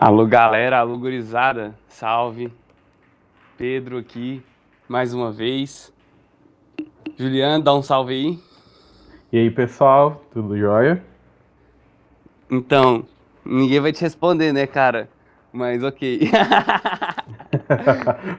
Alô, 0.00 0.24
galera, 0.26 0.78
alô, 0.78 0.96
gurizada, 0.96 1.74
salve. 1.88 2.52
Pedro 3.56 3.98
aqui, 3.98 4.40
mais 4.88 5.12
uma 5.12 5.32
vez. 5.32 5.92
Juliano, 7.18 7.64
dá 7.64 7.74
um 7.74 7.82
salve 7.82 8.12
aí. 8.14 8.38
E 9.32 9.38
aí, 9.38 9.50
pessoal, 9.50 10.22
tudo 10.32 10.56
jóia? 10.56 11.02
Então, 12.48 13.04
ninguém 13.44 13.80
vai 13.80 13.92
te 13.92 14.00
responder, 14.00 14.52
né, 14.52 14.68
cara? 14.68 15.08
Mas 15.52 15.82
ok. 15.82 16.30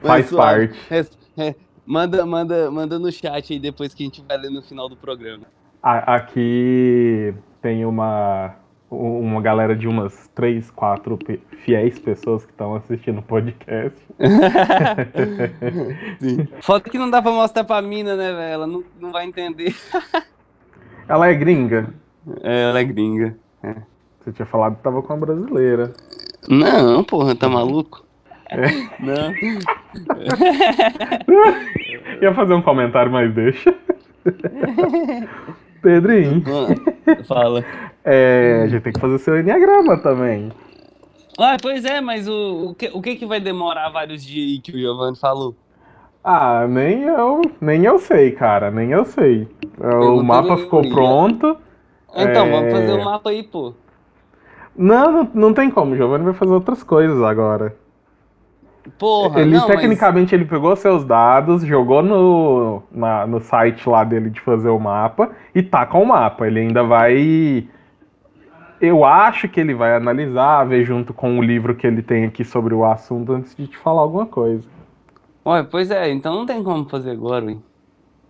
Faz 0.00 0.26
suave. 0.26 0.68
parte. 0.68 0.86
Res- 0.88 1.18
é, 1.36 1.54
manda, 1.84 2.24
manda, 2.24 2.70
manda 2.70 2.98
no 2.98 3.12
chat 3.12 3.52
aí 3.52 3.58
depois 3.58 3.92
que 3.92 4.02
a 4.02 4.06
gente 4.06 4.22
vai 4.22 4.38
ler 4.38 4.50
no 4.50 4.62
final 4.62 4.88
do 4.88 4.96
programa. 4.96 5.44
Aqui 5.82 7.34
tem 7.62 7.84
uma, 7.84 8.54
uma 8.90 9.40
galera 9.40 9.76
de 9.76 9.86
umas 9.86 10.28
três, 10.34 10.68
quatro 10.70 11.16
fiéis 11.64 11.98
pessoas 11.98 12.44
que 12.44 12.50
estão 12.50 12.74
assistindo 12.74 13.20
o 13.20 13.22
podcast. 13.22 13.98
Foto 16.60 16.90
que 16.90 16.98
não 16.98 17.08
dá 17.08 17.22
pra 17.22 17.30
mostrar 17.30 17.64
pra 17.64 17.80
mina, 17.80 18.16
né, 18.16 18.32
velho? 18.32 18.52
Ela 18.52 18.66
não, 18.66 18.82
não 19.00 19.12
vai 19.12 19.26
entender. 19.26 19.74
Ela 21.08 21.28
é 21.28 21.34
gringa. 21.34 21.94
É, 22.42 22.68
ela 22.68 22.78
é 22.78 22.84
gringa. 22.84 23.36
Você 24.20 24.30
tinha 24.30 24.46
falado 24.46 24.76
que 24.76 24.82
tava 24.82 25.02
com 25.02 25.12
a 25.12 25.16
brasileira. 25.16 25.92
Não, 26.48 27.02
porra, 27.02 27.34
tá 27.34 27.48
maluco? 27.48 28.06
Não. 29.00 29.32
Ia 32.22 32.32
fazer 32.34 32.54
um 32.54 32.62
comentário, 32.62 33.10
mas 33.10 33.34
deixa. 33.34 33.74
Pedrinho, 35.82 36.42
Ah, 36.46 37.24
Fala. 37.24 37.64
é, 38.04 38.62
a 38.64 38.66
gente 38.68 38.82
tem 38.82 38.92
que 38.92 39.00
fazer 39.00 39.18
seu 39.18 39.38
enneagrama 39.38 39.96
também. 39.98 40.50
Ah, 41.38 41.56
pois 41.60 41.84
é, 41.84 42.00
mas 42.00 42.28
o, 42.28 42.70
o, 42.70 42.74
que, 42.74 42.90
o 42.92 43.00
que 43.00 43.16
que 43.16 43.26
vai 43.26 43.40
demorar 43.40 43.88
vários 43.90 44.22
dias 44.22 44.46
aí 44.50 44.58
que 44.60 44.72
o 44.72 44.78
Giovanni 44.78 45.16
falou? 45.18 45.54
Ah, 46.22 46.66
nem 46.68 47.02
eu, 47.04 47.40
nem 47.60 47.84
eu 47.84 47.98
sei, 47.98 48.32
cara, 48.32 48.70
nem 48.70 48.90
eu 48.90 49.04
sei. 49.06 49.48
É, 49.80 49.94
O 49.94 50.22
mapa 50.22 50.56
ficou 50.58 50.80
Yuri. 50.82 50.94
pronto. 50.94 51.56
Então, 52.14 52.46
É. 52.46 52.50
vamos 52.50 52.72
fazer 52.72 52.92
o 52.92 53.04
mapa 53.04 53.30
aí, 53.30 53.42
pô. 53.42 53.72
Não, 54.76 55.10
não, 55.12 55.30
não 55.32 55.54
tem 55.54 55.70
como. 55.70 55.92
O 55.92 55.96
Giovanni 55.96 56.24
vai 56.24 56.34
fazer 56.34 56.52
outras 56.52 56.82
coisas 56.82 57.22
agora. 57.22 57.74
Porra, 58.98 59.40
ele 59.42 59.52
não, 59.52 59.68
mas- 59.68 59.76
tecnicamente 59.76 60.34
ele 60.34 60.44
pegou 60.44 60.74
seus 60.74 61.04
dados, 61.04 61.62
jogou 61.64 62.02
no, 62.02 62.82
na- 62.90 63.26
no 63.26 63.40
site 63.40 63.88
lá 63.88 64.04
dele 64.04 64.30
de 64.30 64.40
fazer 64.40 64.70
o 64.70 64.78
mapa 64.78 65.30
e 65.54 65.62
tá 65.62 65.84
com 65.86 66.02
o 66.02 66.06
mapa. 66.08 66.46
Ele 66.46 66.60
ainda 66.60 66.82
vai. 66.82 67.68
Eu 68.80 69.04
acho 69.04 69.46
que 69.48 69.60
ele 69.60 69.74
vai 69.74 69.94
analisar, 69.94 70.64
ver 70.64 70.84
junto 70.84 71.12
com 71.12 71.38
o 71.38 71.42
livro 71.42 71.74
que 71.74 71.86
ele 71.86 72.02
tem 72.02 72.24
aqui 72.24 72.42
sobre 72.44 72.72
o 72.74 72.84
assunto 72.84 73.32
antes 73.32 73.54
de 73.54 73.66
te 73.66 73.76
falar 73.76 74.00
alguma 74.00 74.24
coisa. 74.24 74.66
Ué, 75.44 75.62
pois 75.62 75.90
é, 75.90 76.10
então 76.10 76.34
não 76.34 76.46
tem 76.46 76.62
como 76.62 76.88
fazer 76.88 77.10
agora, 77.10 77.50
hein? 77.50 77.62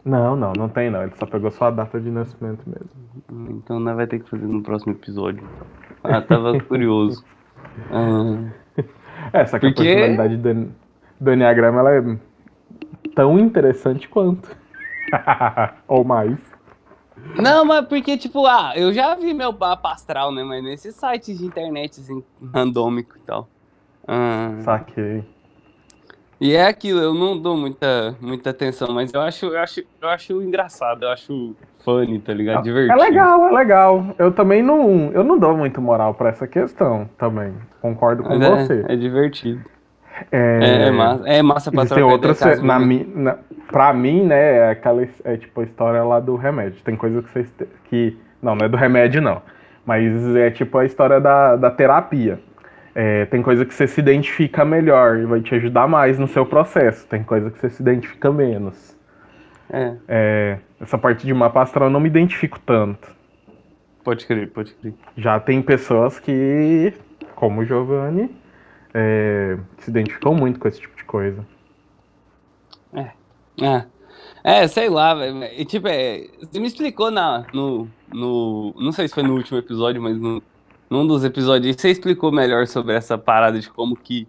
Não, 0.04 0.34
não, 0.34 0.52
não 0.52 0.68
tem 0.68 0.90
não. 0.90 1.02
Ele 1.02 1.12
só 1.14 1.26
pegou 1.26 1.50
sua 1.52 1.70
data 1.70 2.00
de 2.00 2.10
nascimento 2.10 2.62
mesmo. 2.66 3.50
Então 3.58 3.78
nós 3.78 3.94
vai 3.94 4.06
ter 4.08 4.18
que 4.20 4.28
fazer 4.28 4.46
no 4.46 4.62
próximo 4.62 4.92
episódio. 4.92 5.44
Ah, 6.02 6.20
tava 6.20 6.58
curioso. 6.64 7.22
Ah, 7.92 8.50
É, 9.32 9.46
só 9.46 9.58
que 9.58 9.68
Porque- 9.70 9.82
a 9.82 9.94
personalidade 9.94 10.36
do, 10.36 10.72
do 11.20 11.32
Enneagrama 11.32 11.80
ela 11.80 11.94
é 11.94 12.02
tão 13.14 13.38
interessante 13.38 14.08
quanto. 14.08 14.56
Ou 15.88 16.04
mais. 16.04 16.38
Não, 17.36 17.64
mas 17.64 17.86
porque, 17.86 18.16
tipo, 18.16 18.46
ah, 18.46 18.72
eu 18.76 18.92
já 18.92 19.14
vi 19.14 19.34
meu 19.34 19.52
mapa 19.52 19.92
astral, 19.92 20.32
né? 20.32 20.42
Mas 20.42 20.62
nesses 20.64 20.94
sites 20.94 21.38
de 21.38 21.44
internet, 21.44 22.00
assim, 22.00 22.22
randômico 22.54 23.16
e 23.16 23.20
tal. 23.20 23.48
Ah, 24.08 24.56
Saquei. 24.62 25.22
e 26.40 26.52
é 26.54 26.66
aquilo, 26.66 26.98
eu 27.00 27.12
não 27.14 27.38
dou 27.38 27.56
muita, 27.56 28.16
muita 28.20 28.50
atenção, 28.50 28.92
mas 28.94 29.12
eu 29.12 29.20
acho, 29.20 29.46
eu 29.46 29.58
acho, 29.60 29.82
eu 30.00 30.08
acho 30.08 30.42
engraçado, 30.42 31.04
eu 31.04 31.10
acho 31.10 31.54
funny, 31.84 32.18
tá 32.20 32.32
ligado? 32.32 32.60
É 32.60 32.62
Divertido. 32.62 32.98
legal, 33.00 33.48
é 33.48 33.52
legal. 33.52 34.06
Eu 34.18 34.30
também 34.32 34.62
não. 34.62 35.10
Eu 35.12 35.24
não 35.24 35.38
dou 35.38 35.56
muito 35.56 35.80
moral 35.80 36.14
pra 36.14 36.28
essa 36.30 36.46
questão 36.46 37.08
também. 37.18 37.52
Concordo 37.80 38.22
com 38.22 38.30
Mas 38.38 38.42
é, 38.42 38.56
você. 38.64 38.84
é 38.88 38.96
divertido. 38.96 39.60
É, 40.30 40.58
É, 40.60 40.88
é 40.88 40.90
massa, 40.90 41.28
é 41.28 41.42
massa 41.42 41.70
pra 41.72 41.86
trocar 41.86 42.04
outras. 42.06 42.40
ideia, 42.40 42.54
caso 42.56 42.66
Na, 42.66 42.78
mi- 42.78 43.10
na, 43.14 43.36
pra 43.70 43.92
mim, 43.92 44.24
né, 44.26 44.56
é 44.58 44.70
aquela. 44.70 45.06
É 45.24 45.36
tipo 45.36 45.60
a 45.60 45.64
história 45.64 46.02
lá 46.04 46.20
do 46.20 46.36
remédio. 46.36 46.82
Tem 46.84 46.96
coisa 46.96 47.22
que 47.22 47.30
vocês. 47.30 47.52
que 47.84 48.16
Não, 48.42 48.54
não 48.54 48.66
é 48.66 48.68
do 48.68 48.76
remédio, 48.76 49.22
não. 49.22 49.40
Mas 49.86 50.36
é 50.36 50.50
tipo 50.50 50.76
a 50.78 50.84
história 50.84 51.20
da, 51.20 51.56
da 51.56 51.70
terapia. 51.70 52.38
É, 52.94 53.24
tem 53.26 53.40
coisa 53.40 53.64
que 53.64 53.72
você 53.72 53.86
se 53.86 54.00
identifica 54.00 54.64
melhor 54.64 55.16
e 55.18 55.24
vai 55.24 55.40
te 55.40 55.54
ajudar 55.54 55.86
mais 55.88 56.18
no 56.18 56.26
seu 56.28 56.44
processo. 56.44 57.06
Tem 57.06 57.22
coisa 57.22 57.50
que 57.50 57.58
você 57.58 57.70
se 57.70 57.80
identifica 57.80 58.30
menos. 58.32 58.96
É, 59.72 59.94
É, 60.08 60.56
essa 60.80 60.96
parte 60.96 61.26
de 61.26 61.34
mapa 61.34 61.62
astral 61.62 61.88
eu 61.88 61.92
não 61.92 62.00
me 62.00 62.08
identifico 62.08 62.58
tanto. 62.60 63.14
pode 64.02 64.26
crer, 64.26 64.50
pode 64.50 64.72
crer. 64.74 64.94
Já 65.16 65.38
tem 65.38 65.60
pessoas 65.60 66.18
que, 66.18 66.92
como 67.34 67.60
o 67.60 67.64
Giovanni, 67.64 68.34
é, 68.94 69.58
que 69.76 69.84
se 69.84 69.90
identificam 69.90 70.34
muito 70.34 70.58
com 70.58 70.66
esse 70.66 70.80
tipo 70.80 70.96
de 70.96 71.04
coisa. 71.04 71.46
É, 73.62 73.86
é 74.42 74.66
sei 74.68 74.88
lá, 74.88 75.14
velho. 75.14 75.44
E, 75.44 75.64
Tipo, 75.64 75.88
é, 75.88 76.26
você 76.40 76.58
me 76.58 76.66
explicou 76.66 77.10
na, 77.10 77.46
no, 77.52 77.88
no. 78.12 78.74
Não 78.76 78.92
sei 78.92 79.06
se 79.06 79.14
foi 79.14 79.22
no 79.22 79.34
último 79.34 79.58
episódio, 79.58 80.00
mas 80.00 80.18
no, 80.18 80.42
num 80.88 81.06
dos 81.06 81.24
episódios 81.24 81.76
você 81.76 81.90
explicou 81.90 82.32
melhor 82.32 82.66
sobre 82.66 82.94
essa 82.94 83.18
parada 83.18 83.60
de 83.60 83.70
como 83.70 83.96
que 83.96 84.26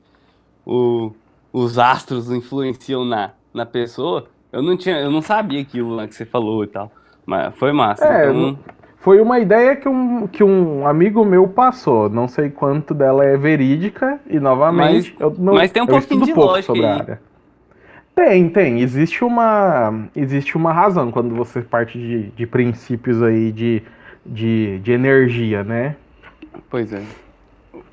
o, 0.66 1.12
os 1.52 1.80
astros 1.80 2.30
influenciam 2.30 3.06
na, 3.06 3.32
na 3.54 3.66
pessoa. 3.66 4.28
Eu 4.52 4.62
não 4.62 4.76
tinha, 4.78 4.98
eu 5.00 5.12
não 5.12 5.22
sabia 5.22 5.62
aquilo 5.62 5.96
lá 5.96 6.08
que 6.08 6.16
você 6.16 6.26
falou 6.26 6.64
e 6.64 6.68
tal. 6.68 6.92
Mas 7.26 7.56
foi 7.56 7.72
massa. 7.72 8.06
É, 8.06 8.30
então, 8.30 8.58
Foi 8.98 9.20
uma 9.22 9.40
ideia 9.40 9.76
que 9.76 9.88
um, 9.88 10.28
que 10.28 10.44
um 10.44 10.86
amigo 10.86 11.24
meu 11.26 11.48
passou. 11.48 12.10
Não 12.10 12.28
sei 12.28 12.50
quanto 12.50 12.94
dela 12.94 13.24
é 13.26 13.38
verídica 13.38 14.20
e 14.30 14.40
novamente 14.40 15.12
Mas- 15.12 15.22
eu 15.22 15.36
não, 15.40 15.54
mas 15.54 15.72
tem 15.72 15.82
um 15.82 15.88
pouquinho 15.88 16.26
de 16.26 16.34
pouco 16.34 16.62
sobre 16.62 16.86
a 16.86 16.94
aí. 16.96 17.00
área. 17.02 17.22
Tem, 18.14 18.50
tem. 18.50 18.82
Existe 18.82 19.24
uma, 19.24 20.06
existe 20.16 20.58
uma 20.58 20.74
razão 20.74 21.12
quando 21.12 21.34
você 21.34 21.62
parte 21.62 21.98
de, 21.98 22.24
de 22.32 22.46
princípios 22.46 23.24
aí 23.24 23.52
de, 23.52 23.82
de, 24.26 24.80
de 24.80 24.92
energia, 24.92 25.64
né? 25.64 25.96
Pois 26.70 26.92
é. 26.92 27.02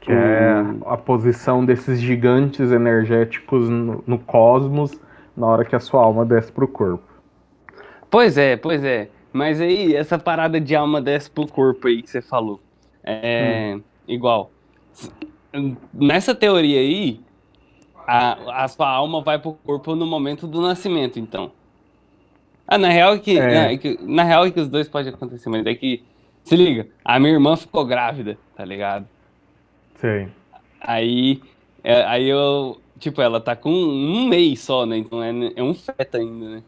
Que 0.00 0.10
é 0.12 0.62
Hum. 0.62 0.80
a 0.86 0.96
posição 0.96 1.64
desses 1.64 2.00
gigantes 2.00 2.72
energéticos 2.72 3.68
no, 3.68 4.02
no 4.06 4.18
cosmos 4.18 4.98
na 5.38 5.46
hora 5.46 5.64
que 5.64 5.76
a 5.76 5.80
sua 5.80 6.02
alma 6.02 6.24
desce 6.26 6.50
pro 6.52 6.66
corpo. 6.68 7.04
Pois 8.10 8.36
é, 8.36 8.56
pois 8.56 8.82
é. 8.84 9.08
Mas 9.32 9.60
aí, 9.60 9.94
essa 9.94 10.18
parada 10.18 10.60
de 10.60 10.74
alma 10.74 11.00
desce 11.00 11.30
pro 11.30 11.46
corpo 11.46 11.86
aí 11.86 12.02
que 12.02 12.10
você 12.10 12.20
falou. 12.22 12.60
É. 13.04 13.78
Igual. 14.06 14.50
S- 14.92 15.12
Nessa 15.92 16.34
teoria 16.34 16.80
aí, 16.80 17.20
a, 18.06 18.64
a 18.64 18.68
sua 18.68 18.88
alma 18.88 19.20
vai 19.22 19.38
pro 19.38 19.52
corpo 19.52 19.94
no 19.94 20.06
momento 20.06 20.46
do 20.46 20.60
nascimento, 20.60 21.18
então. 21.18 21.52
Ah, 22.66 22.78
na 22.78 22.88
real 22.88 23.14
é 23.14 23.18
que. 23.18 23.38
É. 23.38 23.72
é 23.74 23.78
que- 23.78 23.98
na 24.02 24.24
real 24.24 24.46
é 24.46 24.50
que 24.50 24.60
os 24.60 24.68
dois 24.68 24.88
podem 24.88 25.12
acontecer, 25.12 25.48
mas 25.48 25.64
é 25.66 25.74
que. 25.74 26.02
Se 26.44 26.56
liga, 26.56 26.86
a 27.04 27.18
minha 27.20 27.32
irmã 27.34 27.56
ficou 27.56 27.84
grávida, 27.84 28.38
tá 28.56 28.64
ligado? 28.64 29.06
Sei. 29.96 30.28
Aí, 30.80 31.42
é, 31.84 32.02
aí 32.04 32.26
eu, 32.26 32.78
tipo, 32.98 33.20
ela 33.22 33.40
tá 33.40 33.54
com 33.56 33.70
um 33.70 34.26
mês 34.28 34.60
só, 34.60 34.84
né? 34.84 34.96
Então 34.98 35.22
é, 35.22 35.32
é 35.56 35.62
um 35.62 35.74
feto 35.74 36.16
ainda, 36.16 36.48
né? 36.48 36.62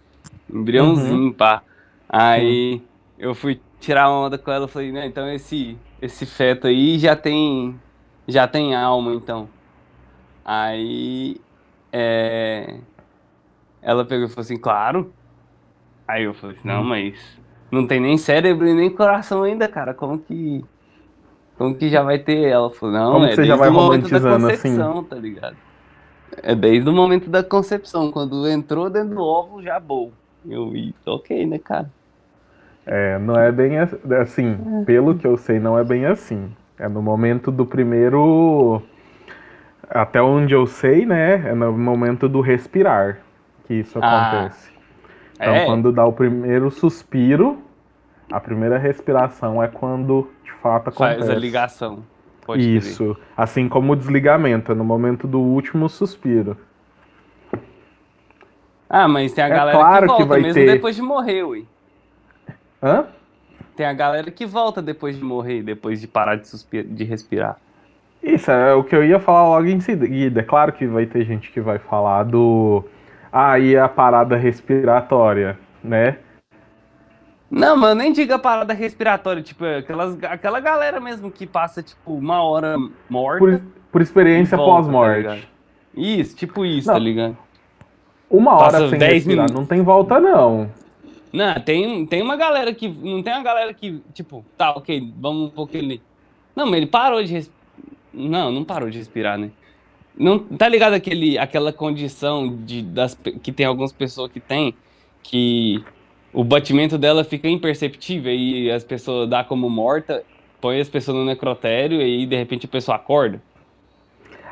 Embriãozinho, 0.52 1.32
pá. 1.32 1.62
Aí 2.08 2.82
eu 3.18 3.34
fui 3.34 3.60
tirar 3.78 4.08
uma 4.08 4.26
onda 4.26 4.38
com 4.38 4.50
ela, 4.50 4.66
falei, 4.68 4.92
né? 4.92 5.06
Então 5.06 5.28
esse, 5.28 5.76
esse 6.00 6.26
feto 6.26 6.66
aí 6.66 6.98
já 6.98 7.14
tem, 7.14 7.78
já 8.26 8.46
tem 8.46 8.74
alma, 8.74 9.14
então. 9.14 9.48
Aí, 10.44 11.36
é, 11.92 12.78
ela 13.82 14.04
pegou 14.04 14.26
e 14.26 14.28
falou 14.28 14.42
assim, 14.42 14.58
claro. 14.58 15.12
Aí 16.08 16.24
eu 16.24 16.34
falei 16.34 16.56
assim, 16.56 16.66
não, 16.66 16.82
mas 16.82 17.38
não 17.70 17.86
tem 17.86 18.00
nem 18.00 18.18
cérebro 18.18 18.66
e 18.66 18.74
nem 18.74 18.90
coração 18.90 19.44
ainda, 19.44 19.68
cara. 19.68 19.94
Como 19.94 20.18
que, 20.18 20.64
como 21.56 21.74
que 21.74 21.88
já 21.88 22.02
vai 22.02 22.18
ter? 22.18 22.48
Ela 22.48 22.70
falou, 22.70 22.94
não, 22.94 23.12
Como 23.12 23.26
é 23.26 23.34
você 23.34 23.44
já 23.44 23.54
vai 23.56 23.68
o 23.68 23.72
momento 23.72 24.08
da 24.08 24.18
romantizando 24.18 24.46
assim? 24.48 24.76
concepção, 24.76 25.04
tá 25.04 25.16
ligado? 25.16 25.56
É 26.42 26.54
desde 26.54 26.88
o 26.88 26.92
momento 26.92 27.30
da 27.30 27.42
concepção, 27.42 28.10
quando 28.12 28.48
entrou 28.48 28.90
dentro 28.90 29.14
do 29.16 29.22
óvulo, 29.24 29.62
já 29.62 29.78
bom. 29.80 30.12
Eu 30.44 30.70
vi, 30.70 30.94
ok, 31.06 31.46
né, 31.46 31.58
cara? 31.58 31.90
É, 32.86 33.18
não 33.18 33.38
é 33.38 33.52
bem 33.52 33.78
as- 33.78 33.94
assim, 34.20 34.56
pelo 34.86 35.14
que 35.16 35.26
eu 35.26 35.36
sei, 35.36 35.58
não 35.60 35.78
é 35.78 35.84
bem 35.84 36.06
assim. 36.06 36.50
É 36.78 36.88
no 36.88 37.02
momento 37.02 37.50
do 37.50 37.66
primeiro. 37.66 38.82
Até 39.88 40.22
onde 40.22 40.54
eu 40.54 40.66
sei, 40.66 41.04
né? 41.04 41.50
É 41.50 41.54
no 41.54 41.72
momento 41.76 42.28
do 42.28 42.40
respirar 42.40 43.18
que 43.66 43.74
isso 43.74 43.98
Ah, 44.00 44.46
acontece. 44.46 44.70
Então, 45.40 45.54
é, 45.56 45.66
quando 45.66 45.92
dá 45.92 46.06
o 46.06 46.12
primeiro 46.12 46.70
suspiro, 46.70 47.58
a 48.32 48.40
primeira 48.40 48.78
respiração 48.78 49.62
é 49.62 49.68
quando 49.68 50.28
de 50.44 50.52
fato 50.54 50.88
acontece. 50.90 51.20
faz 51.20 51.30
a 51.30 51.34
ligação. 51.34 52.04
Pode 52.50 52.76
Isso. 52.76 53.16
Assim 53.36 53.68
como 53.68 53.92
o 53.92 53.96
desligamento, 53.96 54.72
é 54.72 54.74
no 54.74 54.82
momento 54.82 55.28
do 55.28 55.38
último 55.38 55.88
suspiro. 55.88 56.56
Ah, 58.88 59.06
mas 59.06 59.32
tem 59.32 59.44
a 59.44 59.46
é 59.46 59.50
galera 59.50 59.78
claro 59.78 60.00
que 60.00 60.06
volta 60.08 60.22
que 60.22 60.28
vai 60.28 60.40
mesmo 60.40 60.54
ter... 60.54 60.72
depois 60.72 60.96
de 60.96 61.02
morrer, 61.02 61.44
ui. 61.44 61.64
Hã? 62.82 63.04
Tem 63.76 63.86
a 63.86 63.92
galera 63.92 64.32
que 64.32 64.44
volta 64.44 64.82
depois 64.82 65.16
de 65.16 65.22
morrer, 65.22 65.62
depois 65.62 66.00
de 66.00 66.08
parar 66.08 66.34
de, 66.34 66.48
suspira, 66.48 66.82
de 66.82 67.04
respirar. 67.04 67.56
Isso, 68.20 68.50
é 68.50 68.74
o 68.74 68.82
que 68.82 68.96
eu 68.96 69.04
ia 69.04 69.20
falar 69.20 69.48
logo 69.48 69.68
em 69.68 69.78
seguida. 69.78 70.40
É 70.40 70.42
claro 70.42 70.72
que 70.72 70.88
vai 70.88 71.06
ter 71.06 71.24
gente 71.24 71.52
que 71.52 71.60
vai 71.60 71.78
falar 71.78 72.24
do. 72.24 72.84
Ah, 73.32 73.60
e 73.60 73.76
a 73.76 73.88
parada 73.88 74.36
respiratória, 74.36 75.56
né? 75.84 76.16
Não, 77.50 77.76
mas 77.76 77.96
nem 77.96 78.12
diga 78.12 78.38
parada 78.38 78.72
respiratória, 78.72 79.42
tipo, 79.42 79.64
aquelas, 79.64 80.16
aquela 80.22 80.60
galera 80.60 81.00
mesmo 81.00 81.30
que 81.30 81.46
passa, 81.46 81.82
tipo, 81.82 82.14
uma 82.14 82.42
hora 82.42 82.76
morta. 83.08 83.38
Por, 83.40 83.62
por 83.90 84.00
experiência 84.00 84.56
tá 84.56 84.62
pós-morte. 84.62 85.24
Tá 85.24 85.38
isso, 85.94 86.36
tipo 86.36 86.64
isso, 86.64 86.86
tá 86.86 86.92
não, 86.92 87.00
tá 87.00 87.04
ligado? 87.04 87.38
Uma 88.30 88.54
hora 88.54 88.72
passa 88.72 88.88
sem 88.90 88.98
respirar, 89.00 89.46
minutos. 89.46 89.54
não 89.54 89.66
tem 89.66 89.82
volta, 89.82 90.20
não. 90.20 90.70
Não, 91.32 91.54
tem, 91.60 92.06
tem 92.06 92.22
uma 92.22 92.36
galera 92.36 92.72
que. 92.72 92.88
Não 92.88 93.22
tem 93.22 93.32
uma 93.32 93.42
galera 93.42 93.74
que, 93.74 94.00
tipo, 94.14 94.44
tá, 94.56 94.70
ok, 94.70 95.12
vamos 95.16 95.48
um 95.48 95.50
pouco 95.50 95.76
ali. 95.76 96.00
Não, 96.54 96.66
mas 96.66 96.76
ele 96.76 96.86
parou 96.86 97.22
de 97.22 97.32
respirar. 97.32 97.60
Não, 98.14 98.52
não 98.52 98.64
parou 98.64 98.88
de 98.88 98.98
respirar, 98.98 99.36
né? 99.36 99.50
Não, 100.16 100.38
tá 100.38 100.68
ligado 100.68 100.92
aquele, 100.92 101.38
aquela 101.38 101.72
condição 101.72 102.56
de, 102.64 102.82
das, 102.82 103.18
que 103.42 103.50
tem 103.50 103.66
algumas 103.66 103.92
pessoas 103.92 104.30
que 104.30 104.38
tem, 104.38 104.74
que 105.22 105.84
o 106.32 106.44
batimento 106.44 106.96
dela 106.96 107.24
fica 107.24 107.48
imperceptível 107.48 108.32
e 108.32 108.70
as 108.70 108.84
pessoas 108.84 109.28
dá 109.28 109.42
como 109.42 109.68
morta, 109.68 110.22
põe 110.60 110.80
as 110.80 110.88
pessoas 110.88 111.16
no 111.16 111.24
necrotério 111.24 112.00
e 112.00 112.26
de 112.26 112.36
repente 112.36 112.66
a 112.66 112.68
pessoa 112.68 112.96
acorda? 112.96 113.42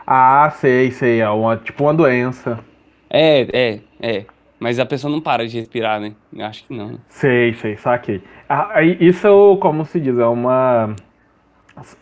Ah, 0.06 0.50
sei, 0.50 0.90
sei, 0.90 1.20
é 1.20 1.28
uma, 1.28 1.56
tipo 1.56 1.84
uma 1.84 1.94
doença. 1.94 2.58
É, 3.10 3.46
é, 3.52 3.80
é. 4.00 4.24
Mas 4.58 4.78
a 4.78 4.86
pessoa 4.86 5.10
não 5.10 5.20
para 5.20 5.46
de 5.46 5.58
respirar, 5.58 6.00
né? 6.00 6.14
Eu 6.32 6.44
acho 6.46 6.64
que 6.64 6.74
não. 6.74 6.98
Sei, 7.08 7.54
sei, 7.54 7.76
saquei. 7.76 8.22
Ah, 8.48 8.82
isso, 8.82 9.56
como 9.60 9.84
se 9.84 10.00
diz, 10.00 10.18
é 10.18 10.26
uma. 10.26 10.96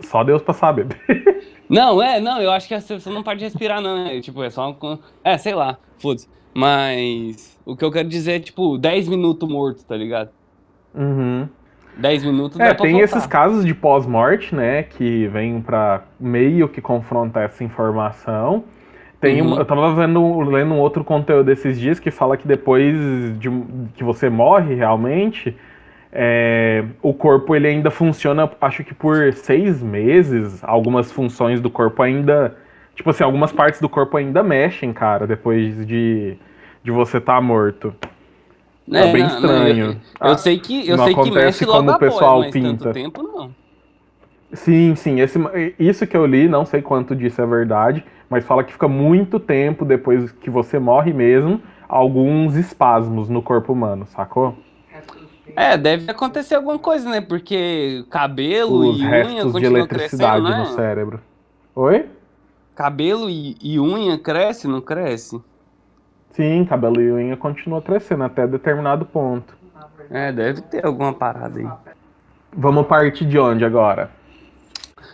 Só 0.00 0.24
Deus 0.24 0.40
pra 0.40 0.54
saber. 0.54 0.86
não, 1.68 2.02
é, 2.02 2.18
não, 2.18 2.40
eu 2.40 2.50
acho 2.50 2.66
que 2.66 2.74
a 2.74 2.80
pessoa 2.80 3.14
não 3.14 3.22
para 3.22 3.36
de 3.36 3.44
respirar, 3.44 3.82
não. 3.82 4.06
É, 4.06 4.20
tipo, 4.20 4.42
é 4.42 4.48
só. 4.48 4.70
Um... 4.70 4.98
É, 5.22 5.36
sei 5.36 5.54
lá, 5.54 5.76
foda-se. 5.98 6.28
Mas 6.54 7.55
o 7.66 7.76
que 7.76 7.84
eu 7.84 7.90
quero 7.90 8.08
dizer 8.08 8.32
é, 8.32 8.40
tipo, 8.40 8.78
10 8.78 9.08
minutos 9.08 9.48
morto, 9.48 9.84
tá 9.84 9.96
ligado? 9.96 10.30
Uhum. 10.94 11.48
10 11.98 12.24
minutos 12.24 12.60
É, 12.60 12.72
tem 12.72 12.92
voltar. 12.92 13.04
esses 13.04 13.26
casos 13.26 13.64
de 13.64 13.74
pós-morte, 13.74 14.54
né, 14.54 14.84
que 14.84 15.26
vêm 15.28 15.60
pra 15.60 16.04
meio 16.20 16.68
que 16.68 16.80
confrontar 16.80 17.44
essa 17.44 17.64
informação. 17.64 18.64
Tem 19.20 19.42
uhum. 19.42 19.58
eu 19.58 19.64
tava 19.64 19.94
vendo, 19.94 20.40
lendo 20.40 20.74
um 20.74 20.78
outro 20.78 21.02
conteúdo 21.02 21.46
desses 21.46 21.80
dias 21.80 21.98
que 21.98 22.10
fala 22.10 22.36
que 22.36 22.46
depois 22.46 22.94
de 23.38 23.50
que 23.94 24.04
você 24.04 24.28
morre 24.28 24.74
realmente, 24.74 25.56
é, 26.12 26.84
o 27.02 27.12
corpo 27.12 27.56
ele 27.56 27.66
ainda 27.66 27.90
funciona, 27.90 28.48
acho 28.60 28.84
que 28.84 28.94
por 28.94 29.32
seis 29.32 29.82
meses, 29.82 30.62
algumas 30.62 31.10
funções 31.10 31.60
do 31.60 31.70
corpo 31.70 32.02
ainda, 32.02 32.56
tipo 32.94 33.10
assim, 33.10 33.24
algumas 33.24 33.52
partes 33.52 33.80
do 33.80 33.88
corpo 33.88 34.16
ainda 34.18 34.42
mexem, 34.42 34.92
cara, 34.92 35.26
depois 35.26 35.86
de, 35.86 36.36
de 36.86 36.92
você 36.92 37.18
estar 37.18 37.34
tá 37.34 37.40
morto. 37.40 37.92
É, 38.90 39.08
é 39.08 39.12
bem 39.12 39.22
não, 39.24 39.28
estranho. 39.28 39.86
Não, 39.86 39.92
eu, 39.92 39.98
eu 40.20 40.32
ah, 40.32 40.38
sei 40.38 40.58
que 40.58 40.88
eu 40.88 40.96
sei 40.96 41.14
que 41.16 41.30
mexe 41.32 41.64
logo 41.64 41.78
como 41.78 41.90
o 41.90 41.98
pessoal 41.98 42.38
após, 42.38 42.52
pinta. 42.52 42.92
tempo 42.92 43.22
não. 43.24 43.50
Sim, 44.52 44.94
sim, 44.94 45.18
esse, 45.18 45.38
isso 45.76 46.06
que 46.06 46.16
eu 46.16 46.24
li, 46.24 46.48
não 46.48 46.64
sei 46.64 46.80
quanto 46.80 47.16
disso 47.16 47.42
é 47.42 47.46
verdade, 47.46 48.04
mas 48.30 48.44
fala 48.44 48.62
que 48.62 48.72
fica 48.72 48.86
muito 48.86 49.40
tempo 49.40 49.84
depois 49.84 50.30
que 50.30 50.48
você 50.48 50.78
morre 50.78 51.12
mesmo, 51.12 51.60
alguns 51.88 52.54
espasmos 52.54 53.28
no 53.28 53.42
corpo 53.42 53.72
humano, 53.72 54.06
sacou? 54.06 54.56
É, 55.56 55.76
deve 55.76 56.08
acontecer 56.08 56.54
alguma 56.54 56.78
coisa, 56.78 57.10
né? 57.10 57.20
Porque 57.20 58.04
cabelo 58.08 58.90
Os 58.90 59.00
e 59.00 59.02
restos 59.04 59.52
unha 59.52 59.60
de 59.60 59.66
eletricidade 59.66 60.42
no 60.42 60.62
é? 60.62 60.64
cérebro. 60.66 61.20
Oi? 61.74 62.06
Cabelo 62.76 63.28
e, 63.28 63.56
e 63.60 63.80
unha 63.80 64.16
cresce, 64.16 64.68
não 64.68 64.80
cresce? 64.80 65.40
Sim, 66.36 66.66
cabelo 66.66 67.00
e 67.00 67.10
unha 67.10 67.34
continua 67.34 67.80
crescendo 67.80 68.24
até 68.24 68.46
determinado 68.46 69.06
ponto. 69.06 69.56
É, 70.10 70.30
deve 70.30 70.60
ter 70.60 70.84
alguma 70.84 71.14
parada 71.14 71.58
aí. 71.58 71.66
Vamos 72.54 72.86
partir 72.86 73.24
de 73.24 73.38
onde 73.38 73.64
agora? 73.64 74.10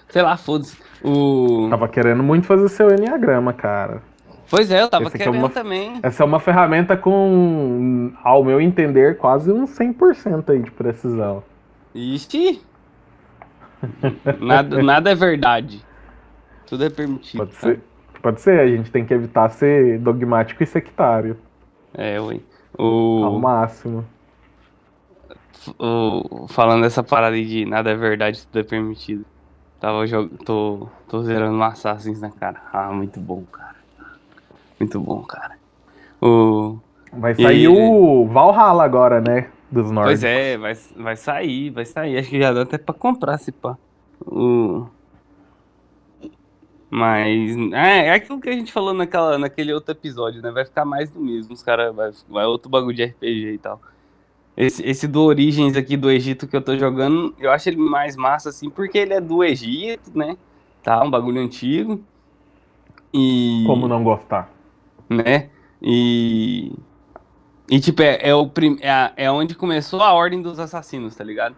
Sei 0.09 0.21
lá, 0.21 0.37
foda-se. 0.37 0.77
O... 1.03 1.69
Tava 1.71 1.89
querendo 1.89 2.25
muito 2.25 2.47
fazer 2.47 2.69
seu 2.69 2.91
Enneagrama, 2.91 3.53
cara. 3.53 4.03
Pois 4.51 4.69
é, 4.71 4.83
eu 4.83 4.89
tava 4.91 5.05
Esse 5.05 5.17
querendo 5.17 5.37
é 5.37 5.39
uma, 5.39 5.49
também. 5.49 6.01
Essa 6.03 6.25
é 6.25 6.27
uma 6.27 6.41
ferramenta 6.41 6.97
com, 6.97 8.13
ao 8.23 8.43
meu 8.43 8.61
entender, 8.61 9.17
quase 9.17 9.51
um 9.51 9.65
100% 9.65 10.51
aí 10.51 10.59
de 10.59 10.73
precisão. 10.73 11.45
Ixi! 11.95 12.61
nada, 14.41 14.83
nada 14.83 15.11
é 15.11 15.15
verdade. 15.15 15.85
Tudo 16.67 16.85
é 16.85 16.91
permitido. 16.91 17.39
Pode 17.39 17.55
ser, 17.55 17.81
pode 18.23 18.41
ser, 18.41 18.61
a 18.61 18.67
gente 18.67 18.91
tem 18.91 19.05
que 19.05 19.13
evitar 19.13 19.51
ser 19.51 19.99
dogmático 19.99 20.63
e 20.63 20.67
sectário. 20.67 21.37
É, 21.93 22.21
ui. 22.21 22.43
O... 22.79 23.25
Ao 23.25 23.39
máximo. 23.39 24.05
O... 25.79 26.47
Falando 26.49 26.83
dessa 26.83 27.03
parada 27.03 27.37
de 27.37 27.67
nada 27.67 27.91
é 27.91 27.95
verdade, 27.95 28.47
tudo 28.47 28.61
é 28.61 28.63
permitido. 28.63 29.25
Tava 29.79 30.07
jogando. 30.07 30.39
Tô, 30.45 30.89
tô 31.09 31.23
zerando 31.23 31.63
Assassins, 31.63 32.21
né, 32.21 32.33
cara? 32.39 32.63
Ah, 32.73 32.93
muito 32.93 33.21
bom, 33.21 33.43
cara. 33.51 33.77
Muito 34.79 35.01
bom, 35.01 35.23
cara. 35.23 35.57
O. 36.21 36.79
Vai 37.13 37.35
sair 37.35 37.65
e... 37.65 37.69
o 37.69 38.27
Valhalla 38.27 38.85
agora, 38.85 39.21
né? 39.21 39.49
Dos 39.71 39.91
nórdicos. 39.91 40.21
Pois 40.21 40.25
é, 40.25 40.57
vai, 40.57 40.75
vai 40.97 41.17
sair, 41.17 41.71
vai 41.71 41.85
sair. 41.85 42.19
Acho 42.19 42.31
que 42.31 42.39
já 42.39 42.53
dá 42.53 42.63
até 42.63 42.79
pra 42.79 42.95
comprar, 42.95 43.39
se 43.39 43.53
pá. 43.53 43.77
O... 44.25 44.87
Mas 46.95 47.57
é, 47.73 48.09
é 48.09 48.13
aquilo 48.13 48.39
que 48.39 48.51
a 48.51 48.53
gente 48.53 48.71
falou 48.71 48.93
naquela, 48.93 49.39
naquele 49.39 49.73
outro 49.73 49.93
episódio, 49.93 50.43
né? 50.43 50.51
Vai 50.51 50.63
ficar 50.63 50.85
mais 50.85 51.09
do 51.09 51.19
mesmo. 51.19 51.55
Os 51.55 51.63
caras 51.63 51.95
vai, 51.97 52.11
vai 52.29 52.45
outro 52.45 52.69
bagulho 52.69 52.95
de 52.95 53.03
RPG 53.03 53.53
e 53.55 53.59
tal. 53.59 53.81
Esse, 54.55 54.87
esse 54.87 55.09
do 55.09 55.23
Origens 55.23 55.75
aqui 55.75 55.97
do 55.97 56.11
Egito 56.11 56.47
que 56.47 56.55
eu 56.55 56.61
tô 56.61 56.77
jogando, 56.77 57.35
eu 57.39 57.51
acho 57.51 57.71
ele 57.71 57.79
mais 57.79 58.15
massa, 58.15 58.51
assim, 58.51 58.69
porque 58.69 58.99
ele 58.99 59.15
é 59.15 59.23
do 59.23 59.43
Egito, 59.43 60.11
né? 60.15 60.37
Tá, 60.83 61.03
um 61.03 61.11
bagulho 61.11 61.41
antigo. 61.41 61.99
E. 63.11 63.65
Como 63.67 63.89
não 63.89 64.05
gostar? 64.05 64.53
Né? 65.09 65.49
E. 65.81 66.75
E, 67.71 67.81
tipo, 67.81 68.03
é, 68.03 68.19
é, 68.21 68.35
o 68.35 68.47
prim... 68.47 68.77
é, 68.83 69.13
é 69.17 69.31
onde 69.31 69.55
começou 69.55 70.03
a 70.03 70.13
Ordem 70.13 70.43
dos 70.43 70.59
Assassinos, 70.59 71.17
tá 71.17 71.25
ligado? 71.25 71.57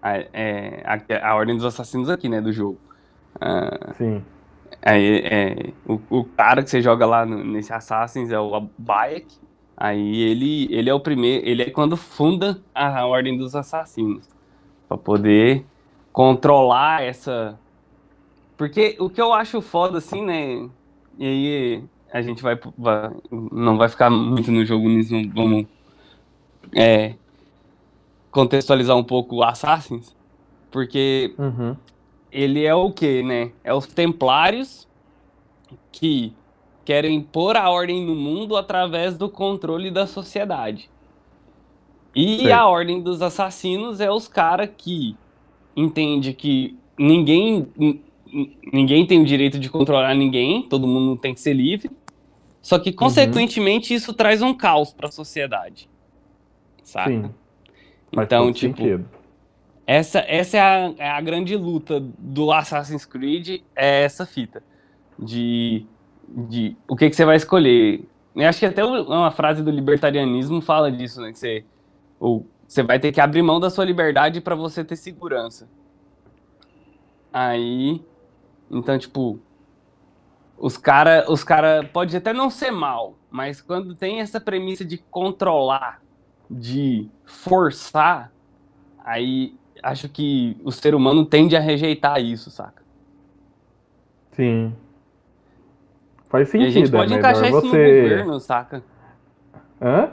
A, 0.00 0.16
é, 0.16 0.82
a, 0.86 1.28
a 1.28 1.34
Ordem 1.34 1.54
dos 1.54 1.66
Assassinos 1.66 2.08
aqui, 2.08 2.30
né, 2.30 2.40
do 2.40 2.50
jogo. 2.50 2.78
Ah, 3.40 3.92
Sim. 3.96 4.22
Aí, 4.84 5.22
é, 5.24 5.72
o, 5.86 6.00
o 6.10 6.24
cara 6.24 6.62
que 6.62 6.70
você 6.70 6.82
joga 6.82 7.06
lá 7.06 7.24
no, 7.24 7.44
nesse 7.44 7.72
Assassins 7.72 8.30
é 8.30 8.38
o 8.38 8.68
Bayek, 8.78 9.36
Aí 9.82 10.20
ele, 10.20 10.68
ele 10.70 10.88
é 10.88 10.94
o 10.94 11.00
primeiro, 11.00 11.44
ele 11.44 11.62
é 11.62 11.70
quando 11.70 11.96
funda 11.96 12.62
a 12.72 13.04
Ordem 13.04 13.36
dos 13.36 13.56
Assassinos, 13.56 14.28
para 14.88 14.96
poder 14.96 15.64
controlar 16.12 17.02
essa. 17.02 17.58
Porque 18.56 18.96
o 19.00 19.10
que 19.10 19.20
eu 19.20 19.32
acho 19.32 19.60
foda 19.60 19.98
assim, 19.98 20.24
né? 20.24 20.68
E 21.18 21.26
aí 21.26 21.84
a 22.12 22.22
gente 22.22 22.42
vai, 22.44 22.56
vai 22.78 23.10
não 23.50 23.76
vai 23.76 23.88
ficar 23.88 24.08
muito 24.08 24.52
no 24.52 24.64
jogo 24.64 24.88
nisso, 24.88 25.14
vamos 25.34 25.66
é, 26.76 27.14
contextualizar 28.30 28.96
um 28.96 29.02
pouco 29.02 29.36
o 29.36 29.42
Assassins, 29.42 30.14
porque 30.70 31.34
uhum. 31.36 31.76
Ele 32.32 32.64
é 32.64 32.74
o 32.74 32.90
que, 32.90 33.22
né? 33.22 33.52
É 33.62 33.74
os 33.74 33.86
Templários 33.86 34.88
que 35.90 36.32
querem 36.84 37.20
pôr 37.20 37.56
a 37.56 37.70
ordem 37.70 38.04
no 38.04 38.14
mundo 38.14 38.56
através 38.56 39.16
do 39.16 39.28
controle 39.28 39.90
da 39.90 40.06
sociedade. 40.06 40.90
E 42.14 42.50
a 42.50 42.66
ordem 42.66 43.00
dos 43.00 43.22
assassinos 43.22 44.00
é 44.00 44.10
os 44.10 44.28
caras 44.28 44.70
que 44.76 45.16
entende 45.76 46.32
que 46.34 46.76
ninguém 46.98 47.66
ninguém 48.72 49.06
tem 49.06 49.20
o 49.20 49.24
direito 49.24 49.58
de 49.58 49.68
controlar 49.68 50.14
ninguém, 50.14 50.62
todo 50.62 50.86
mundo 50.86 51.20
tem 51.20 51.34
que 51.34 51.40
ser 51.40 51.52
livre. 51.52 51.90
Só 52.62 52.78
que 52.78 52.92
consequentemente 52.92 53.92
uhum. 53.92 53.96
isso 53.96 54.12
traz 54.14 54.40
um 54.40 54.54
caos 54.54 54.92
para 54.92 55.08
a 55.08 55.12
sociedade. 55.12 55.88
Sabe? 56.82 57.22
Sim. 57.22 57.30
então, 58.12 58.52
tipo, 58.52 58.76
sentido. 58.76 59.08
Essa 59.86 60.20
essa 60.20 60.56
é 60.56 60.60
a, 60.60 60.94
é 60.98 61.10
a 61.10 61.20
grande 61.20 61.56
luta 61.56 62.00
do 62.00 62.52
Assassin's 62.52 63.04
Creed, 63.06 63.62
é 63.76 64.04
essa 64.04 64.26
fita 64.26 64.62
de 65.18 65.86
de 66.28 66.76
o 66.88 66.96
que, 66.96 67.10
que 67.10 67.16
você 67.16 67.24
vai 67.24 67.36
escolher. 67.36 68.08
Eu 68.34 68.48
acho 68.48 68.60
que 68.60 68.66
até 68.66 68.84
uma 68.84 69.30
frase 69.30 69.62
do 69.62 69.70
libertarianismo 69.70 70.60
fala 70.62 70.90
disso, 70.92 71.20
né? 71.20 71.32
Que 71.32 71.38
você, 71.38 71.66
ou, 72.20 72.46
você 72.66 72.82
vai 72.82 72.98
ter 73.00 73.12
que 73.12 73.20
abrir 73.20 73.42
mão 73.42 73.60
da 73.60 73.70
sua 73.70 73.84
liberdade 73.84 74.40
para 74.40 74.54
você 74.54 74.84
ter 74.84 74.96
segurança. 74.96 75.68
Aí 77.32 78.02
Então, 78.70 78.98
tipo, 78.98 79.40
os 80.58 80.78
cara, 80.78 81.26
os 81.28 81.44
cara 81.44 81.84
pode 81.92 82.16
até 82.16 82.32
não 82.32 82.50
ser 82.50 82.70
mal, 82.70 83.18
mas 83.30 83.60
quando 83.60 83.94
tem 83.94 84.20
essa 84.20 84.40
premissa 84.40 84.84
de 84.84 84.98
controlar, 84.98 86.02
de 86.50 87.10
forçar, 87.24 88.32
aí 89.04 89.56
acho 89.82 90.08
que 90.08 90.56
o 90.64 90.70
ser 90.70 90.94
humano 90.94 91.24
tende 91.24 91.56
a 91.56 91.60
rejeitar 91.60 92.20
isso, 92.20 92.50
saca? 92.50 92.82
Sim. 94.32 94.74
Faz 96.28 96.48
sentido. 96.48 96.66
E 96.66 96.68
a 96.68 96.72
gente 96.72 96.90
pode 96.90 97.12
é 97.12 97.18
encaixar 97.18 97.44
isso 97.44 97.60
você... 97.60 97.66
no 97.66 98.02
governo, 98.02 98.40
saca? 98.40 98.82
Hã? 99.80 100.10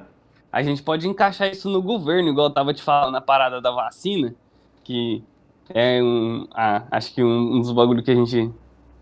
A 0.51 0.63
gente 0.63 0.81
pode 0.81 1.07
encaixar 1.07 1.49
isso 1.49 1.69
no 1.69 1.81
governo, 1.81 2.29
igual 2.29 2.47
eu 2.47 2.53
tava 2.53 2.73
te 2.73 2.81
falando 2.81 3.13
na 3.13 3.21
parada 3.21 3.61
da 3.61 3.71
vacina, 3.71 4.33
que 4.83 5.23
é 5.69 6.01
um. 6.01 6.47
Ah, 6.53 6.83
acho 6.89 7.13
que 7.13 7.23
um, 7.23 7.55
um 7.55 7.61
dos 7.61 7.71
bagulhos 7.71 8.03
que 8.03 8.11
a 8.11 8.15
gente 8.15 8.51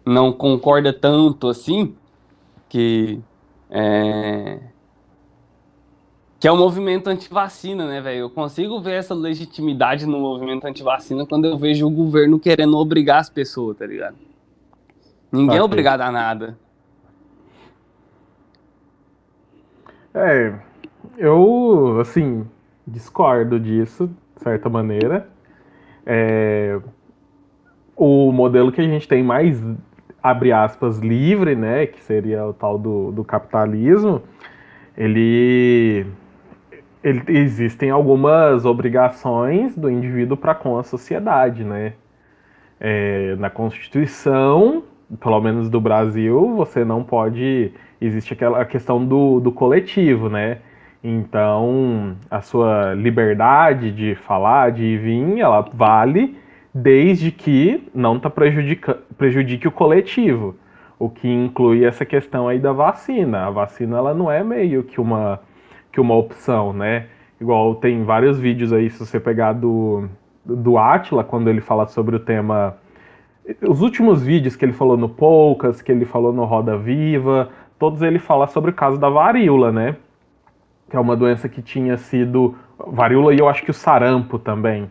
não 0.06 0.32
concorda 0.32 0.92
tanto 0.92 1.48
assim, 1.48 1.96
que 2.68 3.22
é, 3.70 4.60
que 6.40 6.48
é 6.48 6.52
o 6.52 6.58
movimento 6.58 7.08
antivacina, 7.08 7.88
né, 7.88 8.00
velho? 8.00 8.20
Eu 8.20 8.30
consigo 8.30 8.80
ver 8.80 8.94
essa 8.94 9.16
legitimidade 9.16 10.06
no 10.06 10.20
movimento 10.20 10.66
antivacina 10.66 11.26
quando 11.26 11.46
eu 11.46 11.58
vejo 11.58 11.88
o 11.88 11.92
governo 11.92 12.40
querendo 12.40 12.78
obrigar 12.78 13.20
as 13.20 13.30
pessoas, 13.30 13.78
tá 13.78 13.86
ligado? 13.86 14.16
Ninguém 15.32 15.58
é 15.58 15.64
obrigado 15.64 16.02
a 16.02 16.12
nada. 16.12 16.58
É, 20.14 20.54
eu, 21.18 22.00
assim, 22.00 22.46
discordo 22.86 23.60
disso, 23.60 24.10
de 24.36 24.44
certa 24.44 24.70
maneira. 24.70 25.28
É, 26.06 26.80
o 27.96 28.32
modelo 28.32 28.72
que 28.72 28.80
a 28.80 28.88
gente 28.88 29.08
tem 29.08 29.24
mais, 29.24 29.62
abre 30.22 30.52
aspas, 30.52 31.00
livre, 31.00 31.56
né, 31.56 31.88
que 31.88 32.02
seria 32.02 32.46
o 32.46 32.54
tal 32.54 32.78
do, 32.78 33.12
do 33.12 33.24
capitalismo, 33.24 34.22
ele, 34.96 36.06
ele, 37.08 37.24
existem 37.28 37.90
algumas 37.90 38.66
obrigações 38.66 39.76
do 39.76 39.90
indivíduo 39.90 40.36
para 40.36 40.54
com 40.54 40.78
a 40.78 40.84
sociedade, 40.84 41.64
né? 41.64 41.94
É, 42.80 43.36
na 43.38 43.50
Constituição, 43.50 44.84
pelo 45.20 45.40
menos 45.42 45.70
do 45.70 45.80
Brasil, 45.80 46.56
você 46.56 46.84
não 46.84 47.04
pode. 47.04 47.72
Existe 48.00 48.34
aquela 48.34 48.64
questão 48.66 49.04
do, 49.04 49.40
do 49.40 49.52
coletivo, 49.52 50.30
né? 50.30 50.60
Então, 51.04 52.16
a 52.30 52.42
sua 52.42 52.94
liberdade 52.94 53.92
de 53.92 54.16
falar, 54.16 54.72
de 54.72 54.84
ir 54.84 54.98
vir, 54.98 55.40
ela 55.40 55.62
vale 55.74 56.38
desde 56.74 57.32
que 57.32 57.90
não 57.96 58.20
tá 58.20 58.30
prejudique 58.30 59.68
o 59.68 59.72
coletivo. 59.72 60.56
O 61.00 61.10
que 61.10 61.28
inclui 61.28 61.86
essa 61.86 62.06
questão 62.06 62.48
aí 62.48 62.60
da 62.60 62.74
vacina. 62.74 63.46
A 63.46 63.50
vacina 63.50 63.98
ela 63.98 64.14
não 64.14 64.32
é 64.32 64.44
meio 64.44 64.84
que 64.84 65.00
uma, 65.00 65.40
que 65.98 66.02
uma 66.02 66.14
opção, 66.14 66.72
né? 66.72 67.08
Igual 67.42 67.74
tem 67.74 68.04
vários 68.04 68.40
vídeos 68.40 68.72
aí, 68.72 68.88
se 68.90 69.00
você 69.00 69.20
pegar 69.20 69.54
do, 69.54 70.08
do 70.46 70.78
Atila, 70.78 71.24
quando 71.24 71.50
ele 71.50 71.60
fala 71.60 71.88
sobre 71.88 72.16
o 72.16 72.20
tema. 72.20 72.78
Os 73.68 73.82
últimos 73.82 74.22
vídeos 74.22 74.56
que 74.56 74.64
ele 74.64 74.74
falou 74.74 74.96
no 74.96 75.10
Poucas, 75.10 75.82
que 75.82 75.92
ele 75.92 76.06
falou 76.06 76.32
no 76.32 76.46
Roda 76.46 76.78
Viva, 76.78 77.50
todos 77.80 78.04
ele 78.04 78.20
fala 78.20 78.46
sobre 78.46 78.70
o 78.70 78.74
caso 78.74 79.00
da 79.00 79.10
varíola, 79.10 79.72
né? 79.72 79.96
que 80.88 80.96
é 80.96 81.00
uma 81.00 81.16
doença 81.16 81.50
que 81.50 81.62
tinha 81.62 81.98
sido 81.98 82.56
varíola 82.78 83.34
e 83.34 83.40
eu 83.40 83.50
acho 83.50 83.64
que 83.64 83.72
o 83.72 83.74
sarampo 83.74 84.40
também. 84.40 84.90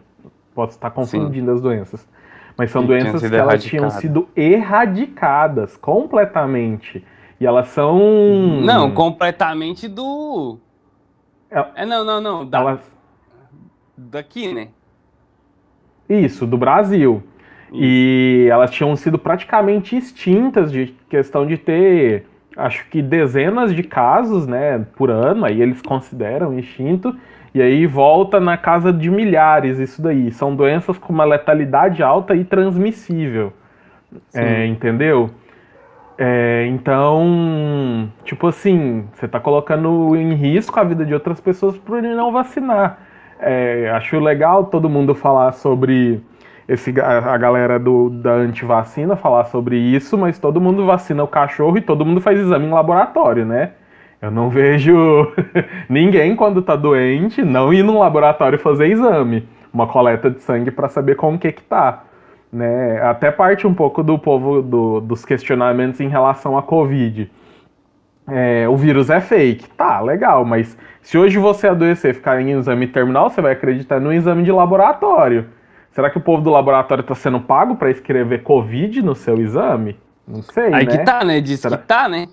Posso 0.54 0.72
estar 0.72 0.90
confundindo 0.90 1.46
Sim. 1.46 1.54
as 1.54 1.60
doenças. 1.60 2.08
Mas 2.56 2.70
são 2.70 2.82
Sim, 2.82 2.88
doenças 2.88 3.20
que 3.20 3.36
elas 3.36 3.64
tinham 3.64 3.90
sido 3.90 4.28
erradicadas 4.34 5.76
completamente. 5.76 7.04
E 7.38 7.46
elas 7.46 7.68
são. 7.68 7.98
Não, 8.62 8.90
completamente 8.92 9.86
do. 9.86 10.58
É, 11.50 11.82
é 11.82 11.86
não, 11.86 12.04
não, 12.04 12.20
não. 12.20 12.46
Da... 12.46 12.60
Elas... 12.60 12.96
Daqui, 13.96 14.52
né? 14.52 14.68
Isso, 16.08 16.46
do 16.46 16.56
Brasil. 16.56 17.22
Isso. 17.68 17.78
E 17.82 18.48
elas 18.50 18.70
tinham 18.70 18.94
sido 18.96 19.18
praticamente 19.18 19.96
extintas 19.96 20.70
de 20.70 20.94
questão 21.08 21.46
de 21.46 21.56
ter 21.56 22.26
acho 22.56 22.88
que 22.88 23.02
dezenas 23.02 23.74
de 23.74 23.82
casos, 23.82 24.46
né, 24.46 24.84
por 24.96 25.10
ano, 25.10 25.44
aí 25.44 25.60
eles 25.60 25.82
consideram 25.82 26.58
extinto, 26.58 27.14
e 27.54 27.60
aí 27.60 27.86
volta 27.86 28.40
na 28.40 28.56
casa 28.56 28.92
de 28.92 29.10
milhares 29.10 29.78
isso 29.78 30.00
daí. 30.00 30.32
São 30.32 30.56
doenças 30.56 30.96
com 30.96 31.12
uma 31.12 31.24
letalidade 31.24 32.02
alta 32.02 32.34
e 32.34 32.44
transmissível, 32.44 33.52
é, 34.34 34.66
entendeu? 34.66 35.30
É, 36.18 36.66
então, 36.68 38.10
tipo 38.24 38.46
assim, 38.46 39.06
você 39.14 39.26
está 39.26 39.38
colocando 39.38 40.16
em 40.16 40.34
risco 40.34 40.78
a 40.80 40.84
vida 40.84 41.04
de 41.04 41.12
outras 41.12 41.40
pessoas 41.40 41.76
por 41.76 42.00
não 42.02 42.32
vacinar. 42.32 42.98
É, 43.38 43.90
acho 43.94 44.18
legal 44.18 44.64
todo 44.64 44.88
mundo 44.88 45.14
falar 45.14 45.52
sobre 45.52 46.22
esse, 46.66 46.92
a, 47.00 47.36
galera 47.36 47.78
do, 47.78 48.08
da 48.10 48.32
antivacina 48.32 49.14
falar 49.14 49.44
sobre 49.44 49.76
isso, 49.76 50.16
mas 50.16 50.38
todo 50.38 50.60
mundo 50.60 50.86
vacina 50.86 51.22
o 51.22 51.28
cachorro 51.28 51.76
e 51.76 51.82
todo 51.82 52.04
mundo 52.04 52.20
faz 52.20 52.38
exame 52.38 52.66
em 52.66 52.70
laboratório, 52.70 53.44
né? 53.44 53.72
Eu 54.20 54.30
não 54.30 54.48
vejo 54.48 55.32
ninguém 55.88 56.34
quando 56.34 56.62
tá 56.62 56.74
doente 56.74 57.42
não 57.42 57.72
ir 57.72 57.82
no 57.82 57.98
laboratório 57.98 58.58
fazer 58.58 58.86
exame, 58.86 59.46
uma 59.72 59.86
coleta 59.86 60.30
de 60.30 60.40
sangue 60.40 60.70
para 60.70 60.88
saber 60.88 61.14
como 61.14 61.38
que 61.38 61.52
que 61.52 61.62
tá. 61.62 62.04
Né? 62.56 63.02
Até 63.02 63.30
parte 63.30 63.66
um 63.66 63.74
pouco 63.74 64.02
do 64.02 64.18
povo 64.18 64.62
do, 64.62 64.98
dos 64.98 65.26
questionamentos 65.26 66.00
em 66.00 66.08
relação 66.08 66.56
à 66.56 66.62
Covid. 66.62 67.30
É, 68.26 68.66
o 68.66 68.74
vírus 68.78 69.10
é 69.10 69.20
fake. 69.20 69.68
Tá, 69.76 70.00
legal, 70.00 70.42
mas 70.42 70.74
se 71.02 71.18
hoje 71.18 71.38
você 71.38 71.68
adoecer 71.68 72.12
e 72.12 72.14
ficar 72.14 72.40
em 72.40 72.52
exame 72.52 72.86
terminal, 72.86 73.28
você 73.28 73.42
vai 73.42 73.52
acreditar 73.52 74.00
no 74.00 74.10
exame 74.10 74.42
de 74.42 74.50
laboratório. 74.50 75.48
Será 75.90 76.08
que 76.08 76.16
o 76.16 76.20
povo 76.20 76.42
do 76.42 76.48
laboratório 76.48 77.02
está 77.02 77.14
sendo 77.14 77.40
pago 77.40 77.76
para 77.76 77.90
escrever 77.90 78.42
Covid 78.42 79.02
no 79.02 79.14
seu 79.14 79.36
exame? 79.38 79.98
Não 80.26 80.40
sei, 80.40 80.72
Aí 80.72 80.86
né? 80.86 80.96
que 80.96 81.04
tá, 81.04 81.22
né? 81.24 81.42
Diz 81.42 81.60
Será... 81.60 81.76
que 81.76 81.86
tá, 81.86 82.08
né? 82.08 82.26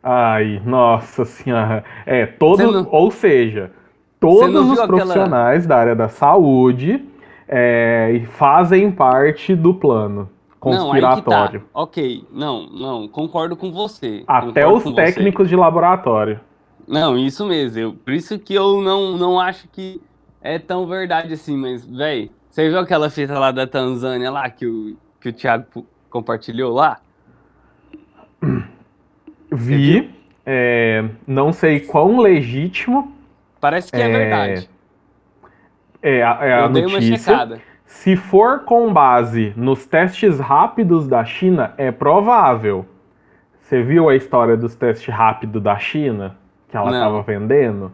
Ai, 0.00 0.62
nossa 0.64 1.24
senhora. 1.24 1.82
É, 2.06 2.24
todos, 2.24 2.72
não... 2.72 2.86
ou 2.88 3.10
seja, 3.10 3.72
todos 4.20 4.70
os 4.70 4.86
profissionais 4.86 5.64
aquela... 5.64 5.68
da 5.68 5.76
área 5.76 5.96
da 5.96 6.08
saúde 6.08 7.04
é, 7.48 8.22
fazem 8.32 8.90
parte 8.90 9.54
do 9.54 9.74
plano 9.74 10.30
conspiratório. 10.64 11.60
Não, 11.60 11.66
tá. 11.66 11.82
Ok, 11.82 12.24
não, 12.32 12.66
não, 12.66 13.08
concordo 13.08 13.54
com 13.54 13.70
você. 13.70 14.24
Até 14.26 14.62
concordo 14.62 14.88
os 14.88 14.94
técnicos 14.94 15.46
você. 15.46 15.50
de 15.50 15.56
laboratório. 15.56 16.40
Não, 16.88 17.18
isso 17.18 17.46
mesmo. 17.46 17.78
Eu, 17.78 17.92
por 17.92 18.14
isso 18.14 18.38
que 18.38 18.54
eu 18.54 18.80
não, 18.80 19.16
não 19.16 19.38
acho 19.38 19.68
que 19.68 20.00
é 20.40 20.58
tão 20.58 20.86
verdade 20.86 21.32
assim, 21.34 21.56
mas, 21.56 21.84
velho, 21.84 22.30
você 22.50 22.68
viu 22.68 22.78
aquela 22.78 23.10
fita 23.10 23.38
lá 23.38 23.50
da 23.50 23.66
Tanzânia 23.66 24.30
lá 24.30 24.48
que 24.48 24.66
o, 24.66 24.96
que 25.20 25.28
o 25.28 25.32
Thiago 25.32 25.86
compartilhou 26.08 26.72
lá? 26.72 26.98
Vi. 29.52 30.10
É, 30.46 31.08
não 31.26 31.52
sei 31.52 31.80
quão 31.80 32.18
legítimo. 32.18 33.14
Parece 33.60 33.90
que 33.90 33.96
é, 33.96 34.02
é 34.02 34.08
verdade. 34.08 34.70
É, 36.04 36.22
a, 36.22 36.38
é 36.42 36.52
a 36.52 36.68
notícia. 36.68 37.62
Se 37.86 38.14
for 38.14 38.60
com 38.64 38.92
base 38.92 39.54
nos 39.56 39.86
testes 39.86 40.38
rápidos 40.38 41.08
da 41.08 41.24
China, 41.24 41.72
é 41.78 41.90
provável. 41.90 42.84
Você 43.56 43.82
viu 43.82 44.10
a 44.10 44.14
história 44.14 44.54
dos 44.54 44.74
testes 44.74 45.08
rápidos 45.08 45.62
da 45.62 45.78
China? 45.78 46.36
Que 46.68 46.76
ela 46.76 46.90
estava 46.90 47.22
vendendo? 47.22 47.90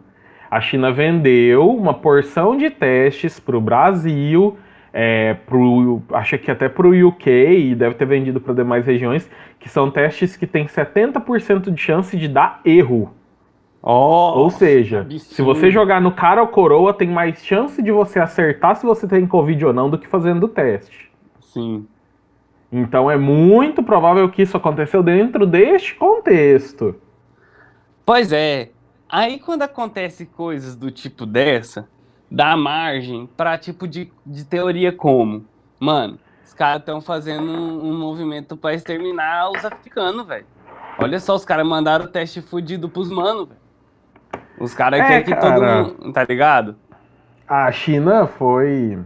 A 0.49 0.59
China 0.59 0.91
vendeu 0.91 1.69
uma 1.69 1.93
porção 1.93 2.57
de 2.57 2.69
testes 2.69 3.39
para 3.39 3.55
o 3.55 3.61
Brasil, 3.61 4.57
é, 4.91 5.35
pro, 5.45 6.01
acho 6.11 6.37
que 6.37 6.51
até 6.51 6.67
para 6.67 6.87
o 6.87 7.07
UK 7.07 7.69
e 7.69 7.75
deve 7.75 7.95
ter 7.95 8.05
vendido 8.05 8.41
para 8.41 8.53
demais 8.53 8.85
regiões, 8.85 9.31
que 9.57 9.69
são 9.69 9.89
testes 9.89 10.35
que 10.35 10.45
têm 10.45 10.65
70% 10.65 11.71
de 11.71 11.79
chance 11.79 12.17
de 12.17 12.27
dar 12.27 12.59
erro. 12.65 13.13
Oh, 13.83 14.33
ou 14.35 14.51
seja, 14.51 15.01
absurdo. 15.01 15.33
se 15.33 15.41
você 15.41 15.71
jogar 15.71 15.99
no 15.99 16.11
cara 16.11 16.41
ou 16.41 16.47
coroa, 16.47 16.93
tem 16.93 17.09
mais 17.09 17.43
chance 17.43 17.81
de 17.81 17.91
você 17.91 18.19
acertar 18.19 18.75
se 18.75 18.85
você 18.85 19.07
tem 19.07 19.25
Covid 19.25 19.65
ou 19.65 19.73
não 19.73 19.89
do 19.89 19.97
que 19.97 20.07
fazendo 20.07 20.43
o 20.43 20.49
teste. 20.49 21.11
Sim. 21.39 21.87
Então 22.71 23.09
é 23.09 23.17
muito 23.17 23.81
provável 23.81 24.29
que 24.29 24.43
isso 24.43 24.55
aconteceu 24.55 25.01
dentro 25.01 25.47
deste 25.47 25.95
contexto. 25.95 26.95
Pois 28.05 28.31
é. 28.31 28.69
Aí 29.09 29.39
quando 29.39 29.63
acontece 29.63 30.25
coisas 30.25 30.75
do 30.75 30.91
tipo 30.91 31.25
dessa, 31.25 31.89
dá 32.29 32.55
margem 32.55 33.27
para 33.35 33.57
tipo 33.57 33.87
de, 33.87 34.11
de 34.25 34.45
teoria 34.45 34.91
como, 34.91 35.43
mano, 35.79 36.17
os 36.45 36.53
caras 36.53 36.81
estão 36.81 37.01
fazendo 37.01 37.51
um, 37.51 37.89
um 37.89 37.99
movimento 37.99 38.55
para 38.55 38.73
exterminar 38.73 39.49
os 39.49 39.65
africanos, 39.65 40.25
velho. 40.25 40.45
Olha 40.97 41.19
só, 41.19 41.35
os 41.35 41.43
caras 41.43 41.67
mandaram 41.67 42.05
o 42.05 42.07
teste 42.07 42.41
fudido 42.41 42.87
pros 42.87 43.09
manos, 43.09 43.49
velho. 43.49 43.61
Os 44.61 44.73
caras 44.73 44.99
é, 44.99 45.07
querem 45.07 45.23
que 45.23 45.35
cara, 45.35 45.85
todo 45.85 46.01
mundo, 46.01 46.13
tá 46.13 46.23
ligado? 46.23 46.75
A 47.47 47.71
China 47.71 48.27
foi, 48.27 48.97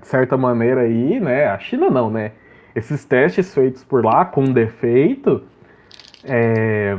de 0.00 0.06
certa 0.06 0.36
maneira 0.36 0.82
aí, 0.82 1.20
né? 1.20 1.48
A 1.48 1.58
China 1.58 1.90
não, 1.90 2.10
né? 2.10 2.32
esses 2.74 3.04
testes 3.04 3.52
feitos 3.54 3.84
por 3.84 4.04
lá 4.04 4.24
com 4.24 4.44
defeito, 4.44 5.42
é, 6.24 6.96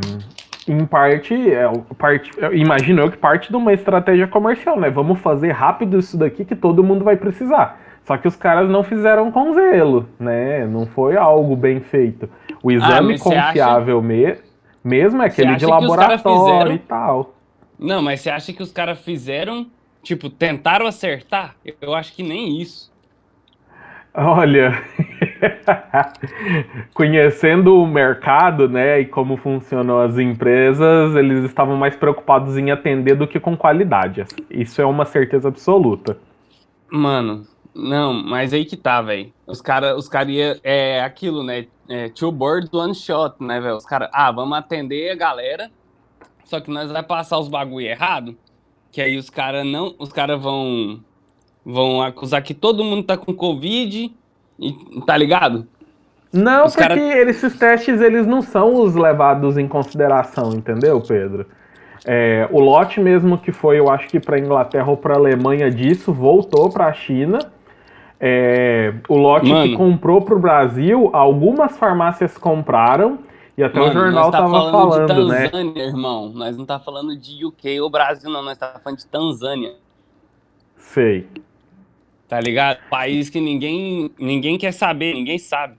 em 0.67 0.85
parte, 0.85 1.33
é, 1.51 1.69
parte, 1.97 2.31
imagino 2.53 3.01
eu 3.01 3.11
que 3.11 3.17
parte 3.17 3.49
de 3.49 3.55
uma 3.55 3.73
estratégia 3.73 4.27
comercial, 4.27 4.79
né? 4.79 4.89
Vamos 4.89 5.19
fazer 5.19 5.51
rápido 5.51 5.99
isso 5.99 6.17
daqui 6.17 6.45
que 6.45 6.55
todo 6.55 6.83
mundo 6.83 7.03
vai 7.03 7.15
precisar. 7.15 7.79
Só 8.03 8.17
que 8.17 8.27
os 8.27 8.35
caras 8.35 8.69
não 8.69 8.83
fizeram 8.83 9.31
com 9.31 9.53
zelo, 9.53 10.07
né? 10.19 10.65
Não 10.65 10.85
foi 10.87 11.15
algo 11.15 11.55
bem 11.55 11.79
feito. 11.79 12.27
O 12.63 12.69
ah, 12.69 12.73
exame 12.73 13.15
ah, 13.15 13.19
confiável 13.19 13.99
acha... 13.99 14.07
me... 14.07 14.37
mesmo 14.83 15.21
é 15.21 15.27
aquele 15.27 15.55
de 15.55 15.65
laboratório 15.65 16.73
e 16.73 16.79
tal. 16.79 17.35
Não, 17.81 17.99
mas 17.99 18.21
você 18.21 18.29
acha 18.29 18.53
que 18.53 18.61
os 18.61 18.71
caras 18.71 18.99
fizeram, 18.99 19.65
tipo, 20.03 20.29
tentaram 20.29 20.85
acertar? 20.85 21.55
Eu 21.81 21.95
acho 21.95 22.13
que 22.13 22.21
nem 22.21 22.61
isso. 22.61 22.91
Olha, 24.13 24.83
conhecendo 26.93 27.81
o 27.81 27.87
mercado, 27.87 28.69
né, 28.69 28.99
e 28.99 29.05
como 29.05 29.37
funcionam 29.37 29.99
as 29.99 30.19
empresas, 30.19 31.15
eles 31.15 31.45
estavam 31.45 31.75
mais 31.77 31.95
preocupados 31.95 32.57
em 32.57 32.69
atender 32.69 33.15
do 33.15 33.27
que 33.27 33.39
com 33.39 33.57
qualidade. 33.57 34.25
Isso 34.49 34.81
é 34.81 34.85
uma 34.85 35.05
certeza 35.05 35.47
absoluta. 35.47 36.19
Mano, 36.91 37.47
não, 37.73 38.13
mas 38.13 38.53
aí 38.53 38.65
que 38.65 38.75
tá, 38.75 39.01
velho. 39.01 39.31
Os 39.47 39.61
caras 39.61 39.97
os 39.97 40.09
cara 40.09 40.29
ia, 40.29 40.59
é 40.61 41.01
aquilo, 41.01 41.41
né? 41.41 41.65
É, 41.89 42.09
two 42.09 42.31
birds, 42.31 42.71
one 42.73 42.93
shot, 42.93 43.35
né, 43.39 43.59
velho? 43.59 43.77
Os 43.77 43.85
caras, 43.85 44.09
ah, 44.13 44.31
vamos 44.31 44.57
atender 44.57 45.09
a 45.09 45.15
galera, 45.15 45.71
só 46.43 46.59
que 46.59 46.69
nós 46.71 46.91
vai 46.91 47.03
passar 47.03 47.39
os 47.39 47.47
bagulho 47.47 47.85
errado, 47.85 48.35
que 48.91 49.01
aí 49.01 49.17
os 49.17 49.29
caras 49.29 49.65
não, 49.65 49.95
os 49.97 50.11
caras 50.11 50.41
vão 50.41 50.99
vão 51.63 52.01
acusar 52.01 52.41
que 52.41 52.53
todo 52.53 52.83
mundo 52.83 53.03
tá 53.03 53.15
com 53.15 53.33
covid, 53.33 54.11
e, 54.59 54.73
tá 55.05 55.15
ligado? 55.15 55.67
Não, 56.33 56.65
os 56.65 56.75
porque 56.75 56.87
cara... 56.87 57.29
esses 57.29 57.57
testes 57.57 58.01
eles 58.01 58.25
não 58.25 58.41
são 58.41 58.81
os 58.81 58.95
levados 58.95 59.57
em 59.57 59.67
consideração, 59.67 60.53
entendeu, 60.53 60.99
Pedro? 61.01 61.45
É, 62.03 62.47
o 62.51 62.59
lote 62.59 62.99
mesmo 62.99 63.37
que 63.37 63.51
foi, 63.51 63.77
eu 63.77 63.89
acho 63.89 64.07
que 64.07 64.19
para 64.19 64.39
Inglaterra 64.39 64.89
ou 64.89 64.97
para 64.97 65.15
Alemanha 65.15 65.69
disso, 65.69 66.11
voltou 66.11 66.69
para 66.71 66.87
a 66.87 66.93
China 66.93 67.39
é, 68.23 68.93
o 69.09 69.17
lote 69.17 69.49
Mano, 69.49 69.67
que 69.67 69.75
comprou 69.75 70.21
para 70.21 70.35
o 70.35 70.39
Brasil, 70.39 71.09
algumas 71.11 71.75
farmácias 71.75 72.37
compraram 72.37 73.17
e 73.61 73.63
até 73.63 73.79
Mano, 73.79 73.91
o 73.91 73.93
jornal 73.93 74.31
tá 74.31 74.39
tava 74.39 74.49
falando, 74.49 74.71
falando 74.71 75.07
de 75.07 75.29
né? 75.29 75.49
Tanzânia, 75.49 75.73
né? 75.73 75.87
irmão. 75.87 76.29
Nós 76.29 76.57
não 76.57 76.65
tá 76.65 76.79
falando 76.79 77.15
de 77.15 77.45
UK 77.45 77.79
ou 77.79 77.91
Brasil, 77.91 78.27
não. 78.27 78.41
Nós 78.41 78.57
tá 78.57 78.79
falando 78.83 78.97
de 78.97 79.05
Tanzânia. 79.05 79.75
Sei. 80.77 81.27
Tá 82.27 82.39
ligado? 82.39 82.79
País 82.89 83.29
que 83.29 83.39
ninguém, 83.39 84.09
ninguém 84.17 84.57
quer 84.57 84.71
saber, 84.71 85.13
ninguém 85.13 85.37
sabe. 85.37 85.77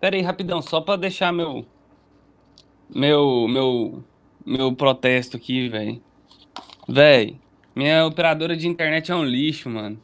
Pera 0.00 0.14
aí, 0.14 0.22
rapidão, 0.22 0.62
só 0.62 0.80
pra 0.80 0.94
deixar 0.94 1.32
meu. 1.32 1.66
Meu. 2.88 3.48
Meu. 3.48 4.04
Meu 4.46 4.72
protesto 4.72 5.36
aqui, 5.36 5.68
velho. 5.68 6.00
Véi, 6.88 7.36
minha 7.74 8.06
operadora 8.06 8.56
de 8.56 8.68
internet 8.68 9.10
é 9.10 9.14
um 9.14 9.24
lixo, 9.24 9.68
mano. 9.68 10.00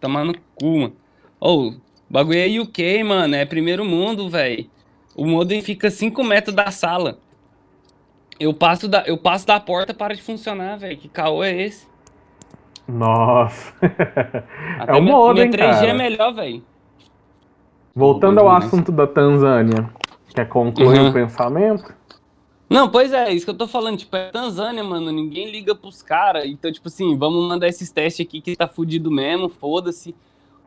Tomar 0.00 0.24
no 0.24 0.34
cu, 0.56 0.80
mano. 0.80 0.96
Ô, 1.40 1.68
oh, 1.68 1.74
bagulho 2.08 2.38
é 2.38 2.60
UK, 2.60 3.04
mano. 3.04 3.36
É 3.36 3.44
primeiro 3.44 3.84
mundo, 3.84 4.28
velho. 4.28 4.68
O 5.14 5.26
modem 5.26 5.62
fica 5.62 5.90
5 5.90 6.22
metros 6.24 6.54
da 6.54 6.70
sala. 6.70 7.18
Eu 8.38 8.54
passo 8.54 8.88
da, 8.88 9.02
eu 9.06 9.18
passo 9.18 9.46
da 9.46 9.60
porta 9.60 9.92
para 9.92 10.14
de 10.14 10.22
funcionar, 10.22 10.78
velho. 10.78 10.96
Que 10.96 11.08
caô 11.08 11.44
é 11.44 11.62
esse? 11.62 11.86
Nossa. 12.88 13.72
Até 14.78 14.92
é 14.92 14.96
o 14.96 15.02
modem, 15.02 15.48
minha 15.48 15.58
3G 15.58 15.74
cara. 15.74 15.86
é 15.88 15.94
melhor, 15.94 16.34
velho. 16.34 16.62
Voltando 17.94 18.40
ao 18.40 18.48
assunto 18.48 18.92
da 18.92 19.06
Tanzânia, 19.06 19.90
quer 20.34 20.48
concluir 20.48 21.00
uhum. 21.00 21.10
o 21.10 21.12
pensamento? 21.12 21.92
Não, 22.68 22.88
pois 22.88 23.12
é, 23.12 23.32
isso 23.32 23.44
que 23.44 23.50
eu 23.50 23.56
tô 23.56 23.66
falando, 23.66 23.98
tipo, 23.98 24.14
é 24.14 24.30
Tanzânia, 24.30 24.84
mano, 24.84 25.10
ninguém 25.10 25.50
liga 25.50 25.74
pros 25.74 26.02
caras, 26.02 26.44
então, 26.46 26.70
tipo 26.70 26.86
assim, 26.86 27.18
vamos 27.18 27.48
mandar 27.48 27.66
esses 27.66 27.90
testes 27.90 28.24
aqui 28.24 28.40
que 28.40 28.54
tá 28.54 28.68
fudido 28.68 29.10
mesmo, 29.10 29.48
foda-se, 29.48 30.14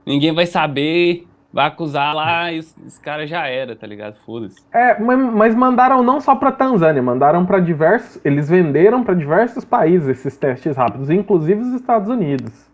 ninguém 0.05 0.33
vai 0.33 0.45
saber, 0.45 1.25
vai 1.53 1.67
acusar 1.67 2.15
lá 2.15 2.51
e 2.51 2.57
os, 2.57 2.75
os 2.83 2.97
caras 2.97 3.29
já 3.29 3.47
era, 3.47 3.75
tá 3.75 3.85
ligado? 3.85 4.15
Foda-se. 4.25 4.59
É, 4.73 4.99
mas 4.99 5.53
mandaram 5.53 6.01
não 6.01 6.19
só 6.19 6.35
pra 6.35 6.51
Tanzânia, 6.51 7.01
mandaram 7.01 7.45
para 7.45 7.59
diversos, 7.59 8.19
eles 8.25 8.49
venderam 8.49 9.03
para 9.03 9.13
diversos 9.13 9.63
países 9.63 10.09
esses 10.09 10.35
testes 10.35 10.75
rápidos, 10.75 11.11
inclusive 11.11 11.61
os 11.61 11.73
Estados 11.75 12.09
Unidos. 12.09 12.67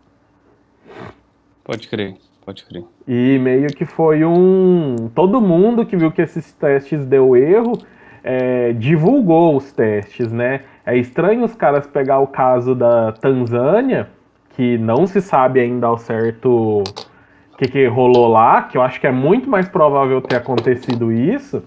Pode 1.62 1.86
crer, 1.88 2.16
pode 2.44 2.64
crer. 2.64 2.82
E 3.06 3.38
meio 3.38 3.68
que 3.68 3.84
foi 3.84 4.24
um... 4.24 5.10
todo 5.14 5.42
mundo 5.42 5.84
que 5.84 5.96
viu 5.96 6.10
que 6.10 6.22
esses 6.22 6.50
testes 6.54 7.04
deu 7.04 7.36
erro 7.36 7.78
é, 8.24 8.72
divulgou 8.72 9.56
os 9.56 9.70
testes, 9.72 10.32
né? 10.32 10.62
É 10.86 10.96
estranho 10.96 11.44
os 11.44 11.54
caras 11.54 11.86
pegar 11.86 12.18
o 12.20 12.26
caso 12.26 12.74
da 12.74 13.12
Tanzânia, 13.12 14.08
que 14.56 14.78
não 14.78 15.06
se 15.06 15.20
sabe 15.20 15.60
ainda 15.60 15.86
ao 15.86 15.98
certo 15.98 16.82
que, 17.60 17.68
que 17.68 17.86
rolou 17.86 18.26
lá, 18.28 18.62
que 18.62 18.78
eu 18.78 18.82
acho 18.82 18.98
que 18.98 19.06
é 19.06 19.12
muito 19.12 19.50
mais 19.50 19.68
provável 19.68 20.22
ter 20.22 20.36
acontecido 20.36 21.12
isso, 21.12 21.62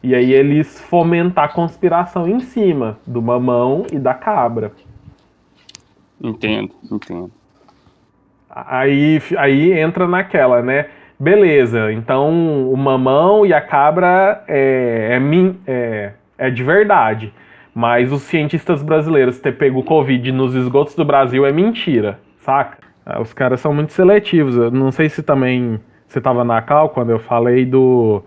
e 0.00 0.14
aí 0.14 0.32
eles 0.32 0.80
fomentar 0.80 1.46
a 1.46 1.48
conspiração 1.48 2.28
em 2.28 2.38
cima 2.38 2.98
do 3.04 3.20
mamão 3.20 3.84
e 3.92 3.98
da 3.98 4.14
cabra. 4.14 4.70
Entendo, 6.20 6.72
entendo. 6.90 7.32
Aí, 8.48 9.20
aí 9.36 9.72
entra 9.72 10.06
naquela, 10.06 10.62
né? 10.62 10.86
Beleza, 11.18 11.92
então 11.92 12.70
o 12.70 12.76
mamão 12.76 13.44
e 13.44 13.52
a 13.52 13.60
cabra 13.60 14.44
é, 14.46 15.18
é, 15.18 15.72
é, 15.72 16.12
é 16.38 16.50
de 16.50 16.62
verdade. 16.62 17.34
Mas 17.74 18.12
os 18.12 18.22
cientistas 18.22 18.82
brasileiros 18.82 19.40
ter 19.40 19.56
pego 19.56 19.80
o 19.80 19.84
Covid 19.84 20.30
nos 20.30 20.54
esgotos 20.54 20.94
do 20.94 21.04
Brasil 21.04 21.46
é 21.46 21.50
mentira, 21.50 22.20
saca? 22.38 22.91
Ah, 23.04 23.20
os 23.20 23.32
caras 23.32 23.60
são 23.60 23.74
muito 23.74 23.92
seletivos. 23.92 24.56
Eu 24.56 24.70
não 24.70 24.92
sei 24.92 25.08
se 25.08 25.22
também 25.22 25.80
você 26.06 26.18
estava 26.18 26.44
na 26.44 26.60
cal 26.62 26.90
quando 26.90 27.10
eu 27.10 27.18
falei 27.18 27.64
do. 27.64 28.22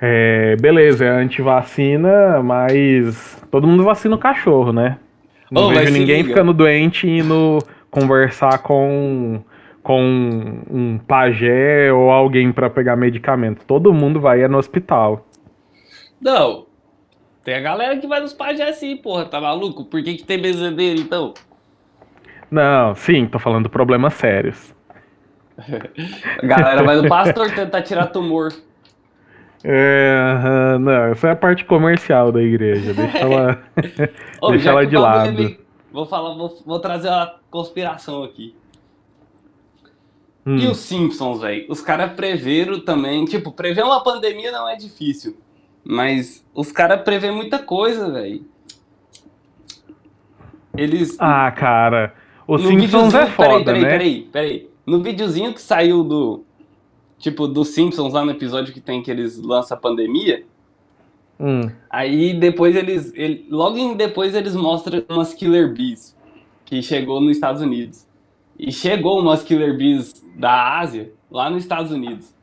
É, 0.00 0.56
beleza, 0.56 1.04
é 1.04 1.08
antivacina, 1.08 2.42
mas 2.42 3.42
todo 3.50 3.66
mundo 3.66 3.84
vacina 3.84 4.14
o 4.16 4.18
cachorro, 4.18 4.72
né? 4.72 4.98
Não 5.50 5.66
oh, 5.66 5.68
vejo 5.68 5.92
ninguém 5.92 6.24
ficando 6.24 6.52
doente 6.52 7.08
indo 7.08 7.58
conversar 7.90 8.58
com 8.58 9.42
com 9.84 10.62
um 10.70 10.98
pajé 10.98 11.92
ou 11.92 12.10
alguém 12.10 12.50
para 12.50 12.70
pegar 12.70 12.96
medicamento. 12.96 13.66
Todo 13.66 13.92
mundo 13.92 14.18
vai 14.18 14.42
é 14.42 14.48
no 14.48 14.56
hospital. 14.56 15.26
Não. 16.18 16.64
Tem 17.44 17.54
a 17.54 17.60
galera 17.60 17.98
que 17.98 18.06
vai 18.06 18.18
nos 18.20 18.32
pajé 18.32 18.72
sim, 18.72 18.96
porra, 18.96 19.26
tá 19.26 19.38
maluco? 19.38 19.84
Por 19.84 20.02
que, 20.02 20.14
que 20.14 20.24
tem 20.24 20.40
bezendeiro 20.40 20.98
então? 20.98 21.34
Não, 22.50 22.94
sim, 22.94 23.26
tô 23.26 23.38
falando 23.38 23.68
problemas 23.68 24.14
sérios. 24.14 24.74
a 25.58 26.44
galera 26.46 26.82
vai 26.82 26.96
no 26.96 27.08
pastor 27.08 27.50
tentar 27.52 27.82
tirar 27.82 28.06
tumor. 28.06 28.52
É, 29.66 30.76
não, 30.78 31.04
essa 31.06 31.28
é 31.28 31.30
a 31.30 31.36
parte 31.36 31.64
comercial 31.64 32.30
da 32.30 32.42
igreja. 32.42 32.92
Deixa 32.92 33.18
ela, 33.18 33.62
Ô, 34.42 34.50
deixa 34.52 34.68
ela 34.68 34.86
de 34.86 34.96
lado. 34.96 35.56
Vou 35.90 36.04
falar, 36.04 36.34
vou, 36.34 36.62
vou 36.66 36.78
trazer 36.80 37.08
uma 37.08 37.34
conspiração 37.50 38.22
aqui. 38.22 38.54
Hum. 40.44 40.56
E 40.56 40.66
os 40.66 40.76
Simpsons, 40.78 41.40
velho? 41.40 41.64
Os 41.70 41.80
caras 41.80 42.12
preveram 42.12 42.78
também. 42.80 43.24
Tipo, 43.24 43.50
prever 43.50 43.82
uma 43.82 44.02
pandemia 44.02 44.52
não 44.52 44.68
é 44.68 44.76
difícil. 44.76 45.38
Mas 45.82 46.44
os 46.54 46.70
caras 46.70 47.02
prevê 47.02 47.30
muita 47.30 47.58
coisa, 47.58 48.10
velho. 48.12 48.44
Eles. 50.76 51.16
Ah, 51.18 51.50
cara. 51.50 52.14
Os 52.46 52.62
Simpsons 52.62 53.14
é 53.14 53.26
foda, 53.26 53.64
peraí, 53.64 53.64
né? 53.64 53.64
Peraí, 53.64 53.82
peraí, 53.82 54.28
peraí. 54.32 54.68
No 54.86 55.02
videozinho 55.02 55.52
que 55.52 55.62
saiu 55.62 56.04
do. 56.04 56.44
Tipo, 57.18 57.48
dos 57.48 57.68
Simpsons 57.68 58.12
lá 58.12 58.24
no 58.24 58.32
episódio 58.32 58.74
que 58.74 58.80
tem 58.80 59.02
que 59.02 59.10
eles 59.10 59.40
lançam 59.40 59.76
a 59.76 59.80
pandemia. 59.80 60.44
Hum. 61.40 61.70
Aí 61.88 62.34
depois 62.34 62.76
eles. 62.76 63.12
Ele, 63.14 63.46
logo 63.50 63.78
em 63.78 63.96
depois 63.96 64.34
eles 64.34 64.54
mostram 64.54 65.02
umas 65.08 65.32
Killer 65.32 65.72
Bees 65.72 66.14
que 66.64 66.82
chegou 66.82 67.20
nos 67.20 67.32
Estados 67.32 67.62
Unidos. 67.62 68.06
E 68.58 68.70
chegou 68.70 69.20
umas 69.20 69.42
Killer 69.42 69.76
Bees 69.76 70.22
da 70.36 70.78
Ásia 70.78 71.12
lá 71.30 71.50
nos 71.50 71.62
Estados 71.62 71.90
Unidos. 71.90 72.34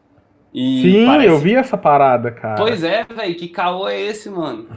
E 0.53 0.81
Sim, 0.81 1.05
parece... 1.05 1.27
eu 1.29 1.37
vi 1.39 1.55
essa 1.55 1.77
parada, 1.77 2.31
cara. 2.31 2.55
Pois 2.55 2.83
é, 2.83 3.05
velho, 3.05 3.35
que 3.35 3.47
caô 3.47 3.87
é 3.87 4.01
esse, 4.01 4.29
mano? 4.29 4.67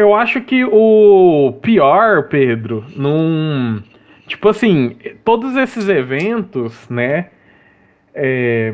Eu 0.00 0.14
acho 0.14 0.40
que 0.40 0.64
o 0.64 1.58
pior, 1.60 2.28
Pedro, 2.28 2.86
num. 2.96 3.82
Tipo 4.26 4.48
assim, 4.48 4.96
todos 5.24 5.56
esses 5.56 5.88
eventos, 5.90 6.88
né? 6.88 7.26
É, 8.14 8.72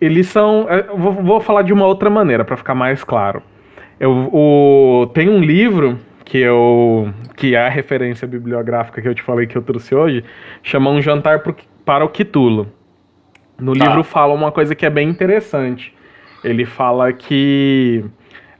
eles 0.00 0.26
são. 0.28 0.66
É, 0.70 0.84
vou, 0.84 1.12
vou, 1.12 1.40
falar 1.40 1.62
de 1.62 1.72
uma 1.72 1.86
outra 1.86 2.08
maneira 2.08 2.46
para 2.46 2.56
ficar 2.56 2.74
mais 2.74 3.04
claro. 3.04 3.42
Eu, 4.00 4.30
o, 4.32 5.06
tem 5.12 5.28
um 5.28 5.40
livro 5.40 5.98
que 6.24 6.38
eu 6.38 7.12
que 7.36 7.54
é 7.54 7.66
a 7.66 7.68
referência 7.68 8.26
bibliográfica 8.26 9.02
que 9.02 9.08
eu 9.08 9.14
te 9.14 9.22
falei 9.22 9.46
que 9.46 9.56
eu 9.56 9.62
trouxe 9.62 9.94
hoje, 9.94 10.24
chama 10.62 10.88
Um 10.88 11.02
Jantar 11.02 11.40
pro, 11.40 11.54
para 11.84 12.04
o 12.04 12.08
Quitulo. 12.08 12.72
No 13.58 13.76
tá. 13.76 13.84
livro 13.84 14.02
fala 14.02 14.32
uma 14.32 14.50
coisa 14.50 14.74
que 14.74 14.86
é 14.86 14.90
bem 14.90 15.10
interessante. 15.10 15.94
Ele 16.42 16.64
fala 16.64 17.12
que 17.12 18.04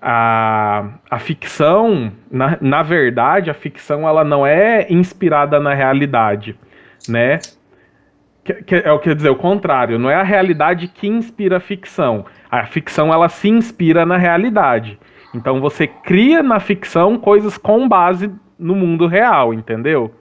a, 0.07 0.85
a 1.11 1.19
ficção, 1.19 2.13
na, 2.31 2.59
na 2.61 2.83
verdade, 2.83 3.49
a 3.49 3.55
ficção 3.55 4.07
ela 4.07 4.23
não 4.23 4.47
é 4.47 4.87
inspirada 4.91 5.59
na 5.59 5.73
realidade, 5.73 6.55
né? 7.09 7.39
Que, 8.45 8.53
que, 8.53 8.75
é 8.75 8.93
o 8.93 8.99
que 8.99 9.15
dizer, 9.15 9.31
o 9.31 9.35
contrário, 9.35 9.99
não 9.99 10.11
é 10.11 10.15
a 10.15 10.23
realidade 10.23 10.89
que 10.89 11.09
inspira 11.09 11.57
a 11.57 11.61
ficção. 11.61 12.27
A 12.51 12.67
ficção 12.67 13.11
ela 13.11 13.31
se 13.31 13.49
inspira 13.49 14.05
na 14.05 14.19
realidade. 14.19 14.99
Então 15.35 15.59
você 15.59 15.87
cria 15.87 16.43
na 16.43 16.61
ficção 16.61 17.17
coisas 17.17 17.57
com 17.57 17.89
base 17.89 18.31
no 18.59 18.75
mundo 18.75 19.07
real, 19.07 19.55
entendeu? 19.55 20.15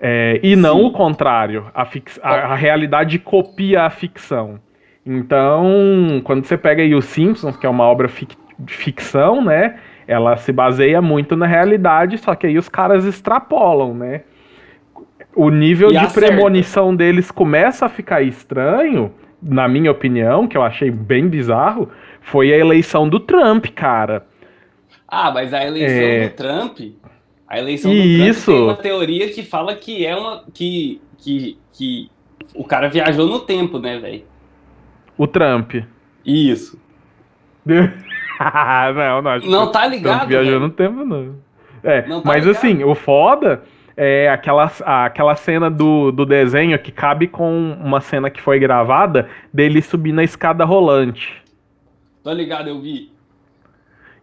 É, 0.00 0.40
e 0.42 0.56
Sim. 0.56 0.60
não 0.60 0.84
o 0.84 0.90
contrário. 0.90 1.66
A, 1.72 1.84
fix, 1.84 2.18
a, 2.24 2.52
a, 2.52 2.54
realidade 2.56 3.20
copia 3.20 3.84
a 3.84 3.90
ficção. 3.90 4.58
Então, 5.06 6.20
quando 6.24 6.44
você 6.44 6.58
pega 6.58 6.82
aí 6.82 6.92
os 6.92 7.04
Simpsons, 7.04 7.56
que 7.56 7.64
é 7.64 7.68
uma 7.68 7.84
obra 7.84 8.08
fic, 8.08 8.36
ficção, 8.66 9.42
né? 9.42 9.78
Ela 10.06 10.36
se 10.36 10.52
baseia 10.52 11.00
muito 11.00 11.36
na 11.36 11.46
realidade, 11.46 12.18
só 12.18 12.34
que 12.34 12.46
aí 12.46 12.58
os 12.58 12.68
caras 12.68 13.04
extrapolam, 13.04 13.94
né? 13.94 14.22
O 15.34 15.50
nível 15.50 15.88
e 15.88 15.92
de 15.92 15.98
acerta. 15.98 16.28
premonição 16.28 16.94
deles 16.94 17.30
começa 17.30 17.86
a 17.86 17.88
ficar 17.88 18.22
estranho, 18.22 19.12
na 19.42 19.66
minha 19.66 19.90
opinião, 19.90 20.46
que 20.46 20.56
eu 20.56 20.62
achei 20.62 20.90
bem 20.90 21.28
bizarro, 21.28 21.88
foi 22.20 22.52
a 22.52 22.56
eleição 22.56 23.08
do 23.08 23.18
Trump, 23.18 23.66
cara. 23.74 24.26
Ah, 25.08 25.30
mas 25.32 25.52
a 25.52 25.64
eleição 25.64 26.02
é... 26.02 26.28
do 26.28 26.34
Trump, 26.34 26.78
a 27.48 27.58
eleição 27.58 27.90
do 27.90 27.96
Isso. 27.96 28.44
Trump 28.44 28.56
tem 28.56 28.64
uma 28.64 28.76
teoria 28.76 29.30
que 29.30 29.42
fala 29.42 29.74
que 29.74 30.04
é 30.04 30.14
uma 30.14 30.44
que 30.52 31.00
que, 31.18 31.58
que 31.72 32.10
o 32.54 32.64
cara 32.64 32.88
viajou 32.88 33.26
no 33.26 33.40
tempo, 33.40 33.78
né, 33.78 33.98
velho? 33.98 34.24
O 35.16 35.26
Trump. 35.26 35.74
Isso. 36.24 36.78
não, 38.94 39.22
não, 39.22 39.30
acho 39.30 39.48
não 39.48 39.70
tá 39.70 39.86
ligado. 39.86 40.28
Viajou 40.28 40.60
no 40.60 40.70
tempo, 40.70 41.04
não. 41.04 41.36
É, 41.82 42.06
não 42.06 42.20
tá 42.22 42.28
mas 42.28 42.44
ligado. 42.44 42.56
assim, 42.56 42.84
o 42.84 42.94
foda 42.94 43.62
é 43.96 44.28
aquela, 44.28 44.70
aquela 45.04 45.36
cena 45.36 45.70
do, 45.70 46.10
do 46.10 46.26
desenho 46.26 46.78
que 46.78 46.90
cabe 46.90 47.28
com 47.28 47.76
uma 47.80 48.00
cena 48.00 48.30
que 48.30 48.40
foi 48.40 48.58
gravada 48.58 49.28
dele 49.52 49.80
subir 49.80 50.12
na 50.12 50.24
escada 50.24 50.64
rolante. 50.64 51.42
Tô 52.22 52.32
ligado, 52.32 52.68
eu 52.68 52.80
vi. 52.80 53.12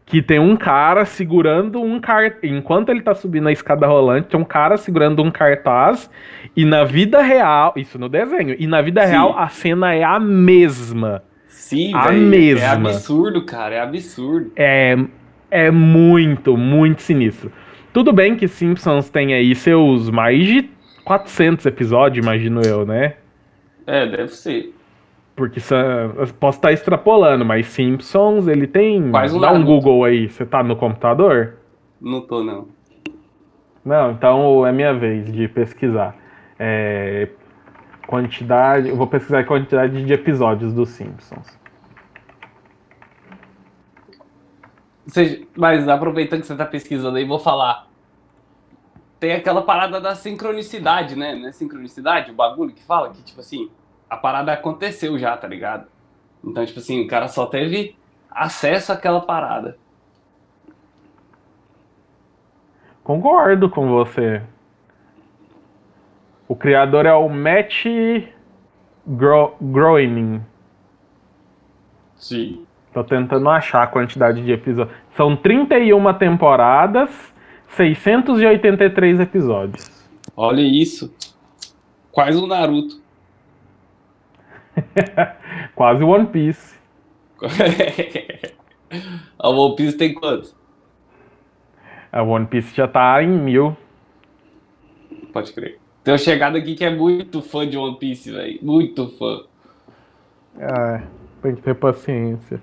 Que 0.06 0.22
tem 0.22 0.40
um 0.40 0.58
cara 0.58 1.06
segurando 1.06 1.82
um 1.82 2.00
cartaz. 2.00 2.44
Enquanto 2.44 2.90
ele 2.90 3.02
tá 3.02 3.14
subindo 3.14 3.48
a 3.48 3.52
escada 3.52 3.88
rolante, 3.88 4.28
tem 4.28 4.40
um 4.40 4.44
cara 4.44 4.76
segurando 4.76 5.24
um 5.24 5.32
cartaz. 5.32 6.10
E 6.56 6.66
na 6.66 6.84
vida 6.84 7.22
real. 7.22 7.74
Isso 7.78 7.98
no 7.98 8.10
desenho. 8.10 8.56
E 8.60 8.68
na 8.68 8.82
vida 8.82 9.06
Sim. 9.06 9.12
real 9.12 9.38
a 9.38 9.48
cena 9.48 9.94
é 9.94 10.04
a 10.04 10.20
mesma. 10.20 11.24
Sim, 11.72 11.94
a 11.96 12.10
véio, 12.10 12.22
mesma. 12.22 12.66
É 12.66 12.70
absurdo, 12.70 13.46
cara, 13.46 13.76
é 13.76 13.80
absurdo. 13.80 14.52
É, 14.58 14.98
é 15.50 15.72
muito, 15.72 16.58
muito 16.58 17.02
sinistro. 17.02 17.50
Tudo 17.94 18.12
bem 18.12 18.36
que 18.36 18.46
Simpsons 18.46 19.10
tem 19.10 19.34
aí 19.34 19.56
seus 19.56 20.10
mais 20.10 20.46
de 20.46 20.70
400 21.06 21.66
episódios, 21.66 22.26
imagino 22.26 22.62
eu, 22.62 22.86
né? 22.86 23.16
É, 23.88 24.06
deve 24.06 24.34
ser. 24.34 24.76
Porque 25.34 25.62
posso 26.38 26.58
estar 26.58 26.74
extrapolando, 26.74 27.46
mas 27.46 27.68
Simpsons, 27.68 28.50
ele 28.50 28.68
tem. 28.68 29.10
Quase 29.10 29.40
Dá 29.40 29.54
um 29.54 29.64
Google 29.64 30.04
aí. 30.04 30.28
Você 30.28 30.46
tá 30.46 30.62
no 30.62 30.76
computador? 30.76 31.54
Não 32.02 32.20
tô, 32.20 32.44
não. 32.44 32.68
Não, 33.84 34.12
então 34.12 34.68
é 34.68 34.74
minha 34.74 34.94
vez 34.94 35.32
de 35.32 35.48
pesquisar. 35.48 36.18
É, 36.60 37.30
quantidade. 38.06 38.90
Eu 38.90 38.98
vou 38.98 39.08
pesquisar 39.08 39.40
a 39.40 39.44
quantidade 39.46 40.04
de 40.04 40.14
episódios 40.14 40.74
dos 40.74 40.90
Simpsons. 40.90 41.61
Mas 45.56 45.88
aproveitando 45.88 46.42
que 46.42 46.48
você 46.48 46.56
tá 46.56 46.66
pesquisando 46.66 47.18
aí, 47.18 47.26
vou 47.26 47.40
falar. 47.40 47.88
Tem 49.20 49.34
aquela 49.34 49.62
parada 49.62 50.02
da 50.02 50.16
sincronicidade, 50.16 51.16
né? 51.16 51.36
Não 51.36 51.48
é 51.48 51.52
sincronicidade, 51.52 52.32
o 52.32 52.36
bagulho 52.36 52.74
que 52.74 52.84
fala 52.84 53.12
que, 53.12 53.22
tipo 53.22 53.40
assim, 53.40 53.70
a 54.10 54.18
parada 54.18 54.52
aconteceu 54.52 55.18
já, 55.18 55.38
tá 55.38 55.48
ligado? 55.48 55.88
Então, 56.44 56.66
tipo 56.66 56.80
assim, 56.80 57.04
o 57.04 57.08
cara 57.08 57.28
só 57.28 57.46
teve 57.46 57.96
acesso 58.30 58.92
àquela 58.92 59.22
parada. 59.22 59.78
Concordo 63.04 63.70
com 63.70 63.88
você. 63.90 64.42
O 66.48 66.56
criador 66.56 67.06
é 67.06 67.14
o 67.14 67.30
Matt 67.30 67.86
Gro 69.06 69.56
Groening. 69.62 70.42
Sim. 72.16 72.66
Tô 72.94 73.04
tentando 73.04 73.50
achar 73.50 73.84
a 73.84 73.88
quantidade 73.88 74.44
de 74.44 74.52
episódios. 74.52 74.96
São 75.16 75.36
31 75.36 76.14
temporadas, 76.14 77.34
683 77.70 79.20
episódios. 79.20 79.90
Olha 80.36 80.62
isso. 80.62 81.14
Quase 82.12 82.38
o 82.38 82.48
Naruto. 82.48 83.02
Quase 85.76 86.04
One 86.04 86.28
Piece. 86.28 86.76
a 89.40 89.50
One 89.50 89.76
Piece 89.76 89.98
tem 89.98 90.14
quantos? 90.14 90.56
A 92.12 92.22
One 92.22 92.46
Piece 92.48 92.76
já 92.76 92.88
tá 92.88 93.24
em 93.24 93.30
mil. 93.30 93.76
Pode 95.32 95.54
crer. 95.54 95.80
Tem 96.04 96.12
uma 96.12 96.18
chegada 96.18 96.58
aqui 96.58 96.76
que 96.76 96.84
é 96.84 96.90
muito 96.90 97.42
fã 97.42 97.68
de 97.68 97.78
One 97.78 97.98
Piece, 97.98 98.32
velho. 98.32 98.60
Muito 98.62 99.08
fã. 99.18 99.44
É, 100.58 101.04
tem 101.42 101.56
que 101.56 101.62
ter 101.62 101.76
paciência. 101.76 102.60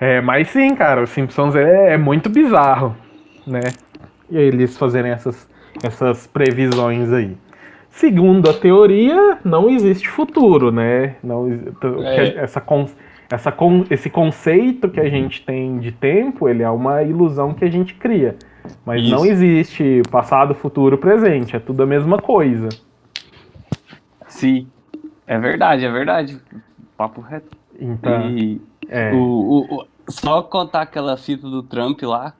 É, 0.00 0.20
mas 0.22 0.48
sim, 0.48 0.74
cara, 0.74 1.02
os 1.02 1.10
Simpsons 1.10 1.54
é, 1.54 1.92
é 1.92 1.98
muito 1.98 2.30
bizarro, 2.30 2.96
né? 3.46 3.60
E 4.30 4.38
eles 4.38 4.78
fazerem 4.78 5.12
essas, 5.12 5.46
essas 5.84 6.26
previsões 6.26 7.12
aí. 7.12 7.36
Segundo 7.90 8.48
a 8.48 8.54
teoria, 8.54 9.38
não 9.44 9.68
existe 9.68 10.08
futuro, 10.08 10.72
né? 10.72 11.16
Não, 11.22 11.48
é. 12.02 12.36
essa, 12.38 12.64
essa, 13.30 13.56
esse 13.90 14.08
conceito 14.08 14.88
que 14.88 15.00
a 15.00 15.08
gente 15.10 15.44
tem 15.44 15.78
de 15.78 15.92
tempo, 15.92 16.48
ele 16.48 16.62
é 16.62 16.70
uma 16.70 17.02
ilusão 17.02 17.52
que 17.52 17.64
a 17.64 17.70
gente 17.70 17.94
cria. 17.94 18.36
Mas 18.86 19.02
Isso. 19.02 19.14
não 19.14 19.26
existe 19.26 20.02
passado, 20.10 20.54
futuro, 20.54 20.96
presente. 20.96 21.56
É 21.56 21.58
tudo 21.58 21.82
a 21.82 21.86
mesma 21.86 22.18
coisa. 22.18 22.68
Sim. 24.28 24.66
É 25.26 25.38
verdade, 25.38 25.84
é 25.84 25.90
verdade. 25.90 26.40
Papo 26.96 27.20
reto. 27.20 27.56
Então, 27.78 28.30
e 28.30 28.60
é. 28.90 29.12
o, 29.14 29.66
o, 29.70 29.86
só 30.08 30.42
contar 30.42 30.82
aquela 30.82 31.16
fita 31.16 31.48
do 31.48 31.62
Trump 31.62 32.02
lá. 32.02 32.34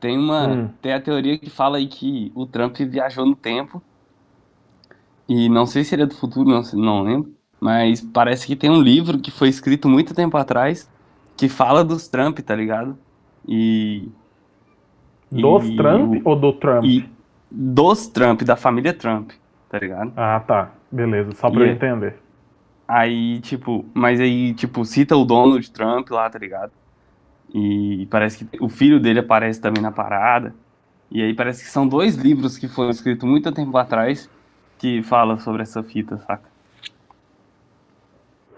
Tem 0.00 0.18
uma. 0.18 0.48
Hum. 0.48 0.70
Tem 0.82 0.92
a 0.92 1.00
teoria 1.00 1.38
que 1.38 1.48
fala 1.48 1.78
aí 1.78 1.86
que 1.86 2.32
o 2.34 2.44
Trump 2.44 2.76
viajou 2.76 3.24
no 3.24 3.36
tempo. 3.36 3.80
E 5.28 5.48
não 5.48 5.64
sei 5.64 5.84
se 5.84 5.94
ele 5.94 6.02
é 6.02 6.06
do 6.06 6.14
futuro, 6.14 6.50
não, 6.50 6.62
não 6.74 7.02
lembro. 7.02 7.32
Mas 7.60 8.00
parece 8.00 8.46
que 8.46 8.56
tem 8.56 8.70
um 8.70 8.80
livro 8.82 9.18
que 9.18 9.30
foi 9.30 9.48
escrito 9.48 9.88
muito 9.88 10.14
tempo 10.14 10.36
atrás 10.36 10.90
que 11.36 11.48
fala 11.48 11.84
dos 11.84 12.08
Trump, 12.08 12.38
tá 12.40 12.54
ligado? 12.54 12.98
E. 13.46 14.08
Dos 15.30 15.64
e, 15.66 15.76
Trump 15.76 16.26
ou 16.26 16.34
do 16.34 16.52
Trump? 16.54 16.84
E, 16.84 17.08
dos 17.50 18.08
Trump, 18.08 18.42
da 18.42 18.56
família 18.56 18.92
Trump, 18.92 19.30
tá 19.68 19.78
ligado? 19.78 20.12
Ah, 20.16 20.40
tá. 20.40 20.72
Beleza, 20.90 21.32
só 21.32 21.50
pra 21.50 21.64
e, 21.64 21.68
eu 21.68 21.72
entender. 21.72 22.16
Aí, 22.92 23.38
tipo, 23.38 23.84
mas 23.94 24.18
aí, 24.18 24.52
tipo, 24.52 24.84
cita 24.84 25.16
o 25.16 25.24
Donald 25.24 25.70
Trump 25.70 26.10
lá, 26.10 26.28
tá 26.28 26.40
ligado? 26.40 26.72
E 27.54 28.08
parece 28.10 28.44
que 28.44 28.60
o 28.60 28.68
filho 28.68 28.98
dele 28.98 29.20
aparece 29.20 29.60
também 29.60 29.80
na 29.80 29.92
parada. 29.92 30.52
E 31.08 31.22
aí 31.22 31.32
parece 31.32 31.62
que 31.62 31.70
são 31.70 31.86
dois 31.86 32.16
livros 32.16 32.58
que 32.58 32.66
foram 32.66 32.90
escritos 32.90 33.28
muito 33.28 33.52
tempo 33.52 33.76
atrás 33.78 34.28
que 34.76 35.04
fala 35.04 35.38
sobre 35.38 35.62
essa 35.62 35.84
fita, 35.84 36.18
saca? 36.26 36.50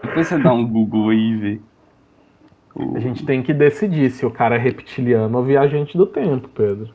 Depois 0.01 0.27
você 0.27 0.39
dá 0.39 0.51
um 0.51 0.67
Google 0.67 1.09
aí 1.09 1.29
e 1.29 1.37
vê. 1.37 1.61
A 2.95 2.99
gente 2.99 3.23
tem 3.27 3.43
que 3.43 3.53
decidir 3.53 4.09
se 4.09 4.25
o 4.25 4.31
cara 4.31 4.55
é 4.55 4.59
reptiliano 4.59 5.37
ou 5.37 5.43
viajante 5.43 5.95
do 5.95 6.07
tempo, 6.07 6.47
Pedro. 6.49 6.91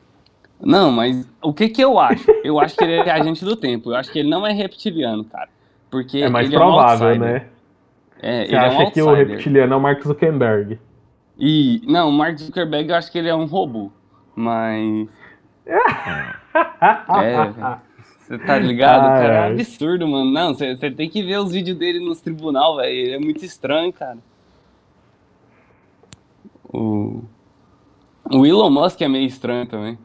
Não, 0.59 0.91
mas 0.91 1.25
o 1.41 1.53
que 1.53 1.69
que 1.69 1.81
eu 1.81 1.97
acho? 1.99 2.29
Eu 2.43 2.59
acho 2.59 2.75
que 2.75 2.83
ele 2.83 2.95
é 2.95 3.03
viajante 3.05 3.45
do 3.45 3.55
tempo. 3.55 3.91
Eu 3.91 3.95
acho 3.95 4.11
que 4.11 4.19
ele 4.19 4.29
não 4.29 4.45
é 4.45 4.51
reptiliano, 4.51 5.23
cara. 5.23 5.47
Porque 5.89 6.19
é 6.19 6.29
mais 6.29 6.49
provável, 6.49 7.09
é 7.09 7.13
um 7.13 7.19
né? 7.19 7.45
É, 8.21 8.45
Você 8.45 8.55
acha 8.55 8.83
é 8.83 8.85
um 8.85 8.91
que 8.91 9.01
o 9.01 9.13
reptiliano 9.13 9.73
é 9.73 9.77
o 9.77 9.81
Mark 9.81 10.03
Zuckerberg? 10.03 10.79
E, 11.37 11.81
não, 11.87 12.09
o 12.09 12.11
Mark 12.11 12.37
Zuckerberg 12.37 12.89
eu 12.89 12.95
acho 12.95 13.11
que 13.11 13.17
ele 13.17 13.29
é 13.29 13.35
um 13.35 13.45
robô, 13.45 13.89
mas... 14.35 15.07
é, 15.69 16.35
você 18.29 18.37
tá 18.37 18.59
ligado? 18.59 19.05
Ah, 19.05 19.19
cara, 19.19 19.33
é 19.33 19.51
absurdo, 19.51 20.07
mano. 20.07 20.31
Não, 20.31 20.53
você 20.53 20.91
tem 20.91 21.09
que 21.09 21.23
ver 21.23 21.39
os 21.39 21.51
vídeos 21.51 21.75
dele 21.75 21.99
nos 21.99 22.21
tribunal, 22.21 22.77
velho. 22.77 22.91
Ele 22.91 23.11
é 23.13 23.19
muito 23.19 23.43
estranho, 23.43 23.91
cara. 23.91 24.19
O... 26.71 27.23
o 28.31 28.45
Elon 28.45 28.69
Musk 28.69 29.01
é 29.01 29.07
meio 29.07 29.25
estranho 29.25 29.65
também. 29.65 29.97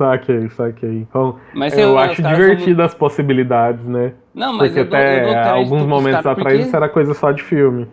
Saquei, 0.00 0.48
saquei. 0.48 0.96
Então, 1.00 1.38
mas 1.52 1.76
eu 1.76 1.98
acho 1.98 2.22
divertido 2.22 2.82
as 2.82 2.94
possibilidades, 2.94 3.84
né? 3.84 4.14
Não, 4.34 4.54
mas 4.54 4.72
porque 4.72 4.80
eu 4.80 4.84
dou, 4.86 4.98
até 4.98 5.20
eu 5.20 5.44
dou 5.44 5.52
alguns 5.52 5.82
momentos 5.82 6.20
atrás 6.24 6.38
porque... 6.38 6.56
isso 6.56 6.74
era 6.74 6.88
coisa 6.88 7.12
só 7.12 7.30
de 7.32 7.42
filme. 7.42 7.86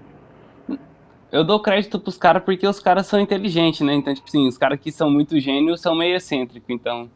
Eu 1.30 1.44
dou 1.44 1.62
crédito 1.62 2.00
pros 2.00 2.18
caras 2.18 2.44
porque 2.44 2.66
os 2.66 2.80
caras 2.80 3.08
são 3.08 3.20
inteligentes, 3.20 3.82
né? 3.82 3.94
Então, 3.94 4.14
tipo 4.14 4.26
assim, 4.26 4.48
os 4.48 4.58
caras 4.58 4.80
que 4.80 4.90
são 4.90 5.12
muito 5.12 5.38
gênios 5.38 5.82
são 5.82 5.94
meio 5.94 6.16
excêntricos, 6.16 6.70
então. 6.70 7.10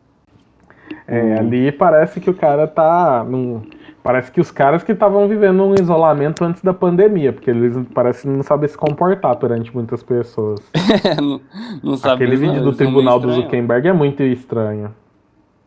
É, 1.08 1.40
ali 1.40 1.72
parece 1.72 2.20
que 2.20 2.30
o 2.30 2.34
cara 2.34 2.68
tá. 2.68 3.24
Num... 3.24 3.62
Parece 4.04 4.32
que 4.32 4.42
os 4.42 4.50
caras 4.50 4.84
que 4.84 4.92
estavam 4.92 5.28
vivendo 5.28 5.64
um 5.64 5.76
isolamento 5.76 6.44
antes 6.44 6.64
da 6.64 6.74
pandemia, 6.74 7.32
porque 7.32 7.52
eles 7.52 7.78
parecem 7.94 8.32
não 8.32 8.42
saber 8.42 8.68
se 8.68 8.78
comportar 8.78 9.36
perante 9.36 9.74
muitas 9.74 10.02
pessoas. 10.02 10.60
não, 11.22 11.42
não 11.84 11.98
sabe 11.98 12.24
Aquele 12.24 12.36
vídeo 12.36 12.64
do 12.64 12.74
tribunal 12.74 13.20
do 13.20 13.32
Zuckerberg 13.32 13.88
é 13.88 13.94
muito 13.94 14.24
estranho. 14.24 14.94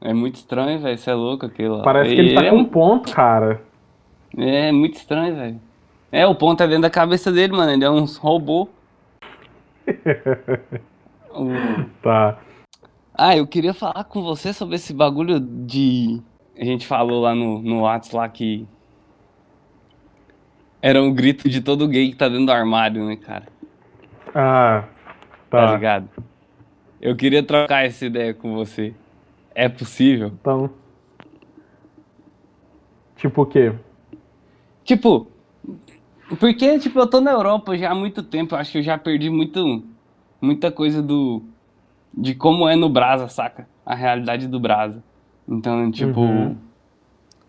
É 0.00 0.12
muito 0.12 0.34
estranho, 0.34 0.80
velho. 0.80 0.98
Você 0.98 1.10
é 1.10 1.14
louco 1.14 1.46
aquilo. 1.46 1.82
Parece 1.82 2.14
que 2.14 2.20
ele, 2.20 2.34
tá 2.34 2.50
com 2.50 2.56
um 2.56 2.64
ponto, 2.64 3.12
cara. 3.12 3.62
É, 4.36 4.72
muito 4.72 4.96
estranho, 4.96 5.34
velho. 5.34 5.60
É, 6.10 6.26
o 6.26 6.34
ponto 6.34 6.62
é 6.62 6.66
dentro 6.66 6.82
da 6.82 6.90
cabeça 6.90 7.32
dele, 7.32 7.52
mano. 7.52 7.72
Ele 7.72 7.84
é 7.84 7.90
um 7.90 8.04
robô. 8.04 8.68
Tá. 12.00 12.38
Ah, 13.12 13.36
eu 13.36 13.44
queria 13.44 13.74
falar 13.74 14.04
com 14.04 14.22
você 14.22 14.52
sobre 14.52 14.76
esse 14.76 14.92
bagulho 14.94 15.40
de. 15.40 16.22
A 16.58 16.64
gente 16.64 16.86
falou 16.86 17.22
lá 17.22 17.34
no, 17.34 17.60
no 17.60 17.80
WhatsApp 17.82 18.16
lá 18.16 18.28
que. 18.28 18.66
Era 20.80 21.02
um 21.02 21.12
grito 21.12 21.48
de 21.48 21.60
todo 21.60 21.88
gay 21.88 22.10
que 22.10 22.16
tá 22.16 22.28
dentro 22.28 22.46
do 22.46 22.52
armário, 22.52 23.06
né, 23.06 23.16
cara? 23.16 23.46
Ah, 24.34 24.84
tá. 25.50 25.66
Tá 25.66 25.74
ligado? 25.74 26.08
Eu 27.00 27.16
queria 27.16 27.42
trocar 27.42 27.84
essa 27.84 28.04
ideia 28.04 28.34
com 28.34 28.54
você. 28.54 28.94
É 29.54 29.68
possível? 29.68 30.28
Então. 30.40 30.70
Tipo 33.16 33.42
o 33.42 33.46
quê? 33.46 33.72
Tipo, 34.84 35.28
porque, 36.38 36.78
tipo, 36.78 36.98
eu 36.98 37.06
tô 37.06 37.20
na 37.20 37.30
Europa 37.30 37.76
já 37.76 37.90
há 37.90 37.94
muito 37.94 38.22
tempo, 38.22 38.56
acho 38.56 38.72
que 38.72 38.78
eu 38.78 38.82
já 38.82 38.96
perdi 38.96 39.30
muito, 39.30 39.84
muita 40.40 40.70
coisa 40.70 41.02
do. 41.02 41.42
de 42.12 42.34
como 42.34 42.68
é 42.68 42.76
no 42.76 42.88
Brasa, 42.88 43.28
saca? 43.28 43.68
A 43.84 43.94
realidade 43.94 44.48
do 44.48 44.58
Brasa. 44.58 45.02
Então, 45.48 45.90
tipo. 45.90 46.20
Uhum. 46.20 46.56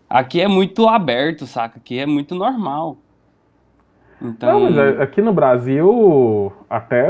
Aqui 0.08 0.40
é 0.40 0.46
muito 0.46 0.88
aberto, 0.88 1.46
saca? 1.46 1.78
Aqui 1.78 1.98
é 1.98 2.06
muito 2.06 2.34
normal. 2.34 2.96
Então... 4.22 4.60
Não, 4.60 4.70
mas 4.70 5.00
aqui 5.00 5.20
no 5.20 5.32
Brasil, 5.32 6.52
até 6.70 7.08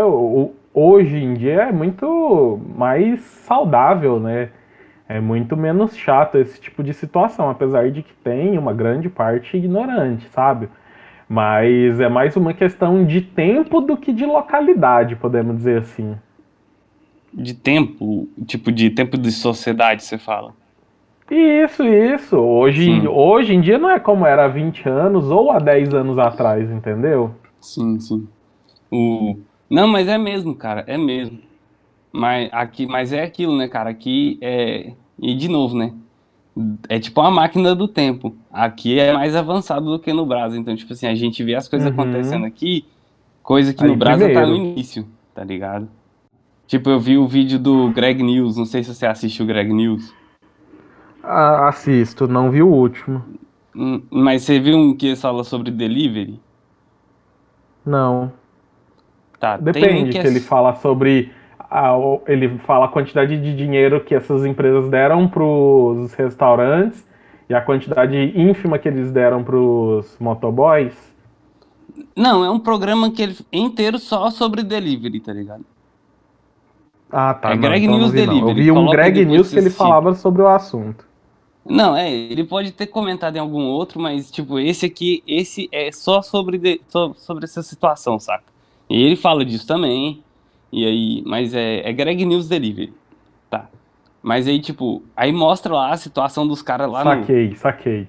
hoje 0.72 1.16
em 1.16 1.34
dia 1.34 1.64
é 1.64 1.72
muito 1.72 2.60
mais 2.74 3.20
saudável, 3.20 4.18
né? 4.18 4.50
É 5.08 5.20
muito 5.20 5.56
menos 5.56 5.96
chato 5.96 6.36
esse 6.36 6.60
tipo 6.60 6.82
de 6.82 6.92
situação, 6.92 7.48
apesar 7.48 7.90
de 7.92 8.02
que 8.02 8.12
tem 8.24 8.58
uma 8.58 8.72
grande 8.72 9.08
parte 9.08 9.56
ignorante, 9.56 10.28
sabe? 10.30 10.68
Mas 11.28 12.00
é 12.00 12.08
mais 12.08 12.36
uma 12.36 12.52
questão 12.52 13.04
de 13.04 13.20
tempo 13.20 13.80
do 13.80 13.96
que 13.96 14.12
de 14.12 14.24
localidade, 14.24 15.14
podemos 15.16 15.56
dizer 15.56 15.78
assim. 15.78 16.16
De 17.32 17.54
tempo? 17.54 18.28
Tipo, 18.46 18.72
de 18.72 18.90
tempo 18.90 19.16
de 19.16 19.30
sociedade, 19.30 20.02
você 20.02 20.18
fala? 20.18 20.54
Isso, 21.30 21.84
isso. 21.84 22.36
Hoje, 22.36 23.06
hoje 23.08 23.54
em 23.54 23.60
dia 23.60 23.78
não 23.78 23.90
é 23.90 23.98
como 23.98 24.24
era 24.24 24.44
há 24.44 24.48
20 24.48 24.88
anos 24.88 25.30
ou 25.30 25.50
há 25.50 25.58
10 25.58 25.94
anos 25.94 26.18
atrás, 26.18 26.70
entendeu? 26.70 27.34
Sim, 27.60 27.98
sim. 27.98 28.28
O... 28.90 29.36
Não, 29.68 29.88
mas 29.88 30.06
é 30.06 30.16
mesmo, 30.16 30.54
cara, 30.54 30.84
é 30.86 30.96
mesmo. 30.96 31.38
Mas, 32.12 32.48
aqui, 32.52 32.86
mas 32.86 33.12
é 33.12 33.22
aquilo, 33.22 33.56
né, 33.56 33.68
cara? 33.68 33.90
Aqui 33.90 34.38
é. 34.40 34.92
E 35.20 35.34
de 35.34 35.48
novo, 35.48 35.76
né? 35.76 35.92
é 36.88 36.98
tipo 36.98 37.20
uma 37.20 37.30
máquina 37.30 37.74
do 37.74 37.86
tempo. 37.86 38.34
Aqui 38.50 38.98
é 38.98 39.12
mais 39.12 39.36
avançado 39.36 39.90
do 39.90 39.98
que 39.98 40.12
no 40.12 40.24
Brasil. 40.24 40.58
Então, 40.58 40.74
tipo 40.74 40.92
assim, 40.92 41.06
a 41.06 41.14
gente 41.14 41.42
vê 41.44 41.54
as 41.54 41.68
coisas 41.68 41.88
uhum. 41.88 42.00
acontecendo 42.00 42.46
aqui, 42.46 42.86
coisa 43.42 43.74
que 43.74 43.84
Aí 43.84 43.90
no 43.90 43.96
Brasil 43.96 44.32
tá 44.32 44.46
no 44.46 44.56
início, 44.56 45.06
tá 45.34 45.44
ligado? 45.44 45.88
Tipo, 46.66 46.90
eu 46.90 46.98
vi 46.98 47.18
o 47.18 47.26
vídeo 47.26 47.58
do 47.58 47.90
Greg 47.90 48.22
News, 48.22 48.56
não 48.56 48.64
sei 48.64 48.82
se 48.82 48.92
você 48.92 49.06
assistiu 49.06 49.44
o 49.44 49.48
Greg 49.48 49.72
News. 49.72 50.12
Ah, 51.28 51.68
assisto, 51.68 52.28
não 52.28 52.52
vi 52.52 52.62
o 52.62 52.68
último. 52.68 53.20
Hum, 53.74 54.00
mas 54.08 54.42
você 54.42 54.60
viu 54.60 54.76
um 54.76 54.94
que 54.96 55.16
fala 55.16 55.42
sobre 55.42 55.72
delivery? 55.72 56.40
Não. 57.84 58.32
Tá, 59.40 59.56
Depende, 59.56 60.08
um 60.08 60.10
que, 60.10 60.18
é... 60.18 60.22
que 60.22 60.26
ele 60.28 60.38
fala 60.38 60.76
sobre 60.76 61.32
a, 61.58 61.94
ele 62.28 62.58
fala 62.58 62.84
a 62.84 62.88
quantidade 62.88 63.36
de 63.36 63.56
dinheiro 63.56 64.04
que 64.04 64.14
essas 64.14 64.46
empresas 64.46 64.88
deram 64.88 65.26
para 65.26 65.42
os 65.42 66.14
restaurantes 66.14 67.04
e 67.50 67.54
a 67.54 67.60
quantidade 67.60 68.16
ínfima 68.36 68.78
que 68.78 68.86
eles 68.86 69.10
deram 69.10 69.42
para 69.42 69.56
os 69.56 70.16
motoboys? 70.20 70.94
Não, 72.14 72.44
é 72.44 72.50
um 72.50 72.60
programa 72.60 73.10
que 73.10 73.22
ele 73.22 73.36
inteiro 73.52 73.98
só 73.98 74.30
sobre 74.30 74.62
delivery, 74.62 75.18
tá 75.18 75.32
ligado? 75.32 75.64
Ah, 77.10 77.34
tá. 77.34 77.50
É 77.50 77.54
não, 77.54 77.62
Greg 77.62 77.84
então 77.84 77.98
News 77.98 78.12
Delivery. 78.12 78.48
Eu 78.48 78.54
vi 78.54 78.70
um 78.70 78.86
Greg 78.86 79.24
News 79.24 79.50
que 79.50 79.58
ele 79.58 79.70
falava 79.70 80.14
sobre 80.14 80.42
o 80.42 80.48
assunto. 80.48 81.05
Não, 81.68 81.96
é, 81.96 82.10
ele 82.10 82.44
pode 82.44 82.72
ter 82.72 82.86
comentado 82.86 83.36
em 83.36 83.40
algum 83.40 83.64
outro, 83.64 84.00
mas 84.00 84.30
tipo, 84.30 84.58
esse 84.58 84.86
aqui, 84.86 85.22
esse 85.26 85.68
é 85.72 85.90
só 85.90 86.22
sobre, 86.22 86.58
de, 86.58 86.80
sobre 87.16 87.44
essa 87.44 87.62
situação, 87.62 88.18
saca? 88.18 88.44
E 88.88 89.02
ele 89.02 89.16
fala 89.16 89.44
disso 89.44 89.66
também. 89.66 90.22
E 90.72 90.84
aí, 90.84 91.22
mas 91.26 91.54
é, 91.54 91.88
é 91.88 91.92
Greg 91.92 92.24
News 92.24 92.48
Delivery. 92.48 92.92
Tá. 93.48 93.68
Mas 94.22 94.46
aí, 94.46 94.60
tipo, 94.60 95.02
aí 95.16 95.32
mostra 95.32 95.72
lá 95.72 95.90
a 95.90 95.96
situação 95.96 96.46
dos 96.46 96.62
caras 96.62 96.90
lá 96.90 97.02
saquei, 97.02 97.48
no. 97.48 97.56
Saquei, 97.56 98.08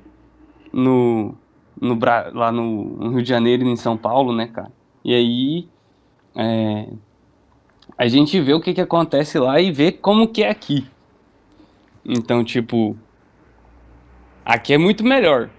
No. 0.74 1.36
no 1.80 1.98
lá 2.34 2.52
no, 2.52 2.84
no, 2.98 3.10
Rio 3.12 3.24
de 3.24 3.30
Janeiro 3.30 3.64
e 3.64 3.70
em 3.70 3.76
São 3.76 3.96
Paulo, 3.98 4.34
né, 4.36 4.48
cara? 4.48 4.72
E 5.04 5.14
aí. 5.14 5.68
É, 6.36 6.88
a 7.98 8.08
gente 8.08 8.40
vê 8.40 8.54
o 8.54 8.62
que, 8.62 8.74
que 8.74 8.82
acontece 8.82 9.40
lá 9.40 9.60
e 9.60 9.72
vê 9.72 9.92
como 9.92 10.28
que 10.28 10.44
é 10.44 10.50
aqui. 10.50 10.86
Então, 12.06 12.44
tipo. 12.44 12.96
Aqui 14.48 14.72
é 14.72 14.78
muito 14.78 15.04
melhor. 15.04 15.50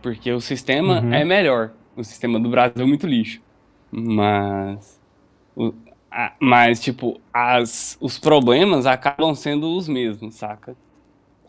Porque 0.00 0.30
o 0.30 0.40
sistema 0.40 1.00
uhum. 1.00 1.12
é 1.12 1.24
melhor. 1.24 1.72
O 1.96 2.04
sistema 2.04 2.38
do 2.38 2.48
Brasil 2.48 2.84
é 2.84 2.84
muito 2.84 3.04
lixo. 3.04 3.42
Mas. 3.90 5.00
O, 5.56 5.74
mas, 6.38 6.80
tipo, 6.80 7.20
as, 7.34 7.98
os 8.00 8.20
problemas 8.20 8.86
acabam 8.86 9.34
sendo 9.34 9.76
os 9.76 9.88
mesmos, 9.88 10.36
saca? 10.36 10.76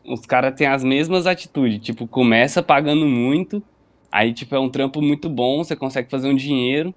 Os 0.04 0.26
caras 0.26 0.56
têm 0.56 0.66
as 0.66 0.84
mesmas 0.84 1.28
atitudes. 1.28 1.80
Tipo, 1.80 2.08
começa 2.08 2.64
pagando 2.64 3.06
muito, 3.06 3.62
aí, 4.12 4.34
tipo, 4.34 4.56
é 4.56 4.60
um 4.60 4.70
trampo 4.70 5.00
muito 5.00 5.30
bom, 5.30 5.64
você 5.64 5.76
consegue 5.76 6.10
fazer 6.10 6.28
um 6.28 6.36
dinheiro. 6.36 6.92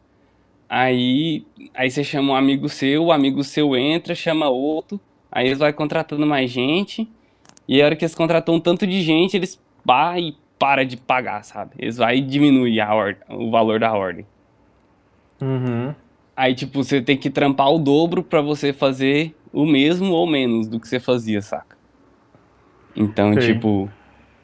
Aí, 0.70 1.44
aí 1.74 1.90
você 1.90 2.02
chama 2.02 2.32
um 2.32 2.36
amigo 2.36 2.66
seu, 2.70 3.04
o 3.04 3.12
amigo 3.12 3.44
seu 3.44 3.76
entra, 3.76 4.14
chama 4.14 4.48
outro, 4.48 4.98
aí 5.30 5.48
eles 5.48 5.58
vão 5.58 5.70
contratando 5.74 6.26
mais 6.26 6.50
gente. 6.50 7.06
E 7.68 7.82
a 7.82 7.84
hora 7.84 7.96
que 7.96 8.04
eles 8.04 8.14
contratam 8.14 8.54
um 8.54 8.60
tanto 8.60 8.86
de 8.86 9.02
gente, 9.02 9.36
eles 9.36 9.60
e 10.18 10.34
para 10.58 10.84
de 10.84 10.96
pagar, 10.96 11.42
sabe? 11.44 11.72
Eles 11.78 11.96
vão 11.96 12.08
diminuir 12.26 12.80
a 12.80 12.94
ordem, 12.94 13.22
o 13.28 13.50
valor 13.50 13.78
da 13.78 13.92
ordem. 13.92 14.26
Uhum. 15.40 15.94
Aí, 16.36 16.54
tipo, 16.54 16.82
você 16.82 17.00
tem 17.00 17.16
que 17.16 17.30
trampar 17.30 17.70
o 17.70 17.78
dobro 17.78 18.22
para 18.22 18.40
você 18.40 18.72
fazer 18.72 19.34
o 19.52 19.64
mesmo 19.64 20.12
ou 20.12 20.26
menos 20.26 20.68
do 20.68 20.78
que 20.78 20.88
você 20.88 21.00
fazia, 21.00 21.40
saca? 21.40 21.76
Então, 22.94 23.34
tipo. 23.36 23.90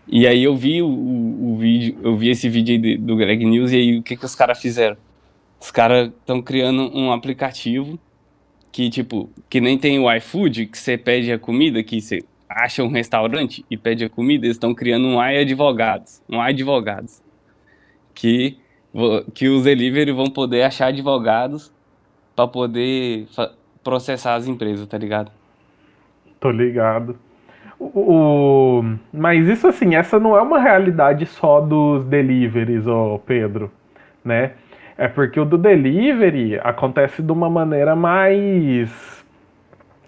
E 0.07 0.26
aí 0.26 0.42
eu 0.42 0.57
vi 0.57 0.83
o, 0.83 0.88
o, 0.88 1.52
o, 1.52 1.57
vídeo, 1.57 1.96
eu 2.02 2.16
vi 2.16 2.28
esse 2.31 2.48
vídeo 2.48 2.74
aí 2.74 2.96
do 2.96 3.16
Greg 3.16 3.44
News 3.44 3.72
e 3.72 3.76
aí 3.76 3.98
o 3.98 4.02
que, 4.02 4.16
que 4.16 4.24
os 4.24 4.35
caras 4.35 4.61
fizeram? 4.61 4.96
Os 5.61 5.70
caras 5.70 6.09
estão 6.09 6.42
criando 6.42 6.90
um 6.94 7.12
aplicativo 7.12 7.98
que, 8.72 8.90
tipo, 8.90 9.31
que 9.48 9.61
nem 9.61 9.78
tem 9.78 9.98
o 9.98 10.12
iFood, 10.12 10.66
que 10.66 10.78
você 10.78 10.98
pede 10.98 11.31
a 11.31 11.38
comida, 11.38 11.83
que 11.83 12.00
você 12.00 12.24
acha 12.56 12.82
um 12.82 12.88
restaurante 12.88 13.64
e 13.70 13.76
pede 13.76 14.04
a 14.04 14.08
comida, 14.08 14.46
eles 14.46 14.56
estão 14.56 14.74
criando 14.74 15.06
um 15.06 15.22
iAdvogados, 15.22 16.22
um 16.28 16.36
iAdvogados, 16.36 17.22
que, 18.14 18.58
que 19.34 19.48
os 19.48 19.64
delivery 19.64 20.12
vão 20.12 20.26
poder 20.26 20.62
achar 20.62 20.86
advogados 20.86 21.72
para 22.34 22.46
poder 22.46 23.26
processar 23.82 24.34
as 24.34 24.46
empresas, 24.46 24.86
tá 24.86 24.98
ligado? 24.98 25.30
Tô 26.40 26.50
ligado. 26.50 27.16
O, 27.78 28.80
o, 28.80 28.98
mas 29.12 29.46
isso 29.48 29.66
assim, 29.66 29.94
essa 29.94 30.18
não 30.18 30.36
é 30.36 30.42
uma 30.42 30.60
realidade 30.60 31.26
só 31.26 31.60
dos 31.60 32.04
deliveries, 32.04 32.86
ó, 32.86 33.18
Pedro, 33.18 33.72
né? 34.24 34.52
É 34.96 35.08
porque 35.08 35.40
o 35.40 35.44
do 35.44 35.58
delivery 35.58 36.60
acontece 36.62 37.22
de 37.22 37.32
uma 37.32 37.50
maneira 37.50 37.96
mais 37.96 39.22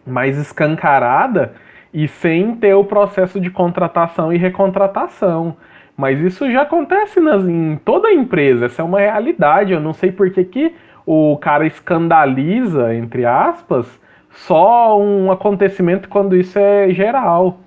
mais 0.06 0.36
escancarada 0.36 1.54
e 1.94 2.08
sem 2.08 2.56
ter 2.56 2.74
o 2.74 2.82
processo 2.82 3.40
de 3.40 3.48
contratação 3.50 4.32
e 4.32 4.36
recontratação. 4.36 5.56
Mas 5.96 6.20
isso 6.20 6.50
já 6.50 6.62
acontece 6.62 7.20
nas, 7.20 7.46
em 7.46 7.76
toda 7.84 8.12
empresa, 8.12 8.66
essa 8.66 8.82
é 8.82 8.84
uma 8.84 8.98
realidade. 8.98 9.72
Eu 9.72 9.80
não 9.80 9.92
sei 9.92 10.10
por 10.10 10.28
que, 10.30 10.44
que 10.44 10.74
o 11.06 11.38
cara 11.38 11.64
escandaliza, 11.64 12.92
entre 12.92 13.24
aspas, 13.24 13.86
só 14.28 15.00
um 15.00 15.30
acontecimento 15.30 16.08
quando 16.08 16.34
isso 16.34 16.58
é 16.58 16.90
geral. 16.90 17.60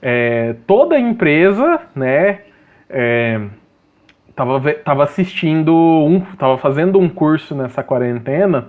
É, 0.00 0.54
toda 0.66 0.98
empresa, 0.98 1.82
né, 1.94 2.40
é, 2.88 3.38
tava, 4.34 4.72
tava 4.72 5.04
assistindo, 5.04 5.74
um, 5.74 6.20
tava 6.38 6.56
fazendo 6.56 6.98
um 6.98 7.08
curso 7.08 7.54
nessa 7.54 7.82
quarentena 7.82 8.68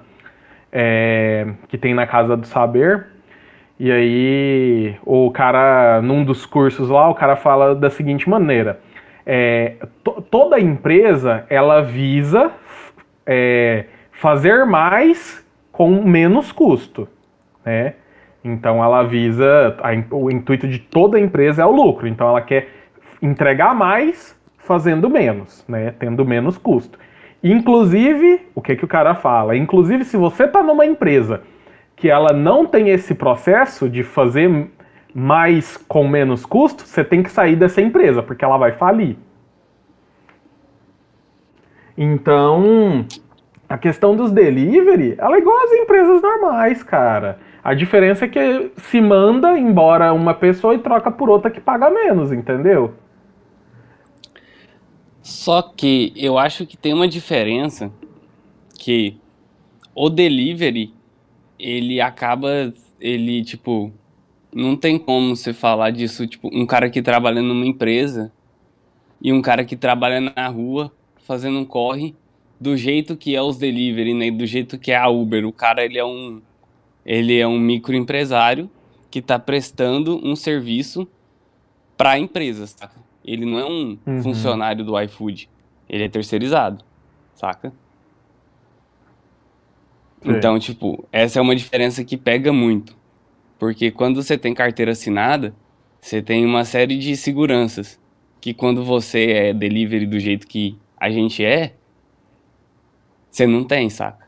é, 0.73 1.47
que 1.69 1.77
tem 1.77 1.93
na 1.93 2.05
Casa 2.05 2.35
do 2.35 2.45
Saber. 2.45 3.07
E 3.79 3.89
aí 3.91 4.95
o 5.05 5.31
cara, 5.31 6.01
num 6.01 6.25
dos 6.25 6.45
cursos 6.45 6.89
lá, 6.89 7.07
o 7.09 7.15
cara 7.15 7.37
fala 7.37 7.73
da 7.73 7.89
seguinte 7.89 8.29
maneira: 8.29 8.81
é, 9.25 9.75
toda 10.29 10.59
empresa 10.59 11.45
ela 11.49 11.81
visa 11.81 12.51
é, 13.25 13.85
fazer 14.11 14.65
mais 14.65 15.47
com 15.71 16.03
menos 16.03 16.51
custo, 16.51 17.07
né? 17.63 17.93
Então 18.43 18.83
ela 18.83 19.03
visa 19.03 19.77
a, 19.81 20.15
o 20.15 20.29
intuito 20.29 20.67
de 20.67 20.79
toda 20.79 21.19
empresa 21.19 21.61
é 21.61 21.65
o 21.65 21.71
lucro. 21.71 22.05
Então 22.05 22.27
ela 22.27 22.41
quer 22.41 22.67
entregar 23.21 23.73
mais 23.73 24.37
fazendo 24.57 25.09
menos, 25.09 25.63
né? 25.69 25.93
Tendo 25.97 26.25
menos 26.25 26.57
custo. 26.57 26.99
Inclusive, 27.41 28.47
o 28.53 28.61
que 28.61 28.75
que 28.75 28.83
o 28.83 28.87
cara 28.87 29.15
fala? 29.15 29.55
Inclusive, 29.55 30.03
se 30.03 30.17
você 30.17 30.43
está 30.43 30.61
numa 30.61 30.85
empresa 30.85 31.41
que 31.99 32.09
ela 32.09 32.31
não 32.31 32.65
tem 32.65 32.89
esse 32.89 33.13
processo 33.13 33.89
de 33.89 34.03
fazer 34.03 34.69
mais 35.13 35.75
com 35.75 36.07
menos 36.07 36.45
custo, 36.45 36.83
você 36.85 37.03
tem 37.03 37.21
que 37.21 37.29
sair 37.29 37.57
dessa 37.57 37.81
empresa, 37.81 38.23
porque 38.23 38.45
ela 38.45 38.57
vai 38.57 38.71
falir. 38.71 39.17
Então, 41.97 43.05
a 43.67 43.77
questão 43.77 44.15
dos 44.15 44.31
delivery, 44.31 45.15
ela 45.17 45.35
é 45.35 45.39
igual 45.39 45.57
às 45.65 45.73
empresas 45.73 46.21
normais, 46.21 46.81
cara. 46.81 47.38
A 47.62 47.73
diferença 47.73 48.23
é 48.23 48.27
que 48.29 48.71
se 48.77 49.01
manda 49.01 49.59
embora 49.59 50.13
uma 50.13 50.33
pessoa 50.33 50.73
e 50.73 50.79
troca 50.79 51.12
por 51.12 51.29
outra 51.29 51.51
que 51.51 51.59
paga 51.59 51.89
menos, 51.89 52.31
entendeu? 52.31 52.93
Só 55.21 55.62
que 55.62 56.13
eu 56.15 56.38
acho 56.38 56.65
que 56.65 56.77
tem 56.77 56.93
uma 56.93 57.09
diferença 57.09 57.91
que 58.79 59.19
o 59.93 60.09
delivery 60.09 60.93
ele 61.60 62.00
acaba 62.00 62.74
ele 63.00 63.43
tipo 63.43 63.93
não 64.54 64.76
tem 64.76 64.98
como 64.98 65.36
você 65.36 65.54
falar 65.54 65.91
disso, 65.91 66.26
tipo, 66.26 66.50
um 66.52 66.65
cara 66.65 66.89
que 66.89 67.02
trabalha 67.02 67.41
numa 67.41 67.65
empresa 67.65 68.32
e 69.22 69.32
um 69.32 69.41
cara 69.41 69.63
que 69.63 69.76
trabalha 69.76 70.19
na 70.19 70.48
rua 70.48 70.91
fazendo 71.26 71.60
um 71.60 71.65
corre 71.65 72.15
do 72.60 72.76
jeito 72.76 73.15
que 73.15 73.36
é 73.36 73.41
os 73.41 73.58
delivery, 73.58 74.13
né? 74.13 74.32
Do 74.32 74.45
jeito 74.45 74.78
que 74.78 74.91
é 74.91 74.98
a 74.98 75.08
Uber. 75.08 75.45
O 75.45 75.54
cara 75.54 75.86
ele 75.86 75.98
é 75.98 76.06
um 76.06 76.41
ele 77.06 77.38
é 77.39 77.48
um 77.48 77.60
microempresário 77.60 78.69
que 79.10 79.19
está 79.19 79.39
prestando 79.39 80.19
um 80.24 80.36
serviço 80.36 81.08
para 81.98 82.19
empresas, 82.19 82.72
saca? 82.72 83.00
Ele 83.24 83.45
não 83.45 83.60
é 83.60 83.65
um 83.65 83.98
uhum. 84.06 84.24
funcionário 84.24 84.84
do 84.84 85.00
iFood. 85.02 85.50
Ele 85.88 86.04
é 86.04 86.10
terceirizado, 86.10 86.84
saca? 87.34 87.74
Sim. 90.21 90.32
Então, 90.32 90.60
tipo, 90.60 91.08
essa 91.12 91.39
é 91.39 91.41
uma 91.41 91.55
diferença 91.55 92.03
que 92.03 92.17
pega 92.17 92.51
muito. 92.51 92.95
Porque 93.58 93.91
quando 93.91 94.21
você 94.21 94.38
tem 94.38 94.53
carteira 94.53 94.91
assinada, 94.91 95.53
você 95.99 96.21
tem 96.21 96.45
uma 96.45 96.63
série 96.65 96.97
de 96.97 97.15
seguranças. 97.15 97.99
Que 98.41 98.53
quando 98.53 98.84
você 98.84 99.32
é 99.32 99.53
delivery 99.53 100.05
do 100.05 100.19
jeito 100.19 100.47
que 100.47 100.77
a 100.97 101.10
gente 101.10 101.43
é, 101.43 101.73
você 103.29 103.45
não 103.45 103.63
tem, 103.63 103.89
saca? 103.89 104.27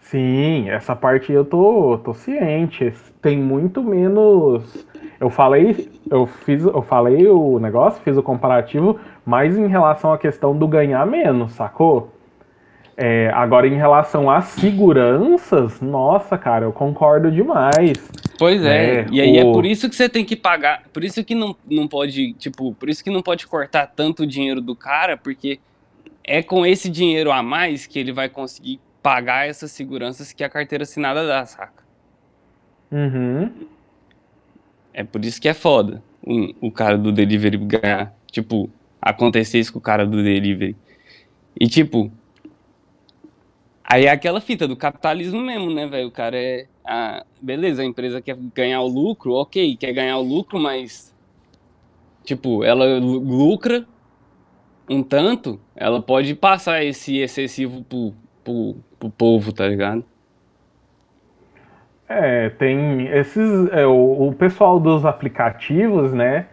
Sim, 0.00 0.68
essa 0.68 0.94
parte 0.94 1.32
eu 1.32 1.44
tô, 1.44 1.98
tô 1.98 2.12
ciente. 2.12 2.92
Tem 3.20 3.38
muito 3.38 3.82
menos. 3.82 4.86
Eu 5.18 5.30
falei, 5.30 5.88
eu 6.10 6.26
fiz, 6.26 6.64
eu 6.64 6.82
falei 6.82 7.26
o 7.28 7.58
negócio, 7.58 8.02
fiz 8.02 8.16
o 8.16 8.22
comparativo, 8.22 8.98
mas 9.24 9.56
em 9.56 9.68
relação 9.68 10.12
à 10.12 10.18
questão 10.18 10.56
do 10.56 10.66
ganhar 10.68 11.06
menos, 11.06 11.52
sacou? 11.52 12.12
É, 12.96 13.30
agora, 13.34 13.66
em 13.66 13.76
relação 13.76 14.30
às 14.30 14.44
seguranças, 14.46 15.80
nossa, 15.80 16.36
cara, 16.36 16.66
eu 16.66 16.72
concordo 16.72 17.30
demais. 17.30 18.10
Pois 18.38 18.64
é, 18.64 19.00
é 19.00 19.06
e 19.10 19.20
aí 19.20 19.38
é 19.38 19.44
o... 19.44 19.50
é 19.50 19.52
por 19.52 19.64
isso 19.64 19.88
que 19.88 19.96
você 19.96 20.08
tem 20.08 20.24
que 20.24 20.36
pagar, 20.36 20.82
por 20.92 21.02
isso 21.02 21.24
que 21.24 21.34
não, 21.34 21.56
não 21.70 21.88
pode, 21.88 22.34
tipo, 22.34 22.74
por 22.74 22.88
isso 22.88 23.02
que 23.02 23.10
não 23.10 23.22
pode 23.22 23.46
cortar 23.46 23.86
tanto 23.86 24.24
o 24.24 24.26
dinheiro 24.26 24.60
do 24.60 24.76
cara, 24.76 25.16
porque 25.16 25.58
é 26.24 26.42
com 26.42 26.66
esse 26.66 26.90
dinheiro 26.90 27.32
a 27.32 27.42
mais 27.42 27.86
que 27.86 27.98
ele 27.98 28.12
vai 28.12 28.28
conseguir 28.28 28.78
pagar 29.02 29.48
essas 29.48 29.72
seguranças 29.72 30.32
que 30.32 30.44
a 30.44 30.48
carteira 30.48 30.84
assinada 30.84 31.26
dá, 31.26 31.44
saca? 31.46 31.82
Uhum. 32.90 33.50
É 34.92 35.02
por 35.02 35.24
isso 35.24 35.40
que 35.40 35.48
é 35.48 35.54
foda 35.54 36.02
o, 36.22 36.68
o 36.68 36.70
cara 36.70 36.96
do 36.96 37.10
delivery 37.10 37.56
ganhar. 37.56 38.14
Tipo, 38.30 38.70
acontecer 39.00 39.58
isso 39.58 39.72
com 39.72 39.78
o 39.78 39.82
cara 39.82 40.06
do 40.06 40.22
delivery. 40.22 40.76
E 41.58 41.66
tipo, 41.66 42.10
aí 43.92 44.06
é 44.06 44.10
aquela 44.10 44.40
fita 44.40 44.66
do 44.66 44.74
capitalismo 44.74 45.40
mesmo, 45.40 45.72
né, 45.72 45.86
velho? 45.86 46.08
O 46.08 46.10
cara 46.10 46.36
é. 46.36 46.66
Ah, 46.84 47.24
beleza, 47.40 47.82
a 47.82 47.84
empresa 47.84 48.20
quer 48.22 48.36
ganhar 48.54 48.80
o 48.80 48.88
lucro, 48.88 49.34
ok, 49.34 49.76
quer 49.76 49.92
ganhar 49.92 50.16
o 50.18 50.22
lucro, 50.22 50.58
mas. 50.58 51.14
Tipo, 52.24 52.64
ela 52.64 52.98
lucra 52.98 53.84
um 54.88 55.02
tanto, 55.02 55.60
ela 55.76 56.00
pode 56.00 56.34
passar 56.34 56.84
esse 56.84 57.18
excessivo 57.18 57.82
pro, 57.84 58.14
pro, 58.44 58.76
pro 58.98 59.10
povo, 59.10 59.52
tá 59.52 59.66
ligado? 59.68 60.04
É, 62.08 62.50
tem 62.50 63.06
esses. 63.08 63.68
É, 63.72 63.86
o, 63.86 64.28
o 64.28 64.34
pessoal 64.34 64.80
dos 64.80 65.04
aplicativos, 65.04 66.12
né? 66.12 66.46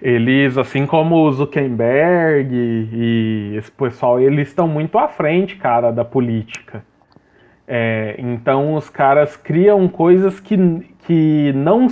Eles, 0.00 0.56
assim 0.56 0.86
como 0.86 1.16
o 1.16 1.32
Zuckerberg 1.32 2.50
e 2.54 3.54
esse 3.56 3.70
pessoal, 3.70 4.20
eles 4.20 4.48
estão 4.48 4.68
muito 4.68 4.96
à 4.98 5.08
frente, 5.08 5.56
cara, 5.56 5.90
da 5.90 6.04
política. 6.04 6.84
É, 7.66 8.14
então 8.18 8.74
os 8.74 8.88
caras 8.88 9.36
criam 9.36 9.88
coisas 9.88 10.40
que, 10.40 10.56
que, 11.00 11.52
não, 11.52 11.88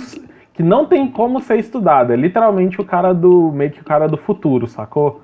que 0.53 0.63
não 0.63 0.85
tem 0.85 1.07
como 1.11 1.41
ser 1.41 1.59
estudado. 1.59 2.13
É 2.13 2.15
literalmente 2.15 2.79
o 2.79 2.85
cara 2.85 3.13
do. 3.13 3.51
meio 3.51 3.71
que 3.71 3.81
o 3.81 3.85
cara 3.85 4.07
do 4.07 4.17
futuro, 4.17 4.67
sacou? 4.67 5.23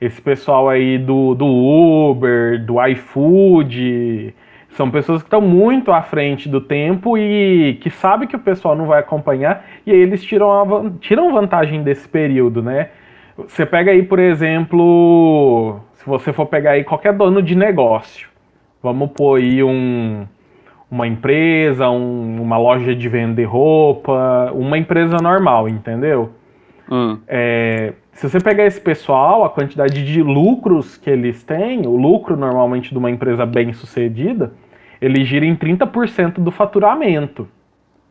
esse 0.00 0.20
pessoal 0.20 0.68
aí 0.68 0.98
do, 0.98 1.34
do 1.34 1.46
Uber, 1.46 2.62
do 2.64 2.84
iFood, 2.86 4.34
são 4.76 4.90
pessoas 4.90 5.22
que 5.22 5.26
estão 5.26 5.40
muito 5.40 5.92
à 5.92 6.02
frente 6.02 6.48
do 6.48 6.60
tempo 6.60 7.16
e 7.16 7.78
que 7.80 7.90
sabem 7.90 8.26
que 8.26 8.36
o 8.36 8.40
pessoal 8.40 8.74
não 8.74 8.86
vai 8.86 9.00
acompanhar 9.00 9.64
e 9.86 9.92
aí 9.92 9.98
eles 9.98 10.22
tiram, 10.22 10.50
a, 10.50 10.90
tiram 11.00 11.32
vantagem 11.32 11.82
desse 11.82 12.08
período, 12.08 12.62
né? 12.62 12.88
Você 13.36 13.64
pega 13.64 13.90
aí, 13.90 14.02
por 14.02 14.18
exemplo, 14.18 15.80
se 15.94 16.06
você 16.06 16.32
for 16.32 16.46
pegar 16.46 16.72
aí 16.72 16.84
qualquer 16.84 17.12
dono 17.12 17.42
de 17.42 17.56
negócio, 17.56 18.28
vamos 18.82 19.10
pôr 19.10 19.40
aí 19.40 19.62
um, 19.62 20.26
uma 20.90 21.06
empresa, 21.06 21.88
um, 21.88 22.40
uma 22.40 22.58
loja 22.58 22.94
de 22.94 23.08
vender 23.08 23.44
roupa, 23.44 24.52
uma 24.52 24.78
empresa 24.78 25.16
normal, 25.20 25.68
entendeu? 25.68 26.30
Hum. 26.90 27.18
É, 27.26 27.94
se 28.12 28.28
você 28.28 28.38
pegar 28.38 28.64
esse 28.64 28.80
pessoal, 28.80 29.44
a 29.44 29.50
quantidade 29.50 30.04
de 30.04 30.22
lucros 30.22 30.96
que 30.96 31.10
eles 31.10 31.42
têm, 31.42 31.86
o 31.86 31.96
lucro 31.96 32.36
normalmente 32.36 32.90
de 32.90 32.98
uma 32.98 33.10
empresa 33.10 33.44
bem 33.44 33.72
sucedida, 33.72 34.52
ele 35.00 35.24
gira 35.24 35.44
em 35.44 35.56
30% 35.56 36.34
do 36.34 36.50
faturamento, 36.50 37.48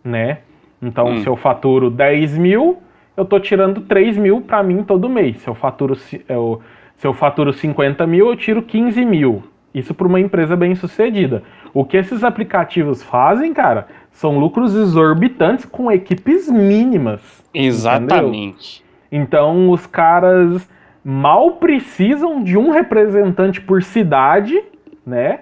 né? 0.04 0.40
Então, 0.82 1.08
hum. 1.08 1.18
se 1.18 1.28
eu 1.28 1.36
faturo 1.36 1.90
10 1.90 2.38
mil, 2.38 2.80
eu 3.16 3.26
tô 3.26 3.40
tirando 3.40 3.82
3 3.82 4.18
mil 4.18 4.42
para 4.42 4.62
mim 4.62 4.84
todo 4.84 5.10
mês. 5.10 5.38
Se 5.38 5.48
eu, 5.48 5.56
faturo, 5.56 5.98
eu, 6.28 6.62
se 6.98 7.08
eu 7.08 7.14
faturo 7.14 7.54
50 7.54 8.06
mil, 8.06 8.28
eu 8.28 8.36
tiro 8.36 8.62
15 8.62 9.06
mil. 9.06 9.44
Isso 9.74 9.94
para 9.94 10.08
uma 10.08 10.20
empresa 10.20 10.56
bem 10.56 10.76
sucedida. 10.76 11.44
O 11.74 11.84
que 11.84 11.98
esses 11.98 12.24
aplicativos 12.24 13.02
fazem, 13.02 13.54
cara, 13.54 13.88
são 14.12 14.38
lucros 14.38 14.76
exorbitantes 14.76 15.66
com 15.66 15.92
equipes 15.92 16.48
mínimas. 16.50 17.44
Exatamente. 17.54 18.84
Entendeu? 19.12 19.24
Então 19.26 19.70
os 19.72 19.88
caras 19.88 20.70
mal 21.04 21.54
precisam 21.54 22.44
de 22.44 22.58
um 22.58 22.70
representante 22.70 23.60
por 23.60 23.82
cidade, 23.82 24.62
né? 25.06 25.42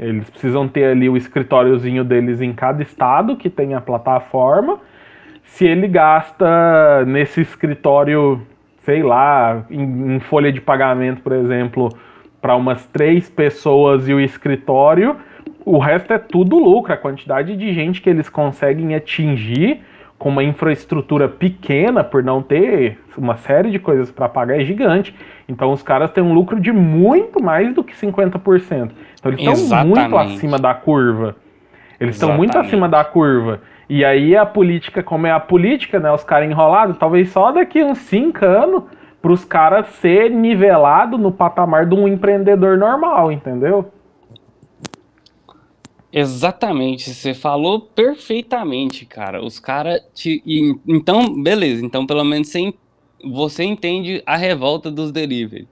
Eles 0.00 0.30
precisam 0.30 0.66
ter 0.66 0.84
ali 0.84 1.10
o 1.10 1.16
escritóriozinho 1.16 2.02
deles 2.02 2.40
em 2.40 2.54
cada 2.54 2.82
estado 2.82 3.36
que 3.36 3.50
tem 3.50 3.74
a 3.74 3.82
plataforma. 3.82 4.78
Se 5.44 5.66
ele 5.66 5.86
gasta 5.86 7.04
nesse 7.04 7.42
escritório, 7.42 8.40
sei 8.78 9.02
lá, 9.02 9.62
em, 9.70 10.16
em 10.16 10.20
folha 10.20 10.50
de 10.50 10.58
pagamento, 10.58 11.20
por 11.20 11.32
exemplo, 11.32 11.90
para 12.40 12.56
umas 12.56 12.86
três 12.86 13.28
pessoas 13.28 14.08
e 14.08 14.14
o 14.14 14.20
escritório, 14.20 15.16
o 15.66 15.78
resto 15.78 16.14
é 16.14 16.18
tudo 16.18 16.58
lucro. 16.58 16.94
A 16.94 16.96
quantidade 16.96 17.54
de 17.54 17.70
gente 17.74 18.00
que 18.00 18.08
eles 18.08 18.30
conseguem 18.30 18.94
atingir 18.94 19.82
com 20.18 20.28
uma 20.28 20.44
infraestrutura 20.44 21.28
pequena, 21.28 22.04
por 22.04 22.22
não 22.22 22.42
ter 22.42 22.98
uma 23.16 23.36
série 23.36 23.70
de 23.70 23.78
coisas 23.78 24.10
para 24.10 24.28
pagar, 24.28 24.60
é 24.60 24.64
gigante. 24.64 25.14
Então 25.48 25.72
os 25.72 25.82
caras 25.82 26.10
têm 26.10 26.22
um 26.22 26.34
lucro 26.34 26.60
de 26.60 26.70
muito 26.70 27.42
mais 27.42 27.74
do 27.74 27.82
que 27.82 27.94
50%. 27.94 28.90
Então 29.20 29.32
eles 29.32 29.60
estão 29.60 29.86
muito 29.86 30.16
acima 30.16 30.58
da 30.58 30.74
curva. 30.74 31.36
Eles 32.00 32.16
estão 32.16 32.36
muito 32.36 32.58
acima 32.58 32.88
da 32.88 33.04
curva. 33.04 33.60
E 33.88 34.04
aí 34.04 34.36
a 34.36 34.46
política, 34.46 35.02
como 35.02 35.26
é 35.26 35.32
a 35.32 35.40
política, 35.40 36.00
né? 36.00 36.10
Os 36.10 36.24
caras 36.24 36.50
enrolados, 36.50 36.96
talvez 36.96 37.30
só 37.30 37.52
daqui 37.52 37.82
uns 37.84 37.98
5 37.98 38.44
anos 38.44 38.84
para 39.20 39.32
os 39.32 39.44
caras 39.44 39.86
ser 39.88 40.30
nivelado 40.30 41.18
no 41.18 41.30
patamar 41.30 41.86
de 41.86 41.94
um 41.94 42.08
empreendedor 42.08 42.78
normal, 42.78 43.30
entendeu? 43.30 43.92
Exatamente, 46.12 47.10
você 47.10 47.34
falou 47.34 47.80
perfeitamente, 47.80 49.04
cara. 49.04 49.44
Os 49.44 49.60
caras 49.60 50.00
te. 50.14 50.42
Então, 50.88 51.42
beleza, 51.42 51.84
então 51.84 52.06
pelo 52.06 52.24
menos 52.24 52.48
você, 52.48 52.74
você 53.24 53.64
entende 53.64 54.22
a 54.26 54.36
revolta 54.36 54.90
dos 54.90 55.12
delivery. 55.12 55.68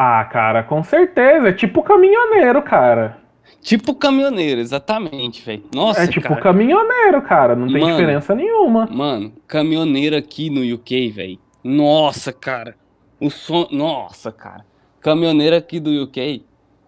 Ah, 0.00 0.24
cara, 0.26 0.62
com 0.62 0.80
certeza. 0.84 1.48
É 1.48 1.52
tipo 1.52 1.82
caminhoneiro, 1.82 2.62
cara. 2.62 3.18
Tipo 3.60 3.92
caminhoneiro, 3.96 4.60
exatamente, 4.60 5.44
velho. 5.44 5.64
Nossa, 5.74 6.04
É 6.04 6.06
tipo 6.06 6.28
cara. 6.28 6.40
caminhoneiro, 6.40 7.20
cara. 7.22 7.56
Não 7.56 7.66
tem 7.66 7.80
mano, 7.80 7.96
diferença 7.96 8.32
nenhuma. 8.32 8.86
Mano, 8.88 9.32
caminhoneiro 9.48 10.16
aqui 10.16 10.50
no 10.50 10.62
UK, 10.72 11.10
velho. 11.10 11.38
Nossa, 11.64 12.32
cara. 12.32 12.76
O 13.20 13.28
som. 13.28 13.66
Nossa, 13.72 14.30
cara. 14.30 14.64
Caminhoneiro 15.00 15.56
aqui 15.56 15.80
do 15.80 15.90
UK, 16.04 16.44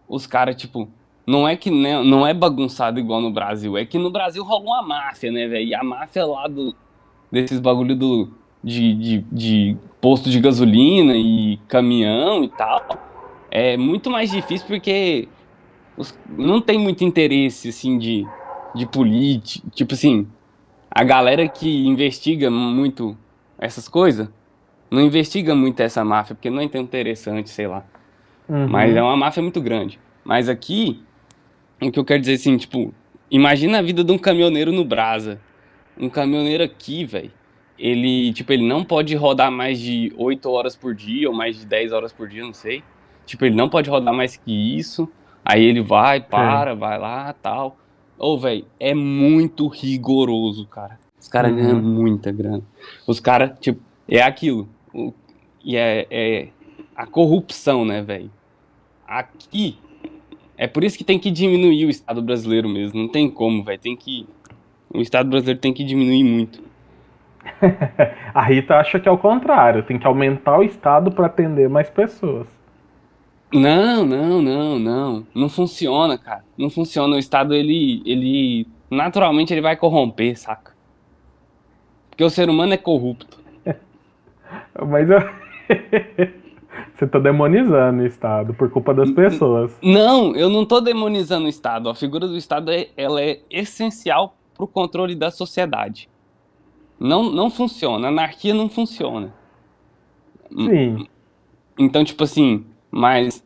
os 0.09 0.25
caras, 0.29 0.55
tipo, 0.55 0.89
não 1.27 1.49
é 1.49 1.57
que 1.57 1.69
né, 1.69 2.01
não 2.05 2.25
é 2.25 2.33
bagunçado 2.33 3.01
igual 3.01 3.21
no 3.21 3.33
Brasil. 3.33 3.77
É 3.77 3.85
que 3.85 3.99
no 3.99 4.11
Brasil 4.13 4.45
rolou 4.45 4.69
uma 4.69 4.83
máfia, 4.85 5.33
né, 5.33 5.49
velho? 5.49 5.67
E 5.67 5.75
a 5.75 5.83
máfia 5.83 6.25
lá 6.25 6.47
do, 6.47 6.77
desses 7.33 7.59
bagulho 7.59 7.97
do, 7.97 8.33
de, 8.63 8.95
de, 8.95 9.25
de 9.33 9.77
posto 10.01 10.31
de 10.31 10.41
gasolina 10.41 11.15
e 11.17 11.59
caminhão 11.69 12.45
e 12.45 12.49
tal. 12.49 12.87
É 13.51 13.77
muito 13.77 14.11
mais 14.11 14.31
difícil 14.31 14.67
porque 14.67 15.29
os, 15.97 16.17
não 16.37 16.61
tem 16.61 16.79
muito 16.79 17.05
interesse, 17.05 17.69
assim, 17.69 17.99
de, 17.99 18.27
de 18.75 18.87
política. 18.87 19.67
Tipo 19.73 19.95
assim, 19.95 20.27
a 20.91 21.03
galera 21.03 21.49
que 21.49 21.87
investiga 21.87 22.51
muito 22.51 23.17
essas 23.59 23.89
coisas 23.89 24.29
não 24.91 25.03
investiga 25.03 25.55
muito 25.55 25.79
essa 25.81 26.05
máfia, 26.05 26.35
porque 26.35 26.51
não 26.51 26.61
é 26.61 26.69
tão 26.69 26.81
interessante, 26.81 27.49
sei 27.51 27.67
lá. 27.69 27.85
Uhum. 28.49 28.69
Mas 28.69 28.95
é 28.95 29.03
uma 29.03 29.17
máfia 29.17 29.43
muito 29.43 29.61
grande. 29.61 30.01
Mas 30.25 30.49
aqui, 30.49 31.01
o 31.81 31.93
que 31.93 31.99
eu 31.99 32.05
quero 32.05 32.21
dizer 32.21 32.35
assim, 32.35 32.57
tipo, 32.57 32.93
imagina 33.31 33.79
a 33.79 33.83
vida 33.83 34.03
de 34.03 34.11
um 34.11 34.19
caminhoneiro 34.19 34.73
no 34.73 34.85
Brasa. 34.85 35.41
Um 35.97 36.09
caminhoneiro 36.09 36.65
aqui, 36.65 37.05
velho, 37.05 37.31
ele, 37.81 38.31
tipo, 38.35 38.53
ele 38.53 38.66
não 38.66 38.85
pode 38.85 39.14
rodar 39.16 39.51
mais 39.51 39.81
de 39.81 40.12
8 40.16 40.51
horas 40.51 40.76
por 40.76 40.95
dia 40.95 41.28
ou 41.28 41.35
mais 41.35 41.59
de 41.59 41.64
10 41.64 41.93
horas 41.93 42.12
por 42.12 42.28
dia, 42.28 42.45
não 42.45 42.53
sei. 42.53 42.85
Tipo, 43.24 43.47
ele 43.47 43.57
não 43.57 43.70
pode 43.70 43.89
rodar 43.89 44.12
mais 44.12 44.37
que 44.37 44.76
isso. 44.76 45.09
Aí 45.43 45.64
ele 45.64 45.81
vai, 45.81 46.20
para, 46.20 46.72
é. 46.72 46.74
vai 46.74 46.99
lá, 46.99 47.33
tal. 47.33 47.78
Ô, 48.18 48.35
oh, 48.35 48.39
velho, 48.39 48.66
é 48.78 48.93
muito 48.93 49.66
rigoroso, 49.66 50.66
cara. 50.66 51.01
Os 51.18 51.26
caras 51.26 51.53
uhum. 51.53 51.57
ganham 51.57 51.83
muita 51.83 52.31
grana. 52.31 52.62
Os 53.07 53.18
caras, 53.18 53.59
tipo, 53.59 53.81
é 54.07 54.20
aquilo. 54.20 54.68
O, 54.93 55.14
e 55.64 55.74
é, 55.74 56.07
é 56.11 56.49
a 56.95 57.07
corrupção, 57.07 57.85
né, 57.87 58.03
velho? 58.03 58.31
Aqui, 59.07 59.78
é 60.59 60.66
por 60.66 60.85
isso 60.85 60.99
que 60.99 61.05
tem 61.05 61.18
que 61.18 61.31
diminuir 61.31 61.87
o 61.87 61.91
Estado 61.91 62.20
brasileiro 62.20 62.68
mesmo. 62.68 63.01
Não 63.01 63.09
tem 63.09 63.31
como, 63.31 63.64
velho. 63.64 63.81
Tem 63.81 63.97
que. 63.97 64.26
O 64.93 65.01
Estado 65.01 65.31
brasileiro 65.31 65.59
tem 65.59 65.72
que 65.72 65.83
diminuir 65.83 66.24
muito. 66.24 66.70
a 68.34 68.43
Rita 68.43 68.76
acha 68.76 68.99
que 68.99 69.09
é 69.09 69.12
o 69.12 69.18
contrário. 69.18 69.82
Tem 69.82 69.99
que 69.99 70.07
aumentar 70.07 70.59
o 70.59 70.62
Estado 70.62 71.11
para 71.11 71.26
atender 71.26 71.68
mais 71.68 71.88
pessoas. 71.88 72.47
Não, 73.53 74.05
não, 74.05 74.41
não, 74.41 74.78
não. 74.78 75.26
Não 75.34 75.49
funciona, 75.49 76.16
cara. 76.16 76.45
Não 76.57 76.70
funciona. 76.70 77.16
O 77.16 77.18
Estado, 77.18 77.55
ele. 77.55 78.03
ele 78.07 78.66
naturalmente, 78.91 79.53
ele 79.53 79.61
vai 79.61 79.76
corromper, 79.76 80.38
saca? 80.38 80.72
Porque 82.11 82.24
o 82.24 82.30
ser 82.30 82.49
humano 82.49 82.74
é 82.74 82.76
corrupto. 82.76 83.41
Mas 84.86 85.09
eu. 85.11 85.20
Você 86.95 87.07
tá 87.07 87.18
demonizando 87.18 88.03
o 88.03 88.07
Estado 88.07 88.53
por 88.53 88.70
culpa 88.70 88.93
das 88.93 89.11
pessoas. 89.11 89.76
Não, 89.82 90.36
eu 90.36 90.51
não 90.51 90.66
tô 90.66 90.82
demonizando 90.82 91.47
o 91.47 91.49
Estado. 91.49 91.88
A 91.88 91.95
figura 91.95 92.28
do 92.28 92.36
Estado 92.36 92.70
é, 92.70 92.88
ela 92.95 93.22
é 93.22 93.41
essencial 93.51 94.36
para 94.55 94.64
o 94.64 94.68
controle 94.68 95.14
da 95.14 95.30
sociedade. 95.30 96.10
Não, 97.01 97.33
não 97.33 97.51
funciona. 97.51 98.09
Anarquia 98.09 98.53
não 98.53 98.69
funciona. 98.69 99.33
Sim. 100.55 101.07
Então, 101.79 102.05
tipo 102.05 102.23
assim, 102.23 102.67
mas 102.91 103.43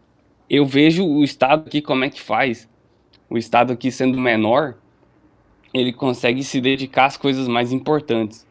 eu 0.51 0.67
vejo 0.67 1.07
o 1.07 1.23
Estado 1.23 1.65
aqui 1.67 1.81
como 1.81 2.05
é 2.05 2.11
que 2.11 2.21
faz. 2.21 2.69
O 3.31 3.39
Estado 3.39 3.73
aqui 3.73 3.93
sendo 3.93 4.19
menor, 4.19 4.75
ele 5.73 5.93
consegue 5.93 6.43
se 6.43 6.61
dedicar 6.61 7.07
às 7.07 7.17
coisas 7.17 7.47
mais 7.47 7.73
importantes. 7.73 8.45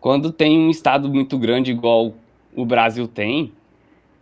Quando 0.00 0.32
tem 0.32 0.58
um 0.58 0.70
Estado 0.70 1.08
muito 1.08 1.38
grande, 1.38 1.70
igual 1.70 2.14
o 2.54 2.66
Brasil 2.66 3.06
tem, 3.06 3.52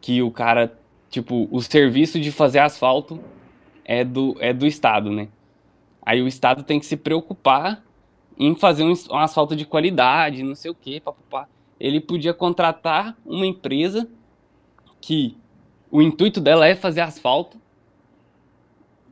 que 0.00 0.20
o 0.20 0.30
cara, 0.30 0.78
tipo, 1.08 1.48
o 1.50 1.62
serviço 1.62 2.20
de 2.20 2.30
fazer 2.30 2.58
asfalto 2.58 3.18
é 3.84 4.04
do, 4.04 4.36
é 4.38 4.52
do 4.52 4.66
Estado, 4.66 5.10
né? 5.10 5.28
Aí 6.02 6.20
o 6.20 6.28
Estado 6.28 6.62
tem 6.62 6.78
que 6.78 6.86
se 6.86 6.96
preocupar 6.96 7.85
em 8.38 8.54
fazer 8.54 8.84
um, 8.84 8.92
um 9.10 9.18
asfalto 9.18 9.56
de 9.56 9.64
qualidade, 9.64 10.42
não 10.42 10.54
sei 10.54 10.70
o 10.70 10.74
quê, 10.74 11.00
papapá. 11.00 11.48
Ele 11.78 12.00
podia 12.00 12.34
contratar 12.34 13.16
uma 13.24 13.46
empresa 13.46 14.08
que 15.00 15.36
o 15.90 16.02
intuito 16.02 16.40
dela 16.40 16.66
é 16.66 16.74
fazer 16.74 17.00
asfalto. 17.00 17.58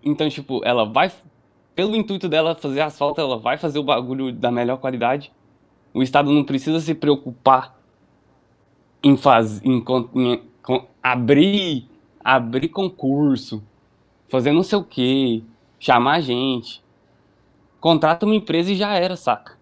Então, 0.03 0.29
tipo, 0.29 0.61
ela 0.65 0.85
vai. 0.85 1.11
Pelo 1.75 1.97
intuito 1.97 2.29
dela 2.29 2.55
fazer 2.55 2.81
asfalto, 2.81 3.21
ela 3.21 3.39
vai 3.39 3.57
fazer 3.57 3.79
o 3.79 3.85
bagulho 3.85 4.33
da 4.33 4.51
melhor 4.51 4.79
qualidade. 4.79 5.33
O 5.93 6.03
Estado 6.03 6.31
não 6.31 6.45
precisa 6.45 6.81
se 6.81 6.95
preocupar 6.95 7.79
em, 9.03 9.17
faz, 9.17 9.63
em, 9.65 9.83
em 10.15 10.43
abrir, 11.03 11.89
abrir 12.23 12.69
concurso, 12.69 13.63
fazer 14.29 14.53
não 14.53 14.63
sei 14.63 14.79
o 14.79 14.85
que, 14.85 15.45
chamar 15.79 16.21
gente. 16.21 16.84
Contrata 17.85 18.25
uma 18.25 18.35
empresa 18.35 18.73
e 18.73 18.77
já 18.77 18.95
era, 18.95 19.15
saca? 19.15 19.53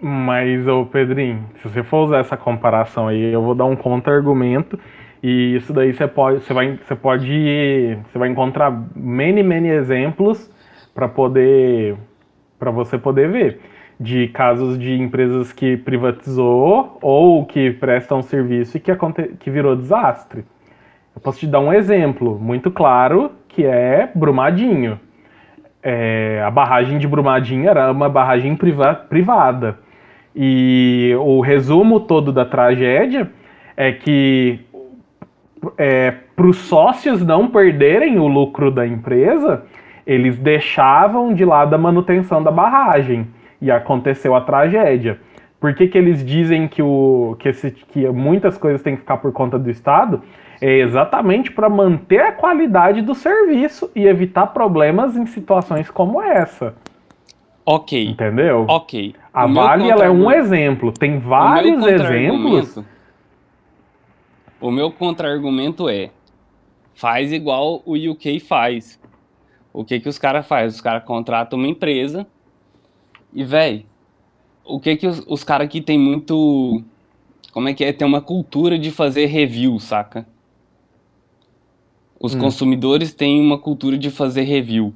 Mas, 0.00 0.66
ô 0.66 0.86
Pedrinho, 0.86 1.44
se 1.56 1.68
você 1.68 1.82
for 1.82 2.04
usar 2.04 2.20
essa 2.20 2.38
comparação 2.38 3.08
aí, 3.08 3.34
eu 3.34 3.42
vou 3.42 3.54
dar 3.54 3.66
um 3.66 3.76
contra-argumento. 3.76 4.80
E 5.22 5.56
isso 5.56 5.74
daí 5.74 5.92
você 5.92 6.08
pode, 6.08 6.42
você 6.42 6.54
vai, 6.54 6.78
você 6.78 6.96
pode, 6.96 7.98
você 8.10 8.18
vai 8.18 8.30
encontrar 8.30 8.70
many, 8.96 9.42
many 9.42 9.68
exemplos 9.68 10.50
para 10.94 11.06
poder, 11.06 11.98
para 12.58 12.70
você 12.70 12.96
poder 12.96 13.30
ver 13.30 13.60
de 14.00 14.28
casos 14.28 14.78
de 14.78 14.98
empresas 14.98 15.52
que 15.52 15.76
privatizou 15.76 16.96
ou 17.02 17.44
que 17.44 17.72
prestam 17.72 18.22
serviço 18.22 18.78
e 18.78 18.80
que, 18.80 18.90
aconte 18.90 19.34
que 19.38 19.50
virou 19.50 19.76
desastre. 19.76 20.46
Eu 21.14 21.20
posso 21.20 21.40
te 21.40 21.46
dar 21.46 21.60
um 21.60 21.74
exemplo 21.74 22.38
muito 22.38 22.70
claro, 22.70 23.32
que 23.48 23.66
é 23.66 24.10
Brumadinho. 24.14 24.98
É, 25.88 26.42
a 26.44 26.50
barragem 26.50 26.98
de 26.98 27.06
Brumadinho 27.06 27.70
era 27.70 27.92
uma 27.92 28.08
barragem 28.08 28.56
priva 28.56 28.92
privada. 28.92 29.78
E 30.34 31.14
o 31.20 31.40
resumo 31.40 32.00
todo 32.00 32.32
da 32.32 32.44
tragédia 32.44 33.30
é 33.76 33.92
que 33.92 34.58
é, 35.78 36.12
para 36.34 36.46
os 36.48 36.56
sócios 36.56 37.24
não 37.24 37.46
perderem 37.46 38.18
o 38.18 38.26
lucro 38.26 38.68
da 38.68 38.84
empresa, 38.84 39.62
eles 40.04 40.36
deixavam 40.36 41.32
de 41.32 41.44
lado 41.44 41.72
a 41.74 41.78
manutenção 41.78 42.42
da 42.42 42.50
barragem 42.50 43.28
e 43.62 43.70
aconteceu 43.70 44.34
a 44.34 44.40
tragédia. 44.40 45.20
Por 45.60 45.72
que, 45.72 45.86
que 45.86 45.96
eles 45.96 46.24
dizem 46.24 46.66
que, 46.66 46.82
o, 46.82 47.36
que, 47.38 47.48
esse, 47.50 47.70
que 47.70 48.08
muitas 48.08 48.58
coisas 48.58 48.82
têm 48.82 48.96
que 48.96 49.02
ficar 49.02 49.18
por 49.18 49.32
conta 49.32 49.56
do 49.56 49.70
Estado? 49.70 50.20
É 50.60 50.78
exatamente 50.78 51.50
para 51.50 51.68
manter 51.68 52.20
a 52.20 52.32
qualidade 52.32 53.02
do 53.02 53.14
serviço 53.14 53.90
e 53.94 54.06
evitar 54.06 54.46
problemas 54.48 55.16
em 55.16 55.26
situações 55.26 55.90
como 55.90 56.20
essa. 56.22 56.74
Ok. 57.64 58.08
Entendeu? 58.08 58.64
Ok. 58.68 59.14
A 59.34 59.46
Vale 59.46 59.90
ela 59.90 60.04
é 60.04 60.10
um 60.10 60.30
exemplo. 60.30 60.92
Tem 60.92 61.18
vários 61.18 61.82
o 61.82 61.88
exemplos. 61.88 62.78
O 64.60 64.70
meu 64.70 64.90
contra-argumento 64.90 65.88
é: 65.88 66.10
faz 66.94 67.32
igual 67.32 67.82
o 67.84 67.94
UK 67.94 68.40
faz. 68.40 69.00
O 69.72 69.84
que, 69.84 70.00
que 70.00 70.08
os 70.08 70.16
caras 70.16 70.46
fazem? 70.46 70.68
Os 70.68 70.80
caras 70.80 71.04
contratam 71.04 71.58
uma 71.58 71.68
empresa 71.68 72.26
e, 73.34 73.44
velho, 73.44 73.84
o 74.64 74.80
que 74.80 74.96
que 74.96 75.06
os, 75.06 75.22
os 75.28 75.44
caras 75.44 75.66
aqui 75.66 75.82
tem 75.82 75.98
muito. 75.98 76.82
Como 77.52 77.68
é 77.68 77.74
que 77.74 77.84
é? 77.84 77.92
Tem 77.92 78.06
uma 78.06 78.22
cultura 78.22 78.78
de 78.78 78.90
fazer 78.90 79.26
review, 79.26 79.78
saca? 79.78 80.26
Os 82.20 82.34
hum. 82.34 82.40
consumidores 82.40 83.12
têm 83.12 83.40
uma 83.40 83.58
cultura 83.58 83.96
de 83.98 84.10
fazer 84.10 84.42
review. 84.42 84.94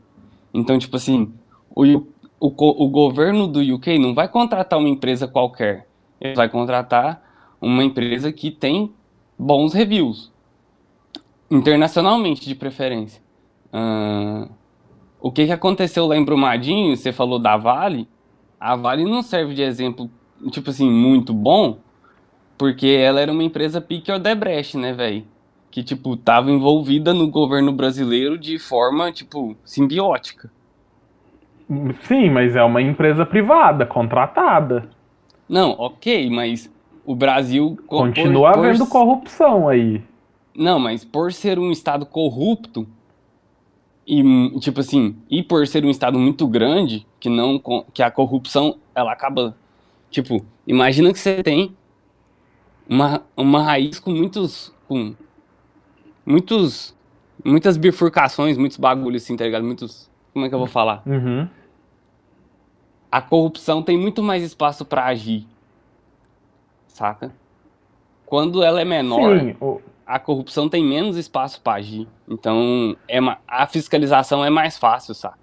Então, 0.52 0.78
tipo 0.78 0.96
assim, 0.96 1.32
o, 1.74 1.84
o, 1.84 2.04
o 2.40 2.88
governo 2.88 3.46
do 3.46 3.60
UK 3.60 3.98
não 3.98 4.14
vai 4.14 4.28
contratar 4.28 4.78
uma 4.78 4.88
empresa 4.88 5.28
qualquer. 5.28 5.86
Ele 6.20 6.34
vai 6.34 6.48
contratar 6.48 7.22
uma 7.60 7.84
empresa 7.84 8.32
que 8.32 8.50
tem 8.50 8.92
bons 9.38 9.72
reviews. 9.72 10.30
Internacionalmente, 11.50 12.46
de 12.46 12.54
preferência. 12.54 13.22
Uh, 13.72 14.50
o 15.20 15.30
que, 15.30 15.46
que 15.46 15.52
aconteceu 15.52 16.06
lá 16.06 16.16
em 16.16 16.24
Brumadinho? 16.24 16.96
Você 16.96 17.12
falou 17.12 17.38
da 17.38 17.56
Vale. 17.56 18.08
A 18.58 18.76
Vale 18.76 19.04
não 19.04 19.22
serve 19.22 19.54
de 19.54 19.62
exemplo, 19.62 20.10
tipo 20.50 20.70
assim, 20.70 20.90
muito 20.90 21.32
bom, 21.32 21.78
porque 22.56 22.86
ela 22.86 23.20
era 23.20 23.32
uma 23.32 23.42
empresa 23.42 23.80
pique 23.80 24.12
Odebrecht, 24.12 24.76
né, 24.76 24.92
velho? 24.92 25.24
Que, 25.70 25.82
tipo, 25.82 26.16
tava 26.16 26.50
envolvida 26.50 27.14
no 27.14 27.28
governo 27.28 27.72
brasileiro 27.72 28.36
de 28.36 28.58
forma, 28.58 29.12
tipo, 29.12 29.56
simbiótica. 29.64 30.50
Sim, 32.02 32.30
mas 32.30 32.56
é 32.56 32.62
uma 32.64 32.82
empresa 32.82 33.24
privada, 33.24 33.86
contratada. 33.86 34.90
Não, 35.48 35.70
ok, 35.78 36.28
mas 36.30 36.72
o 37.04 37.14
Brasil. 37.14 37.78
Continua 37.86 38.52
por, 38.52 38.58
havendo 38.58 38.86
por... 38.86 38.92
corrupção 38.92 39.68
aí. 39.68 40.02
Não, 40.56 40.78
mas 40.78 41.04
por 41.04 41.32
ser 41.32 41.58
um 41.58 41.70
Estado 41.70 42.04
corrupto, 42.04 42.86
e, 44.06 44.58
tipo 44.58 44.80
assim, 44.80 45.16
e 45.30 45.42
por 45.42 45.66
ser 45.66 45.84
um 45.84 45.90
Estado 45.90 46.18
muito 46.18 46.46
grande, 46.48 47.06
que 47.20 47.28
não 47.28 47.60
que 47.94 48.02
a 48.02 48.10
corrupção, 48.10 48.76
ela 48.94 49.12
acaba. 49.12 49.56
Tipo, 50.10 50.44
imagina 50.66 51.12
que 51.12 51.18
você 51.18 51.42
tem 51.42 51.72
uma, 52.88 53.22
uma 53.36 53.62
raiz 53.62 54.00
com 54.00 54.10
muitos. 54.10 54.74
com 54.88 55.14
muitos. 56.24 56.96
muitas 57.44 57.76
bifurcações, 57.76 58.56
muitos 58.56 58.76
bagulhos 58.76 59.22
assim, 59.22 59.36
tá 59.36 59.44
ligado? 59.44 59.64
Muitos. 59.64 60.10
Como 60.32 60.46
é 60.46 60.48
que 60.48 60.54
eu 60.54 60.58
vou 60.58 60.68
falar? 60.68 61.02
Uhum. 61.06 61.48
A 63.10 63.20
corrupção 63.20 63.82
tem 63.82 63.98
muito 63.98 64.22
mais 64.22 64.42
espaço 64.42 64.84
para 64.84 65.06
agir. 65.06 65.46
Saca? 66.86 67.32
Quando 68.24 68.62
ela 68.62 68.80
é 68.80 68.84
menor, 68.84 69.40
Sim, 69.40 69.56
o 69.60 69.80
a 70.10 70.18
corrupção 70.18 70.68
tem 70.68 70.84
menos 70.84 71.16
espaço 71.16 71.62
para 71.62 71.74
agir. 71.74 72.08
Então, 72.28 72.96
é 73.08 73.18
a 73.46 73.64
fiscalização 73.68 74.44
é 74.44 74.50
mais 74.50 74.76
fácil, 74.76 75.14
saca? 75.14 75.38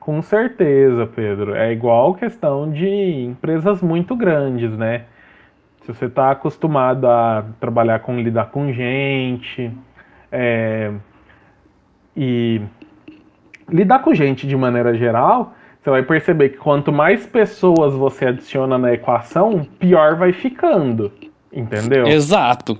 Com 0.00 0.20
certeza, 0.20 1.06
Pedro. 1.06 1.54
É 1.54 1.72
igual 1.72 2.14
questão 2.14 2.68
de 2.68 2.88
empresas 2.88 3.80
muito 3.80 4.16
grandes, 4.16 4.76
né? 4.76 5.04
Se 5.86 5.94
você 5.94 6.06
está 6.06 6.32
acostumado 6.32 7.06
a 7.06 7.44
trabalhar 7.60 8.00
com 8.00 8.20
lidar 8.20 8.46
com 8.46 8.72
gente 8.72 9.70
é, 10.30 10.92
e 12.16 12.60
lidar 13.68 14.00
com 14.00 14.12
gente 14.12 14.46
de 14.46 14.56
maneira 14.56 14.94
geral, 14.94 15.54
você 15.80 15.90
vai 15.90 16.02
perceber 16.02 16.50
que 16.50 16.58
quanto 16.58 16.92
mais 16.92 17.24
pessoas 17.24 17.94
você 17.94 18.26
adiciona 18.26 18.76
na 18.76 18.92
equação, 18.92 19.66
pior 19.78 20.16
vai 20.16 20.32
ficando. 20.32 21.12
Entendeu? 21.52 22.06
Exato 22.06 22.78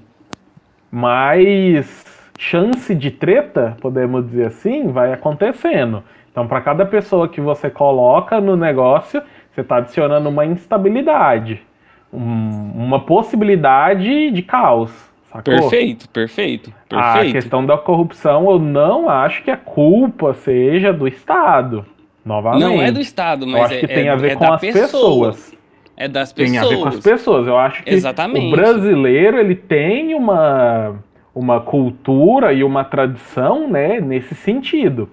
mais 0.96 2.04
chance 2.38 2.94
de 2.94 3.10
treta, 3.10 3.76
podemos 3.82 4.26
dizer 4.26 4.46
assim, 4.46 4.88
vai 4.88 5.12
acontecendo. 5.12 6.02
Então, 6.30 6.46
para 6.46 6.60
cada 6.62 6.86
pessoa 6.86 7.28
que 7.28 7.40
você 7.40 7.68
coloca 7.68 8.40
no 8.40 8.56
negócio, 8.56 9.22
você 9.52 9.60
está 9.60 9.76
adicionando 9.76 10.28
uma 10.28 10.44
instabilidade, 10.46 11.65
um, 12.12 12.72
uma 12.74 13.00
possibilidade 13.00 14.30
de 14.30 14.42
caos. 14.42 14.90
Sacou? 15.24 15.42
Perfeito, 15.42 16.08
perfeito, 16.08 16.72
perfeito. 16.88 17.28
A 17.28 17.32
questão 17.32 17.66
da 17.66 17.76
corrupção, 17.76 18.50
eu 18.50 18.58
não 18.58 19.08
acho 19.08 19.42
que 19.42 19.50
a 19.50 19.56
culpa 19.56 20.34
seja 20.34 20.92
do 20.92 21.06
Estado. 21.06 21.84
Novamente. 22.24 22.60
Não 22.60 22.82
é 22.82 22.90
do 22.90 23.00
Estado, 23.00 23.46
mas 23.46 23.54
eu 23.54 23.64
acho 23.64 23.74
é, 23.74 23.78
que 23.78 23.86
tem 23.86 24.06
é, 24.06 24.10
a 24.10 24.16
ver 24.16 24.32
é 24.32 24.36
com 24.36 24.52
as 24.52 24.60
pessoa. 24.60 24.82
pessoas. 24.82 25.56
É 25.96 26.08
das 26.08 26.32
pessoas. 26.32 26.50
Tem 26.50 26.58
a 26.58 26.68
ver 26.68 26.82
com 26.82 26.88
as 26.88 27.00
pessoas. 27.00 27.46
Eu 27.46 27.56
acho 27.56 27.82
que 27.82 27.90
Exatamente. 27.90 28.46
o 28.46 28.50
brasileiro 28.50 29.38
ele 29.38 29.54
tem 29.54 30.14
uma, 30.14 30.96
uma 31.34 31.60
cultura 31.60 32.52
e 32.52 32.64
uma 32.64 32.84
tradição 32.84 33.68
né, 33.68 34.00
nesse 34.00 34.34
sentido. 34.34 35.08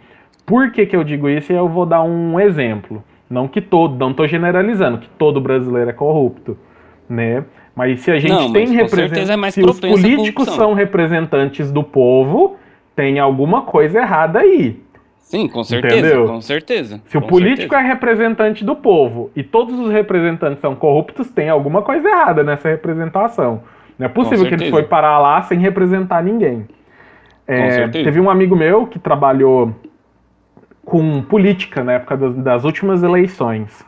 Por 0.45 0.71
que, 0.71 0.85
que 0.85 0.95
eu 0.95 1.03
digo 1.03 1.29
isso? 1.29 1.53
E 1.53 1.55
eu 1.55 1.69
vou 1.69 1.85
dar 1.85 2.03
um 2.03 2.39
exemplo. 2.39 3.03
Não 3.29 3.47
que 3.47 3.61
todo, 3.61 3.97
não 3.97 4.11
estou 4.11 4.27
generalizando 4.27 4.97
que 4.97 5.09
todo 5.09 5.39
brasileiro 5.39 5.89
é 5.89 5.93
corrupto, 5.93 6.57
né? 7.09 7.43
Mas 7.75 8.01
se 8.01 8.11
a 8.11 8.19
gente 8.19 8.31
não, 8.31 8.51
tem 8.51 8.67
representantes, 8.67 9.29
é 9.29 9.51
se 9.51 9.63
os 9.63 9.79
políticos 9.79 10.49
são 10.49 10.73
representantes 10.73 11.71
do 11.71 11.83
povo, 11.83 12.55
tem 12.95 13.19
alguma 13.19 13.63
coisa 13.63 13.99
errada 13.99 14.39
aí. 14.39 14.79
Sim, 15.19 15.47
com 15.47 15.63
certeza, 15.63 15.95
Entendeu? 15.97 16.27
com 16.27 16.41
certeza. 16.41 17.01
Se 17.05 17.17
com 17.17 17.25
o 17.25 17.27
político 17.27 17.73
certeza. 17.73 17.81
é 17.81 17.87
representante 17.87 18.63
do 18.63 18.75
povo 18.75 19.31
e 19.35 19.41
todos 19.41 19.79
os 19.79 19.89
representantes 19.91 20.59
são 20.59 20.75
corruptos, 20.75 21.29
tem 21.31 21.49
alguma 21.49 21.81
coisa 21.81 22.07
errada 22.07 22.43
nessa 22.43 22.69
representação. 22.69 23.63
Não 23.97 24.05
é 24.05 24.09
possível 24.09 24.45
que 24.45 24.53
ele 24.53 24.69
foi 24.69 24.83
parar 24.83 25.17
lá 25.19 25.41
sem 25.41 25.57
representar 25.57 26.23
ninguém. 26.23 26.67
É, 27.47 27.87
teve 27.87 28.19
um 28.19 28.29
amigo 28.29 28.55
meu 28.55 28.85
que 28.85 28.99
trabalhou 28.99 29.73
com 30.85 31.21
política 31.23 31.83
na 31.83 31.93
época 31.93 32.17
das, 32.17 32.35
das 32.35 32.63
últimas 32.63 33.01
eleições. 33.01 33.83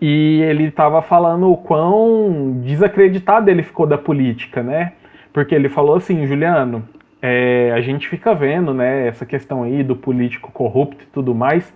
E 0.00 0.40
ele 0.42 0.64
estava 0.64 1.02
falando 1.02 1.50
o 1.50 1.56
quão 1.56 2.60
desacreditado 2.62 3.50
ele 3.50 3.62
ficou 3.62 3.86
da 3.86 3.98
política, 3.98 4.62
né? 4.62 4.92
Porque 5.32 5.54
ele 5.54 5.68
falou 5.68 5.96
assim, 5.96 6.26
Juliano, 6.26 6.88
é, 7.20 7.72
a 7.74 7.80
gente 7.80 8.08
fica 8.08 8.34
vendo, 8.34 8.72
né, 8.72 9.08
essa 9.08 9.26
questão 9.26 9.64
aí 9.64 9.82
do 9.82 9.96
político 9.96 10.52
corrupto 10.52 11.02
e 11.02 11.06
tudo 11.08 11.34
mais, 11.34 11.72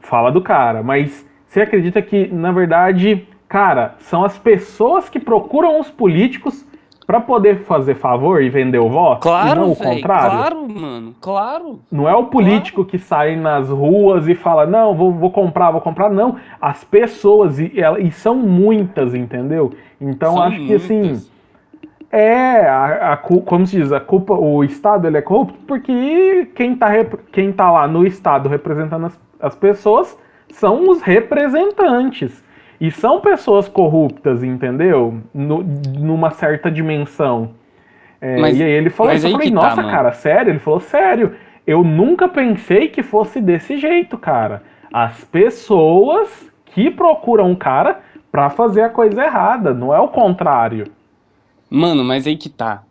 fala 0.00 0.30
do 0.30 0.40
cara, 0.40 0.82
mas 0.82 1.26
você 1.46 1.62
acredita 1.62 2.00
que, 2.00 2.28
na 2.28 2.52
verdade, 2.52 3.26
cara, 3.48 3.94
são 3.98 4.24
as 4.24 4.38
pessoas 4.38 5.08
que 5.08 5.18
procuram 5.18 5.80
os 5.80 5.90
políticos 5.90 6.66
para 7.10 7.20
poder 7.20 7.64
fazer 7.64 7.96
favor 7.96 8.40
e 8.40 8.48
vender 8.48 8.78
o 8.78 8.88
voto? 8.88 9.22
Claro, 9.22 9.62
não 9.62 9.72
o 9.72 9.74
véio, 9.74 9.94
contrário? 9.96 10.30
Claro, 10.30 10.68
mano, 10.68 11.14
claro. 11.20 11.80
Não 11.90 12.08
é 12.08 12.14
o 12.14 12.26
político 12.26 12.84
claro. 12.84 12.90
que 12.90 12.98
sai 13.00 13.34
nas 13.34 13.68
ruas 13.68 14.28
e 14.28 14.36
fala, 14.36 14.64
não, 14.64 14.94
vou, 14.94 15.12
vou 15.12 15.32
comprar, 15.32 15.72
vou 15.72 15.80
comprar. 15.80 16.08
Não, 16.08 16.36
as 16.60 16.84
pessoas, 16.84 17.58
e, 17.58 17.72
e 17.98 18.12
são 18.12 18.36
muitas, 18.36 19.12
entendeu? 19.12 19.72
Então, 20.00 20.34
são 20.34 20.42
acho 20.44 20.56
muitas. 20.56 20.86
que 20.86 20.94
assim 20.94 21.26
é, 22.12 22.68
a, 22.68 23.14
a, 23.14 23.16
como 23.16 23.66
se 23.66 23.76
diz, 23.76 23.90
a 23.90 23.98
culpa, 23.98 24.34
o 24.34 24.62
Estado 24.62 25.08
ele 25.08 25.16
é 25.16 25.22
corrupto 25.22 25.58
porque 25.66 26.48
quem 26.54 26.74
está 26.74 26.90
quem 27.32 27.52
tá 27.52 27.72
lá 27.72 27.88
no 27.88 28.06
Estado 28.06 28.48
representando 28.48 29.06
as, 29.06 29.20
as 29.40 29.56
pessoas 29.56 30.16
são 30.52 30.88
os 30.88 31.02
representantes. 31.02 32.40
E 32.80 32.90
são 32.90 33.20
pessoas 33.20 33.68
corruptas, 33.68 34.42
entendeu? 34.42 35.20
No, 35.34 35.62
numa 35.62 36.30
certa 36.30 36.70
dimensão. 36.70 37.50
É, 38.20 38.40
mas, 38.40 38.58
e 38.58 38.62
aí 38.62 38.70
ele 38.70 38.90
falou 38.90 39.12
isso, 39.12 39.26
eu 39.26 39.32
falei, 39.32 39.50
nossa, 39.50 39.82
tá, 39.82 39.90
cara, 39.90 40.12
sério? 40.12 40.50
Ele 40.50 40.58
falou, 40.58 40.80
sério, 40.80 41.34
eu 41.66 41.84
nunca 41.84 42.28
pensei 42.28 42.88
que 42.88 43.02
fosse 43.02 43.40
desse 43.40 43.76
jeito, 43.76 44.16
cara. 44.16 44.62
As 44.92 45.22
pessoas 45.24 46.50
que 46.66 46.90
procuram 46.90 47.50
um 47.50 47.54
cara 47.54 48.00
pra 48.32 48.48
fazer 48.48 48.82
a 48.82 48.88
coisa 48.88 49.22
errada, 49.24 49.74
não 49.74 49.94
é 49.94 50.00
o 50.00 50.08
contrário. 50.08 50.86
Mano, 51.68 52.02
mas 52.02 52.26
aí 52.26 52.36
que 52.36 52.48
tá. 52.48 52.82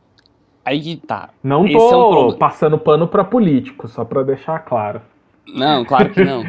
Aí 0.63 0.79
que 0.79 0.97
tá. 0.97 1.29
Não 1.43 1.65
Esse 1.65 1.73
tô 1.73 1.89
é 1.91 2.27
um 2.27 2.37
passando 2.37 2.77
pano 2.77 3.07
pra 3.07 3.23
político, 3.23 3.87
só 3.87 4.05
pra 4.05 4.21
deixar 4.23 4.59
claro. 4.59 5.01
Não, 5.53 5.85
claro 5.85 6.09
que 6.09 6.23
não. 6.23 6.43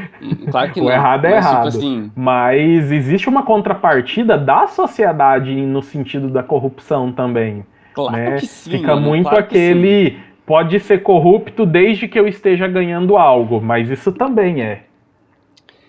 Claro 0.50 0.72
que 0.72 0.80
o 0.80 0.84
não. 0.84 0.90
errado 0.90 1.24
é 1.24 1.30
mas, 1.30 1.44
tipo 1.44 1.52
errado. 1.52 1.70
Tipo 1.70 1.78
assim... 1.78 2.12
Mas 2.14 2.92
existe 2.92 3.28
uma 3.28 3.42
contrapartida 3.42 4.38
da 4.38 4.66
sociedade 4.66 5.54
no 5.54 5.82
sentido 5.82 6.28
da 6.28 6.42
corrupção 6.42 7.12
também. 7.12 7.64
Claro 7.94 8.16
né? 8.16 8.36
que 8.36 8.46
sim. 8.46 8.70
Fica 8.70 8.94
mano, 8.94 9.08
muito 9.08 9.28
claro 9.28 9.44
aquele. 9.44 10.18
Pode 10.46 10.80
ser 10.80 11.02
corrupto 11.02 11.64
desde 11.64 12.08
que 12.08 12.18
eu 12.18 12.26
esteja 12.26 12.66
ganhando 12.66 13.16
algo, 13.16 13.60
mas 13.60 13.88
isso 13.88 14.10
também 14.10 14.62
é. 14.62 14.84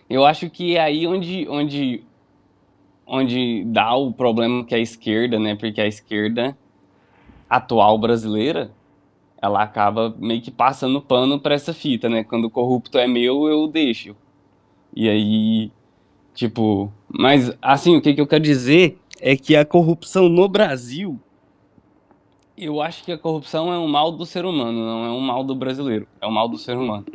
Eu 0.08 0.24
acho 0.24 0.50
que 0.50 0.78
é 0.78 0.82
aí 0.82 1.08
onde, 1.08 1.48
onde 1.50 2.04
onde 3.12 3.66
dá 3.66 3.94
o 3.94 4.14
problema 4.14 4.64
que 4.64 4.74
é 4.74 4.78
a 4.78 4.82
esquerda, 4.82 5.38
né? 5.38 5.54
Porque 5.56 5.82
a 5.82 5.88
esquerda 5.88 6.56
atual 7.50 7.98
brasileira, 7.98 8.72
ela 9.42 9.64
acaba 9.64 10.14
meio 10.20 10.42
que 10.42 10.52
passando 10.52 11.02
pano 11.02 11.40
para 11.40 11.56
essa 11.56 11.74
fita, 11.74 12.08
né? 12.08 12.24
Quando 12.24 12.46
o 12.46 12.50
corrupto 12.50 12.98
é 12.98 13.08
meu, 13.08 13.48
eu 13.48 13.68
deixo. 13.68 14.16
E 14.96 15.10
aí, 15.10 15.72
tipo, 16.34 16.92
mas 17.10 17.52
assim, 17.62 17.98
o 17.98 18.02
que, 18.02 18.14
que 18.14 18.22
eu 18.22 18.28
quero 18.28 18.44
dizer 18.44 19.00
é 19.20 19.36
que 19.36 19.56
a 19.56 19.66
corrupção 19.66 20.30
no 20.30 20.48
Brasil, 20.48 21.20
eu 22.58 22.82
acho 22.82 23.04
que 23.04 23.12
a 23.12 23.18
corrupção 23.18 23.74
é 23.74 23.80
um 23.80 23.88
mal 23.88 24.12
do 24.12 24.26
ser 24.26 24.46
humano, 24.46 24.86
não 24.86 25.06
é 25.06 25.10
um 25.12 25.22
mal 25.22 25.44
do 25.44 25.56
brasileiro, 25.56 26.08
é 26.22 26.28
um 26.28 26.32
mal 26.32 26.48
do 26.48 26.58
ser 26.58 26.78
humano. 26.78 27.06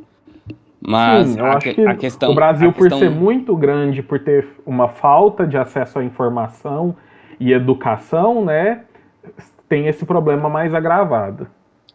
Mas 0.80 1.28
Sim, 1.28 1.38
eu 1.38 1.46
acho 1.46 1.74
que, 1.74 1.80
a 1.86 1.94
questão, 1.94 2.30
o 2.30 2.34
Brasil, 2.34 2.72
por 2.72 2.88
questão... 2.88 2.98
ser 2.98 3.10
muito 3.10 3.56
grande, 3.56 4.02
por 4.02 4.18
ter 4.20 4.48
uma 4.64 4.88
falta 4.88 5.46
de 5.46 5.56
acesso 5.56 5.98
à 5.98 6.04
informação 6.04 6.96
e 7.38 7.52
educação, 7.52 8.44
né, 8.44 8.84
tem 9.68 9.86
esse 9.86 10.04
problema 10.04 10.48
mais 10.48 10.74
agravado. 10.74 11.48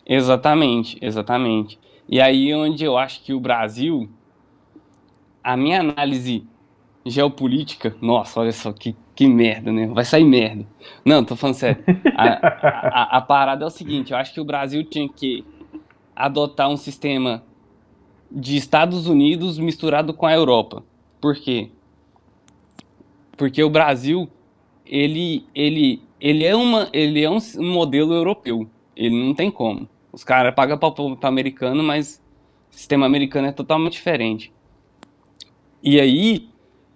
Exatamente, 0.06 0.98
exatamente. 1.02 1.80
E 2.08 2.20
aí 2.20 2.54
onde 2.54 2.84
eu 2.84 2.98
acho 2.98 3.24
que 3.24 3.34
o 3.34 3.40
Brasil, 3.40 4.10
a 5.44 5.56
minha 5.56 5.80
análise 5.80 6.46
geopolítica, 7.06 7.96
nossa, 8.02 8.40
olha 8.40 8.52
só 8.52 8.72
que, 8.72 8.96
que 9.16 9.28
merda, 9.28 9.72
né? 9.72 9.88
Vai 9.88 10.06
sair 10.06 10.24
merda. 10.24 10.66
Não, 11.06 11.24
tô 11.24 11.36
falando 11.36 11.56
sério. 11.56 11.84
A, 12.16 12.48
a, 12.88 13.18
a 13.18 13.22
parada 13.22 13.64
é 13.64 13.68
o 13.68 13.72
seguinte, 13.72 14.12
eu 14.12 14.18
acho 14.18 14.34
que 14.34 14.42
o 14.42 14.46
Brasil 14.46 14.84
tinha 14.84 15.08
que 15.08 15.46
adotar 16.16 16.70
um 16.70 16.78
sistema 16.78 17.44
de 18.32 18.56
Estados 18.56 19.08
Unidos 19.08 19.58
misturado 19.58 20.14
com 20.14 20.26
a 20.26 20.34
Europa. 20.34 20.84
Por 21.20 21.36
quê? 21.36 21.70
Porque 23.36 23.64
o 23.64 23.70
Brasil, 23.70 24.30
ele, 24.86 25.46
ele, 25.54 26.02
ele 26.20 26.46
é, 26.46 26.56
uma, 26.56 26.88
ele 26.94 27.24
é 27.24 27.30
um 27.30 27.40
modelo 27.60 28.14
europeu. 28.14 28.70
Ele 29.02 29.16
não 29.16 29.34
tem 29.34 29.50
como. 29.50 29.90
Os 30.12 30.24
caras 30.24 30.54
pagam 30.54 30.78
para 30.78 31.28
americano, 31.28 31.82
mas 31.82 32.22
o 32.70 32.76
sistema 32.76 33.06
americano 33.06 33.48
é 33.48 33.52
totalmente 33.52 33.94
diferente. 33.94 34.54
E 35.82 36.00
aí, 36.00 36.48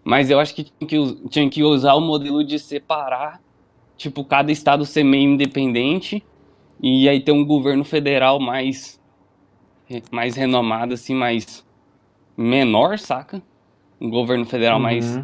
mas 0.04 0.30
eu 0.30 0.40
acho 0.40 0.54
que 0.54 0.66
tinha 0.66 0.88
que, 0.88 1.30
tinha 1.30 1.50
que 1.50 1.64
usar 1.64 1.96
o 1.96 2.02
modelo 2.02 2.44
de 2.44 2.60
separar, 2.60 3.42
tipo, 3.98 4.24
cada 4.24 4.52
estado 4.52 4.86
ser 4.86 5.04
meio 5.04 5.32
independente 5.32 6.24
e 6.80 7.10
aí 7.10 7.20
ter 7.20 7.32
um 7.32 7.44
governo 7.44 7.84
federal 7.84 8.40
mais 8.40 9.00
mais 10.12 10.36
renomado, 10.36 10.94
assim, 10.94 11.14
mais 11.14 11.66
menor, 12.36 12.98
saca? 13.00 13.42
Um 14.00 14.10
governo 14.10 14.46
federal 14.46 14.78
uhum. 14.78 14.84
mais. 14.84 15.20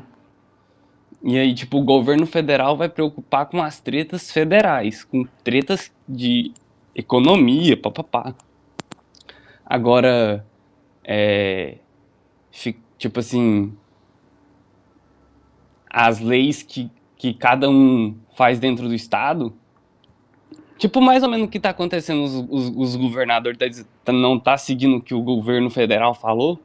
E 1.23 1.37
aí, 1.37 1.53
tipo, 1.53 1.77
o 1.77 1.83
governo 1.83 2.25
federal 2.25 2.75
vai 2.75 2.89
preocupar 2.89 3.45
com 3.47 3.61
as 3.61 3.79
tretas 3.79 4.31
federais, 4.31 5.03
com 5.03 5.23
tretas 5.43 5.91
de 6.07 6.51
economia, 6.95 7.75
papapá. 7.77 8.35
Agora, 9.65 10.45
é. 11.03 11.77
Tipo 12.97 13.19
assim. 13.19 13.73
As 15.89 16.19
leis 16.19 16.63
que, 16.63 16.89
que 17.17 17.33
cada 17.33 17.69
um 17.69 18.15
faz 18.33 18.59
dentro 18.59 18.87
do 18.87 18.95
Estado 18.95 19.53
Tipo, 20.81 20.99
mais 20.99 21.21
ou 21.21 21.29
menos 21.29 21.45
o 21.45 21.47
que 21.47 21.59
tá 21.59 21.69
acontecendo, 21.69 22.23
os, 22.23 22.33
os, 22.49 22.75
os 22.75 22.95
governadores 22.95 23.55
tá, 23.55 23.67
tá, 24.03 24.11
não 24.11 24.39
tá 24.39 24.57
seguindo 24.57 24.97
o 24.97 25.01
que 25.01 25.13
o 25.13 25.21
governo 25.21 25.69
federal 25.69 26.15
falou, 26.15 26.59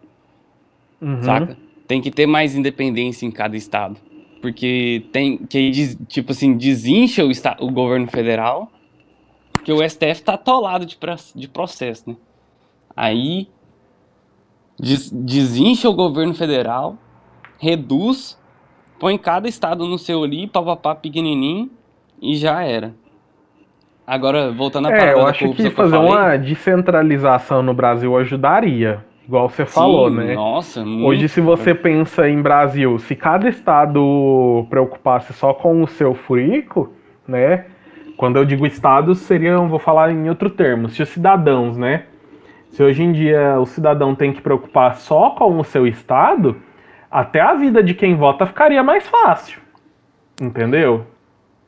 uhum. 1.02 1.20
saca? 1.20 1.54
Tem 1.86 2.00
que 2.00 2.10
ter 2.10 2.24
mais 2.24 2.56
independência 2.56 3.26
em 3.26 3.30
cada 3.30 3.58
estado. 3.58 3.98
Porque 4.40 5.04
tem 5.12 5.36
que, 5.36 5.94
tipo 6.06 6.32
assim, 6.32 6.56
desincha 6.56 7.26
o, 7.26 7.30
o 7.60 7.70
governo 7.70 8.06
federal, 8.06 8.72
porque 9.66 9.72
o 9.72 9.88
STF 9.88 10.22
tá 10.22 10.34
atolado 10.34 10.86
de, 10.86 10.96
de 11.34 11.48
processo, 11.48 12.10
né? 12.10 12.16
Aí 12.96 13.48
des, 14.78 15.10
desincha 15.10 15.90
o 15.90 15.92
governo 15.92 16.32
federal, 16.34 16.96
reduz, 17.58 18.40
põe 19.00 19.18
cada 19.18 19.48
estado 19.48 19.84
no 19.84 19.98
seu 19.98 20.22
ali, 20.22 20.46
papapá, 20.46 20.94
pequenininho, 20.94 21.68
e 22.22 22.36
já 22.36 22.62
era. 22.62 22.94
Agora, 24.06 24.52
voltando 24.52 24.86
à 24.86 24.92
é, 24.92 25.12
eu 25.14 25.26
acho 25.26 25.52
que 25.52 25.68
fazer 25.70 25.98
que 25.98 26.04
uma 26.04 26.36
descentralização 26.36 27.60
no 27.60 27.74
Brasil 27.74 28.16
ajudaria. 28.16 29.04
Igual 29.26 29.48
você 29.48 29.66
Sim, 29.66 29.72
falou, 29.72 30.08
né? 30.08 30.34
Nossa, 30.34 30.84
muito... 30.84 31.08
Hoje, 31.08 31.28
se 31.28 31.40
você 31.40 31.74
pensa 31.74 32.28
em 32.28 32.40
Brasil, 32.40 33.00
se 33.00 33.16
cada 33.16 33.48
estado 33.48 34.64
preocupasse 34.70 35.32
só 35.32 35.52
com 35.52 35.82
o 35.82 35.88
seu 35.88 36.14
furico, 36.14 36.92
né? 37.26 37.66
Quando 38.16 38.36
eu 38.36 38.44
digo 38.44 38.66
estados, 38.66 39.18
seriam, 39.18 39.68
vou 39.68 39.78
falar 39.78 40.10
em 40.10 40.28
outro 40.28 40.48
termo, 40.48 40.88
se 40.88 41.02
os 41.02 41.08
cidadãos, 41.08 41.76
né? 41.76 42.04
Se 42.70 42.82
hoje 42.82 43.02
em 43.02 43.12
dia 43.12 43.58
o 43.60 43.66
cidadão 43.66 44.14
tem 44.14 44.32
que 44.32 44.40
preocupar 44.40 44.96
só 44.96 45.30
com 45.30 45.58
o 45.58 45.64
seu 45.64 45.86
estado, 45.86 46.56
até 47.10 47.40
a 47.40 47.54
vida 47.54 47.82
de 47.82 47.94
quem 47.94 48.16
vota 48.16 48.46
ficaria 48.46 48.82
mais 48.82 49.06
fácil. 49.06 49.60
Entendeu? 50.40 51.06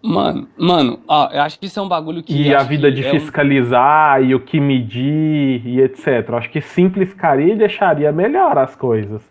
Mano, 0.03 0.49
mano, 0.57 1.01
ó, 1.09 1.28
eu 1.32 1.42
acho 1.42 1.59
que 1.59 1.66
isso 1.66 1.80
é 1.80 1.82
um 1.82 1.88
bagulho 1.88 2.22
que. 2.22 2.49
E 2.49 2.55
a 2.55 2.62
vida 2.62 2.90
de 2.90 3.05
é 3.05 3.11
fiscalizar 3.11 4.20
um... 4.20 4.24
e 4.24 4.34
o 4.34 4.40
que 4.40 4.61
medir 4.61 5.66
e 5.66 5.80
etc. 5.80 6.28
Eu 6.28 6.36
acho 6.36 6.51
que 6.51 6.61
simplificaria 6.61 7.55
e 7.55 7.57
deixaria 7.57 8.12
melhor 8.12 8.57
as 8.59 8.76
coisas. 8.76 9.22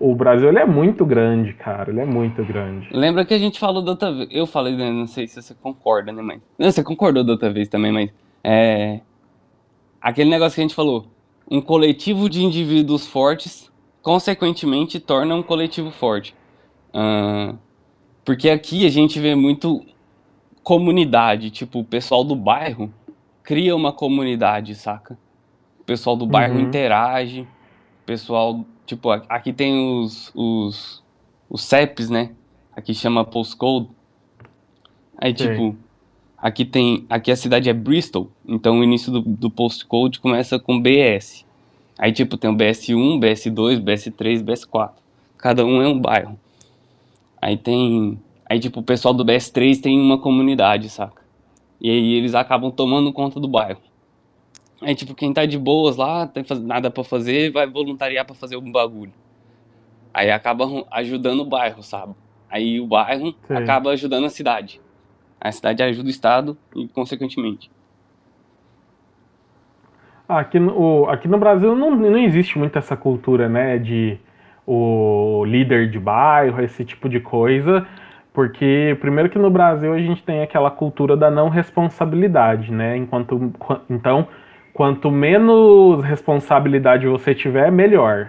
O 0.00 0.14
Brasil 0.14 0.48
ele 0.48 0.58
é 0.58 0.64
muito 0.64 1.04
grande, 1.04 1.52
cara. 1.52 1.90
Ele 1.90 2.00
é 2.00 2.06
muito 2.06 2.42
grande. 2.42 2.88
Lembra 2.90 3.24
que 3.24 3.34
a 3.34 3.38
gente 3.38 3.60
falou 3.60 3.82
da 3.82 3.90
outra 3.90 4.10
vez. 4.10 4.28
Eu 4.32 4.46
falei, 4.46 4.74
né, 4.74 4.90
não 4.90 5.06
sei 5.06 5.26
se 5.26 5.40
você 5.40 5.54
concorda, 5.54 6.10
né, 6.10 6.22
mas. 6.22 6.40
Não, 6.58 6.72
você 6.72 6.82
concordou 6.82 7.22
da 7.22 7.32
outra 7.32 7.52
vez 7.52 7.68
também, 7.68 7.92
mas. 7.92 8.10
É. 8.42 9.00
Aquele 10.00 10.30
negócio 10.30 10.54
que 10.54 10.62
a 10.62 10.64
gente 10.64 10.74
falou. 10.74 11.06
Um 11.50 11.60
coletivo 11.60 12.30
de 12.30 12.42
indivíduos 12.42 13.06
fortes, 13.06 13.70
consequentemente, 14.00 14.98
torna 14.98 15.34
um 15.34 15.42
coletivo 15.42 15.90
forte. 15.90 16.34
Uh, 16.94 17.58
porque 18.24 18.48
aqui 18.48 18.86
a 18.86 18.90
gente 18.90 19.20
vê 19.20 19.34
muito 19.34 19.84
comunidade, 20.62 21.50
tipo, 21.50 21.80
o 21.80 21.84
pessoal 21.84 22.22
do 22.22 22.36
bairro 22.36 22.92
cria 23.42 23.74
uma 23.74 23.92
comunidade, 23.92 24.74
saca? 24.74 25.18
O 25.80 25.84
pessoal 25.84 26.16
do 26.16 26.26
bairro 26.26 26.54
uhum. 26.54 26.60
interage, 26.60 27.40
o 27.40 28.06
pessoal, 28.06 28.64
tipo, 28.90 29.10
aqui 29.10 29.52
tem 29.52 30.00
os, 30.00 30.30
os, 30.34 31.02
os 31.48 31.62
CEPs, 31.62 32.10
né? 32.10 32.30
Aqui 32.74 32.94
chama 32.94 33.24
postcode. 33.24 33.88
Aí, 35.16 35.36
Sim. 35.36 35.48
tipo, 35.48 35.76
aqui 36.36 36.64
tem, 36.64 37.06
aqui 37.08 37.30
a 37.30 37.36
cidade 37.36 37.68
é 37.68 37.72
Bristol, 37.72 38.30
então 38.46 38.80
o 38.80 38.84
início 38.84 39.12
do, 39.12 39.20
do 39.20 39.50
postcode 39.50 40.20
começa 40.20 40.58
com 40.58 40.80
BS. 40.80 41.44
Aí, 41.98 42.12
tipo, 42.12 42.36
tem 42.36 42.50
o 42.50 42.56
BS1, 42.56 43.20
BS2, 43.20 43.80
BS3, 43.80 44.42
BS4. 44.42 44.90
Cada 45.36 45.64
um 45.64 45.80
é 45.82 45.88
um 45.88 45.98
bairro. 45.98 46.38
Aí 47.40 47.56
tem 47.56 48.18
Aí, 48.50 48.58
tipo, 48.58 48.80
o 48.80 48.82
pessoal 48.82 49.14
do 49.14 49.24
BS3 49.24 49.80
tem 49.80 50.00
uma 50.00 50.18
comunidade, 50.18 50.88
saca? 50.88 51.22
E 51.80 51.88
aí 51.88 52.14
eles 52.14 52.34
acabam 52.34 52.68
tomando 52.72 53.12
conta 53.12 53.38
do 53.38 53.46
bairro. 53.46 53.80
Aí, 54.82 54.94
tipo, 54.94 55.14
quem 55.14 55.32
tá 55.32 55.44
de 55.44 55.58
boas 55.58 55.96
lá, 55.96 56.26
tem 56.26 56.44
nada 56.62 56.90
para 56.90 57.04
fazer, 57.04 57.52
vai 57.52 57.66
voluntariar 57.66 58.24
para 58.24 58.34
fazer 58.34 58.54
algum 58.54 58.72
bagulho. 58.72 59.12
Aí 60.12 60.30
acaba 60.30 60.64
ajudando 60.90 61.40
o 61.40 61.44
bairro, 61.44 61.82
sabe? 61.82 62.14
Aí 62.50 62.80
o 62.80 62.86
bairro 62.86 63.34
Sim. 63.46 63.54
acaba 63.54 63.90
ajudando 63.90 64.24
a 64.24 64.30
cidade. 64.30 64.80
A 65.40 65.52
cidade 65.52 65.82
ajuda 65.82 66.08
o 66.08 66.10
Estado 66.10 66.58
e, 66.74 66.88
consequentemente. 66.88 67.70
Aqui 70.28 70.58
no, 70.58 71.08
aqui 71.08 71.28
no 71.28 71.38
Brasil 71.38 71.74
não, 71.74 71.94
não 71.94 72.18
existe 72.18 72.58
muito 72.58 72.78
essa 72.78 72.96
cultura, 72.96 73.48
né, 73.48 73.78
de 73.78 74.18
o 74.66 75.44
líder 75.44 75.90
de 75.90 75.98
bairro, 75.98 76.62
esse 76.62 76.84
tipo 76.84 77.08
de 77.08 77.20
coisa. 77.20 77.86
Porque, 78.32 78.96
primeiro 79.00 79.28
que 79.28 79.38
no 79.38 79.50
Brasil 79.50 79.92
a 79.92 79.98
gente 79.98 80.22
tem 80.22 80.42
aquela 80.42 80.70
cultura 80.70 81.16
da 81.16 81.30
não 81.30 81.48
responsabilidade, 81.48 82.70
né? 82.70 82.96
Enquanto, 82.96 83.52
então, 83.90 84.28
quanto 84.80 85.10
menos 85.10 86.02
responsabilidade 86.02 87.06
você 87.06 87.34
tiver, 87.34 87.70
melhor. 87.70 88.28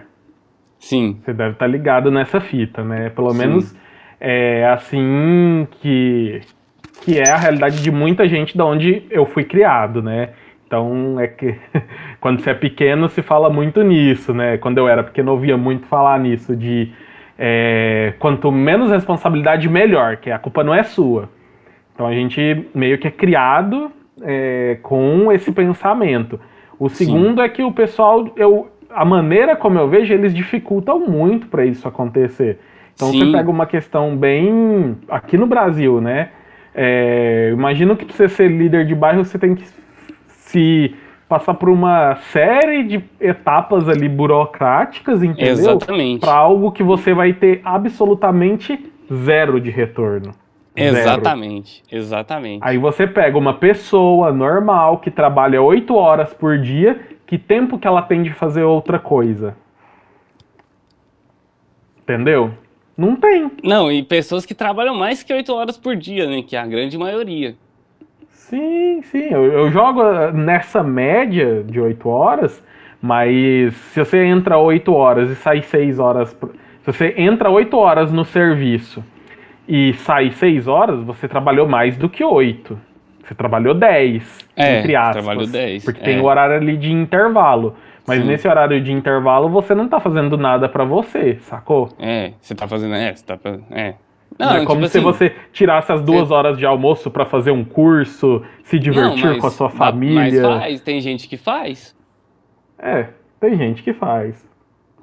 Sim. 0.78 1.18
Você 1.24 1.32
deve 1.32 1.52
estar 1.52 1.66
ligado 1.66 2.10
nessa 2.10 2.42
fita, 2.42 2.84
né? 2.84 3.08
Pelo 3.08 3.30
Sim. 3.30 3.38
menos 3.38 3.74
é 4.20 4.66
assim 4.66 5.66
que, 5.80 6.42
que 7.00 7.18
é 7.18 7.30
a 7.30 7.38
realidade 7.38 7.82
de 7.82 7.90
muita 7.90 8.28
gente 8.28 8.54
da 8.54 8.66
onde 8.66 9.02
eu 9.10 9.24
fui 9.24 9.44
criado, 9.44 10.02
né? 10.02 10.34
Então, 10.66 11.18
é 11.18 11.26
que 11.26 11.56
quando 12.20 12.42
você 12.42 12.50
é 12.50 12.54
pequeno 12.54 13.08
se 13.08 13.22
fala 13.22 13.48
muito 13.48 13.82
nisso, 13.82 14.34
né? 14.34 14.58
Quando 14.58 14.76
eu 14.76 14.86
era 14.86 15.02
pequeno 15.02 15.30
eu 15.30 15.36
ouvia 15.36 15.56
muito 15.56 15.86
falar 15.86 16.20
nisso, 16.20 16.54
de 16.54 16.92
é, 17.38 18.12
quanto 18.18 18.52
menos 18.52 18.90
responsabilidade, 18.90 19.70
melhor, 19.70 20.18
que 20.18 20.30
a 20.30 20.38
culpa 20.38 20.62
não 20.62 20.74
é 20.74 20.82
sua. 20.82 21.30
Então 21.94 22.06
a 22.06 22.12
gente 22.12 22.68
meio 22.74 22.98
que 22.98 23.08
é 23.08 23.10
criado 23.10 23.90
é, 24.20 24.78
com 24.82 25.32
esse 25.32 25.50
pensamento. 25.52 26.38
O 26.78 26.88
segundo 26.88 27.40
Sim. 27.40 27.46
é 27.46 27.48
que 27.48 27.62
o 27.62 27.72
pessoal, 27.72 28.28
eu, 28.36 28.68
a 28.90 29.04
maneira 29.04 29.56
como 29.56 29.78
eu 29.78 29.88
vejo, 29.88 30.12
eles 30.12 30.34
dificultam 30.34 31.00
muito 31.00 31.46
para 31.46 31.64
isso 31.64 31.86
acontecer. 31.86 32.58
Então 32.94 33.08
Sim. 33.08 33.20
você 33.20 33.32
pega 33.32 33.50
uma 33.50 33.66
questão 33.66 34.16
bem. 34.16 34.96
Aqui 35.08 35.36
no 35.36 35.46
Brasil, 35.46 36.00
né? 36.00 36.30
É, 36.74 37.50
imagino 37.52 37.96
que 37.96 38.04
para 38.04 38.14
você 38.14 38.28
ser 38.28 38.48
líder 38.48 38.86
de 38.86 38.94
bairro, 38.94 39.24
você 39.24 39.38
tem 39.38 39.54
que 39.54 39.64
se 40.28 40.94
passar 41.28 41.54
por 41.54 41.68
uma 41.68 42.16
série 42.16 42.82
de 42.82 43.04
etapas 43.20 43.88
ali 43.88 44.08
burocráticas, 44.08 45.22
entendeu? 45.22 45.52
Exatamente. 45.52 46.20
Para 46.20 46.34
algo 46.34 46.70
que 46.72 46.82
você 46.82 47.14
vai 47.14 47.32
ter 47.32 47.60
absolutamente 47.64 48.92
zero 49.10 49.60
de 49.60 49.70
retorno. 49.70 50.32
Exatamente, 50.74 51.82
zero. 51.88 52.02
exatamente. 52.02 52.60
Aí 52.62 52.78
você 52.78 53.06
pega 53.06 53.36
uma 53.36 53.54
pessoa 53.54 54.32
normal 54.32 54.98
que 54.98 55.10
trabalha 55.10 55.60
oito 55.60 55.94
horas 55.94 56.32
por 56.32 56.58
dia, 56.58 57.00
que 57.26 57.36
tempo 57.36 57.78
que 57.78 57.86
ela 57.86 58.02
tem 58.02 58.22
de 58.22 58.32
fazer 58.32 58.62
outra 58.62 58.98
coisa? 58.98 59.54
Entendeu? 62.02 62.52
Não 62.96 63.16
tem. 63.16 63.50
Não, 63.62 63.92
e 63.92 64.02
pessoas 64.02 64.46
que 64.46 64.54
trabalham 64.54 64.94
mais 64.94 65.22
que 65.22 65.32
oito 65.32 65.54
horas 65.54 65.76
por 65.76 65.94
dia, 65.96 66.26
né? 66.26 66.42
Que 66.42 66.56
é 66.56 66.58
a 66.58 66.66
grande 66.66 66.96
maioria. 66.96 67.54
Sim, 68.52 69.00
sim. 69.04 69.28
Eu, 69.30 69.44
eu 69.44 69.70
jogo 69.70 70.02
nessa 70.32 70.82
média 70.82 71.64
de 71.64 71.80
8 71.80 72.06
horas, 72.06 72.62
mas 73.00 73.74
se 73.74 74.00
você 74.00 74.24
entra 74.24 74.58
8 74.58 74.92
horas 74.92 75.30
e 75.30 75.34
sai 75.36 75.62
6 75.62 75.98
horas. 75.98 76.28
Se 76.30 76.86
você 76.86 77.14
entra 77.16 77.48
8 77.48 77.74
horas 77.74 78.12
no 78.12 78.26
serviço 78.26 79.02
e 79.68 79.94
sai 79.94 80.30
6 80.30 80.66
horas, 80.66 81.02
você 81.04 81.28
trabalhou 81.28 81.68
mais 81.68 81.96
do 81.96 82.08
que 82.08 82.24
8. 82.24 82.78
Você 83.22 83.34
trabalhou 83.34 83.74
10, 83.74 84.38
é, 84.56 84.80
entre 84.80 84.96
aspas. 84.96 85.24
Trabalhou 85.24 85.46
10. 85.46 85.84
Porque 85.84 86.00
é. 86.00 86.04
tem 86.04 86.20
o 86.20 86.24
horário 86.24 86.56
ali 86.56 86.76
de 86.76 86.92
intervalo. 86.92 87.74
Mas 88.06 88.20
Sim. 88.20 88.26
nesse 88.26 88.48
horário 88.48 88.82
de 88.82 88.92
intervalo 88.92 89.48
você 89.48 89.74
não 89.74 89.88
tá 89.88 90.00
fazendo 90.00 90.36
nada 90.36 90.68
para 90.68 90.84
você, 90.84 91.38
sacou? 91.42 91.88
É, 91.98 92.32
você 92.40 92.54
tá 92.54 92.66
fazendo. 92.66 92.94
É, 92.94 93.14
você 93.14 93.24
tá. 93.24 93.38
É. 93.70 93.94
Não, 94.38 94.56
é 94.56 94.64
como 94.64 94.80
tipo 94.80 94.88
se 94.88 94.98
assim, 94.98 95.04
você 95.04 95.34
tirasse 95.52 95.92
as 95.92 96.02
duas 96.02 96.28
você... 96.28 96.34
horas 96.34 96.58
de 96.58 96.66
almoço 96.66 97.10
para 97.10 97.24
fazer 97.24 97.50
um 97.50 97.64
curso, 97.64 98.42
se 98.64 98.78
divertir 98.78 99.24
não, 99.24 99.32
mas, 99.32 99.40
com 99.40 99.46
a 99.46 99.50
sua 99.50 99.70
família. 99.70 100.42
Mas 100.48 100.60
faz, 100.60 100.80
tem 100.80 101.00
gente 101.00 101.28
que 101.28 101.36
faz. 101.36 101.94
É, 102.78 103.08
tem 103.38 103.56
gente 103.56 103.82
que 103.82 103.92
faz. 103.92 104.44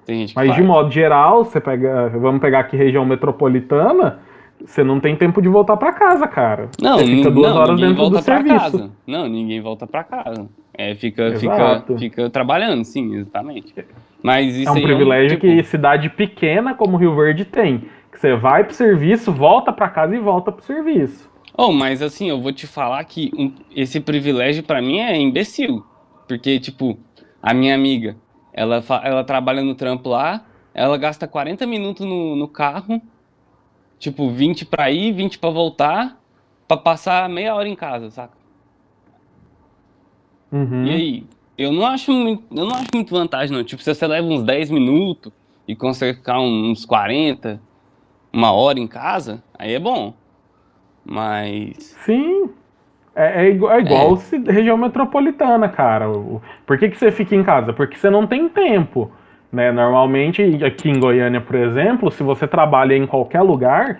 Tem 0.05 0.19
gente 0.19 0.29
que 0.29 0.35
mas 0.35 0.47
faz. 0.47 0.59
de 0.59 0.67
modo 0.67 0.91
geral, 0.91 1.45
você 1.45 1.61
pega. 1.61 2.09
Vamos 2.09 2.41
pegar 2.41 2.59
aqui 2.59 2.75
região 2.75 3.05
metropolitana. 3.05 4.19
Você 4.65 4.83
não 4.83 4.99
tem 4.99 5.15
tempo 5.15 5.41
de 5.41 5.47
voltar 5.47 5.77
para 5.77 5.93
casa, 5.93 6.27
cara. 6.27 6.69
Não, 6.81 6.97
você 6.97 7.05
fica 7.05 7.31
duas 7.31 7.53
não, 7.53 7.61
horas 7.61 7.79
dentro 7.79 8.09
do 8.09 8.21
serviço. 8.21 8.59
Casa. 8.59 8.91
Não, 9.07 9.27
ninguém 9.27 9.61
volta 9.61 9.87
para 9.87 10.03
casa. 10.03 10.49
É, 10.73 10.95
fica, 10.95 11.35
fica, 11.37 11.83
fica 11.97 12.29
trabalhando, 12.29 12.83
sim, 12.83 13.15
exatamente. 13.15 13.73
Mas 14.21 14.55
isso 14.55 14.69
é 14.69 14.71
um 14.71 14.81
privilégio 14.81 15.33
é 15.33 15.37
um, 15.37 15.39
tipo... 15.39 15.55
que 15.55 15.63
cidade 15.63 16.09
pequena 16.09 16.73
como 16.73 16.97
Rio 16.97 17.15
Verde 17.15 17.45
tem. 17.45 17.85
Que 18.11 18.19
você 18.19 18.35
vai 18.35 18.63
pro 18.63 18.73
serviço, 18.73 19.31
volta 19.31 19.71
para 19.71 19.89
casa 19.89 20.15
e 20.15 20.19
volta 20.19 20.51
pro 20.51 20.63
serviço. 20.63 21.29
Oh, 21.57 21.71
mas 21.71 22.01
assim, 22.01 22.29
eu 22.29 22.41
vou 22.41 22.53
te 22.53 22.67
falar 22.67 23.03
que 23.03 23.31
um, 23.37 23.51
esse 23.75 23.99
privilégio 23.99 24.63
para 24.63 24.81
mim 24.81 24.99
é 24.99 25.17
imbecil. 25.17 25.85
Porque, 26.27 26.59
tipo, 26.59 26.97
a 27.41 27.53
minha 27.53 27.75
amiga, 27.75 28.15
ela, 28.53 28.83
ela 29.03 29.23
trabalha 29.23 29.61
no 29.61 29.75
trampo 29.75 30.09
lá, 30.09 30.45
ela 30.73 30.97
gasta 30.97 31.27
40 31.27 31.65
minutos 31.65 32.05
no, 32.05 32.35
no 32.35 32.47
carro, 32.47 33.01
tipo, 33.99 34.31
20 34.31 34.65
para 34.65 34.89
ir, 34.89 35.11
20 35.11 35.37
para 35.37 35.49
voltar, 35.49 36.17
para 36.67 36.77
passar 36.77 37.29
meia 37.29 37.53
hora 37.53 37.67
em 37.67 37.75
casa, 37.75 38.09
saca? 38.09 38.37
Uhum. 40.51 40.85
E 40.85 40.89
aí, 40.89 41.23
eu 41.57 41.71
não 41.71 41.85
acho 41.85 42.11
muito, 42.11 42.43
eu 42.55 42.65
não 42.65 42.75
acho 42.75 42.87
muito 42.93 43.13
vantagem, 43.13 43.55
não. 43.55 43.63
Tipo, 43.63 43.83
se 43.83 43.93
você 43.93 44.07
leva 44.07 44.25
uns 44.25 44.43
10 44.43 44.71
minutos 44.71 45.31
e 45.67 45.75
consegue 45.75 46.17
ficar 46.17 46.39
uns 46.39 46.85
40, 46.85 47.61
uma 48.31 48.51
hora 48.51 48.79
em 48.79 48.87
casa, 48.87 49.43
aí 49.57 49.73
é 49.73 49.79
bom. 49.79 50.13
Mas. 51.05 51.75
Sim. 52.05 52.49
É, 53.15 53.45
é 53.45 53.49
igual, 53.49 53.73
é 53.73 53.79
igual 53.81 54.17
é. 54.17 54.51
região 54.51 54.77
metropolitana, 54.77 55.67
cara. 55.67 56.05
Por 56.65 56.77
que, 56.77 56.89
que 56.89 56.97
você 56.97 57.11
fica 57.11 57.35
em 57.35 57.43
casa? 57.43 57.73
Porque 57.73 57.97
você 57.97 58.09
não 58.09 58.25
tem 58.25 58.47
tempo. 58.47 59.11
Né? 59.51 59.71
Normalmente, 59.71 60.41
aqui 60.63 60.89
em 60.89 60.99
Goiânia, 60.99 61.41
por 61.41 61.55
exemplo, 61.55 62.11
se 62.11 62.23
você 62.23 62.47
trabalha 62.47 62.95
em 62.95 63.05
qualquer 63.07 63.41
lugar, 63.41 63.99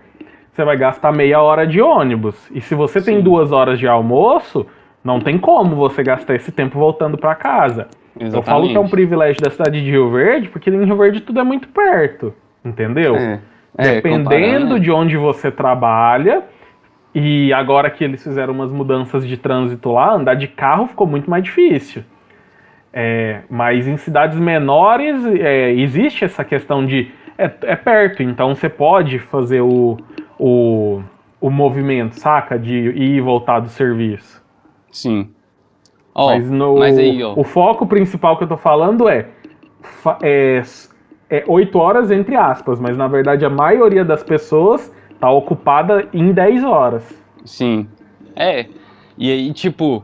você 0.52 0.64
vai 0.64 0.78
gastar 0.78 1.12
meia 1.12 1.42
hora 1.42 1.66
de 1.66 1.82
ônibus. 1.82 2.50
E 2.54 2.62
se 2.62 2.76
você 2.76 3.00
Sim. 3.00 3.14
tem 3.14 3.22
duas 3.22 3.52
horas 3.52 3.80
de 3.80 3.88
almoço, 3.88 4.66
não 5.04 5.20
tem 5.20 5.38
como 5.38 5.76
você 5.76 6.04
gastar 6.04 6.36
esse 6.36 6.52
tempo 6.52 6.78
voltando 6.78 7.18
para 7.18 7.34
casa. 7.36 7.88
Exatamente. 8.16 8.36
Eu 8.36 8.44
falo 8.44 8.68
que 8.68 8.76
é 8.76 8.80
um 8.80 8.90
privilégio 8.90 9.42
da 9.42 9.50
cidade 9.50 9.82
de 9.82 9.90
Rio 9.90 10.12
Verde, 10.12 10.50
porque 10.50 10.70
em 10.70 10.84
Rio 10.84 10.98
Verde 10.98 11.22
tudo 11.22 11.40
é 11.40 11.44
muito 11.44 11.68
perto, 11.70 12.34
entendeu? 12.64 13.16
É, 13.16 13.40
é, 13.78 13.96
Dependendo 13.96 14.74
né? 14.74 14.80
de 14.80 14.92
onde 14.92 15.16
você 15.16 15.50
trabalha, 15.50 16.44
e 17.16 17.54
agora 17.54 17.90
que 17.90 18.04
eles 18.04 18.22
fizeram 18.22 18.54
umas 18.54 18.72
mudanças 18.72 19.26
de 19.26 19.38
trânsito 19.38 19.92
lá, 19.92 20.14
andar 20.14 20.36
de 20.36 20.48
carro 20.48 20.88
ficou 20.88 21.08
muito 21.08 21.30
mais 21.30 21.44
difícil. 21.44 22.04
É, 22.92 23.42
mas 23.50 23.88
em 23.88 23.98
cidades 23.98 24.40
menores 24.40 25.24
é, 25.26 25.72
existe 25.74 26.26
essa 26.26 26.44
questão 26.44 26.86
de 26.86 27.12
é, 27.38 27.52
é, 27.62 27.76
perto, 27.76 28.24
então 28.24 28.56
você 28.56 28.68
pode 28.68 29.20
fazer 29.20 29.62
o, 29.62 29.98
o, 30.40 31.02
o 31.40 31.50
movimento, 31.50 32.20
saca? 32.20 32.58
De 32.58 32.76
ir 32.76 33.18
e 33.18 33.22
voltar 33.22 33.60
do 33.60 33.70
serviço. 33.70 34.44
Sim. 34.92 35.30
Oh, 36.14 36.28
mas 36.28 36.50
no, 36.50 36.80
mas 36.80 36.98
aí, 36.98 37.24
oh. 37.24 37.40
o 37.40 37.44
foco 37.44 37.86
principal 37.86 38.38
que 38.38 38.44
eu 38.44 38.48
tô 38.48 38.58
falando 38.58 39.08
é, 39.08 39.28
é, 40.22 40.62
é 41.30 41.44
8 41.48 41.78
horas 41.78 42.12
entre 42.12 42.36
aspas, 42.36 42.80
mas 42.80 42.98
na 42.98 43.08
verdade 43.08 43.46
a 43.46 43.50
maioria 43.50 44.04
das 44.04 44.24
pessoas 44.24 44.94
tá 45.20 45.30
ocupada 45.30 46.08
em 46.12 46.32
10 46.32 46.64
horas. 46.64 47.24
Sim. 47.46 47.88
É. 48.36 48.66
E 49.18 49.32
aí, 49.32 49.54
tipo. 49.54 50.04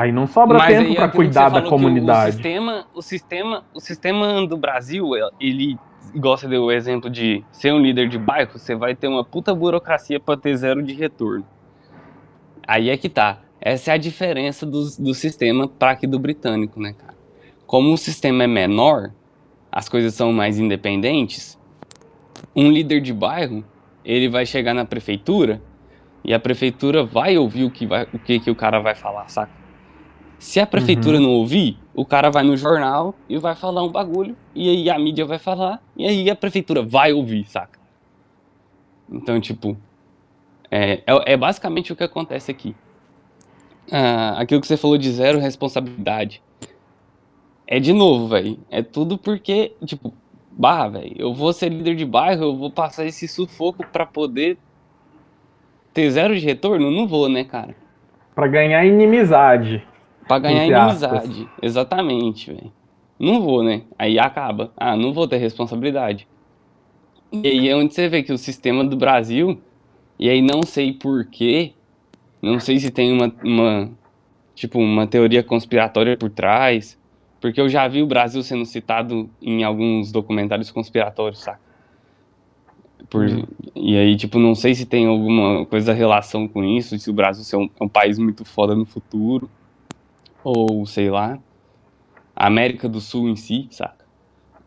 Aí 0.00 0.12
não 0.12 0.26
sobra 0.26 0.66
tempo 0.66 0.94
para 0.94 1.08
cuidar 1.10 1.50
da 1.50 1.60
comunidade. 1.60 2.30
O 2.30 2.32
sistema, 2.32 2.86
o 2.94 3.02
sistema, 3.02 3.64
o 3.74 3.80
sistema 3.80 4.46
do 4.46 4.56
Brasil, 4.56 5.10
ele 5.38 5.76
gosta 6.16 6.48
do 6.48 6.72
exemplo 6.72 7.10
de 7.10 7.44
ser 7.52 7.74
um 7.74 7.78
líder 7.78 8.08
de 8.08 8.16
bairro, 8.16 8.58
você 8.58 8.74
vai 8.74 8.94
ter 8.94 9.08
uma 9.08 9.22
puta 9.22 9.54
burocracia 9.54 10.18
para 10.18 10.38
ter 10.38 10.56
zero 10.56 10.82
de 10.82 10.94
retorno. 10.94 11.44
Aí 12.66 12.88
é 12.88 12.96
que 12.96 13.10
tá. 13.10 13.40
Essa 13.60 13.90
é 13.90 13.94
a 13.94 13.98
diferença 13.98 14.64
do, 14.64 14.88
do 14.98 15.12
sistema 15.12 15.68
para 15.68 15.90
aqui 15.90 16.06
do 16.06 16.18
britânico, 16.18 16.80
né, 16.80 16.94
cara? 16.94 17.14
Como 17.66 17.92
o 17.92 17.98
sistema 17.98 18.44
é 18.44 18.46
menor, 18.46 19.10
as 19.70 19.86
coisas 19.86 20.14
são 20.14 20.32
mais 20.32 20.58
independentes, 20.58 21.58
um 22.56 22.70
líder 22.70 23.02
de 23.02 23.12
bairro, 23.12 23.62
ele 24.02 24.30
vai 24.30 24.46
chegar 24.46 24.72
na 24.72 24.86
prefeitura 24.86 25.60
e 26.24 26.32
a 26.32 26.40
prefeitura 26.40 27.04
vai 27.04 27.36
ouvir 27.36 27.64
o 27.64 27.70
que, 27.70 27.86
vai, 27.86 28.08
o, 28.14 28.18
que, 28.18 28.40
que 28.40 28.50
o 28.50 28.56
cara 28.56 28.80
vai 28.80 28.94
falar, 28.94 29.28
saca? 29.28 29.59
Se 30.40 30.58
a 30.58 30.66
prefeitura 30.66 31.18
uhum. 31.18 31.22
não 31.22 31.30
ouvir, 31.30 31.78
o 31.94 32.04
cara 32.04 32.30
vai 32.30 32.42
no 32.42 32.56
jornal 32.56 33.14
e 33.28 33.38
vai 33.38 33.54
falar 33.54 33.84
um 33.84 33.88
bagulho, 33.88 34.36
e 34.52 34.68
aí 34.68 34.90
a 34.90 34.98
mídia 34.98 35.24
vai 35.24 35.38
falar, 35.38 35.80
e 35.96 36.04
aí 36.04 36.28
a 36.28 36.34
prefeitura 36.34 36.82
vai 36.82 37.12
ouvir, 37.12 37.44
saca? 37.44 37.78
Então, 39.08 39.40
tipo, 39.40 39.76
é, 40.68 41.02
é, 41.06 41.32
é 41.32 41.36
basicamente 41.36 41.92
o 41.92 41.96
que 41.96 42.02
acontece 42.02 42.50
aqui 42.50 42.74
ah, 43.90 44.40
aquilo 44.40 44.60
que 44.60 44.66
você 44.66 44.76
falou 44.76 44.96
de 44.96 45.10
zero 45.10 45.38
responsabilidade. 45.38 46.42
É 47.66 47.78
de 47.80 47.92
novo, 47.92 48.28
velho. 48.28 48.58
É 48.70 48.82
tudo 48.82 49.18
porque, 49.18 49.72
tipo, 49.84 50.12
barra, 50.50 50.88
velho. 50.88 51.14
Eu 51.16 51.34
vou 51.34 51.52
ser 51.52 51.68
líder 51.68 51.96
de 51.96 52.04
bairro, 52.04 52.44
eu 52.44 52.56
vou 52.56 52.70
passar 52.70 53.04
esse 53.04 53.26
sufoco 53.26 53.84
para 53.86 54.06
poder 54.06 54.56
ter 55.92 56.10
zero 56.10 56.38
de 56.38 56.44
retorno? 56.44 56.90
Não 56.90 57.06
vou, 57.06 57.28
né, 57.28 57.44
cara? 57.44 57.74
Para 58.34 58.46
ganhar 58.46 58.84
inimizade. 58.84 59.86
Pra 60.30 60.38
ganhar 60.38 60.64
inimizade. 60.64 61.16
Aspas. 61.16 61.46
Exatamente, 61.60 62.52
velho. 62.52 62.72
Não 63.18 63.42
vou, 63.42 63.64
né? 63.64 63.82
Aí 63.98 64.16
acaba. 64.16 64.72
Ah, 64.76 64.96
não 64.96 65.12
vou 65.12 65.26
ter 65.26 65.38
responsabilidade. 65.38 66.28
E 67.32 67.48
aí 67.48 67.68
é 67.68 67.74
onde 67.74 67.92
você 67.92 68.08
vê 68.08 68.22
que 68.22 68.32
o 68.32 68.38
sistema 68.38 68.84
do 68.84 68.96
Brasil, 68.96 69.60
e 70.16 70.28
aí 70.28 70.40
não 70.40 70.62
sei 70.62 70.92
porquê, 70.92 71.72
não 72.40 72.60
sei 72.60 72.78
se 72.78 72.92
tem 72.92 73.12
uma, 73.12 73.32
uma, 73.42 73.90
tipo, 74.54 74.78
uma 74.78 75.04
teoria 75.04 75.42
conspiratória 75.42 76.16
por 76.16 76.30
trás, 76.30 76.96
porque 77.40 77.60
eu 77.60 77.68
já 77.68 77.88
vi 77.88 78.00
o 78.00 78.06
Brasil 78.06 78.40
sendo 78.44 78.64
citado 78.64 79.28
em 79.42 79.64
alguns 79.64 80.12
documentários 80.12 80.70
conspiratórios, 80.70 81.40
saca? 81.40 81.60
Por, 83.08 83.28
hum. 83.28 83.42
E 83.74 83.96
aí, 83.96 84.16
tipo, 84.16 84.38
não 84.38 84.54
sei 84.54 84.76
se 84.76 84.86
tem 84.86 85.06
alguma 85.06 85.66
coisa 85.66 85.92
relação 85.92 86.46
com 86.46 86.62
isso, 86.64 86.96
se 87.00 87.10
o 87.10 87.12
Brasil 87.12 87.44
é 87.58 87.62
um, 87.64 87.70
é 87.80 87.84
um 87.84 87.88
país 87.88 88.16
muito 88.16 88.44
foda 88.44 88.76
no 88.76 88.86
futuro, 88.86 89.50
ou 90.42 90.84
sei 90.86 91.10
lá, 91.10 91.38
a 92.34 92.46
América 92.46 92.88
do 92.88 93.00
Sul 93.00 93.28
em 93.28 93.36
si, 93.36 93.68
saca? 93.70 94.04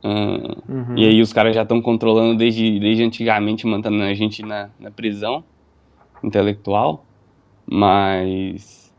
Uh, 0.04 0.72
uhum. 0.72 0.98
E 0.98 1.06
aí 1.06 1.22
os 1.22 1.32
caras 1.32 1.56
já 1.56 1.64
estão 1.64 1.82
controlando 1.82 2.38
desde, 2.38 2.80
desde 2.80 3.04
antigamente, 3.04 3.66
mantendo 3.66 4.02
a 4.04 4.14
gente 4.14 4.44
na, 4.44 4.70
na 4.80 4.92
prisão 4.92 5.44
intelectual. 6.22 7.06
Mas 7.66 8.94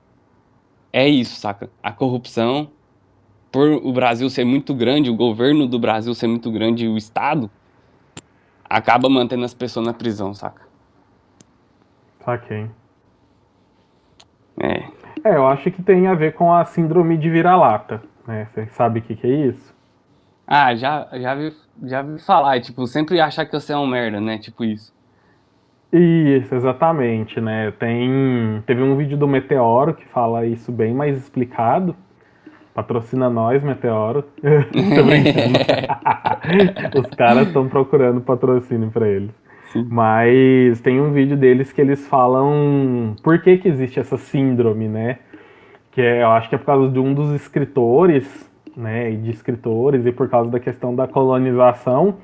é 0.92 1.06
isso, 1.06 1.38
saca? 1.38 1.68
A 1.82 1.92
corrupção, 1.92 2.70
por 3.52 3.68
o 3.68 3.92
Brasil 3.92 4.28
ser 4.30 4.44
muito 4.44 4.74
grande, 4.74 5.10
o 5.10 5.14
governo 5.16 5.66
do 5.66 5.78
Brasil 5.78 6.14
ser 6.14 6.26
muito 6.26 6.50
grande, 6.50 6.88
o 6.88 6.96
Estado, 6.96 7.50
acaba 8.64 9.08
mantendo 9.08 9.44
as 9.44 9.52
pessoas 9.52 9.86
na 9.86 9.92
prisão, 9.92 10.32
saca? 10.32 10.62
Saquei. 12.24 12.70
É. 14.60 14.84
É, 15.24 15.36
eu 15.36 15.46
acho 15.46 15.70
que 15.70 15.82
tem 15.82 16.06
a 16.06 16.14
ver 16.14 16.34
com 16.34 16.52
a 16.52 16.64
síndrome 16.64 17.16
de 17.16 17.30
vira-lata, 17.30 18.02
né? 18.26 18.46
Você 18.52 18.66
sabe 18.66 19.00
o 19.00 19.02
que, 19.02 19.16
que 19.16 19.26
é 19.26 19.46
isso? 19.46 19.74
Ah, 20.46 20.74
já, 20.74 21.08
já, 21.14 21.34
vi, 21.34 21.52
já 21.84 22.02
vi 22.02 22.18
falar, 22.18 22.60
tipo, 22.60 22.86
sempre 22.86 23.20
achar 23.20 23.46
que 23.46 23.52
você 23.52 23.72
é 23.72 23.76
um 23.76 23.86
merda, 23.86 24.20
né? 24.20 24.38
Tipo 24.38 24.64
isso. 24.64 24.92
Isso, 25.90 26.54
exatamente, 26.54 27.40
né? 27.40 27.72
Tem, 27.78 28.62
teve 28.66 28.82
um 28.82 28.96
vídeo 28.96 29.16
do 29.16 29.28
Meteoro 29.28 29.94
que 29.94 30.04
fala 30.06 30.44
isso 30.44 30.70
bem 30.70 30.92
mais 30.92 31.16
explicado. 31.16 31.96
Patrocina 32.74 33.30
nós, 33.30 33.62
Meteoro. 33.62 34.24
Os 36.98 37.06
caras 37.16 37.46
estão 37.46 37.68
procurando 37.68 38.20
patrocínio 38.20 38.90
para 38.90 39.08
eles. 39.08 39.30
Mas 39.74 40.80
tem 40.80 41.00
um 41.00 41.12
vídeo 41.12 41.36
deles 41.36 41.72
que 41.72 41.80
eles 41.80 42.06
falam 42.06 43.16
por 43.22 43.40
que, 43.40 43.58
que 43.58 43.68
existe 43.68 43.98
essa 43.98 44.16
síndrome, 44.16 44.88
né? 44.88 45.18
Que 45.90 46.00
é, 46.00 46.22
eu 46.22 46.28
acho 46.28 46.48
que 46.48 46.54
é 46.54 46.58
por 46.58 46.66
causa 46.66 46.92
de 46.92 46.98
um 46.98 47.12
dos 47.12 47.32
escritores, 47.34 48.50
né? 48.76 49.10
De 49.10 49.30
escritores, 49.30 50.06
e 50.06 50.12
por 50.12 50.28
causa 50.28 50.50
da 50.50 50.60
questão 50.60 50.94
da 50.94 51.06
colonização 51.06 52.16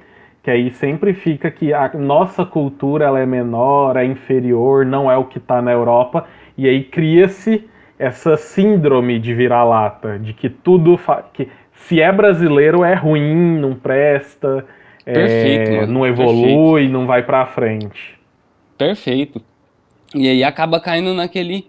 que 0.42 0.50
aí 0.50 0.70
sempre 0.70 1.12
fica 1.12 1.50
que 1.50 1.72
a 1.72 1.90
nossa 1.94 2.44
cultura 2.44 3.04
ela 3.04 3.20
é 3.20 3.26
menor, 3.26 3.96
é 3.96 4.04
inferior, 4.04 4.86
não 4.86 5.10
é 5.10 5.16
o 5.16 5.24
que 5.24 5.38
está 5.38 5.60
na 5.60 5.70
Europa, 5.70 6.26
e 6.56 6.66
aí 6.68 6.84
cria-se 6.84 7.68
essa 7.98 8.36
síndrome 8.36 9.18
de 9.18 9.34
vira-lata, 9.34 10.18
de 10.18 10.32
que 10.32 10.48
tudo 10.48 10.98
que 11.34 11.48
se 11.72 12.00
é 12.00 12.10
brasileiro 12.10 12.82
é 12.82 12.94
ruim, 12.94 13.58
não 13.58 13.74
presta, 13.74 14.64
Perfeito, 15.04 15.70
é, 15.70 15.86
não 15.86 16.06
evolui, 16.06 16.82
Perfeito. 16.82 16.92
não 16.92 17.06
vai 17.06 17.22
pra 17.22 17.46
frente. 17.46 18.18
Perfeito. 18.76 19.42
E 20.14 20.28
aí 20.28 20.44
acaba 20.44 20.80
caindo 20.80 21.14
naquele. 21.14 21.66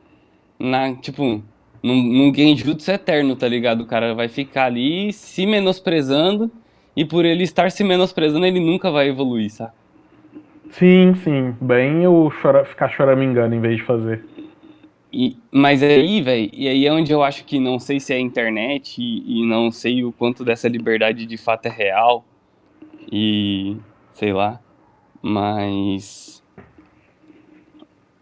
Na, 0.60 0.94
tipo, 0.96 1.42
num, 1.82 2.04
num 2.04 2.34
genjutsu 2.34 2.92
eterno, 2.92 3.36
tá 3.36 3.48
ligado? 3.48 3.82
O 3.82 3.86
cara 3.86 4.14
vai 4.14 4.28
ficar 4.28 4.66
ali 4.66 5.12
se 5.14 5.46
menosprezando. 5.46 6.52
E 6.96 7.06
por 7.06 7.24
ele 7.24 7.44
estar 7.44 7.72
se 7.72 7.84
menosprezando, 7.84 8.46
ele 8.46 8.60
nunca 8.60 8.92
vai 8.92 9.08
evoluir, 9.08 9.50
sabe? 9.50 9.72
Sim, 10.72 11.14
sim. 11.16 11.56
Bem 11.60 12.06
o 12.08 12.32
chora, 12.42 12.66
ficar 12.66 12.90
choramingando 12.90 13.56
em 13.56 13.62
vez 13.62 13.78
de 13.78 13.84
fazer. 13.84 14.24
E, 15.12 15.36
mas 15.52 15.84
aí, 15.84 16.22
velho, 16.22 16.50
e 16.54 16.68
aí 16.70 16.86
é 16.86 16.94
onde 16.94 17.12
eu 17.12 17.22
acho 17.22 17.44
que 17.44 17.60
não 17.60 17.78
sei 17.80 18.00
se 18.00 18.14
é 18.14 18.20
internet 18.20 19.02
e, 19.02 19.42
e, 19.42 19.46
não 19.46 19.70
sei 19.70 20.06
o 20.06 20.12
quanto 20.14 20.46
dessa 20.46 20.70
liberdade 20.70 21.26
de 21.26 21.38
fato 21.38 21.66
é 21.66 21.70
real. 21.70 22.26
E 23.10 23.78
sei 24.14 24.34
lá. 24.34 24.60
Mas. 25.22 26.44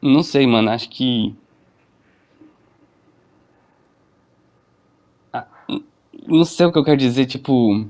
Não 0.01 0.21
sei, 0.21 0.45
mano. 0.45 0.69
Acho 0.69 0.89
que. 0.89 1.35
Ah, 5.33 5.47
não 6.27 6.45
sei 6.45 6.65
o 6.65 6.71
que 6.71 6.77
eu 6.77 6.83
quero 6.83 6.97
dizer, 6.97 7.25
tipo. 7.25 7.87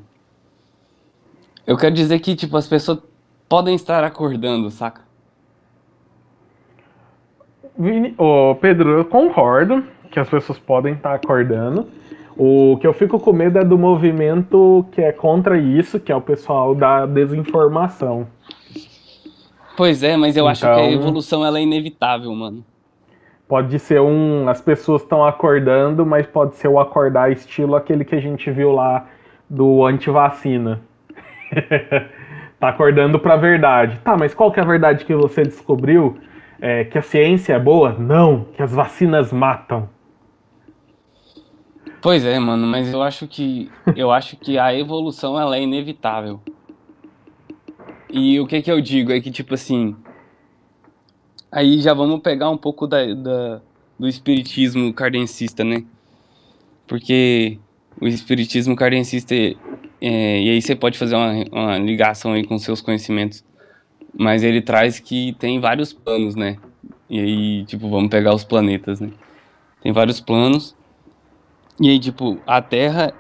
Eu 1.68 1.78
quero 1.78 1.94
dizer 1.94 2.20
que, 2.20 2.36
tipo, 2.36 2.56
as 2.58 2.68
pessoas 2.68 3.00
podem 3.48 3.76
estar 3.76 4.04
acordando, 4.04 4.72
saca? 4.72 5.02
Vini, 7.78 8.14
oh, 8.18 8.56
Pedro, 8.60 8.90
eu 8.90 9.06
concordo 9.06 9.84
que 10.12 10.20
as 10.20 10.28
pessoas 10.28 10.60
podem 10.60 10.96
estar 10.96 11.14
acordando. 11.14 11.88
O 12.42 12.78
que 12.78 12.88
eu 12.88 12.94
fico 12.94 13.20
com 13.20 13.34
medo 13.34 13.60
é 13.60 13.66
do 13.66 13.78
movimento 13.78 14.86
que 14.94 15.02
é 15.02 15.12
contra 15.12 15.58
isso, 15.58 16.00
que 16.00 16.10
é 16.10 16.16
o 16.16 16.22
pessoal 16.22 16.74
da 16.74 17.06
desinformação. 17.06 18.28
Pois 19.76 20.04
é, 20.04 20.16
mas 20.16 20.38
eu 20.38 20.44
então, 20.44 20.52
acho 20.52 20.62
que 20.62 20.68
a 20.68 20.90
então, 20.90 21.02
evolução 21.02 21.46
ela 21.46 21.60
é 21.60 21.64
inevitável, 21.64 22.34
mano. 22.34 22.64
Pode 23.46 23.78
ser 23.80 24.00
um. 24.00 24.48
As 24.48 24.62
pessoas 24.62 25.02
estão 25.02 25.26
acordando, 25.26 26.06
mas 26.06 26.26
pode 26.26 26.56
ser 26.56 26.70
o 26.70 26.80
acordar 26.80 27.30
estilo 27.30 27.76
aquele 27.76 28.06
que 28.06 28.16
a 28.16 28.22
gente 28.22 28.50
viu 28.50 28.72
lá 28.72 29.08
do 29.50 29.86
antivacina. 29.86 30.80
tá 32.58 32.70
acordando 32.70 33.20
pra 33.20 33.36
verdade. 33.36 34.00
Tá, 34.02 34.16
mas 34.16 34.34
qual 34.34 34.52
que 34.52 34.62
é 34.62 34.64
a 34.64 34.66
verdade 34.66 35.04
que 35.04 35.14
você 35.14 35.44
descobriu? 35.44 36.18
é, 36.62 36.84
que 36.84 36.98
a 36.98 37.02
ciência 37.02 37.54
é 37.54 37.60
boa? 37.60 37.96
Não, 37.98 38.46
que 38.54 38.62
as 38.62 38.74
vacinas 38.74 39.32
matam. 39.32 39.90
Pois 42.02 42.24
é, 42.24 42.40
mano, 42.40 42.66
mas 42.66 42.92
eu 42.92 43.02
acho 43.02 43.28
que 43.28 43.70
eu 43.96 44.12
acho 44.12 44.38
que 44.38 44.58
a 44.58 44.74
evolução 44.74 45.40
ela 45.40 45.58
é 45.58 45.62
inevitável. 45.62 46.40
E 48.10 48.40
o 48.40 48.48
que 48.48 48.62
que 48.62 48.72
eu 48.72 48.82
digo 48.82 49.12
é 49.12 49.20
que 49.20 49.30
tipo 49.30 49.54
assim, 49.54 49.96
aí 51.52 51.80
já 51.82 51.94
vamos 51.94 52.22
pegar 52.22 52.50
um 52.50 52.58
pouco 52.58 52.88
da, 52.88 53.14
da 53.14 53.62
do 53.98 54.08
espiritismo 54.08 54.94
cardencista, 54.94 55.64
né? 55.64 55.84
Porque 56.88 57.60
o 58.00 58.08
espiritismo 58.08 58.76
cardencista 58.76 59.36
é, 59.36 60.42
e 60.42 60.50
aí 60.50 60.62
você 60.62 60.76
pode 60.76 60.98
fazer 60.98 61.16
uma, 61.16 61.34
uma 61.52 61.78
ligação 61.78 62.34
aí 62.34 62.46
com 62.46 62.58
seus 62.58 62.82
conhecimentos 62.82 63.44
mas 64.18 64.44
ele 64.44 64.62
traz 64.62 65.00
que 65.00 65.34
tem 65.40 65.60
vários 65.60 65.94
planos, 65.94 66.36
né? 66.36 66.58
E 67.10 67.20
aí, 67.20 67.66
tipo, 67.66 67.90
vamos 67.90 68.10
pegar 68.10 68.34
os 68.34 68.44
planetas, 68.44 69.00
né? 69.00 69.12
Tem 69.82 69.92
vários 69.92 70.20
planos. 70.20 70.76
E 71.80 71.90
aí, 71.90 72.00
tipo, 72.00 72.40
a 72.46 72.62
Terra 72.62 73.14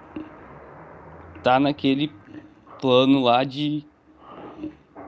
tá 1.41 1.59
naquele 1.59 2.11
plano 2.81 3.23
lá 3.23 3.43
de. 3.43 3.85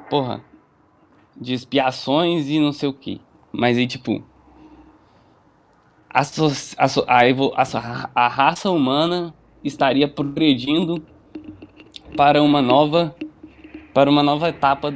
Porra. 0.10 0.42
De 1.36 1.54
expiações 1.54 2.48
e 2.48 2.60
não 2.60 2.72
sei 2.72 2.90
o 2.90 2.94
que. 2.94 3.20
Mas 3.52 3.78
aí, 3.78 3.88
tipo. 3.88 4.24
A, 6.10 6.24
so, 6.24 6.52
a, 6.78 6.86
a, 7.16 7.64
a, 7.64 8.10
a 8.14 8.28
raça 8.28 8.70
humana 8.70 9.34
estaria 9.64 10.08
progredindo 10.08 11.02
para 12.16 12.44
uma 12.44 12.62
nova 12.62 13.16
para 13.94 14.10
uma 14.10 14.24
nova 14.24 14.50
etapa 14.50 14.94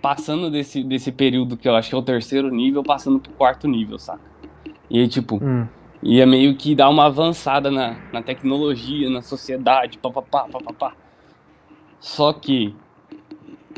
passando 0.00 0.50
desse, 0.50 0.84
desse 0.84 1.10
período 1.10 1.56
que 1.56 1.68
eu 1.68 1.74
acho 1.74 1.88
que 1.88 1.94
é 1.94 1.98
o 1.98 2.02
terceiro 2.02 2.50
nível, 2.50 2.82
passando 2.82 3.18
pro 3.18 3.32
quarto 3.32 3.66
nível, 3.66 3.98
saca? 3.98 4.20
E 4.88 5.00
aí, 5.00 5.08
tipo, 5.08 5.42
hum. 5.42 5.66
Ia 6.02 6.26
meio 6.26 6.56
que 6.56 6.74
dar 6.74 6.88
uma 6.88 7.06
avançada 7.06 7.70
na, 7.70 7.96
na 8.12 8.22
tecnologia, 8.22 9.08
na 9.10 9.22
sociedade, 9.22 9.98
papapá, 9.98 10.46
papapá. 10.50 10.92
Só 11.98 12.32
que 12.32 12.74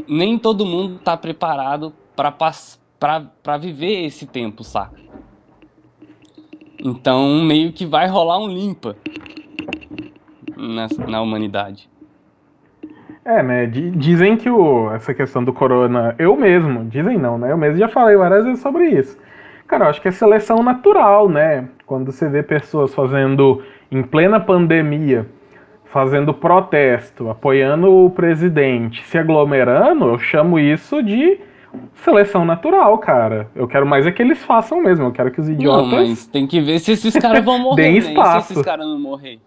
nem 0.07 0.39
todo 0.39 0.67
mundo 0.67 0.99
tá 0.99 1.17
preparado 1.17 1.93
para 2.17 3.57
viver 3.57 4.05
esse 4.05 4.27
tempo, 4.27 4.65
saca? 4.65 4.99
Então, 6.81 7.43
meio 7.43 7.73
que 7.73 7.85
vai 7.85 8.07
rolar 8.07 8.39
um 8.39 8.49
limpa 8.49 8.97
na, 10.57 10.87
na 11.09 11.23
humanidade. 11.23 11.89
É, 13.25 13.43
né? 13.43 13.67
Dizem 13.67 14.37
que 14.37 14.49
o, 14.49 14.91
essa 14.93 15.13
questão 15.13 15.45
do 15.45 15.53
corona. 15.53 16.15
Eu 16.19 16.37
mesmo, 16.37 16.85
dizem 16.85 17.19
não, 17.19 17.37
né? 17.37 17.53
Eu 17.53 17.59
mesmo 17.59 17.79
já 17.79 17.89
falei 17.89 18.17
várias 18.17 18.45
vezes 18.45 18.61
sobre 18.61 18.89
isso. 18.89 19.19
Cara, 19.67 19.85
eu 19.85 19.91
acho 19.91 20.01
que 20.01 20.09
é 20.09 20.13
seleção 20.13 20.63
natural, 20.63 21.29
né? 21.29 21.69
Quando 21.89 22.13
você 22.13 22.29
vê 22.29 22.43
pessoas 22.43 22.95
fazendo, 22.95 23.63
em 23.91 24.03
plena 24.03 24.39
pandemia, 24.39 25.27
fazendo 25.87 26.35
protesto, 26.35 27.31
apoiando 27.31 27.91
o 27.91 28.11
presidente, 28.11 29.03
se 29.05 29.17
aglomerando, 29.17 30.05
eu 30.05 30.19
chamo 30.19 30.59
isso 30.59 31.03
de 31.03 31.41
seleção 31.95 32.45
natural, 32.45 32.99
cara. 32.99 33.49
Eu 33.57 33.67
quero 33.67 33.87
mais 33.87 34.07
é 34.07 34.13
que 34.13 34.21
eles 34.21 34.45
façam 34.45 34.83
mesmo. 34.83 35.07
Eu 35.07 35.13
quero 35.13 35.31
que 35.31 35.41
os 35.41 35.49
idiotas. 35.49 35.91
Não, 35.91 35.99
mas 35.99 36.27
tem 36.27 36.47
que 36.47 36.61
ver 36.61 36.79
se 36.79 36.93
esses 36.93 37.17
caras 37.17 37.43
vão 37.43 37.57
morrer. 37.59 37.83
Deem 37.83 37.97
espaço. 37.97 38.35
Né? 38.35 38.41
Se 38.43 38.53
esses 38.53 38.65
caras 38.67 38.87
não 38.87 39.01
morrer. 39.01 39.41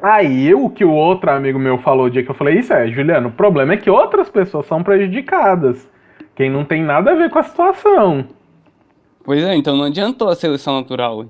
Aí 0.00 0.54
o 0.54 0.70
que 0.70 0.84
o 0.84 0.92
outro 0.92 1.28
amigo 1.28 1.58
meu 1.58 1.76
falou 1.78 2.06
o 2.06 2.10
dia 2.10 2.22
que 2.22 2.30
eu 2.30 2.36
falei 2.36 2.60
isso 2.60 2.72
é, 2.72 2.86
Juliano, 2.86 3.30
o 3.30 3.32
problema 3.32 3.72
é 3.72 3.76
que 3.76 3.90
outras 3.90 4.28
pessoas 4.28 4.64
são 4.66 4.80
prejudicadas. 4.80 5.90
Quem 6.36 6.48
não 6.48 6.64
tem 6.64 6.84
nada 6.84 7.10
a 7.10 7.14
ver 7.16 7.30
com 7.30 7.40
a 7.40 7.42
situação. 7.42 8.37
Pois 9.28 9.44
é, 9.44 9.54
então 9.54 9.76
não 9.76 9.84
adiantou 9.84 10.30
a 10.30 10.34
seleção 10.34 10.76
natural. 10.80 11.26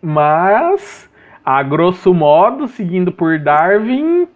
Mas, 0.00 1.06
a 1.44 1.62
grosso 1.62 2.14
modo, 2.14 2.66
seguindo 2.66 3.12
por 3.12 3.38
Darwin, 3.38 4.26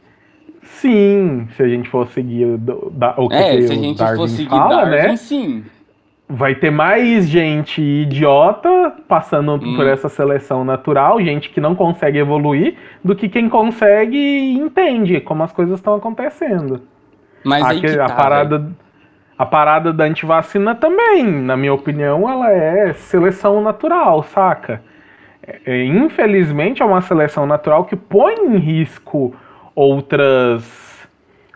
sim. 0.61 1.49
Se 1.57 1.63
a 1.63 1.67
gente 1.67 1.89
for 1.89 2.07
seguir 2.09 2.59
do, 2.59 2.91
da, 2.91 3.15
o 3.17 3.27
que, 3.27 3.37
é, 3.37 3.57
que 3.57 3.63
se 3.63 3.73
a 3.73 3.77
gente 3.77 3.97
Darwin 3.97 4.17
for 4.19 4.29
seguir 4.29 4.51
fala, 4.51 4.85
Darwin, 4.85 4.91
né? 4.91 5.17
sim 5.17 5.65
vai 6.29 6.55
ter 6.55 6.71
mais 6.71 7.27
gente 7.27 7.81
idiota 7.81 8.97
passando 9.09 9.53
hum. 9.55 9.75
por 9.75 9.87
essa 9.87 10.11
seleção 10.11 10.63
natural, 10.63 11.23
gente 11.23 11.49
que 11.49 11.61
não 11.61 11.75
consegue 11.75 12.19
evoluir, 12.19 12.75
do 13.03 13.17
que 13.17 13.31
quem 13.31 13.49
consegue 13.49 14.19
e 14.19 14.59
entende 14.59 15.23
como 15.23 15.43
as 15.43 15.53
coisas 15.53 15.79
estão 15.79 15.95
acontecendo. 15.95 16.83
Mas 17.43 17.65
Aqui, 17.65 17.87
aí 17.87 17.97
tá, 17.97 18.05
a 18.05 18.13
parada 18.15 18.71
a 19.43 19.47
parada 19.47 19.93
da 19.93 20.05
antivacina 20.05 20.73
também, 20.73 21.25
na 21.25 21.57
minha 21.57 21.75
opinião, 21.75 22.31
ela 22.31 22.49
é 22.53 22.93
seleção 22.93 23.61
natural, 23.61 24.23
saca? 24.23 24.81
É, 25.45 25.59
é 25.67 25.85
infelizmente 25.85 26.81
é 26.81 26.85
uma 26.85 27.01
seleção 27.01 27.45
natural 27.45 27.85
que 27.85 27.97
põe 27.97 28.35
em 28.35 28.57
risco 28.57 29.35
outras 29.75 31.09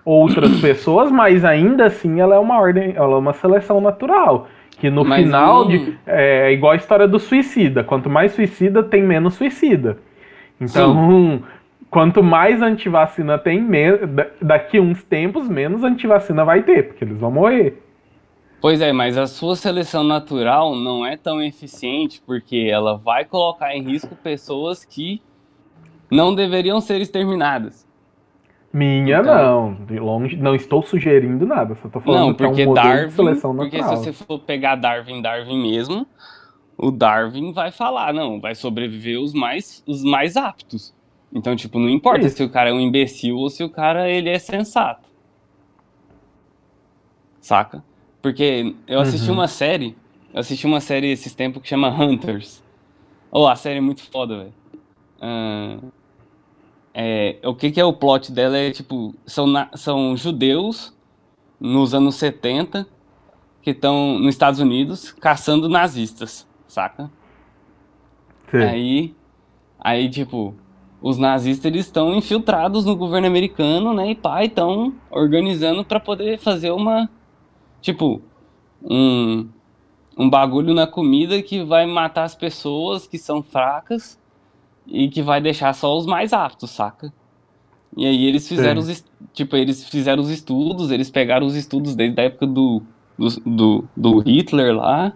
outras 0.05 0.59
pessoas, 0.61 1.13
mas 1.13 1.45
ainda 1.45 1.87
assim 1.87 2.21
ela 2.21 2.35
é 2.35 2.39
uma 2.41 2.59
ordem, 2.59 2.93
ela 2.97 3.15
é 3.15 3.19
uma 3.19 3.33
seleção 3.33 3.81
natural. 3.81 4.49
Que 4.81 4.91
no 4.91 5.05
Mas 5.05 5.23
final 5.23 5.69
de, 5.69 5.97
é 6.07 6.53
igual 6.53 6.73
a 6.73 6.77
história 6.77 7.07
do 7.07 7.21
suicida. 7.21 7.85
Quanto 7.85 8.11
mais 8.11 8.33
suicida, 8.33 8.83
tem 8.83 9.03
menos 9.03 9.35
suicida. 9.35 9.97
Então, 10.61 10.93
Sim. 10.93 11.45
quanto 11.97 12.23
mais 12.23 12.61
antivacina 12.61 13.39
tem, 13.39 13.67
daqui 14.43 14.79
uns 14.79 15.03
tempos, 15.03 15.49
menos 15.49 15.83
antivacina 15.83 16.45
vai 16.45 16.63
ter, 16.63 16.89
porque 16.89 17.03
eles 17.03 17.17
vão 17.17 17.31
morrer. 17.31 17.83
Pois 18.61 18.83
é, 18.83 18.93
mas 18.93 19.17
a 19.17 19.27
sua 19.27 19.57
seleção 19.57 20.05
natural 20.05 20.77
não 20.77 21.07
é 21.07 21.17
tão 21.17 21.43
eficiente 21.43 22.23
porque 22.27 22.69
ela 22.71 22.99
vai 22.99 23.25
colocar 23.25 23.75
em 23.75 23.83
risco 23.83 24.15
pessoas 24.15 24.85
que 24.85 25.23
não 26.11 26.35
deveriam 26.35 26.83
ser 26.83 27.01
exterminadas. 27.01 27.89
Minha 28.71 29.21
então, 29.21 29.75
não, 29.75 29.87
de 29.87 29.99
longe, 29.99 30.37
não 30.37 30.55
estou 30.55 30.83
sugerindo 30.83 31.47
nada, 31.47 31.79
só 31.81 31.87
estou 31.87 32.03
falando 32.03 32.27
não, 32.27 32.35
porque 32.35 32.57
que 32.57 32.63
é 32.63 32.69
um 32.69 32.75
Darwin, 32.75 33.07
de 33.07 33.13
seleção 33.15 33.55
natural. 33.55 33.89
Porque 33.89 33.97
se 33.97 34.13
você 34.13 34.13
for 34.13 34.39
pegar 34.41 34.77
Darwin, 34.77 35.23
Darwin 35.23 35.63
mesmo, 35.63 36.07
o 36.77 36.91
Darwin 36.91 37.55
vai 37.55 37.71
falar, 37.71 38.13
não, 38.13 38.39
vai 38.39 38.55
sobreviver 38.55 39.19
os 39.19 39.33
mais, 39.33 39.83
os 39.87 40.05
mais 40.05 40.37
aptos. 40.37 40.95
Então, 41.37 41.55
tipo, 41.55 41.79
não 41.79 41.91
importa 41.91 42.27
Isso. 42.27 42.39
se 42.39 42.43
o 42.43 42.49
cara 42.49 42.71
é 42.71 42.73
um 42.73 42.81
imbecil 42.81 43.37
ou 43.37 43.51
se 43.51 43.63
o 43.63 43.69
cara 43.69 44.09
ele 44.09 44.31
é 44.31 44.39
sensato. 44.39 45.07
Saca? 47.43 47.85
Porque 48.23 48.75
eu 48.89 48.99
assisti 49.01 49.29
uhum. 49.29 49.35
uma 49.35 49.47
série, 49.47 49.95
eu 50.33 50.41
assisti 50.41 50.67
uma 50.67 50.81
série 50.81 51.09
esses 51.11 51.35
tempos 51.35 51.61
que 51.61 51.69
chama 51.69 51.91
Hunters. 51.91 52.65
Oh, 53.31 53.47
a 53.47 53.55
série 53.55 53.77
é 53.77 53.81
muito 53.83 54.03
foda, 54.11 54.39
velho. 54.39 54.55
Uh, 55.19 55.93
é, 56.95 57.37
o 57.45 57.55
que, 57.55 57.71
que 57.71 57.79
é 57.79 57.85
o 57.85 57.93
plot 57.93 58.33
dela? 58.33 58.57
É 58.57 58.71
tipo, 58.71 59.15
são, 59.27 59.47
são 59.75 60.17
judeus 60.17 60.97
nos 61.61 61.93
anos 61.93 62.15
70 62.15 62.89
que 63.61 63.73
estão 63.73 64.19
nos 64.19 64.35
Estados 64.35 64.59
Unidos 64.59 65.13
caçando 65.13 65.69
nazistas, 65.69 66.49
saca? 66.67 67.11
Sim. 68.51 68.57
Aí, 68.57 69.15
aí, 69.79 70.09
tipo, 70.09 70.55
os 71.07 71.19
nazistas 71.19 71.67
eles 71.67 71.87
estão 71.87 72.17
infiltrados 72.17 72.85
no 72.85 72.97
governo 72.97 73.29
americano, 73.29 73.95
né? 73.95 74.11
E 74.11 74.15
pai 74.17 74.47
estão 74.47 74.93
organizando 75.09 75.85
para 75.85 76.01
poder 76.01 76.37
fazer 76.37 76.73
uma, 76.73 77.09
tipo, 77.81 78.21
um, 78.83 79.47
um 80.19 80.29
bagulho 80.29 80.75
na 80.75 80.85
comida 80.85 81.41
que 81.41 81.63
vai 81.63 81.87
matar 81.87 82.25
as 82.25 82.35
pessoas 82.35 83.07
que 83.07 83.19
são 83.19 83.41
fracas 83.41 84.19
e 84.85 85.09
que 85.09 85.23
vai 85.23 85.41
deixar 85.41 85.73
só 85.75 85.97
os 85.97 86.07
mais 86.07 86.33
aptos, 86.33 86.71
saca? 86.71 87.13
E 87.97 88.05
aí 88.05 88.25
eles 88.25 88.49
fizeram 88.49 88.83
Sim. 88.83 88.91
os 88.91 89.05
tipo, 89.33 89.55
eles 89.55 89.89
fizeram 89.89 90.21
os 90.21 90.29
estudos, 90.29 90.91
eles 90.91 91.09
pegaram 91.09 91.47
os 91.47 91.55
estudos 91.55 91.95
desde 91.95 92.21
a 92.21 92.25
época 92.25 92.49
do, 92.49 92.83
do, 93.17 93.29
do, 93.47 93.85
do 93.97 94.19
Hitler 94.19 94.75
lá 94.75 95.13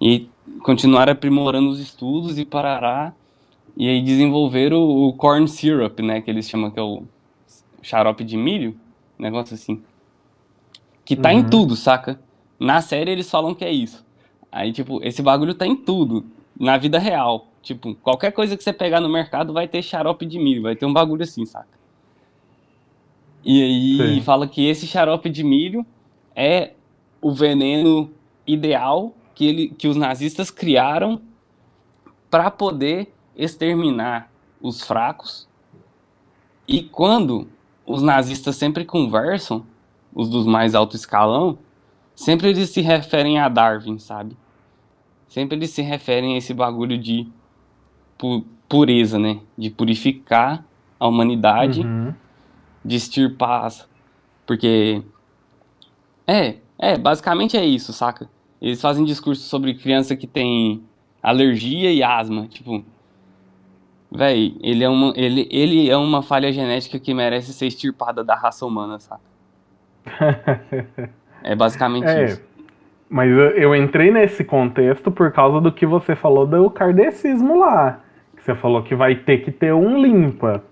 e 0.00 0.28
continuaram 0.62 1.12
aprimorando 1.12 1.68
os 1.68 1.80
estudos 1.80 2.38
e 2.38 2.44
parará. 2.44 3.12
E 3.76 3.88
aí 3.88 4.02
desenvolveram 4.02 4.78
o, 4.78 5.08
o 5.08 5.12
corn 5.12 5.48
syrup, 5.48 6.00
né, 6.00 6.20
que 6.20 6.30
eles 6.30 6.48
chamam 6.48 6.70
que 6.70 6.78
é 6.78 6.82
o 6.82 7.04
xarope 7.82 8.24
de 8.24 8.36
milho, 8.36 8.76
negócio 9.18 9.54
assim. 9.54 9.82
Que 11.04 11.16
tá 11.16 11.30
uhum. 11.30 11.38
em 11.38 11.48
tudo, 11.48 11.74
saca? 11.74 12.20
Na 12.58 12.80
série 12.80 13.10
eles 13.10 13.30
falam 13.30 13.54
que 13.54 13.64
é 13.64 13.72
isso. 13.72 14.04
Aí, 14.50 14.72
tipo, 14.72 15.02
esse 15.02 15.22
bagulho 15.22 15.54
tá 15.54 15.66
em 15.66 15.74
tudo, 15.74 16.24
na 16.58 16.76
vida 16.76 16.98
real. 16.98 17.48
Tipo, 17.62 17.94
qualquer 17.96 18.32
coisa 18.32 18.56
que 18.56 18.62
você 18.62 18.72
pegar 18.72 19.00
no 19.00 19.08
mercado 19.08 19.52
vai 19.52 19.66
ter 19.66 19.82
xarope 19.82 20.26
de 20.26 20.38
milho, 20.38 20.62
vai 20.62 20.76
ter 20.76 20.84
um 20.84 20.92
bagulho 20.92 21.22
assim, 21.22 21.46
saca? 21.46 21.80
E 23.44 23.62
aí 23.62 24.16
Sim. 24.16 24.20
fala 24.20 24.46
que 24.46 24.66
esse 24.66 24.86
xarope 24.86 25.28
de 25.28 25.42
milho 25.42 25.84
é 26.34 26.72
o 27.20 27.32
veneno 27.32 28.10
ideal 28.46 29.14
que, 29.34 29.46
ele, 29.46 29.68
que 29.68 29.88
os 29.88 29.96
nazistas 29.96 30.50
criaram 30.50 31.20
para 32.30 32.50
poder 32.50 33.12
exterminar 33.36 34.30
os 34.60 34.82
fracos. 34.82 35.48
E 36.66 36.82
quando 36.82 37.48
os 37.86 38.02
nazistas 38.02 38.56
sempre 38.56 38.84
conversam, 38.84 39.64
os 40.14 40.28
dos 40.28 40.46
mais 40.46 40.74
alto 40.74 40.96
escalão, 40.96 41.58
sempre 42.14 42.50
eles 42.50 42.70
se 42.70 42.80
referem 42.80 43.38
a 43.38 43.48
Darwin, 43.48 43.98
sabe? 43.98 44.36
Sempre 45.28 45.56
eles 45.56 45.70
se 45.70 45.82
referem 45.82 46.34
a 46.34 46.38
esse 46.38 46.52
bagulho 46.52 46.98
de 46.98 47.26
pu 48.18 48.44
pureza, 48.68 49.18
né? 49.18 49.40
De 49.56 49.68
purificar 49.68 50.64
a 50.98 51.06
humanidade, 51.06 51.80
uhum. 51.80 52.14
de 52.84 52.96
extirpar. 52.96 53.70
Porque. 54.46 55.02
É, 56.26 56.56
é, 56.78 56.96
basicamente 56.96 57.56
é 57.56 57.64
isso, 57.66 57.92
saca? 57.92 58.30
Eles 58.60 58.80
fazem 58.80 59.04
discurso 59.04 59.42
sobre 59.42 59.74
criança 59.74 60.14
que 60.16 60.26
tem 60.26 60.82
alergia 61.22 61.92
e 61.92 62.02
asma. 62.02 62.46
Tipo, 62.46 62.84
véi, 64.14 64.56
ele, 64.60 64.84
é 64.84 64.88
uma, 64.88 65.12
ele, 65.16 65.48
ele 65.50 65.90
é 65.90 65.96
uma 65.96 66.22
falha 66.22 66.52
genética 66.52 66.98
que 66.98 67.14
merece 67.14 67.52
ser 67.52 67.66
extirpada 67.66 68.22
da 68.22 68.34
raça 68.34 68.66
humana, 68.66 68.98
saca? 68.98 69.20
é 71.42 71.54
basicamente 71.54 72.08
é, 72.08 72.24
isso. 72.24 72.42
Mas 73.08 73.30
eu 73.56 73.74
entrei 73.76 74.10
nesse 74.10 74.42
contexto 74.42 75.10
por 75.10 75.30
causa 75.32 75.60
do 75.60 75.70
que 75.70 75.84
você 75.84 76.16
falou 76.16 76.46
do 76.46 76.70
kardecismo 76.70 77.58
lá. 77.58 78.00
Que 78.36 78.42
você 78.42 78.54
falou 78.54 78.82
que 78.82 78.94
vai 78.94 79.14
ter 79.14 79.38
que 79.38 79.50
ter 79.50 79.72
um 79.72 80.00
limpa. 80.00 80.62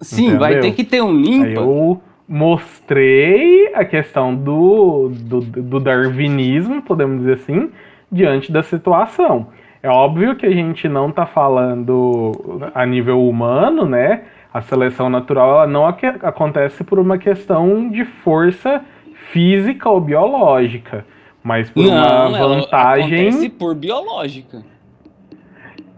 Sim, 0.00 0.26
entendeu? 0.26 0.40
vai 0.40 0.60
ter 0.60 0.72
que 0.72 0.84
ter 0.84 1.02
um 1.02 1.12
limpa. 1.12 1.46
Aí 1.46 1.54
eu 1.54 2.00
mostrei 2.28 3.74
a 3.74 3.84
questão 3.84 4.34
do, 4.34 5.08
do, 5.08 5.40
do 5.40 5.80
darwinismo, 5.80 6.82
podemos 6.82 7.18
dizer 7.20 7.34
assim, 7.34 7.70
diante 8.12 8.52
da 8.52 8.62
situação. 8.62 9.48
É 9.82 9.88
óbvio 9.88 10.34
que 10.34 10.44
a 10.44 10.50
gente 10.50 10.88
não 10.88 11.10
está 11.10 11.24
falando 11.24 12.70
a 12.74 12.84
nível 12.84 13.26
humano, 13.28 13.86
né? 13.86 14.22
A 14.52 14.60
seleção 14.60 15.08
natural 15.08 15.50
ela 15.50 15.66
não 15.66 15.86
ac 15.86 16.04
acontece 16.22 16.82
por 16.82 16.98
uma 16.98 17.18
questão 17.18 17.88
de 17.88 18.04
força 18.04 18.82
física 19.30 19.88
ou 19.88 20.00
biológica, 20.00 21.04
mas 21.42 21.70
por 21.70 21.84
não, 21.84 22.28
uma 22.28 22.38
vantagem. 22.38 23.20
Ela 23.20 23.28
acontece 23.28 23.48
por 23.50 23.74
biológica. 23.74 24.64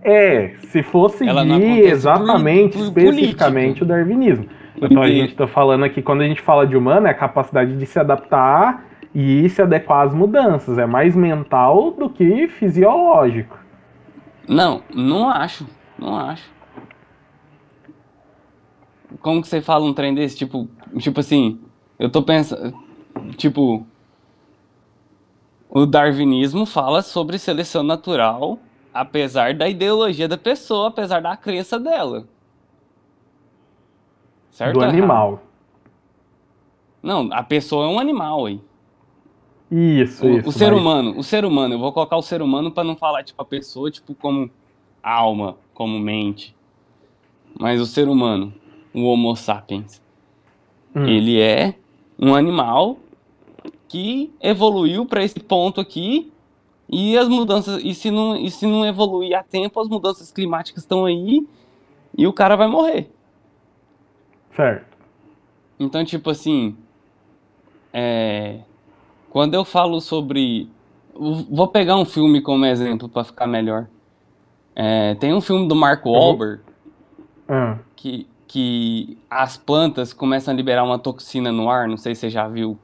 É, 0.02 0.54
se 0.58 0.82
fosse 0.82 1.18
seguir 1.18 1.80
exatamente, 1.84 2.76
por, 2.76 2.92
por 2.92 3.02
especificamente 3.02 3.80
política. 3.80 3.84
o 3.84 3.88
darwinismo. 3.88 4.46
Então 4.80 5.02
a 5.02 5.08
gente 5.08 5.32
está 5.32 5.46
falando 5.46 5.84
aqui, 5.84 6.00
quando 6.00 6.22
a 6.22 6.24
gente 6.24 6.40
fala 6.40 6.66
de 6.66 6.76
humano, 6.76 7.06
é 7.06 7.10
a 7.10 7.14
capacidade 7.14 7.76
de 7.76 7.86
se 7.86 7.98
adaptar 7.98 8.84
e 9.14 9.48
se 9.48 9.60
adequar 9.60 10.06
às 10.06 10.14
mudanças. 10.14 10.78
É 10.78 10.86
mais 10.86 11.14
mental 11.14 11.90
do 11.90 12.08
que 12.08 12.48
fisiológico. 12.48 13.59
Não, 14.50 14.82
não 14.92 15.30
acho. 15.30 15.64
Não 15.96 16.16
acho. 16.16 16.50
Como 19.20 19.40
que 19.40 19.46
você 19.46 19.60
fala 19.62 19.84
um 19.84 19.94
trem 19.94 20.12
desse? 20.12 20.36
Tipo, 20.36 20.68
tipo 20.98 21.20
assim, 21.20 21.60
eu 21.96 22.10
tô 22.10 22.20
pensando. 22.20 22.76
Tipo. 23.36 23.86
O 25.68 25.86
darwinismo 25.86 26.66
fala 26.66 27.00
sobre 27.00 27.38
seleção 27.38 27.84
natural, 27.84 28.58
apesar 28.92 29.54
da 29.54 29.68
ideologia 29.68 30.26
da 30.26 30.36
pessoa, 30.36 30.88
apesar 30.88 31.22
da 31.22 31.36
crença 31.36 31.78
dela. 31.78 32.26
Certo 34.50 34.80
do 34.80 34.84
animal. 34.84 35.44
Não, 37.00 37.28
a 37.32 37.44
pessoa 37.44 37.86
é 37.86 37.88
um 37.88 38.00
animal 38.00 38.46
aí. 38.46 38.60
Isso, 39.70 40.26
o, 40.26 40.38
isso. 40.38 40.48
O 40.48 40.52
ser 40.52 40.72
mas... 40.72 40.80
humano, 40.80 41.18
o 41.18 41.22
ser 41.22 41.44
humano, 41.44 41.74
eu 41.74 41.78
vou 41.78 41.92
colocar 41.92 42.16
o 42.16 42.22
ser 42.22 42.42
humano 42.42 42.70
para 42.72 42.82
não 42.82 42.96
falar 42.96 43.22
tipo 43.22 43.40
a 43.40 43.44
pessoa 43.44 43.90
tipo 43.90 44.14
como 44.14 44.50
alma, 45.02 45.56
como 45.72 45.98
mente. 45.98 46.54
Mas 47.58 47.80
o 47.80 47.86
ser 47.86 48.08
humano, 48.08 48.52
o 48.92 49.04
Homo 49.04 49.34
sapiens, 49.36 50.02
hum. 50.94 51.06
ele 51.06 51.40
é 51.40 51.74
um 52.18 52.34
animal 52.34 52.98
que 53.88 54.32
evoluiu 54.40 55.06
para 55.06 55.24
esse 55.24 55.40
ponto 55.40 55.80
aqui 55.80 56.32
e 56.88 57.16
as 57.16 57.28
mudanças 57.28 57.82
e 57.84 57.94
se 57.94 58.10
não 58.10 58.36
e 58.36 58.50
se 58.50 58.66
não 58.66 58.84
evoluir 58.84 59.36
a 59.36 59.42
tempo, 59.42 59.80
as 59.80 59.88
mudanças 59.88 60.32
climáticas 60.32 60.82
estão 60.82 61.04
aí 61.04 61.46
e 62.16 62.26
o 62.26 62.32
cara 62.32 62.56
vai 62.56 62.66
morrer. 62.66 63.10
Certo. 64.54 64.98
Então, 65.78 66.04
tipo 66.04 66.28
assim, 66.28 66.76
é, 67.92 68.60
quando 69.30 69.54
eu 69.54 69.64
falo 69.64 70.00
sobre. 70.00 70.68
Vou 71.14 71.68
pegar 71.68 71.96
um 71.96 72.04
filme 72.04 72.40
como 72.40 72.66
exemplo 72.66 73.08
para 73.08 73.24
ficar 73.24 73.46
melhor. 73.46 73.86
É, 74.74 75.14
tem 75.14 75.32
um 75.34 75.40
filme 75.40 75.66
do 75.66 75.74
Mark 75.74 76.04
uhum. 76.04 76.12
Wahlberg 76.12 76.62
uhum. 77.48 77.78
que, 77.96 78.26
que 78.46 79.18
as 79.28 79.56
plantas 79.56 80.12
começam 80.12 80.54
a 80.54 80.56
liberar 80.56 80.84
uma 80.84 80.98
toxina 80.98 81.50
no 81.50 81.68
ar, 81.68 81.88
não 81.88 81.96
sei 81.96 82.14
se 82.14 82.22
você 82.22 82.30
já 82.30 82.48
viu. 82.48 82.78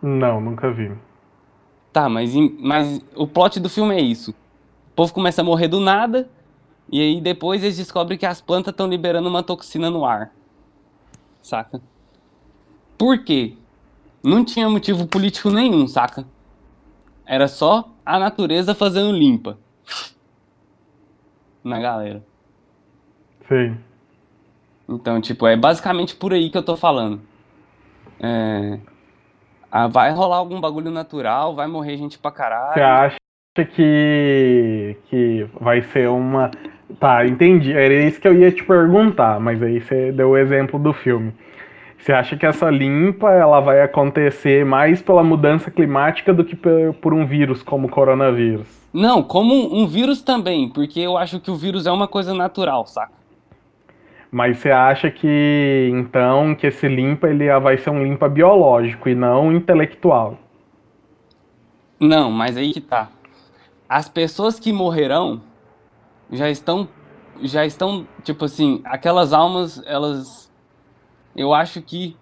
Não, 0.00 0.40
nunca 0.40 0.70
vi. 0.70 0.92
Tá, 1.92 2.08
mas, 2.08 2.34
mas 2.58 3.04
o 3.14 3.26
plot 3.26 3.60
do 3.60 3.68
filme 3.68 3.94
é 3.94 4.00
isso. 4.00 4.30
O 4.30 4.94
povo 4.96 5.12
começa 5.12 5.42
a 5.42 5.44
morrer 5.44 5.68
do 5.68 5.78
nada, 5.78 6.28
e 6.90 7.00
aí 7.00 7.20
depois 7.20 7.62
eles 7.62 7.76
descobrem 7.76 8.18
que 8.18 8.26
as 8.26 8.40
plantas 8.40 8.72
estão 8.72 8.86
liberando 8.86 9.28
uma 9.28 9.42
toxina 9.42 9.90
no 9.90 10.04
ar. 10.04 10.32
Saca? 11.42 11.80
Por 12.96 13.22
quê? 13.24 13.56
Não 14.22 14.44
tinha 14.44 14.68
motivo 14.68 15.06
político 15.06 15.50
nenhum, 15.50 15.88
saca? 15.88 16.24
Era 17.26 17.48
só 17.48 17.90
a 18.04 18.18
natureza 18.18 18.74
fazendo 18.74 19.10
limpa. 19.10 19.58
Na 21.64 21.80
galera. 21.80 22.22
Sim. 23.48 23.76
Então, 24.88 25.20
tipo, 25.20 25.46
é 25.46 25.56
basicamente 25.56 26.14
por 26.14 26.32
aí 26.32 26.50
que 26.50 26.58
eu 26.58 26.62
tô 26.62 26.76
falando. 26.76 27.20
É... 28.20 28.78
Ah, 29.70 29.88
vai 29.88 30.12
rolar 30.12 30.36
algum 30.36 30.60
bagulho 30.60 30.90
natural, 30.90 31.54
vai 31.54 31.66
morrer 31.66 31.96
gente 31.96 32.18
pra 32.18 32.30
caralho. 32.30 32.74
Você 32.74 32.80
acha 32.80 33.16
que, 33.74 34.96
que 35.08 35.46
vai 35.60 35.82
ser 35.82 36.08
uma. 36.08 36.50
Tá, 37.00 37.26
entendi. 37.26 37.72
Era 37.72 37.94
isso 37.94 38.20
que 38.20 38.28
eu 38.28 38.34
ia 38.34 38.52
te 38.52 38.62
perguntar, 38.64 39.40
mas 39.40 39.62
aí 39.62 39.80
você 39.80 40.12
deu 40.12 40.30
o 40.30 40.36
exemplo 40.36 40.78
do 40.78 40.92
filme. 40.92 41.32
Você 42.02 42.12
acha 42.12 42.36
que 42.36 42.44
essa 42.44 42.68
limpa 42.68 43.30
ela 43.30 43.60
vai 43.60 43.80
acontecer 43.80 44.64
mais 44.64 45.00
pela 45.00 45.22
mudança 45.22 45.70
climática 45.70 46.34
do 46.34 46.44
que 46.44 46.56
por 46.56 47.14
um 47.14 47.24
vírus 47.24 47.62
como 47.62 47.86
o 47.86 47.90
coronavírus? 47.90 48.66
Não, 48.92 49.22
como 49.22 49.72
um 49.72 49.86
vírus 49.86 50.20
também, 50.20 50.68
porque 50.68 50.98
eu 50.98 51.16
acho 51.16 51.38
que 51.38 51.48
o 51.48 51.54
vírus 51.54 51.86
é 51.86 51.92
uma 51.92 52.08
coisa 52.08 52.34
natural, 52.34 52.84
saca? 52.88 53.12
Mas 54.32 54.58
você 54.58 54.72
acha 54.72 55.12
que 55.12 55.88
então 55.92 56.56
que 56.56 56.66
esse 56.66 56.88
limpa 56.88 57.28
ele 57.28 57.46
vai 57.60 57.78
ser 57.78 57.90
um 57.90 58.02
limpa 58.02 58.28
biológico 58.28 59.08
e 59.08 59.14
não 59.14 59.52
intelectual? 59.52 60.36
Não, 62.00 62.32
mas 62.32 62.56
aí 62.56 62.72
que 62.72 62.80
tá. 62.80 63.10
As 63.88 64.08
pessoas 64.08 64.58
que 64.58 64.72
morrerão 64.72 65.40
já 66.32 66.50
estão 66.50 66.88
já 67.42 67.64
estão, 67.64 68.06
tipo 68.24 68.44
assim, 68.44 68.80
aquelas 68.84 69.32
almas, 69.32 69.80
elas. 69.86 70.51
Eu 71.34 71.54
acho 71.54 71.80
que 71.80 72.16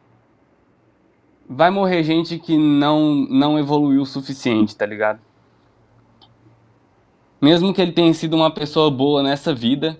vai 1.48 1.70
morrer 1.70 2.02
gente 2.02 2.38
que 2.38 2.56
não, 2.56 3.26
não 3.28 3.58
evoluiu 3.58 4.02
o 4.02 4.06
suficiente, 4.06 4.76
tá 4.76 4.86
ligado? 4.86 5.20
Mesmo 7.40 7.72
que 7.74 7.80
ele 7.80 7.92
tenha 7.92 8.12
sido 8.14 8.36
uma 8.36 8.50
pessoa 8.50 8.90
boa 8.90 9.22
nessa 9.22 9.52
vida, 9.52 9.98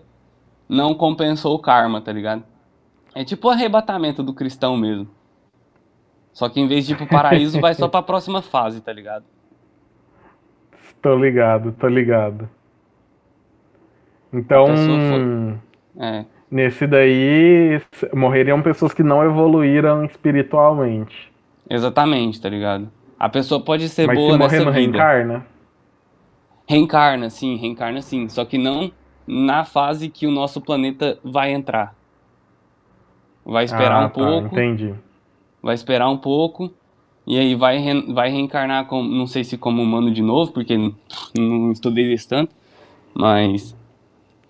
não 0.68 0.94
compensou 0.94 1.54
o 1.54 1.58
karma, 1.58 2.00
tá 2.00 2.12
ligado? 2.12 2.44
É 3.14 3.24
tipo 3.24 3.48
o 3.48 3.50
arrebatamento 3.50 4.22
do 4.22 4.32
cristão 4.32 4.76
mesmo. 4.76 5.08
Só 6.32 6.48
que 6.48 6.60
em 6.60 6.68
vez 6.68 6.86
de 6.86 6.92
ir 6.92 6.96
pro 6.96 7.06
paraíso, 7.08 7.60
vai 7.60 7.74
só 7.74 7.88
pra 7.88 8.02
próxima 8.02 8.40
fase, 8.40 8.80
tá 8.80 8.92
ligado? 8.92 9.24
Tô 11.02 11.16
ligado, 11.16 11.72
tô 11.72 11.88
ligado. 11.88 12.46
Então, 14.30 14.66
foi... 14.66 15.58
é. 15.98 16.26
Nesse 16.50 16.86
daí, 16.86 17.80
morreriam 18.14 18.60
pessoas 18.62 18.92
que 18.92 19.02
não 19.02 19.24
evoluíram 19.24 20.04
espiritualmente. 20.04 21.30
Exatamente, 21.68 22.40
tá 22.40 22.48
ligado? 22.48 22.90
A 23.18 23.28
pessoa 23.28 23.60
pode 23.60 23.88
ser 23.88 24.06
Mas 24.06 24.18
boa 24.18 24.32
se 24.32 24.38
nessa 24.38 24.56
vida. 24.58 24.70
reencarna? 24.72 25.46
Reencarna, 26.66 27.30
sim, 27.30 27.56
reencarna 27.56 28.02
sim. 28.02 28.28
Só 28.28 28.44
que 28.44 28.58
não 28.58 28.90
na 29.26 29.64
fase 29.64 30.08
que 30.08 30.26
o 30.26 30.30
nosso 30.30 30.60
planeta 30.60 31.18
vai 31.22 31.52
entrar. 31.52 31.94
Vai 33.44 33.64
esperar 33.64 34.02
ah, 34.02 34.06
um 34.06 34.08
tá, 34.08 34.14
pouco. 34.14 34.46
Entendi. 34.46 34.94
Vai 35.62 35.74
esperar 35.74 36.08
um 36.08 36.16
pouco. 36.16 36.72
E 37.26 37.38
aí 37.38 37.54
vai, 37.54 37.78
re, 37.78 38.12
vai 38.12 38.30
reencarnar, 38.30 38.86
com, 38.86 39.02
não 39.02 39.26
sei 39.26 39.44
se 39.44 39.56
como 39.56 39.82
humano 39.82 40.10
de 40.10 40.22
novo, 40.22 40.52
porque 40.52 40.76
não 41.36 41.70
estudei 41.70 42.12
isso 42.12 42.28
tanto. 42.28 42.54
Mas 43.14 43.76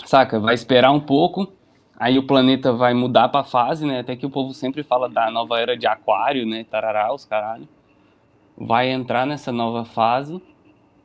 Saca? 0.04 0.38
Vai 0.40 0.54
esperar 0.54 0.90
um 0.90 1.00
pouco, 1.00 1.52
aí 2.00 2.18
o 2.18 2.26
planeta 2.26 2.72
vai 2.72 2.94
mudar 2.94 3.28
pra 3.28 3.44
fase, 3.44 3.86
né? 3.86 4.00
Até 4.00 4.16
que 4.16 4.24
o 4.24 4.30
povo 4.30 4.54
sempre 4.54 4.82
fala 4.82 5.06
da 5.06 5.30
nova 5.30 5.60
era 5.60 5.76
de 5.76 5.86
aquário, 5.86 6.46
né? 6.46 6.64
Tarará, 6.64 7.12
os 7.12 7.26
caralho. 7.26 7.68
Vai 8.56 8.90
entrar 8.90 9.26
nessa 9.26 9.52
nova 9.52 9.84
fase, 9.84 10.42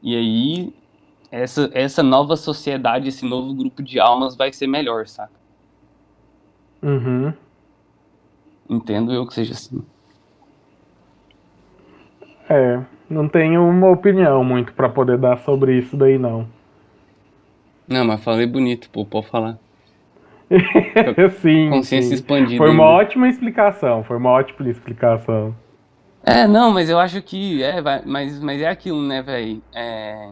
e 0.02 0.16
aí 0.16 0.74
essa, 1.30 1.70
essa 1.74 2.02
nova 2.02 2.38
sociedade, 2.38 3.10
esse 3.10 3.26
novo 3.26 3.54
grupo 3.54 3.84
de 3.84 4.00
almas 4.00 4.38
vai 4.38 4.54
ser 4.54 4.68
melhor, 4.68 5.06
saca? 5.06 5.34
Uhum. 6.82 7.34
Entendo 8.70 9.14
eu 9.14 9.28
que 9.28 9.34
seja 9.34 9.54
assim. 9.54 9.84
É, 12.50 12.82
não 13.10 13.28
tenho 13.28 13.68
uma 13.68 13.90
opinião 13.90 14.44
muito 14.44 14.72
para 14.74 14.88
poder 14.88 15.18
dar 15.18 15.40
sobre 15.40 15.78
isso 15.78 15.98
daí 15.98 16.18
não. 16.18 16.48
Não, 17.88 18.06
mas 18.06 18.24
falei 18.24 18.48
bonito, 18.48 18.90
pô, 18.90 19.06
pode 19.06 19.28
falar. 19.28 19.60
sim. 21.42 21.70
Consciência 21.70 22.10
sim. 22.10 22.16
expandida. 22.16 22.58
Foi 22.58 22.70
uma 22.70 22.84
ainda. 22.84 22.96
ótima 22.96 23.28
explicação, 23.28 24.04
foi 24.04 24.18
uma 24.18 24.30
ótima 24.30 24.70
explicação. 24.70 25.56
É, 26.24 26.48
não, 26.48 26.72
mas 26.72 26.90
eu 26.90 27.00
acho 27.00 27.22
que. 27.22 27.62
É, 27.64 27.82
mas, 28.06 28.40
mas 28.40 28.62
é 28.62 28.68
aquilo, 28.68 29.02
né, 29.02 29.22
velho? 29.22 29.62
É. 29.74 30.32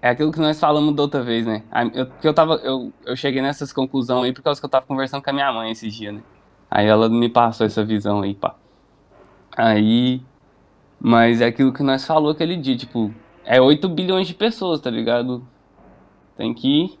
É 0.00 0.10
aquilo 0.10 0.30
que 0.30 0.38
nós 0.38 0.60
falamos 0.60 0.94
da 0.94 1.02
outra 1.02 1.22
vez, 1.22 1.44
né? 1.44 1.64
Eu, 1.92 2.06
eu, 2.22 2.32
tava, 2.32 2.54
eu, 2.62 2.92
eu 3.04 3.16
cheguei 3.16 3.42
nessas 3.42 3.72
conclusões 3.72 4.26
aí 4.26 4.32
por 4.32 4.42
causa 4.42 4.60
que 4.60 4.64
eu 4.64 4.70
tava 4.70 4.86
conversando 4.86 5.22
com 5.22 5.30
a 5.30 5.32
minha 5.32 5.52
mãe 5.52 5.72
esses 5.72 5.92
dias, 5.92 6.14
né? 6.14 6.22
Aí 6.70 6.86
ela 6.86 7.08
me 7.08 7.28
passou 7.28 7.66
essa 7.66 7.84
visão 7.84 8.20
aí, 8.20 8.34
pá. 8.34 8.54
Aí. 9.56 10.22
Mas 11.00 11.40
é 11.40 11.46
aquilo 11.46 11.72
que 11.72 11.82
nós 11.82 12.04
falou 12.04 12.30
aquele 12.30 12.56
dia, 12.56 12.76
tipo, 12.76 13.12
é 13.44 13.60
8 13.60 13.88
bilhões 13.88 14.26
de 14.26 14.34
pessoas, 14.34 14.80
tá 14.80 14.90
ligado? 14.90 15.46
Tem 16.36 16.52
que 16.52 16.98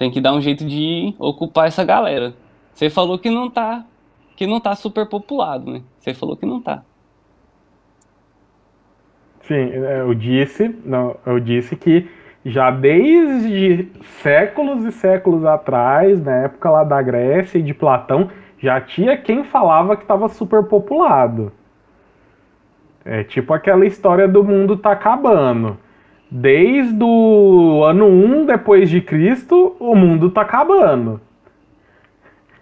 tem 0.00 0.10
que 0.10 0.18
dar 0.18 0.32
um 0.32 0.40
jeito 0.40 0.64
de 0.64 1.14
ocupar 1.18 1.68
essa 1.68 1.84
galera. 1.84 2.32
Você 2.72 2.88
falou 2.88 3.18
que 3.18 3.28
não 3.28 3.50
tá 3.50 3.84
que 4.34 4.46
não 4.46 4.58
tá 4.58 4.74
super 4.74 5.06
populado, 5.06 5.70
né? 5.70 5.82
Você 5.98 6.14
falou 6.14 6.34
que 6.34 6.46
não 6.46 6.62
tá. 6.62 6.82
Sim, 9.42 9.54
é, 9.54 10.00
eu 10.00 10.14
disse, 10.14 10.74
não, 10.86 11.14
eu 11.26 11.38
disse 11.38 11.76
que 11.76 12.08
já 12.42 12.70
desde 12.70 13.90
séculos 14.22 14.86
e 14.86 14.92
séculos 14.92 15.44
atrás, 15.44 16.18
na 16.24 16.44
época 16.44 16.70
lá 16.70 16.82
da 16.82 17.02
Grécia 17.02 17.58
e 17.58 17.62
de 17.62 17.74
Platão, 17.74 18.30
já 18.58 18.80
tinha 18.80 19.18
quem 19.18 19.44
falava 19.44 19.96
que 19.96 20.02
estava 20.04 20.30
superpopulado. 20.30 21.52
É 23.04 23.22
tipo 23.22 23.52
aquela 23.52 23.84
história 23.84 24.26
do 24.26 24.42
mundo 24.42 24.78
tá 24.78 24.92
acabando. 24.92 25.76
Desde 26.30 27.02
o 27.02 27.82
ano 27.84 28.06
1 28.06 28.46
depois 28.46 28.88
de 28.88 29.00
Cristo, 29.00 29.74
o 29.80 29.96
mundo 29.96 30.30
tá 30.30 30.42
acabando. 30.42 31.20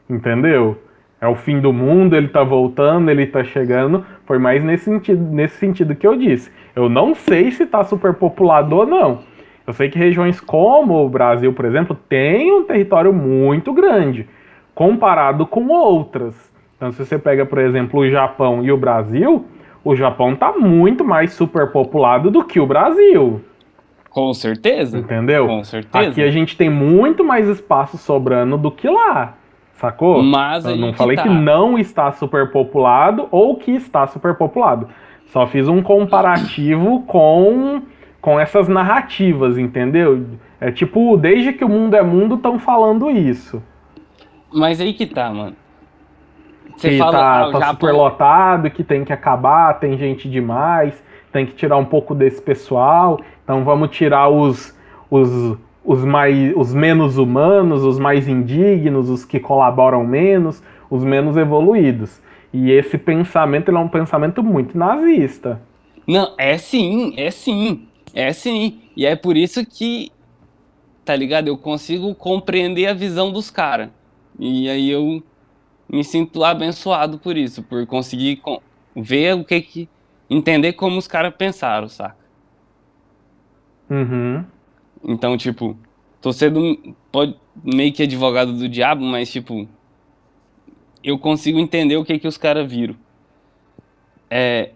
Entendeu? 0.08 0.78
É 1.20 1.26
o 1.26 1.34
fim 1.34 1.60
do 1.60 1.72
mundo, 1.72 2.16
ele 2.16 2.28
tá 2.28 2.42
voltando, 2.42 3.10
ele 3.10 3.26
tá 3.26 3.44
chegando. 3.44 4.06
Foi 4.24 4.38
mais 4.38 4.64
nesse 4.64 4.84
sentido, 4.84 5.22
nesse 5.22 5.56
sentido 5.56 5.94
que 5.94 6.06
eu 6.06 6.16
disse. 6.16 6.50
Eu 6.74 6.88
não 6.88 7.14
sei 7.14 7.50
se 7.50 7.66
tá 7.66 7.84
superpopulado 7.84 8.74
ou 8.74 8.86
não. 8.86 9.20
Eu 9.66 9.74
sei 9.74 9.90
que 9.90 9.98
regiões 9.98 10.40
como 10.40 11.04
o 11.04 11.08
Brasil, 11.10 11.52
por 11.52 11.66
exemplo, 11.66 11.94
tem 12.08 12.50
um 12.50 12.64
território 12.64 13.12
muito 13.12 13.72
grande 13.72 14.26
comparado 14.74 15.44
com 15.44 15.66
outras. 15.68 16.50
Então, 16.76 16.92
se 16.92 17.04
você 17.04 17.18
pega, 17.18 17.44
por 17.44 17.58
exemplo, 17.58 18.00
o 18.00 18.08
Japão 18.08 18.64
e 18.64 18.70
o 18.70 18.76
Brasil, 18.76 19.44
o 19.84 19.96
Japão 19.96 20.36
tá 20.36 20.52
muito 20.52 21.04
mais 21.04 21.32
superpopulado 21.32 22.30
do 22.30 22.44
que 22.44 22.60
o 22.60 22.66
Brasil. 22.66 23.42
Com 24.18 24.34
certeza. 24.34 24.98
Entendeu? 24.98 25.46
Com 25.46 25.62
certeza. 25.64 26.10
Aqui 26.10 26.22
a 26.22 26.30
gente 26.30 26.56
tem 26.56 26.68
muito 26.68 27.22
mais 27.22 27.48
espaço 27.48 27.96
sobrando 27.96 28.58
do 28.58 28.70
que 28.70 28.88
lá. 28.88 29.34
Sacou? 29.74 30.22
Mas 30.22 30.64
Eu 30.64 30.76
não 30.76 30.92
falei 30.92 31.16
que, 31.16 31.22
tá. 31.22 31.28
que 31.28 31.34
não 31.34 31.78
está 31.78 32.10
superpopulado 32.10 33.28
ou 33.30 33.56
que 33.56 33.70
está 33.70 34.06
superpopulado. 34.06 34.88
Só 35.26 35.46
fiz 35.46 35.68
um 35.68 35.82
comparativo 35.82 37.02
com, 37.06 37.82
com 38.20 38.40
essas 38.40 38.66
narrativas, 38.66 39.56
entendeu? 39.56 40.26
É 40.60 40.72
tipo, 40.72 41.16
desde 41.16 41.52
que 41.52 41.64
o 41.64 41.68
mundo 41.68 41.94
é 41.94 42.02
mundo, 42.02 42.34
estão 42.34 42.58
falando 42.58 43.08
isso. 43.08 43.62
Mas 44.52 44.80
aí 44.80 44.92
que 44.92 45.06
tá, 45.06 45.30
mano. 45.30 45.54
Você 46.76 46.90
que 46.90 46.98
fala, 46.98 47.12
tá, 47.12 47.47
ah, 47.47 47.52
tá 47.52 47.70
super 47.70 47.93
lotado, 47.93 48.70
que 48.70 48.84
tem 48.84 49.05
que 49.05 49.12
acabar, 49.12 49.78
tem 49.78 49.98
gente 49.98 50.28
demais, 50.28 51.02
tem 51.32 51.46
que 51.46 51.55
tirar 51.55 51.76
um 51.76 51.84
pouco 51.84 52.14
desse 52.14 52.40
pessoal. 52.40 53.20
Então 53.44 53.64
vamos 53.64 53.90
tirar 53.90 54.28
os, 54.28 54.76
os, 55.10 55.56
os, 55.84 56.05
mais, 56.05 56.52
os 56.56 56.74
menos 56.74 57.18
humanos, 57.18 57.82
os 57.84 57.98
mais 57.98 58.28
indignos, 58.28 59.09
os 59.09 59.24
que 59.24 59.38
colaboram 59.40 60.05
menos, 60.05 60.62
os 60.90 61.05
menos 61.05 61.36
evoluídos. 61.36 62.20
E 62.52 62.70
esse 62.70 62.96
pensamento 62.96 63.70
é 63.70 63.78
um 63.78 63.88
pensamento 63.88 64.42
muito 64.42 64.76
nazista. 64.76 65.60
Não, 66.06 66.34
é 66.38 66.56
sim, 66.56 67.12
é 67.16 67.30
sim, 67.30 67.86
é 68.14 68.32
sim. 68.32 68.80
E 68.96 69.05
é 69.05 69.14
por 69.14 69.36
isso 69.36 69.64
que, 69.66 70.10
tá 71.05 71.14
ligado? 71.14 71.48
Eu 71.48 71.59
consigo 71.59 72.14
compreender 72.14 72.86
a 72.86 72.94
visão 72.94 73.30
dos 73.30 73.50
caras. 73.50 73.90
E 74.38 74.68
aí 74.70 74.90
eu 74.90 75.22
me 75.88 76.05
sinto 76.05 76.44
abençoado 76.44 77.18
por 77.18 77.36
isso, 77.36 77.62
por 77.62 77.86
conseguir 77.86 78.40
ver 78.96 79.34
o 79.34 79.44
que 79.44 79.60
que. 79.60 79.88
Entender 80.28 80.74
como 80.74 80.98
os 80.98 81.06
caras 81.06 81.34
pensaram, 81.36 81.88
saca? 81.88 82.16
Uhum. 83.90 84.44
Então, 85.05 85.36
tipo, 85.36 85.76
tô 86.20 86.32
sendo 86.32 86.94
pode, 87.10 87.34
meio 87.62 87.92
que 87.92 88.02
advogado 88.02 88.52
do 88.52 88.68
diabo, 88.68 89.02
mas, 89.05 89.30
tipo, 89.30 89.68
eu 91.02 91.18
consigo 91.18 91.59
entender 91.59 91.96
o 91.96 92.05
que 92.05 92.18
que 92.18 92.28
os 92.28 92.36
caras 92.36 92.70
viram. 92.70 92.96
É. 94.30 94.70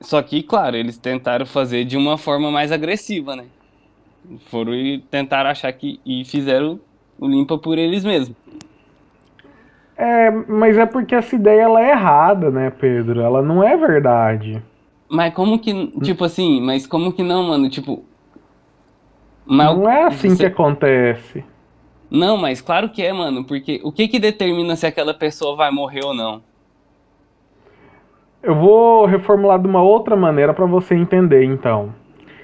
Só 0.00 0.20
que, 0.22 0.42
claro, 0.42 0.76
eles 0.76 0.98
tentaram 0.98 1.46
fazer 1.46 1.84
de 1.84 1.96
uma 1.96 2.18
forma 2.18 2.50
mais 2.50 2.72
agressiva, 2.72 3.36
né? 3.36 3.46
Foram 4.46 4.74
e 4.74 4.98
tentaram 4.98 5.50
achar 5.50 5.72
que. 5.72 6.00
e 6.04 6.24
fizeram 6.24 6.80
o 7.18 7.26
limpa 7.26 7.58
por 7.58 7.78
eles 7.78 8.04
mesmos. 8.04 8.36
É, 9.96 10.30
mas 10.30 10.76
é 10.76 10.86
porque 10.86 11.14
essa 11.14 11.34
ideia 11.36 11.62
ela 11.62 11.80
é 11.80 11.90
errada, 11.90 12.50
né, 12.50 12.70
Pedro? 12.70 13.20
Ela 13.20 13.42
não 13.42 13.62
é 13.62 13.76
verdade. 13.76 14.62
Mas 15.08 15.32
como 15.32 15.58
que, 15.58 15.86
tipo 16.02 16.24
assim, 16.24 16.60
mas 16.60 16.86
como 16.86 17.12
que 17.12 17.22
não, 17.22 17.44
mano? 17.44 17.68
Tipo. 17.68 18.04
não 19.46 19.88
é 19.88 20.04
assim 20.04 20.30
você... 20.30 20.36
que 20.38 20.46
acontece. 20.46 21.44
Não, 22.10 22.36
mas 22.36 22.60
claro 22.60 22.88
que 22.88 23.02
é, 23.02 23.12
mano, 23.12 23.44
porque 23.44 23.80
o 23.82 23.92
que 23.92 24.08
que 24.08 24.18
determina 24.18 24.76
se 24.76 24.86
aquela 24.86 25.14
pessoa 25.14 25.56
vai 25.56 25.70
morrer 25.70 26.04
ou 26.04 26.14
não? 26.14 26.42
Eu 28.42 28.54
vou 28.54 29.06
reformular 29.06 29.58
de 29.58 29.66
uma 29.66 29.82
outra 29.82 30.14
maneira 30.14 30.52
para 30.52 30.66
você 30.66 30.94
entender, 30.94 31.44
então. 31.44 31.94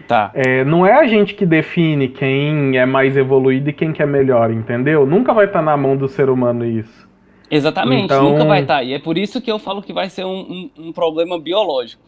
Tá. 0.09 0.31
É, 0.35 0.65
não 0.65 0.85
é 0.87 0.95
a 0.95 1.07
gente 1.07 1.35
que 1.35 1.47
define 1.47 2.09
quem 2.09 2.77
é 2.79 2.87
mais 2.87 3.17
evoluído 3.17 3.71
e 3.71 3.73
quem 3.73 3.93
que 3.93 4.03
é 4.03 4.07
melhor, 4.07 4.51
entendeu? 4.51 5.07
Nunca 5.07 5.33
vai 5.35 5.45
estar 5.45 5.61
tá 5.61 5.65
na 5.65 5.77
mão 5.77 5.97
do 5.97 6.09
ser 6.09 6.31
humano 6.31 6.65
isso. 6.65 7.10
Exatamente, 7.51 8.05
então... 8.05 8.23
nunca 8.23 8.45
vai 8.45 8.63
estar. 8.63 8.77
Tá. 8.77 8.83
E 8.83 8.93
é 8.95 8.99
por 8.99 9.19
isso 9.19 9.41
que 9.41 9.51
eu 9.51 9.59
falo 9.59 9.83
que 9.83 9.93
vai 9.93 10.09
ser 10.09 10.25
um, 10.25 10.71
um, 10.79 10.87
um, 10.87 10.93
problema 10.93 11.39
biológico. 11.39 12.03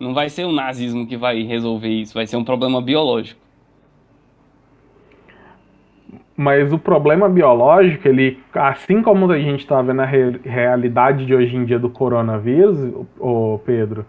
Não 0.00 0.14
vai 0.14 0.28
ser 0.28 0.44
o 0.44 0.52
nazismo 0.52 1.06
que 1.06 1.16
vai 1.16 1.42
resolver 1.42 1.88
isso, 1.88 2.14
vai 2.14 2.26
ser 2.26 2.36
um 2.36 2.44
problema 2.44 2.80
biológico. 2.80 3.42
mas 6.36 6.72
o 6.72 6.78
problema 6.78 7.28
biológico, 7.28 8.08
ele, 8.08 8.40
assim 8.52 9.02
como 9.02 9.30
a 9.30 9.38
gente 9.38 9.60
está 9.60 9.80
vendo 9.80 10.00
a 10.00 10.04
re 10.04 10.40
realidade 10.44 11.24
de 11.24 11.34
hoje 11.34 11.54
em 11.54 11.64
dia 11.64 11.78
do 11.78 11.88
coronavírus, 11.88 12.92
o 13.20 13.60
Pedro, 13.64 14.04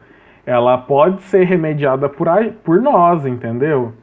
ela 0.46 0.78
pode 0.78 1.22
ser 1.24 1.44
remediada 1.46 2.10
por, 2.10 2.28
por 2.64 2.82
nós, 2.82 3.26
entendeu? 3.26 3.94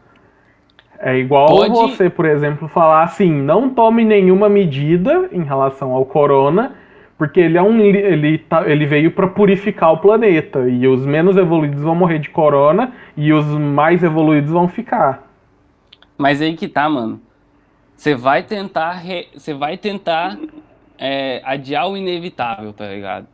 É 1.03 1.17
igual 1.17 1.47
pode... 1.47 1.73
você, 1.73 2.11
por 2.11 2.27
exemplo, 2.27 2.69
falar 2.69 3.05
assim, 3.05 3.33
não 3.33 3.71
tome 3.71 4.05
nenhuma 4.05 4.51
medida 4.51 5.31
em 5.33 5.43
relação 5.43 5.93
ao 5.93 6.05
corona, 6.05 6.75
porque 7.17 7.41
ele 7.41 7.57
é 7.57 7.63
um 7.63 7.81
ele, 7.81 8.37
tá, 8.37 8.69
ele 8.71 8.85
veio 8.85 9.11
para 9.11 9.27
purificar 9.27 9.93
o 9.95 9.99
planeta 9.99 10.69
e 10.69 10.87
os 10.87 11.07
menos 11.07 11.39
evoluídos 11.39 11.83
vão 11.83 11.95
morrer 11.95 12.19
de 12.19 12.29
corona 12.29 12.93
e 13.17 13.33
os 13.33 13.47
mais 13.47 14.03
evoluídos 14.03 14.51
vão 14.51 14.69
ficar. 14.69 15.27
Mas 16.19 16.43
aí 16.43 16.55
que 16.55 16.69
tá, 16.69 16.87
mano. 16.87 17.19
Você 17.97 18.15
vai 18.15 18.43
tentar 18.43 18.93
re... 18.93 19.29
você 19.35 19.55
vai 19.55 19.79
tentar 19.79 20.39
é, 20.99 21.41
adiar 21.45 21.89
o 21.89 21.97
inevitável, 21.97 22.75
tá 22.75 22.87
ligado? 22.87 23.27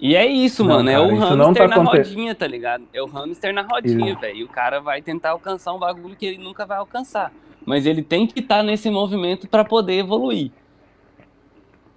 E 0.00 0.16
é 0.16 0.26
isso, 0.26 0.64
não, 0.64 0.76
mano. 0.76 0.88
É 0.88 0.94
cara, 0.94 1.04
é 1.04 1.12
o 1.12 1.18
hamster 1.18 1.68
tá 1.68 1.76
na 1.76 1.82
rodinha, 1.82 2.34
tá 2.34 2.46
ligado? 2.46 2.84
É 2.92 3.02
o 3.02 3.06
hamster 3.06 3.52
na 3.52 3.62
rodinha, 3.62 4.14
velho. 4.16 4.36
E 4.38 4.44
o 4.44 4.48
cara 4.48 4.80
vai 4.80 5.02
tentar 5.02 5.30
alcançar 5.30 5.74
um 5.74 5.78
bagulho 5.78 6.16
que 6.16 6.24
ele 6.24 6.38
nunca 6.38 6.64
vai 6.64 6.78
alcançar. 6.78 7.30
Mas 7.66 7.84
ele 7.84 8.02
tem 8.02 8.26
que 8.26 8.40
estar 8.40 8.58
tá 8.58 8.62
nesse 8.62 8.90
movimento 8.90 9.46
para 9.46 9.64
poder 9.64 9.98
evoluir. 9.98 10.50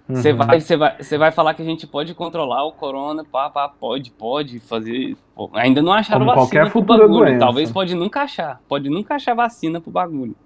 Você 0.06 0.32
uhum. 0.32 0.36
vai, 0.36 0.60
você 0.60 0.76
vai, 0.76 1.02
você 1.02 1.16
vai 1.16 1.32
falar 1.32 1.54
que 1.54 1.62
a 1.62 1.64
gente 1.64 1.86
pode 1.86 2.12
controlar 2.14 2.62
o 2.64 2.72
corona, 2.72 3.24
pá, 3.24 3.48
pá, 3.48 3.70
pode, 3.70 4.10
pode 4.10 4.60
fazer. 4.60 5.16
Ainda 5.54 5.80
não 5.80 5.94
acharam 5.94 6.26
Como 6.26 6.40
vacina 6.40 6.68
pro 6.68 6.82
bagulho. 6.82 7.08
Doença. 7.08 7.38
Talvez 7.38 7.72
pode 7.72 7.94
nunca 7.94 8.20
achar. 8.20 8.60
Pode 8.68 8.90
nunca 8.90 9.14
achar 9.14 9.34
vacina 9.34 9.80
pro 9.80 9.90
bagulho. 9.90 10.36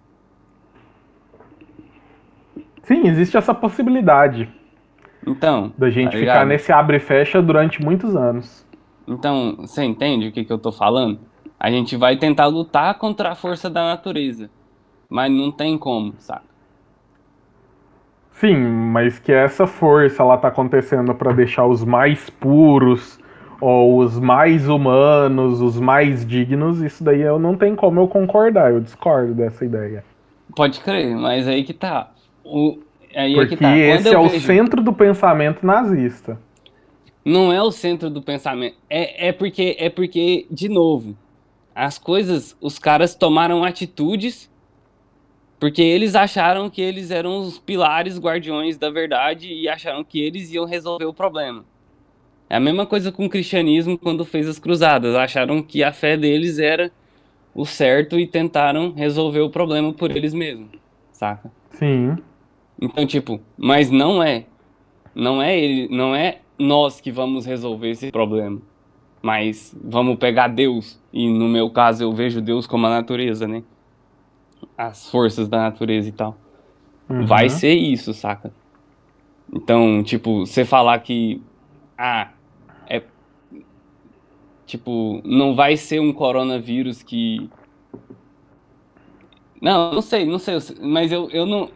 Sim, 2.85 3.09
existe 3.09 3.37
essa 3.37 3.53
possibilidade. 3.53 4.49
Então. 5.29 5.73
Da 5.77 5.91
gente 5.91 6.13
tá 6.13 6.19
ficar 6.19 6.47
nesse 6.47 6.73
abre 6.73 6.97
e 6.97 7.01
fecha 7.01 7.43
durante 7.43 7.83
muitos 7.83 8.17
anos. 8.17 8.67
Então, 9.07 9.57
você 9.59 9.85
entende 9.85 10.29
o 10.29 10.33
que, 10.33 10.45
que 10.45 10.53
eu 10.53 10.59
tô 10.59 10.73
falando? 10.73 11.21
A 11.61 11.71
gente 11.71 11.97
vai 11.97 12.17
tentar 12.17 12.47
lutar 12.47 12.95
contra 12.99 13.31
a 13.31 13.35
força 13.35 13.69
da 13.69 13.83
natureza. 13.83 14.51
Mas 15.09 15.31
não 15.31 15.51
tem 15.51 15.77
como, 15.77 16.15
saca? 16.19 16.49
Sim, 18.33 18.57
mas 18.57 19.19
que 19.19 19.33
essa 19.33 19.67
força 19.67 20.23
ela 20.23 20.37
tá 20.37 20.49
acontecendo 20.49 21.15
para 21.15 21.33
deixar 21.33 21.67
os 21.67 21.85
mais 21.85 22.31
puros 22.31 23.19
ou 23.61 23.99
os 23.99 24.19
mais 24.21 24.69
humanos, 24.69 25.61
os 25.61 25.81
mais 25.81 26.25
dignos, 26.25 26.81
isso 26.81 27.03
daí 27.03 27.21
eu 27.21 27.39
não 27.39 27.57
tem 27.57 27.75
como 27.75 27.99
eu 27.99 28.07
concordar, 28.07 28.73
eu 28.73 28.81
discordo 28.81 29.35
dessa 29.35 29.65
ideia. 29.65 30.05
Pode 30.55 30.79
crer, 30.81 31.17
mas 31.17 31.49
aí 31.49 31.65
que 31.65 31.75
tá. 31.75 32.13
O, 32.45 32.79
aí 33.15 33.35
Porque 33.35 33.55
é 33.55 33.57
que 33.57 33.63
tá. 33.63 33.77
esse 33.77 34.09
é 34.09 34.11
vejo... 34.11 34.37
o 34.37 34.41
centro 34.41 34.83
do 34.83 34.93
pensamento 34.93 35.65
nazista. 35.65 36.39
Não 37.25 37.53
é 37.53 37.63
o 37.63 37.71
centro 37.71 38.09
do 38.09 38.23
pensamento. 38.23 38.77
É, 38.89 39.29
é 39.29 39.33
porque, 39.33 39.77
é 39.79 39.91
porque, 39.91 40.47
de 40.51 40.69
novo, 40.69 41.17
as 41.75 41.99
coisas, 41.99 42.57
os 42.61 42.79
caras 42.79 43.15
tomaram 43.15 43.65
atitudes 43.65 44.51
porque 45.61 45.83
eles 45.83 46.15
acharam 46.15 46.71
que 46.71 46.81
eles 46.81 47.11
eram 47.11 47.41
os 47.41 47.59
pilares 47.59 48.19
guardiões 48.19 48.79
da 48.79 48.91
verdade 48.91 49.53
e 49.53 49.69
acharam 49.69 50.05
que 50.05 50.21
eles 50.21 50.53
iam 50.53 50.65
resolver 50.65 51.07
o 51.07 51.13
problema. 51.13 51.65
É 52.49 52.57
a 52.57 52.61
mesma 52.61 52.87
coisa 52.87 53.11
com 53.11 53.27
o 53.27 53.29
cristianismo 53.29 53.99
quando 53.99 54.25
fez 54.25 54.49
as 54.49 54.59
cruzadas. 54.59 55.15
Acharam 55.15 55.63
que 55.63 55.83
a 55.83 55.93
fé 55.93 56.17
deles 56.17 56.59
era 56.59 56.91
o 57.55 57.67
certo 57.67 58.19
e 58.19 58.27
tentaram 58.27 58.93
resolver 58.93 59.41
o 59.41 59.51
problema 59.51 59.93
por 59.93 60.11
eles 60.11 60.33
mesmos, 60.33 60.71
saca? 61.11 61.51
Sim. 61.71 62.17
Então, 62.81 63.05
tipo, 63.07 63.41
mas 63.57 63.91
não 63.91 64.23
é. 64.23 64.47
Não 65.15 65.43
é 65.43 65.59
ele, 65.59 65.89
não 65.95 66.15
é 66.15 66.41
nós 66.59 67.01
que 67.01 67.11
vamos 67.11 67.45
resolver 67.45 67.91
esse 67.91 68.13
problema. 68.13 68.61
Mas 69.21 69.77
vamos 69.83 70.17
pegar 70.17 70.49
Deus. 70.49 71.01
E 71.13 71.29
no 71.29 71.49
meu 71.49 71.71
caso 71.71 72.05
eu 72.05 72.13
vejo 72.13 72.41
Deus 72.41 72.67
como 72.67 72.87
a 72.87 72.91
natureza, 72.91 73.49
né? 73.49 73.65
As 74.77 75.11
forças 75.11 75.49
da 75.49 75.59
natureza 75.59 76.09
e 76.09 76.13
tal. 76.13 76.37
Uhum. 77.09 77.27
Vai 77.27 77.49
ser 77.49 77.75
isso, 77.75 78.15
saca? 78.15 78.53
Então, 79.53 80.03
tipo, 80.05 80.47
você 80.47 80.65
falar 80.65 80.99
que. 81.01 81.43
Ah, 81.97 82.31
é. 82.87 83.03
Tipo, 84.67 85.21
não 85.25 85.55
vai 85.55 85.77
ser 85.77 86.01
um 86.01 86.13
coronavírus 86.13 87.03
que. 87.03 87.51
Não, 89.61 89.93
não 89.93 90.03
sei, 90.03 90.25
não 90.25 90.39
sei, 90.39 90.57
mas 90.81 91.11
eu, 91.11 91.29
eu 91.31 91.45
não 91.45 91.69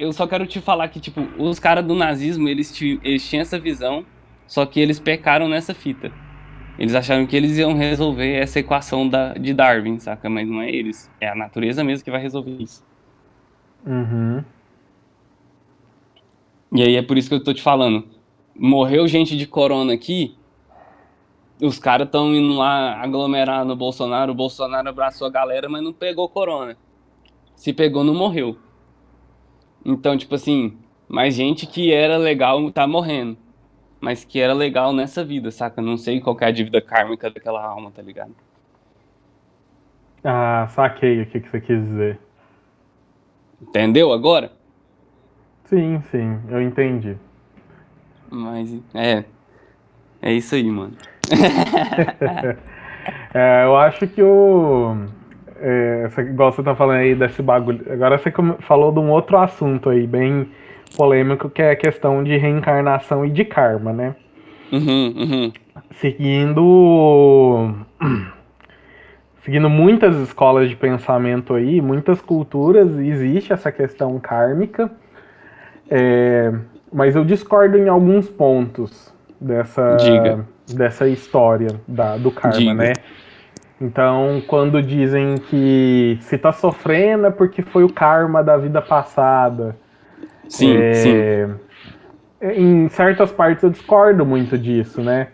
eu 0.00 0.12
só 0.14 0.26
quero 0.26 0.46
te 0.46 0.60
falar 0.60 0.88
que, 0.88 0.98
tipo, 0.98 1.20
os 1.36 1.58
caras 1.58 1.84
do 1.84 1.94
nazismo, 1.94 2.48
eles, 2.48 2.74
eles 3.04 3.28
tinham 3.28 3.42
essa 3.42 3.58
visão, 3.58 4.04
só 4.46 4.64
que 4.64 4.80
eles 4.80 4.98
pecaram 4.98 5.46
nessa 5.46 5.74
fita. 5.74 6.10
Eles 6.78 6.94
acharam 6.94 7.26
que 7.26 7.36
eles 7.36 7.58
iam 7.58 7.74
resolver 7.74 8.32
essa 8.32 8.58
equação 8.58 9.06
da, 9.06 9.34
de 9.34 9.52
Darwin, 9.52 9.98
saca? 9.98 10.30
Mas 10.30 10.48
não 10.48 10.62
é 10.62 10.70
eles. 10.70 11.10
É 11.20 11.28
a 11.28 11.34
natureza 11.34 11.84
mesmo 11.84 12.02
que 12.02 12.10
vai 12.10 12.22
resolver 12.22 12.56
isso. 12.58 12.82
Uhum. 13.86 14.42
E 16.72 16.82
aí 16.82 16.96
é 16.96 17.02
por 17.02 17.18
isso 17.18 17.28
que 17.28 17.34
eu 17.34 17.44
tô 17.44 17.52
te 17.52 17.60
falando. 17.60 18.08
Morreu 18.56 19.06
gente 19.06 19.36
de 19.36 19.46
corona 19.46 19.92
aqui, 19.92 20.34
os 21.60 21.78
caras 21.78 22.06
estão 22.06 22.34
indo 22.34 22.54
lá 22.54 23.02
aglomerar 23.02 23.66
no 23.66 23.76
Bolsonaro, 23.76 24.32
o 24.32 24.34
Bolsonaro 24.34 24.88
abraçou 24.88 25.26
a 25.26 25.30
galera, 25.30 25.68
mas 25.68 25.82
não 25.82 25.92
pegou 25.92 26.26
corona. 26.28 26.76
Se 27.54 27.72
pegou, 27.72 28.02
não 28.02 28.14
morreu. 28.14 28.56
Então, 29.84 30.16
tipo 30.16 30.34
assim, 30.34 30.76
mais 31.08 31.34
gente 31.34 31.66
que 31.66 31.92
era 31.92 32.16
legal 32.16 32.70
tá 32.70 32.86
morrendo. 32.86 33.36
Mas 34.00 34.24
que 34.24 34.40
era 34.40 34.54
legal 34.54 34.92
nessa 34.92 35.24
vida, 35.24 35.50
saca? 35.50 35.82
Não 35.82 35.98
sei 35.98 36.20
qual 36.20 36.36
é 36.40 36.46
a 36.46 36.50
dívida 36.50 36.80
kármica 36.80 37.30
daquela 37.30 37.62
alma, 37.62 37.90
tá 37.90 38.00
ligado? 38.00 38.34
Ah, 40.24 40.66
saquei 40.70 41.22
o 41.22 41.26
que, 41.26 41.40
que 41.40 41.50
você 41.50 41.60
quis 41.60 41.82
dizer. 41.82 42.18
Entendeu 43.60 44.12
agora? 44.12 44.52
Sim, 45.64 46.00
sim, 46.10 46.40
eu 46.48 46.62
entendi. 46.62 47.16
Mas, 48.30 48.72
é. 48.94 49.24
É 50.22 50.32
isso 50.32 50.54
aí, 50.54 50.70
mano. 50.70 50.96
é, 53.34 53.64
eu 53.64 53.76
acho 53.76 54.06
que 54.06 54.22
o 54.22 55.06
é, 55.60 56.08
igual 56.22 56.52
você 56.52 56.62
tá 56.62 56.74
falando 56.74 56.98
aí 56.98 57.14
desse 57.14 57.42
bagulho. 57.42 57.84
Agora 57.90 58.18
você 58.18 58.32
falou 58.60 58.90
de 58.90 58.98
um 58.98 59.10
outro 59.10 59.36
assunto 59.36 59.90
aí, 59.90 60.06
bem 60.06 60.48
polêmico, 60.96 61.48
que 61.50 61.62
é 61.62 61.72
a 61.72 61.76
questão 61.76 62.24
de 62.24 62.36
reencarnação 62.36 63.24
e 63.24 63.30
de 63.30 63.44
karma, 63.44 63.92
né? 63.92 64.14
Uhum, 64.72 65.14
uhum. 65.16 65.52
Seguindo. 65.92 67.74
Seguindo 69.42 69.70
muitas 69.70 70.16
escolas 70.16 70.68
de 70.68 70.76
pensamento 70.76 71.54
aí, 71.54 71.80
muitas 71.80 72.20
culturas, 72.20 72.98
existe 72.98 73.52
essa 73.52 73.72
questão 73.72 74.18
kármica. 74.20 74.90
É, 75.90 76.52
mas 76.92 77.16
eu 77.16 77.24
discordo 77.24 77.78
em 77.78 77.88
alguns 77.88 78.28
pontos 78.28 79.12
dessa, 79.40 79.96
Diga. 79.96 80.46
dessa 80.74 81.08
história 81.08 81.80
da, 81.88 82.18
do 82.18 82.30
karma, 82.30 82.58
Diga. 82.58 82.74
né? 82.74 82.92
Então, 83.80 84.42
quando 84.46 84.82
dizem 84.82 85.36
que 85.36 86.18
se 86.20 86.36
tá 86.36 86.52
sofrendo 86.52 87.26
é 87.26 87.30
porque 87.30 87.62
foi 87.62 87.82
o 87.82 87.92
karma 87.92 88.44
da 88.44 88.56
vida 88.58 88.82
passada. 88.82 89.74
Sim, 90.46 90.76
é, 90.76 90.92
sim. 90.92 91.54
Em 92.42 92.88
certas 92.88 93.32
partes 93.32 93.64
eu 93.64 93.70
discordo 93.70 94.26
muito 94.26 94.58
disso, 94.58 95.00
né? 95.00 95.28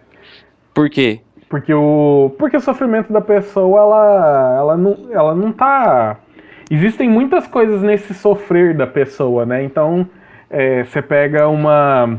Por 0.73 0.89
quê? 0.89 1.20
Porque 1.48 1.74
o, 1.74 2.35
porque 2.39 2.56
o 2.56 2.60
sofrimento 2.60 3.12
da 3.12 3.20
pessoa, 3.20 3.81
ela, 3.81 4.56
ela, 4.59 4.77
não, 4.77 4.98
ela 5.10 5.35
não 5.35 5.52
tá. 5.52 6.18
Existem 6.70 7.09
muitas 7.09 7.47
coisas 7.47 7.82
nesse 7.82 8.14
sofrer 8.14 8.77
da 8.77 8.86
pessoa, 8.86 9.47
né? 9.47 9.62
Então, 9.64 10.09
é, 10.51 10.85
você 10.85 11.02
pega 11.02 11.48
uma. 11.48 12.18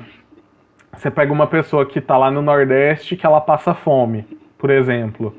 Você 0.93 1.11
pega 1.11 1.31
uma 1.31 1.47
pessoa 1.47 1.85
que 1.85 2.01
tá 2.01 2.17
lá 2.17 2.31
no 2.31 2.41
Nordeste 2.41 3.15
que 3.15 3.25
ela 3.25 3.39
passa 3.39 3.73
fome, 3.73 4.25
por 4.57 4.69
exemplo. 4.69 5.33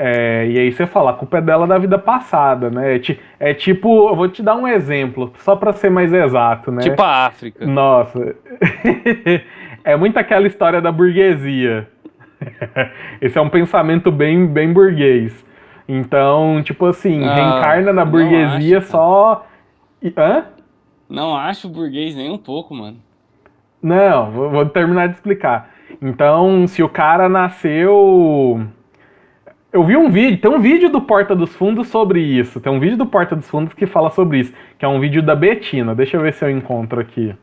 É, 0.00 0.46
e 0.46 0.56
aí 0.56 0.70
você 0.70 0.86
fala, 0.86 1.10
a 1.10 1.14
culpa 1.14 1.38
é 1.38 1.40
dela 1.40 1.66
da 1.66 1.76
vida 1.76 1.98
passada, 1.98 2.70
né? 2.70 2.94
É, 2.94 3.50
é 3.50 3.52
tipo, 3.52 4.08
eu 4.08 4.14
vou 4.14 4.28
te 4.28 4.44
dar 4.44 4.54
um 4.54 4.68
exemplo, 4.68 5.32
só 5.38 5.56
para 5.56 5.72
ser 5.72 5.90
mais 5.90 6.12
exato, 6.12 6.70
né? 6.70 6.82
Tipo 6.82 7.02
a 7.02 7.26
África. 7.26 7.66
Nossa. 7.66 8.36
é 9.82 9.96
muito 9.96 10.16
aquela 10.16 10.46
história 10.46 10.80
da 10.80 10.92
burguesia. 10.92 11.88
Esse 13.20 13.36
é 13.36 13.40
um 13.40 13.48
pensamento 13.48 14.12
bem, 14.12 14.46
bem 14.46 14.72
burguês. 14.72 15.44
Então, 15.88 16.62
tipo 16.62 16.86
assim, 16.86 17.24
ah, 17.24 17.34
reencarna 17.34 17.92
na 17.92 18.04
burguesia 18.04 18.78
acho, 18.78 18.86
só. 18.86 19.46
Hã? 20.16 20.44
Não 21.08 21.36
acho 21.36 21.68
burguês 21.68 22.14
nem 22.14 22.30
um 22.30 22.38
pouco, 22.38 22.72
mano. 22.72 22.98
Não, 23.82 24.30
vou, 24.30 24.48
vou 24.48 24.66
terminar 24.66 25.08
de 25.08 25.14
explicar. 25.14 25.70
Então, 26.00 26.68
se 26.68 26.84
o 26.84 26.88
cara 26.88 27.28
nasceu 27.28 28.64
Eu 29.70 29.84
vi 29.84 29.96
um 29.96 30.10
vídeo, 30.10 30.40
tem 30.40 30.50
um 30.50 30.60
vídeo 30.60 30.88
do 30.88 31.00
Porta 31.00 31.36
dos 31.36 31.54
Fundos 31.54 31.88
sobre 31.88 32.20
isso. 32.20 32.58
Tem 32.58 32.72
um 32.72 32.80
vídeo 32.80 32.96
do 32.96 33.04
Porta 33.04 33.36
dos 33.36 33.48
Fundos 33.48 33.74
que 33.74 33.86
fala 33.86 34.10
sobre 34.10 34.40
isso, 34.40 34.54
que 34.78 34.84
é 34.84 34.88
um 34.88 34.98
vídeo 34.98 35.22
da 35.22 35.36
Betina. 35.36 35.94
Deixa 35.94 36.16
eu 36.16 36.22
ver 36.22 36.32
se 36.32 36.42
eu 36.42 36.50
encontro 36.50 36.98
aqui. 36.98 37.34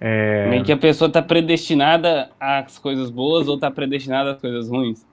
É... 0.00 0.48
Meio 0.48 0.64
que 0.64 0.72
a 0.72 0.76
pessoa 0.76 1.10
tá 1.10 1.20
predestinada 1.20 2.30
às 2.40 2.78
coisas 2.78 3.10
boas 3.10 3.48
ou 3.48 3.58
tá 3.58 3.70
predestinada 3.70 4.32
às 4.32 4.40
coisas 4.40 4.70
ruins. 4.70 5.06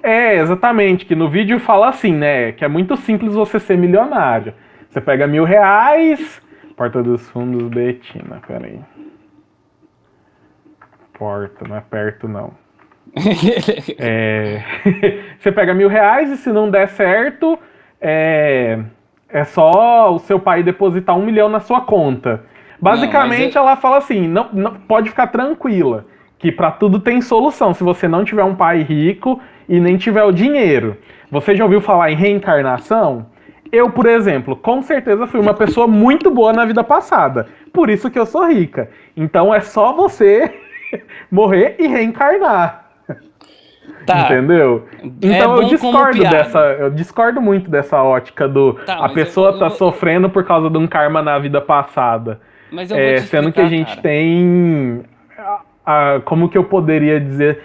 É, 0.00 0.36
exatamente, 0.36 1.06
que 1.06 1.14
no 1.14 1.28
vídeo 1.28 1.58
fala 1.58 1.88
assim, 1.88 2.12
né? 2.12 2.52
Que 2.52 2.64
é 2.64 2.68
muito 2.68 2.96
simples 2.96 3.34
você 3.34 3.58
ser 3.58 3.76
milionário. 3.76 4.54
Você 4.88 5.00
pega 5.00 5.26
mil 5.26 5.44
reais. 5.44 6.40
Porta 6.76 7.02
dos 7.02 7.28
Fundos 7.30 7.68
Betina, 7.68 8.40
peraí. 8.46 8.80
Porta, 11.18 11.66
não 11.66 11.76
é 11.76 11.80
perto 11.80 12.28
não. 12.28 12.63
É... 13.98 14.62
você 15.38 15.52
pega 15.52 15.74
mil 15.74 15.88
reais 15.88 16.30
e 16.30 16.36
se 16.36 16.50
não 16.50 16.70
der 16.70 16.88
certo, 16.88 17.58
é... 18.00 18.78
é 19.28 19.44
só 19.44 20.14
o 20.14 20.18
seu 20.18 20.38
pai 20.38 20.62
depositar 20.62 21.16
um 21.16 21.24
milhão 21.24 21.48
na 21.48 21.60
sua 21.60 21.80
conta. 21.82 22.42
Basicamente, 22.80 23.54
não, 23.54 23.62
ela 23.62 23.76
fala 23.76 23.98
assim: 23.98 24.26
não, 24.28 24.48
não 24.52 24.74
pode 24.74 25.08
ficar 25.08 25.28
tranquila, 25.28 26.06
que 26.38 26.52
para 26.52 26.70
tudo 26.70 27.00
tem 27.00 27.20
solução. 27.20 27.72
Se 27.72 27.82
você 27.82 28.06
não 28.06 28.24
tiver 28.24 28.44
um 28.44 28.54
pai 28.54 28.82
rico 28.82 29.40
e 29.68 29.80
nem 29.80 29.96
tiver 29.96 30.24
o 30.24 30.32
dinheiro. 30.32 30.96
Você 31.30 31.56
já 31.56 31.64
ouviu 31.64 31.80
falar 31.80 32.10
em 32.10 32.16
reencarnação? 32.16 33.26
Eu, 33.72 33.90
por 33.90 34.06
exemplo, 34.06 34.54
com 34.54 34.82
certeza 34.82 35.26
fui 35.26 35.40
uma 35.40 35.54
pessoa 35.54 35.86
muito 35.86 36.30
boa 36.30 36.52
na 36.52 36.64
vida 36.64 36.84
passada. 36.84 37.48
Por 37.72 37.90
isso 37.90 38.10
que 38.10 38.18
eu 38.18 38.26
sou 38.26 38.46
rica. 38.46 38.88
Então 39.16 39.52
é 39.52 39.60
só 39.60 39.92
você 39.92 40.52
morrer 41.30 41.76
e 41.78 41.86
reencarnar. 41.86 42.83
Tá. 44.06 44.24
Entendeu? 44.24 44.86
É 45.02 45.06
então 45.06 45.54
é 45.54 45.64
eu 45.64 45.68
discordo 45.68 46.22
dessa. 46.22 46.58
Eu 46.58 46.90
discordo 46.90 47.40
muito 47.40 47.70
dessa 47.70 48.02
ótica 48.02 48.46
do 48.46 48.74
tá, 48.74 49.04
a 49.04 49.08
pessoa 49.08 49.48
eu, 49.48 49.52
eu, 49.54 49.58
tá 49.58 49.70
sofrendo 49.70 50.28
por 50.28 50.44
causa 50.44 50.68
de 50.68 50.76
um 50.76 50.86
karma 50.86 51.22
na 51.22 51.38
vida 51.38 51.60
passada. 51.60 52.40
Mas 52.70 52.90
eu 52.90 52.96
é, 52.96 53.18
sendo 53.18 53.52
que 53.52 53.60
a 53.60 53.68
gente 53.68 53.90
cara. 53.90 54.02
tem. 54.02 55.02
A, 55.38 55.60
a, 56.16 56.20
como 56.20 56.48
que 56.48 56.58
eu 56.58 56.64
poderia 56.64 57.18
dizer? 57.20 57.62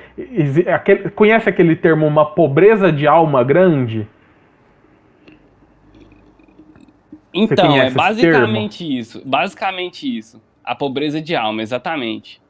Aquele, 0.73 1.09
conhece 1.09 1.49
aquele 1.49 1.75
termo 1.75 2.07
uma 2.07 2.25
pobreza 2.25 2.91
de 2.91 3.05
alma 3.05 3.43
grande? 3.43 4.07
Então, 7.33 7.75
é 7.75 7.89
basicamente 7.91 8.97
isso. 8.97 9.21
Basicamente 9.25 10.17
isso. 10.17 10.41
A 10.63 10.73
pobreza 10.73 11.21
de 11.21 11.35
alma, 11.35 11.61
exatamente. 11.61 12.41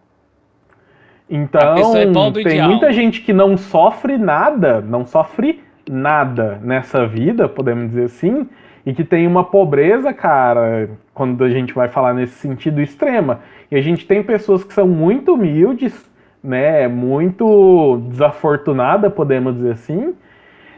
Então, 1.30 1.96
é 1.96 2.06
tem 2.44 2.62
muita 2.62 2.88
alma. 2.88 2.92
gente 2.92 3.22
que 3.22 3.32
não 3.32 3.56
sofre 3.56 4.18
nada, 4.18 4.82
não 4.82 5.06
sofre 5.06 5.62
nada 5.88 6.60
nessa 6.64 7.06
vida, 7.06 7.48
podemos 7.48 7.90
dizer 7.90 8.06
assim, 8.06 8.48
e 8.86 8.94
que 8.94 9.04
tem 9.04 9.28
uma 9.28 9.44
pobreza, 9.44 10.12
cara, 10.12 10.90
quando 11.14 11.44
a 11.44 11.50
gente 11.50 11.74
vai 11.74 11.88
falar 11.88 12.14
nesse 12.14 12.34
sentido 12.34 12.82
extrema. 12.82 13.42
E 13.70 13.76
a 13.76 13.82
gente 13.82 14.08
tem 14.08 14.24
pessoas 14.24 14.64
que 14.64 14.74
são 14.74 14.88
muito 14.88 15.34
humildes, 15.34 16.10
né, 16.44 16.88
muito 16.88 18.02
desafortunada, 18.10 19.10
podemos 19.10 19.56
dizer 19.56 19.74
assim, 19.74 20.16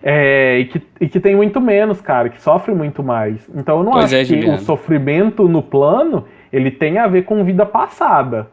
é, 0.04 0.60
e, 0.60 0.66
que, 0.66 0.82
e 1.00 1.08
que 1.08 1.20
tem 1.20 1.36
muito 1.36 1.62
menos, 1.62 2.02
cara, 2.02 2.30
que 2.30 2.42
sofre 2.42 2.74
muito 2.74 3.04
mais. 3.04 3.50
Então 3.56 3.78
eu 3.78 3.84
não 3.84 3.92
pois 3.92 4.14
acho 4.14 4.34
é, 4.34 4.38
que 4.38 4.50
o 4.50 4.58
sofrimento 4.58 5.48
no 5.48 5.62
plano 5.62 6.26
ele 6.52 6.72
tem 6.72 6.98
a 6.98 7.08
ver 7.08 7.24
com 7.24 7.44
vida 7.44 7.66
passada. 7.66 8.48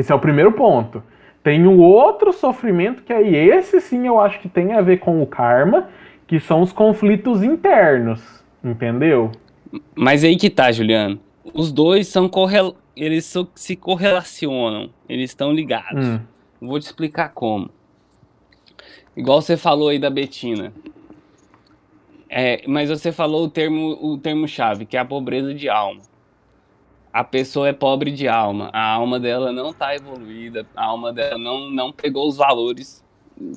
Esse 0.00 0.10
é 0.10 0.14
o 0.14 0.18
primeiro 0.18 0.50
ponto. 0.52 1.02
Tem 1.42 1.66
o 1.66 1.78
outro 1.78 2.32
sofrimento 2.32 3.02
que 3.02 3.12
aí 3.12 3.34
esse 3.34 3.82
sim 3.82 4.06
eu 4.06 4.18
acho 4.18 4.40
que 4.40 4.48
tem 4.48 4.72
a 4.72 4.80
ver 4.80 4.98
com 4.98 5.22
o 5.22 5.26
karma, 5.26 5.90
que 6.26 6.40
são 6.40 6.62
os 6.62 6.72
conflitos 6.72 7.42
internos, 7.42 8.42
entendeu? 8.64 9.30
Mas 9.94 10.24
aí 10.24 10.36
que 10.36 10.48
tá, 10.48 10.72
Juliano. 10.72 11.20
Os 11.52 11.70
dois 11.70 12.08
são 12.08 12.30
correl... 12.30 12.76
eles 12.96 13.30
se 13.54 13.76
correlacionam, 13.76 14.88
eles 15.06 15.30
estão 15.32 15.52
ligados. 15.52 16.06
Hum. 16.06 16.20
Vou 16.62 16.80
te 16.80 16.84
explicar 16.84 17.28
como. 17.34 17.68
Igual 19.14 19.42
você 19.42 19.54
falou 19.54 19.90
aí 19.90 19.98
da 19.98 20.08
Betina. 20.08 20.72
É, 22.26 22.62
mas 22.66 22.88
você 22.88 23.12
falou 23.12 23.44
o 23.44 23.50
termo 23.50 23.98
o 24.00 24.16
termo 24.16 24.48
chave, 24.48 24.86
que 24.86 24.96
é 24.96 25.00
a 25.00 25.04
pobreza 25.04 25.52
de 25.52 25.68
alma. 25.68 26.00
A 27.12 27.24
pessoa 27.24 27.68
é 27.68 27.72
pobre 27.72 28.12
de 28.12 28.28
alma, 28.28 28.70
a 28.72 28.92
alma 28.92 29.18
dela 29.18 29.52
não 29.52 29.70
está 29.70 29.94
evoluída, 29.94 30.66
a 30.76 30.84
alma 30.84 31.12
dela 31.12 31.36
não, 31.38 31.68
não 31.68 31.92
pegou 31.92 32.28
os 32.28 32.36
valores 32.36 33.04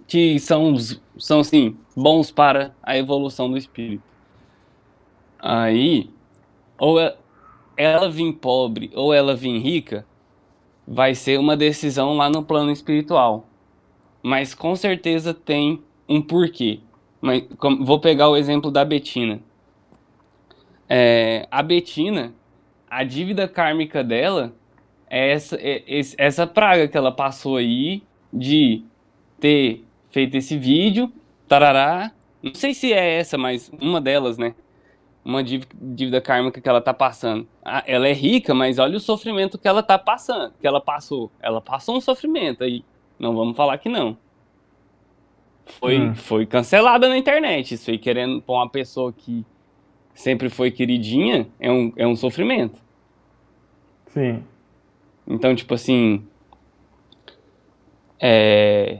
que 0.07 0.39
são, 0.39 0.75
são 1.17 1.41
assim, 1.41 1.77
bons 1.95 2.31
para 2.31 2.73
a 2.81 2.97
evolução 2.97 3.49
do 3.51 3.57
espírito. 3.57 4.03
Aí, 5.38 6.09
ou 6.80 6.99
é, 6.99 7.15
ela 7.75 8.09
vir 8.09 8.34
pobre 8.34 8.91
ou 8.95 9.13
ela 9.13 9.35
vir 9.35 9.59
rica, 9.59 10.05
vai 10.88 11.15
ser 11.15 11.39
uma 11.39 11.55
decisão 11.57 12.15
lá 12.15 12.30
no 12.30 12.43
plano 12.43 12.71
espiritual. 12.71 13.45
Mas 14.21 14.55
com 14.55 14.75
certeza 14.75 15.34
tem 15.34 15.84
um 16.07 16.21
porquê. 16.21 16.80
Mas, 17.21 17.43
vou 17.81 17.99
pegar 17.99 18.30
o 18.30 18.38
exemplo 18.38 18.71
da 18.71 18.85
Betina. 18.85 19.41
É, 20.88 21.47
a 21.51 21.61
Betina, 21.61 22.34
a 22.95 23.03
dívida 23.03 23.47
kármica 23.47 24.03
dela 24.03 24.53
é 25.09 25.31
essa, 25.31 25.57
é, 25.59 25.83
essa 26.17 26.45
praga 26.45 26.87
que 26.87 26.95
ela 26.95 27.11
passou 27.11 27.57
aí 27.57 28.03
de 28.31 28.83
ter 29.39 29.83
feito 30.11 30.35
esse 30.35 30.57
vídeo, 30.57 31.11
tarará. 31.47 32.11
Não 32.41 32.53
sei 32.53 32.73
se 32.73 32.93
é 32.93 33.17
essa, 33.17 33.37
mas 33.37 33.71
uma 33.81 33.99
delas, 33.99 34.37
né? 34.37 34.53
Uma 35.25 35.43
dívida 35.43 36.21
kármica 36.21 36.61
que 36.61 36.69
ela 36.69 36.81
tá 36.81 36.93
passando. 36.93 37.47
Ah, 37.63 37.83
ela 37.87 38.07
é 38.07 38.13
rica, 38.13 38.53
mas 38.53 38.77
olha 38.77 38.97
o 38.97 38.99
sofrimento 38.99 39.57
que 39.57 39.67
ela 39.67 39.81
tá 39.81 39.97
passando, 39.97 40.53
que 40.59 40.67
ela 40.67 40.81
passou. 40.81 41.31
Ela 41.39 41.61
passou 41.61 41.97
um 41.97 42.01
sofrimento 42.01 42.63
aí. 42.63 42.83
Não 43.17 43.35
vamos 43.35 43.55
falar 43.55 43.77
que 43.79 43.89
não. 43.89 44.17
Foi, 45.65 45.99
hum. 45.99 46.13
foi 46.13 46.45
cancelada 46.45 47.07
na 47.07 47.17
internet. 47.17 47.73
Isso 47.73 47.89
aí 47.89 47.97
querendo 47.97 48.41
pôr 48.41 48.55
uma 48.55 48.69
pessoa 48.69 49.11
que 49.13 49.45
sempre 50.14 50.49
foi 50.49 50.72
queridinha, 50.72 51.48
é 51.60 51.72
um, 51.72 51.94
é 51.95 52.07
um 52.07 52.15
sofrimento. 52.15 52.80
Sim. 54.07 54.44
Então, 55.27 55.56
tipo 55.56 55.73
assim. 55.73 56.26
É, 58.19 58.99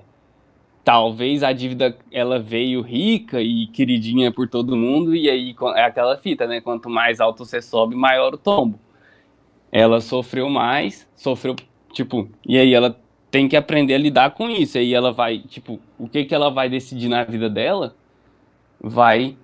talvez 0.84 1.44
a 1.44 1.54
dívida 1.54 1.98
ela 2.12 2.40
veio 2.40 2.82
rica 2.82 3.42
e 3.42 3.68
queridinha 3.68 4.32
por 4.32 4.50
todo 4.50 4.76
mundo 4.76 5.16
e 5.16 5.30
aí 5.30 5.56
é 5.76 5.84
aquela 5.84 6.18
fita, 6.18 6.46
né? 6.46 6.60
Quanto 6.60 6.90
mais 6.90 7.22
alto 7.22 7.46
você 7.46 7.62
sobe, 7.62 7.96
maior 7.96 8.34
o 8.34 8.38
tombo. 8.38 8.80
Ela 9.72 10.02
sofreu 10.02 10.50
mais, 10.50 11.08
sofreu 11.16 11.56
tipo, 11.94 12.30
e 12.46 12.58
aí 12.58 12.74
ela 12.74 13.00
tem 13.32 13.48
que 13.48 13.56
aprender 13.56 13.96
a 13.96 13.98
lidar 13.98 14.32
com 14.32 14.50
isso. 14.50 14.78
Aí 14.78 14.94
ela 14.94 15.12
vai, 15.12 15.40
tipo, 15.40 15.80
o 15.98 16.08
que 16.08 16.26
que 16.26 16.36
ela 16.36 16.52
vai 16.52 16.70
decidir 16.70 17.08
na 17.08 17.24
vida 17.24 17.50
dela? 17.50 17.96
Vai 18.80 19.38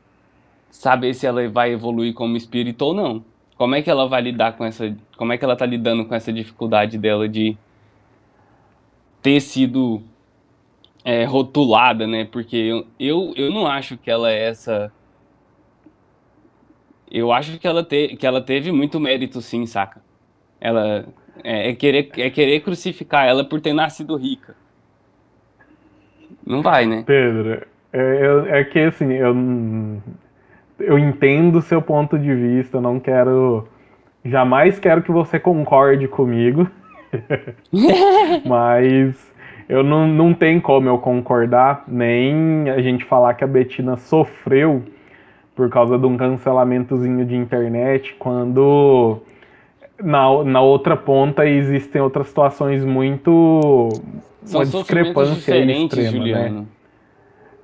saber 0.70 1.14
se 1.14 1.26
ela 1.26 1.48
vai 1.50 1.72
evoluir 1.72 2.14
como 2.14 2.38
espírito 2.38 2.84
ou 2.84 2.94
não. 2.94 3.24
Como 3.58 3.76
é 3.76 3.82
que 3.82 3.90
ela 3.90 4.08
vai 4.08 4.22
lidar 4.22 4.54
com 4.54 4.64
essa, 4.64 4.96
como 5.18 5.34
é 5.34 5.38
que 5.38 5.44
ela 5.44 5.56
tá 5.56 5.66
lidando 5.66 6.06
com 6.06 6.16
essa 6.16 6.32
dificuldade 6.32 6.98
dela 6.98 7.28
de 7.28 7.58
ter 9.22 9.42
sido 9.42 10.02
é, 11.04 11.26
rotulada, 11.26 12.08
né? 12.08 12.26
Porque 12.26 12.56
eu, 12.56 12.88
eu, 13.00 13.34
eu 13.36 13.52
não 13.52 13.68
acho 13.68 13.98
que 13.98 14.10
ela 14.10 14.32
é 14.32 14.48
essa. 14.48 14.92
Eu 17.12 17.32
acho 17.32 17.58
que 17.60 17.68
ela, 17.68 17.84
te, 17.84 18.16
que 18.16 18.26
ela 18.26 18.42
teve 18.42 18.72
muito 18.72 19.00
mérito, 19.00 19.42
sim, 19.42 19.66
saca? 19.66 20.02
Ela 20.62 21.06
é, 21.44 21.70
é, 21.70 21.76
querer, 21.76 22.10
é 22.18 22.30
querer 22.30 22.62
crucificar 22.62 23.28
ela 23.28 23.44
por 23.44 23.60
ter 23.60 23.74
nascido 23.74 24.16
rica. 24.16 24.56
Não 26.46 26.62
vai, 26.62 26.86
né? 26.86 27.04
Pedro, 27.06 27.66
é, 27.92 28.60
é 28.60 28.64
que 28.64 28.80
assim, 28.80 29.12
eu, 29.14 29.36
eu 30.80 30.98
entendo 30.98 31.58
o 31.58 31.62
seu 31.62 31.82
ponto 31.82 32.18
de 32.18 32.34
vista, 32.34 32.80
não 32.80 33.00
quero. 33.00 33.68
Jamais 34.24 34.80
quero 34.80 35.02
que 35.02 35.12
você 35.12 35.40
concorde 35.40 36.08
comigo. 36.08 36.68
Mas 38.46 39.16
eu 39.68 39.84
não, 39.84 40.08
não 40.08 40.34
tem 40.34 40.60
como 40.60 40.90
eu 40.90 40.98
concordar, 40.98 41.84
nem 41.88 42.70
a 42.70 42.82
gente 42.82 43.06
falar 43.06 43.34
que 43.36 43.44
a 43.44 43.48
Betina 43.48 43.98
sofreu 43.98 44.84
por 45.56 45.70
causa 45.70 45.98
de 45.98 46.06
um 46.06 46.16
cancelamentozinho 46.16 47.26
de 47.26 47.36
internet, 47.36 48.16
quando 48.18 49.22
na, 50.02 50.44
na 50.44 50.62
outra 50.62 50.96
ponta 50.96 51.46
existem 51.46 52.02
outras 52.02 52.28
situações 52.28 52.86
muito. 52.86 53.90
São 54.44 54.62
uma 54.62 54.66
discrepância 54.66 55.58
extrema, 55.58 55.66
né? 55.66 56.12
Juliano. 56.12 56.60
Né? 56.62 56.66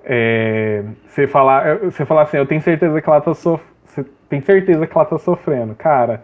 É, 0.05 0.83
você, 1.07 1.25
falar, 1.25 1.79
você 1.79 2.05
falar 2.05 2.21
assim, 2.23 2.37
eu 2.37 2.45
tenho 2.45 2.61
certeza 2.61 3.01
que 3.01 3.09
ela 3.09 3.19
tá 3.19 3.33
sof... 3.33 3.63
Você 3.83 4.05
tem 4.29 4.39
certeza 4.41 4.85
que 4.85 4.95
ela 4.95 5.05
tá 5.05 5.17
sofrendo. 5.17 5.73
Cara, 5.73 6.21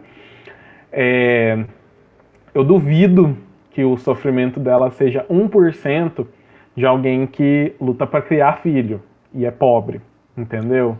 é, 0.92 1.64
eu 2.54 2.62
duvido 2.62 3.36
que 3.70 3.82
o 3.82 3.96
sofrimento 3.96 4.60
dela 4.60 4.90
seja 4.90 5.24
1% 5.28 6.26
de 6.76 6.86
alguém 6.86 7.26
que 7.26 7.74
luta 7.80 8.06
para 8.06 8.22
criar 8.22 8.58
filho 8.58 9.02
e 9.34 9.44
é 9.44 9.50
pobre, 9.50 10.00
entendeu? 10.36 10.96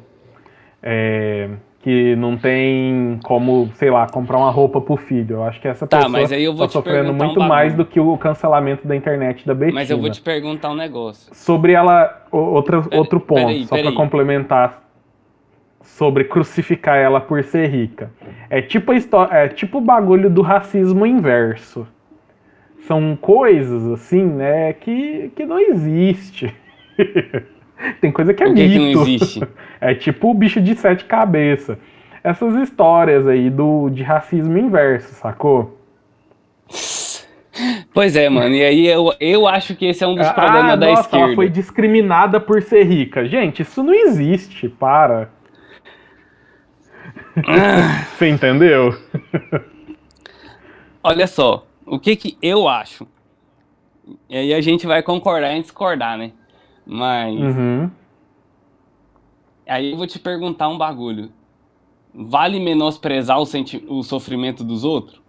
É, 0.83 1.51
que 1.83 2.15
não 2.15 2.37
tem 2.37 3.19
como, 3.25 3.69
sei 3.75 3.91
lá, 3.91 4.07
comprar 4.07 4.39
uma 4.39 4.51
roupa 4.51 4.81
pro 4.81 4.97
filho. 4.97 5.37
Eu 5.37 5.45
acho 5.45 5.61
que 5.61 5.67
essa 5.67 5.85
tá, 5.85 5.99
pessoa 5.99 6.13
mas 6.13 6.31
aí 6.31 6.45
eu 6.45 6.55
vou 6.55 6.67
tá 6.67 6.73
sofrendo 6.73 7.13
muito 7.13 7.41
um 7.41 7.47
mais 7.47 7.75
do 7.75 7.85
que 7.85 7.99
o 7.99 8.17
cancelamento 8.17 8.87
da 8.87 8.95
internet 8.95 9.45
da 9.45 9.53
Betina. 9.53 9.81
Mas 9.81 9.91
eu 9.91 9.99
vou 9.99 10.09
te 10.09 10.23
perguntar 10.23 10.71
um 10.71 10.77
negócio. 10.77 11.35
Sobre 11.35 11.73
ela, 11.73 12.25
outra, 12.31 12.83
pera, 12.83 12.97
outro 12.97 13.19
ponto, 13.19 13.41
pera 13.41 13.51
aí, 13.51 13.67
só 13.67 13.77
para 13.77 13.93
complementar 13.93 14.83
sobre 15.83 16.25
crucificar 16.25 16.97
ela 16.97 17.21
por 17.21 17.43
ser 17.43 17.69
rica. 17.69 18.13
É 18.49 18.63
tipo 18.63 18.93
a 18.93 18.97
história, 18.97 19.35
é 19.35 19.49
tipo 19.49 19.79
o 19.79 19.81
bagulho 19.81 20.31
do 20.31 20.41
racismo 20.41 21.05
inverso. 21.05 21.87
São 22.87 23.17
coisas 23.21 23.87
assim, 23.89 24.23
né, 24.23 24.73
que, 24.73 25.33
que 25.35 25.45
não 25.45 25.59
existe. 25.59 26.55
Tem 28.01 28.11
coisa 28.13 28.33
que 28.33 28.43
é 28.43 28.47
o 28.47 28.55
que 28.55 28.63
mito. 28.63 28.73
Que 28.73 28.95
não 28.95 29.03
existe? 29.03 29.43
É 29.85 29.97
tipo 29.97 30.31
o 30.31 30.35
bicho 30.35 30.61
de 30.61 30.77
sete 30.77 31.05
cabeças. 31.07 31.77
Essas 32.23 32.55
histórias 32.55 33.27
aí 33.27 33.51
do, 33.51 33.91
de 33.91 34.05
racismo 34.05 34.57
inverso, 34.57 35.13
sacou? 35.15 35.77
Pois 37.93 38.15
é, 38.15 38.29
mano. 38.29 38.55
E 38.55 38.63
aí 38.63 38.87
eu, 38.87 39.13
eu 39.19 39.45
acho 39.49 39.75
que 39.75 39.87
esse 39.87 40.05
é 40.05 40.07
um 40.07 40.15
dos 40.15 40.29
ah, 40.29 40.33
problemas 40.33 40.79
da 40.79 40.87
nossa, 40.87 41.03
esquerda. 41.03 41.27
Ela 41.27 41.35
foi 41.35 41.49
discriminada 41.49 42.39
por 42.39 42.63
ser 42.63 42.85
rica. 42.85 43.27
Gente, 43.27 43.63
isso 43.63 43.83
não 43.83 43.93
existe. 43.93 44.69
Para. 44.69 45.31
Ah. 47.39 48.05
Você 48.17 48.29
entendeu? 48.29 48.97
Olha 51.03 51.27
só, 51.27 51.67
o 51.85 51.99
que 51.99 52.15
que 52.15 52.39
eu 52.41 52.69
acho? 52.69 53.05
E 54.31 54.37
aí 54.37 54.55
a 54.55 54.61
gente 54.61 54.87
vai 54.87 55.03
concordar 55.03 55.57
e 55.57 55.61
discordar, 55.61 56.17
né? 56.17 56.31
Mas. 56.87 57.39
Uhum. 57.41 57.91
Aí 59.69 59.93
eu 59.93 59.97
vou 59.97 60.07
te 60.07 60.19
perguntar 60.19 60.69
um 60.69 60.77
bagulho. 60.77 61.31
Vale 62.15 62.61
menosprezar 62.61 63.39
o, 63.39 63.47
senti 63.47 63.85
o 63.89 64.03
sofrimento 64.03 64.63
dos 64.63 64.85
outros? 64.85 65.23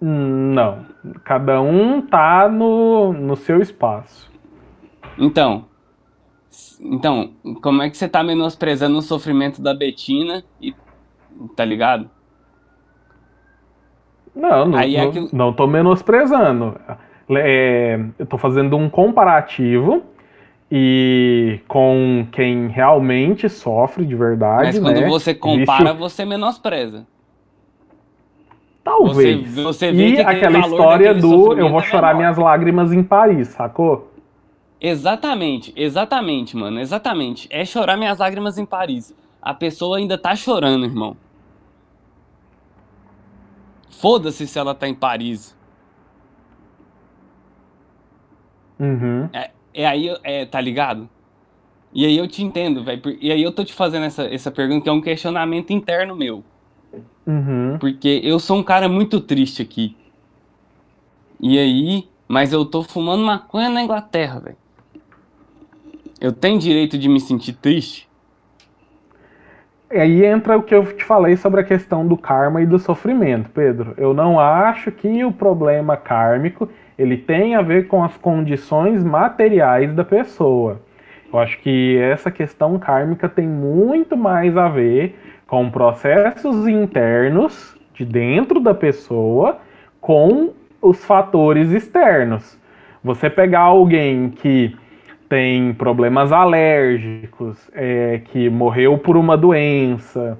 Não. 0.00 0.86
Cada 1.24 1.60
um 1.60 2.00
tá 2.00 2.48
no, 2.48 3.12
no 3.12 3.36
seu 3.36 3.60
espaço. 3.60 4.30
Então. 5.18 5.66
Então, 6.80 7.32
como 7.60 7.82
é 7.82 7.90
que 7.90 7.96
você 7.96 8.08
tá 8.08 8.22
menosprezando 8.22 8.96
o 8.96 9.02
sofrimento 9.02 9.60
da 9.60 9.74
Betina 9.74 10.44
e. 10.60 10.74
Tá 11.56 11.64
ligado? 11.64 12.08
Não, 14.34 14.66
não, 14.66 14.78
Aí 14.78 14.96
é 14.96 15.02
aquilo... 15.02 15.28
não, 15.32 15.46
não 15.46 15.52
tô 15.52 15.66
menosprezando. 15.66 16.78
É, 17.30 17.98
eu 18.18 18.26
tô 18.26 18.36
fazendo 18.36 18.76
um 18.76 18.88
comparativo 18.88 20.02
e 20.70 21.60
com 21.68 22.26
quem 22.32 22.68
realmente 22.68 23.48
sofre 23.48 24.04
de 24.04 24.14
verdade. 24.14 24.64
Mas 24.64 24.78
quando 24.78 25.00
né? 25.00 25.08
você 25.08 25.34
compara, 25.34 25.84
Existe... 25.84 25.98
você 25.98 26.24
menospreza. 26.24 27.06
Talvez. 28.82 29.54
Você, 29.54 29.62
você 29.62 29.92
e 29.92 30.20
aquela 30.20 30.58
história 30.58 31.14
do 31.14 31.56
eu 31.58 31.70
vou 31.70 31.80
chorar 31.80 32.08
menor. 32.08 32.18
minhas 32.18 32.36
lágrimas 32.36 32.92
em 32.92 33.02
Paris, 33.02 33.48
sacou? 33.48 34.10
Exatamente, 34.78 35.72
exatamente, 35.74 36.54
mano, 36.54 36.78
exatamente. 36.78 37.48
É 37.50 37.64
chorar 37.64 37.96
minhas 37.96 38.18
lágrimas 38.18 38.58
em 38.58 38.66
Paris. 38.66 39.14
A 39.40 39.54
pessoa 39.54 39.96
ainda 39.96 40.18
tá 40.18 40.36
chorando, 40.36 40.84
irmão. 40.84 41.16
Foda-se 43.88 44.46
se 44.46 44.58
ela 44.58 44.74
tá 44.74 44.86
em 44.86 44.94
Paris. 44.94 45.56
Uhum. 48.78 49.28
É, 49.32 49.50
é 49.72 49.86
aí, 49.86 50.14
é, 50.22 50.44
tá 50.44 50.60
ligado? 50.60 51.08
E 51.92 52.04
aí 52.04 52.16
eu 52.18 52.26
te 52.26 52.42
entendo, 52.42 52.82
velho. 52.82 53.00
E 53.20 53.30
aí 53.30 53.42
eu 53.42 53.52
tô 53.52 53.64
te 53.64 53.72
fazendo 53.72 54.04
essa, 54.04 54.24
essa 54.24 54.50
pergunta 54.50 54.82
que 54.82 54.88
é 54.88 54.92
um 54.92 55.00
questionamento 55.00 55.72
interno 55.72 56.16
meu. 56.16 56.42
Uhum. 57.26 57.78
Porque 57.78 58.20
eu 58.22 58.38
sou 58.38 58.58
um 58.58 58.62
cara 58.62 58.88
muito 58.88 59.20
triste 59.20 59.62
aqui. 59.62 59.96
E 61.40 61.58
aí, 61.58 62.08
mas 62.26 62.52
eu 62.52 62.64
tô 62.64 62.82
fumando 62.82 63.24
maconha 63.24 63.68
na 63.68 63.82
Inglaterra, 63.82 64.40
velho. 64.40 64.56
Eu 66.20 66.32
tenho 66.32 66.58
direito 66.58 66.98
de 66.98 67.08
me 67.08 67.20
sentir 67.20 67.52
triste? 67.52 68.08
E 69.92 69.98
aí 69.98 70.24
entra 70.24 70.56
o 70.56 70.62
que 70.62 70.74
eu 70.74 70.84
te 70.96 71.04
falei 71.04 71.36
sobre 71.36 71.60
a 71.60 71.64
questão 71.64 72.06
do 72.06 72.16
karma 72.16 72.60
e 72.60 72.66
do 72.66 72.78
sofrimento, 72.78 73.50
Pedro. 73.50 73.94
Eu 73.96 74.12
não 74.12 74.40
acho 74.40 74.90
que 74.90 75.24
o 75.24 75.30
problema 75.30 75.96
kármico 75.96 76.68
ele 76.98 77.16
tem 77.16 77.54
a 77.54 77.62
ver 77.62 77.88
com 77.88 78.02
as 78.02 78.16
condições 78.16 79.02
materiais 79.02 79.92
da 79.94 80.04
pessoa. 80.04 80.80
Eu 81.32 81.38
acho 81.38 81.58
que 81.60 81.98
essa 81.98 82.30
questão 82.30 82.78
kármica 82.78 83.28
tem 83.28 83.46
muito 83.46 84.16
mais 84.16 84.56
a 84.56 84.68
ver 84.68 85.18
com 85.46 85.70
processos 85.70 86.68
internos 86.68 87.76
de 87.92 88.04
dentro 88.04 88.60
da 88.60 88.74
pessoa 88.74 89.58
com 90.00 90.52
os 90.80 91.04
fatores 91.04 91.70
externos. 91.70 92.58
Você 93.02 93.28
pegar 93.28 93.60
alguém 93.60 94.30
que 94.30 94.76
tem 95.28 95.72
problemas 95.74 96.30
alérgicos, 96.30 97.70
é, 97.74 98.20
que 98.26 98.48
morreu 98.48 98.98
por 98.98 99.16
uma 99.16 99.36
doença, 99.36 100.38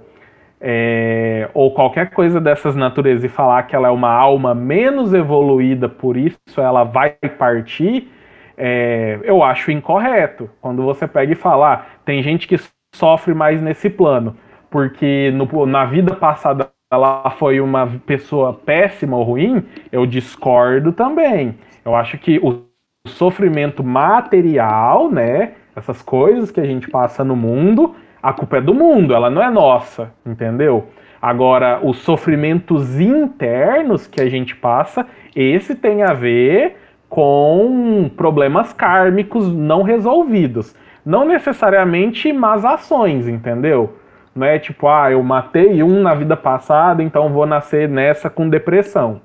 é, 0.66 1.50
ou 1.52 1.74
qualquer 1.74 2.08
coisa 2.08 2.40
dessas 2.40 2.74
naturezas 2.74 3.22
e 3.22 3.28
falar 3.28 3.64
que 3.64 3.76
ela 3.76 3.88
é 3.88 3.90
uma 3.90 4.08
alma 4.08 4.54
menos 4.54 5.12
evoluída, 5.12 5.90
por 5.90 6.16
isso 6.16 6.38
ela 6.56 6.84
vai 6.84 7.10
partir, 7.10 8.10
é, 8.56 9.18
eu 9.24 9.42
acho 9.42 9.70
incorreto. 9.70 10.48
Quando 10.62 10.82
você 10.82 11.06
pega 11.06 11.32
e 11.32 11.36
fala, 11.36 11.74
ah, 11.74 11.82
tem 12.06 12.22
gente 12.22 12.48
que 12.48 12.58
sofre 12.94 13.34
mais 13.34 13.60
nesse 13.60 13.90
plano, 13.90 14.38
porque 14.70 15.30
no, 15.34 15.66
na 15.66 15.84
vida 15.84 16.14
passada 16.14 16.70
ela 16.90 17.28
foi 17.32 17.60
uma 17.60 17.86
pessoa 18.06 18.54
péssima 18.54 19.18
ou 19.18 19.22
ruim, 19.22 19.62
eu 19.92 20.06
discordo 20.06 20.92
também. 20.92 21.58
Eu 21.84 21.94
acho 21.94 22.16
que 22.16 22.38
o 22.38 22.62
sofrimento 23.06 23.84
material, 23.84 25.10
né, 25.10 25.52
essas 25.76 26.00
coisas 26.00 26.50
que 26.50 26.60
a 26.60 26.64
gente 26.64 26.88
passa 26.88 27.22
no 27.22 27.36
mundo, 27.36 27.94
a 28.24 28.32
culpa 28.32 28.56
é 28.56 28.60
do 28.62 28.72
mundo, 28.72 29.14
ela 29.14 29.28
não 29.28 29.42
é 29.42 29.50
nossa, 29.50 30.10
entendeu? 30.24 30.88
Agora, 31.20 31.80
os 31.82 31.98
sofrimentos 31.98 32.98
internos 32.98 34.06
que 34.06 34.18
a 34.18 34.30
gente 34.30 34.56
passa, 34.56 35.06
esse 35.36 35.74
tem 35.74 36.02
a 36.02 36.14
ver 36.14 36.74
com 37.06 38.10
problemas 38.16 38.72
kármicos 38.72 39.54
não 39.54 39.82
resolvidos. 39.82 40.74
Não 41.04 41.26
necessariamente 41.26 42.32
más 42.32 42.64
ações, 42.64 43.28
entendeu? 43.28 43.98
Não 44.34 44.46
é 44.46 44.58
tipo, 44.58 44.88
ah, 44.88 45.12
eu 45.12 45.22
matei 45.22 45.82
um 45.82 46.00
na 46.00 46.14
vida 46.14 46.34
passada, 46.34 47.02
então 47.02 47.28
vou 47.28 47.44
nascer 47.44 47.90
nessa 47.90 48.30
com 48.30 48.48
depressão. 48.48 49.20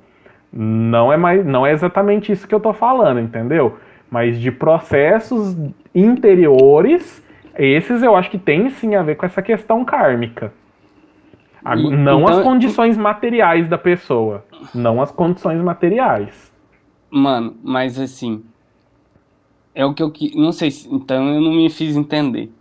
Não 0.51 1.11
é, 1.13 1.15
mais, 1.15 1.45
não 1.45 1.65
é 1.65 1.71
exatamente 1.71 2.33
isso 2.33 2.45
que 2.45 2.53
eu 2.53 2.59
tô 2.59 2.73
falando, 2.73 3.21
entendeu? 3.21 3.77
Mas 4.11 4.37
de 4.37 4.51
processos 4.51 5.55
interiores 5.95 7.23
esses 7.65 8.01
eu 8.01 8.15
acho 8.15 8.29
que 8.29 8.37
tem 8.37 8.69
sim 8.69 8.95
a 8.95 9.03
ver 9.03 9.15
com 9.15 9.25
essa 9.25 9.41
questão 9.41 9.83
kármica. 9.83 10.53
E, 11.61 11.89
não 11.89 12.21
então, 12.21 12.27
as 12.27 12.43
condições 12.43 12.97
materiais 12.97 13.67
da 13.67 13.77
pessoa. 13.77 14.45
Não 14.73 15.01
as 15.01 15.11
condições 15.11 15.61
materiais. 15.61 16.53
Mano, 17.09 17.57
mas 17.63 17.99
assim. 17.99 18.43
É 19.75 19.85
o 19.85 19.93
que 19.93 20.01
eu. 20.01 20.11
Não 20.35 20.51
sei 20.51 20.71
se. 20.71 20.93
Então 20.93 21.33
eu 21.33 21.41
não 21.41 21.51
me 21.51 21.69
fiz 21.69 21.95
entender. 21.95 22.51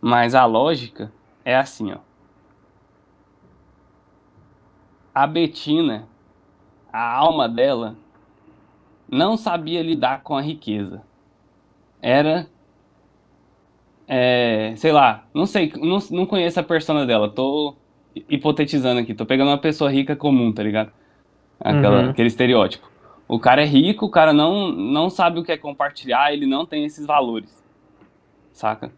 Mas 0.00 0.34
a 0.34 0.44
lógica 0.44 1.12
é 1.44 1.56
assim, 1.56 1.92
ó. 1.92 1.98
A 5.14 5.26
Betina, 5.26 6.08
a 6.92 7.16
alma 7.16 7.48
dela, 7.48 7.96
não 9.10 9.36
sabia 9.36 9.82
lidar 9.82 10.22
com 10.22 10.36
a 10.36 10.40
riqueza. 10.40 11.02
Era 12.00 12.46
é, 14.12 14.72
sei 14.74 14.90
lá, 14.90 15.22
não 15.32 15.46
sei, 15.46 15.72
não, 15.76 16.00
não 16.10 16.26
conheço 16.26 16.58
a 16.58 16.64
persona 16.64 17.06
dela, 17.06 17.28
tô 17.28 17.76
hipotetizando 18.28 18.98
aqui, 18.98 19.14
tô 19.14 19.24
pegando 19.24 19.50
uma 19.50 19.58
pessoa 19.58 19.88
rica 19.88 20.16
comum, 20.16 20.50
tá 20.52 20.64
ligado? 20.64 20.90
Aquela, 21.60 22.02
uhum. 22.02 22.10
Aquele 22.10 22.26
estereótipo. 22.26 22.90
O 23.28 23.38
cara 23.38 23.62
é 23.62 23.64
rico, 23.64 24.06
o 24.06 24.10
cara 24.10 24.32
não, 24.32 24.72
não 24.72 25.08
sabe 25.08 25.38
o 25.38 25.44
que 25.44 25.52
é 25.52 25.56
compartilhar, 25.56 26.32
ele 26.32 26.44
não 26.44 26.66
tem 26.66 26.84
esses 26.84 27.06
valores. 27.06 27.64
Saca? 28.52 28.90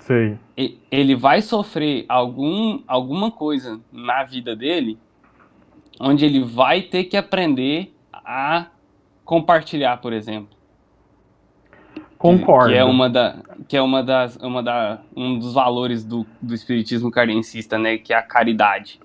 Sei. 0.00 0.36
E, 0.58 0.80
ele 0.90 1.14
vai 1.14 1.40
sofrer 1.40 2.06
algum, 2.08 2.80
alguma 2.88 3.30
coisa 3.30 3.80
na 3.92 4.24
vida 4.24 4.56
dele 4.56 4.98
onde 6.00 6.24
ele 6.24 6.42
vai 6.42 6.82
ter 6.82 7.04
que 7.04 7.16
aprender 7.16 7.94
a 8.12 8.66
compartilhar, 9.24 9.98
por 9.98 10.12
exemplo. 10.12 10.55
Concordo. 12.18 12.70
Que, 12.70 12.76
é 12.76 12.84
uma 12.84 13.10
da, 13.10 13.36
que 13.68 13.76
é 13.76 13.82
uma 13.82 14.02
das, 14.02 14.36
uma 14.36 14.62
da, 14.62 14.98
um 15.14 15.38
dos 15.38 15.54
valores 15.54 16.04
do, 16.04 16.26
do 16.40 16.54
espiritismo 16.54 17.10
cardencista, 17.10 17.78
né? 17.78 17.98
Que 17.98 18.12
é 18.12 18.16
a 18.16 18.22
caridade. 18.22 19.00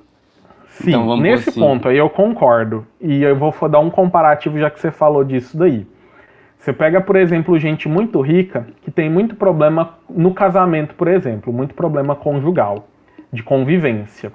Sim, 0.69 0.89
então, 0.89 1.17
nesse 1.17 1.49
assim. 1.49 1.59
ponto 1.59 1.87
aí 1.87 1.97
eu 1.97 2.09
concordo. 2.09 2.85
E 2.99 3.21
eu 3.21 3.35
vou 3.35 3.53
dar 3.69 3.79
um 3.79 3.89
comparativo 3.89 4.57
já 4.59 4.69
que 4.69 4.79
você 4.79 4.91
falou 4.91 5.23
disso 5.23 5.57
daí. 5.57 5.85
Você 6.57 6.71
pega, 6.71 7.01
por 7.01 7.15
exemplo, 7.15 7.57
gente 7.57 7.89
muito 7.89 8.21
rica 8.21 8.67
que 8.83 8.91
tem 8.91 9.09
muito 9.09 9.35
problema 9.35 9.97
no 10.07 10.33
casamento, 10.33 10.93
por 10.93 11.07
exemplo, 11.07 11.51
muito 11.51 11.73
problema 11.73 12.15
conjugal, 12.15 12.87
de 13.33 13.41
convivência. 13.41 14.31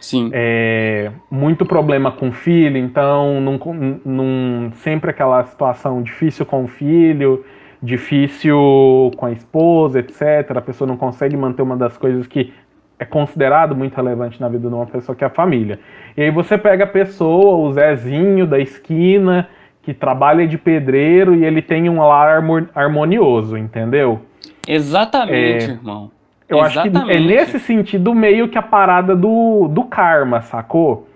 Sim. 0.00 0.30
É, 0.32 1.10
muito 1.28 1.66
problema 1.66 2.12
com 2.12 2.30
filho, 2.30 2.76
então 2.76 3.40
não, 3.40 3.58
não, 4.04 4.72
sempre 4.74 5.10
aquela 5.10 5.44
situação 5.44 6.02
difícil 6.02 6.46
com 6.46 6.64
o 6.64 6.68
filho, 6.68 7.44
difícil 7.82 9.10
com 9.16 9.26
a 9.26 9.32
esposa, 9.32 10.00
etc. 10.00 10.56
A 10.56 10.60
pessoa 10.60 10.88
não 10.88 10.96
consegue 10.96 11.36
manter 11.36 11.62
uma 11.62 11.76
das 11.76 11.96
coisas 11.96 12.26
que 12.26 12.52
é 12.98 13.04
considerado 13.04 13.76
muito 13.76 13.94
relevante 13.94 14.40
na 14.40 14.48
vida 14.48 14.68
de 14.68 14.74
uma 14.74 14.86
pessoa, 14.86 15.14
que 15.14 15.22
é 15.22 15.26
a 15.26 15.30
família. 15.30 15.78
E 16.16 16.22
aí 16.22 16.30
você 16.30 16.56
pega 16.56 16.84
a 16.84 16.86
pessoa, 16.86 17.56
o 17.56 17.72
Zezinho 17.72 18.46
da 18.46 18.58
esquina, 18.58 19.48
que 19.82 19.92
trabalha 19.92 20.46
de 20.46 20.56
pedreiro 20.56 21.34
e 21.34 21.44
ele 21.44 21.62
tem 21.62 21.88
um 21.88 21.98
lar 21.98 22.42
harmonioso, 22.74 23.56
entendeu? 23.56 24.20
Exatamente, 24.66 25.70
é, 25.70 25.74
irmão. 25.74 26.10
Eu 26.48 26.58
Exatamente. 26.58 26.96
acho 26.96 27.06
que 27.06 27.12
é 27.12 27.20
nesse 27.20 27.60
sentido 27.60 28.14
meio 28.14 28.48
que 28.48 28.56
a 28.56 28.62
parada 28.62 29.14
do, 29.14 29.68
do 29.68 29.84
karma, 29.84 30.42
sacou? 30.42 31.08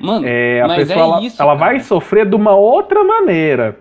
Mano, 0.00 0.26
é, 0.26 0.60
a 0.60 0.68
pessoa 0.68 0.98
é 0.98 1.00
ela, 1.00 1.20
isso, 1.22 1.42
ela 1.42 1.54
vai 1.54 1.80
sofrer 1.80 2.26
de 2.26 2.34
uma 2.34 2.54
outra 2.54 3.02
maneira. 3.02 3.78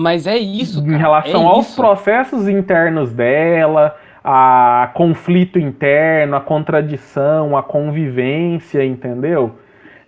Mas 0.00 0.26
é 0.26 0.38
isso. 0.38 0.82
Cara. 0.82 0.94
Em 0.94 0.98
relação 0.98 1.42
é 1.42 1.46
aos 1.46 1.66
isso. 1.66 1.76
processos 1.76 2.48
internos 2.48 3.12
dela, 3.12 3.94
a 4.24 4.90
conflito 4.94 5.58
interno, 5.58 6.36
a 6.36 6.40
contradição, 6.40 7.54
a 7.54 7.62
convivência, 7.62 8.82
entendeu? 8.82 9.56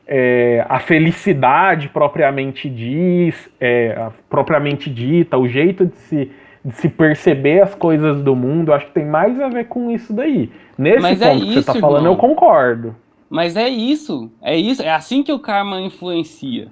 É, 0.06 0.64
a 0.68 0.78
felicidade 0.78 1.90
propriamente 1.90 2.70
diz, 2.70 3.50
é, 3.60 4.08
propriamente 4.30 4.88
dita, 4.88 5.36
o 5.36 5.46
jeito 5.46 5.86
de 5.86 5.96
se, 5.96 6.30
de 6.64 6.74
se 6.74 6.88
perceber 6.88 7.60
as 7.60 7.74
coisas 7.74 8.22
do 8.22 8.34
mundo, 8.34 8.72
acho 8.72 8.86
que 8.86 8.92
tem 8.92 9.06
mais 9.06 9.38
a 9.40 9.48
ver 9.48 9.66
com 9.68 9.90
isso 9.90 10.12
daí. 10.12 10.50
Nesse 10.76 11.02
Mas 11.02 11.20
é 11.20 11.30
ponto 11.30 11.42
é 11.42 11.46
que 11.46 11.52
você 11.52 11.58
está 11.58 11.74
falando, 11.74 12.06
eu 12.06 12.16
concordo. 12.16 12.96
Mas 13.28 13.56
é 13.56 13.68
isso, 13.68 14.30
é 14.42 14.56
isso, 14.56 14.82
é 14.82 14.90
assim 14.90 15.22
que 15.22 15.32
o 15.32 15.38
karma 15.38 15.80
influencia. 15.80 16.68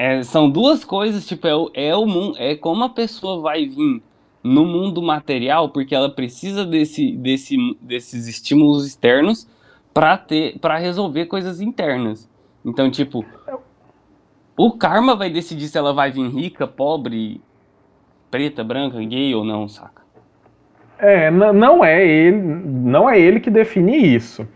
É, 0.00 0.22
são 0.22 0.48
duas 0.48 0.84
coisas, 0.84 1.26
tipo, 1.26 1.48
é, 1.48 1.88
é 1.88 1.96
o 1.96 2.06
é 2.38 2.54
como 2.54 2.84
a 2.84 2.88
pessoa 2.88 3.40
vai 3.40 3.66
vir 3.66 4.00
no 4.44 4.64
mundo 4.64 5.02
material, 5.02 5.70
porque 5.70 5.92
ela 5.92 6.08
precisa 6.08 6.64
desse, 6.64 7.10
desse, 7.16 7.56
desses 7.80 8.28
estímulos 8.28 8.86
externos 8.86 9.48
para 9.92 10.16
ter 10.16 10.56
para 10.60 10.78
resolver 10.78 11.26
coisas 11.26 11.60
internas. 11.60 12.30
Então, 12.64 12.88
tipo, 12.88 13.24
o 14.56 14.70
karma 14.70 15.16
vai 15.16 15.30
decidir 15.30 15.66
se 15.66 15.76
ela 15.76 15.92
vai 15.92 16.12
vir 16.12 16.30
rica, 16.30 16.64
pobre, 16.64 17.40
preta, 18.30 18.62
branca, 18.62 19.02
gay 19.02 19.34
ou 19.34 19.42
não, 19.42 19.66
saca? 19.66 20.02
É, 21.00 21.28
não 21.28 21.84
é 21.84 22.06
ele, 22.06 22.36
não 22.36 23.10
é 23.10 23.18
ele 23.18 23.40
que 23.40 23.50
define 23.50 24.14
isso. 24.14 24.46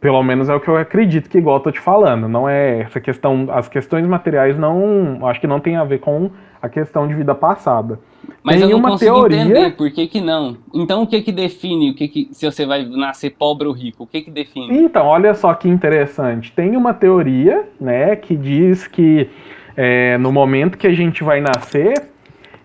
Pelo 0.00 0.22
menos 0.22 0.48
é 0.48 0.54
o 0.54 0.60
que 0.60 0.68
eu 0.68 0.76
acredito 0.76 1.28
que 1.28 1.38
igual 1.38 1.56
eu 1.56 1.62
tô 1.62 1.70
te 1.70 1.80
falando. 1.80 2.26
Não 2.26 2.48
é 2.48 2.80
essa 2.80 3.00
questão, 3.00 3.48
as 3.50 3.68
questões 3.68 4.06
materiais 4.06 4.58
não, 4.58 5.26
acho 5.26 5.40
que 5.40 5.46
não 5.46 5.60
tem 5.60 5.76
a 5.76 5.84
ver 5.84 5.98
com 5.98 6.30
a 6.62 6.68
questão 6.68 7.06
de 7.06 7.14
vida 7.14 7.34
passada. 7.34 7.98
Mas 8.42 8.56
tem 8.56 8.64
eu 8.64 8.70
não 8.70 8.78
uma 8.78 8.90
consigo 8.90 9.14
teoria... 9.14 9.40
entender 9.40 9.76
por 9.76 9.90
que, 9.90 10.06
que 10.06 10.20
não. 10.20 10.56
Então 10.74 11.02
o 11.02 11.06
que 11.06 11.20
que 11.20 11.32
define 11.32 11.90
o 11.90 11.94
que, 11.94 12.08
que 12.08 12.28
se 12.32 12.46
você 12.46 12.64
vai 12.64 12.84
nascer 12.84 13.30
pobre 13.30 13.66
ou 13.66 13.74
rico? 13.74 14.04
O 14.04 14.06
que 14.06 14.22
que 14.22 14.30
define? 14.30 14.78
Então, 14.78 15.06
olha 15.06 15.34
só 15.34 15.52
que 15.52 15.68
interessante. 15.68 16.50
Tem 16.52 16.76
uma 16.76 16.94
teoria, 16.94 17.68
né, 17.78 18.16
que 18.16 18.34
diz 18.34 18.86
que 18.86 19.28
é, 19.76 20.16
no 20.18 20.32
momento 20.32 20.78
que 20.78 20.86
a 20.86 20.92
gente 20.94 21.22
vai 21.22 21.40
nascer, 21.40 21.94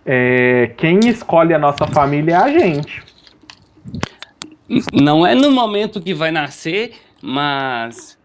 é, 0.05 0.71
quem 0.77 0.99
escolhe 1.07 1.53
a 1.53 1.59
nossa 1.59 1.85
família 1.87 2.33
é 2.33 2.37
a 2.37 2.49
gente. 2.49 3.03
Não 4.93 5.25
é 5.25 5.35
no 5.35 5.51
momento 5.51 6.01
que 6.01 6.13
vai 6.13 6.31
nascer, 6.31 6.93
mas 7.25 8.19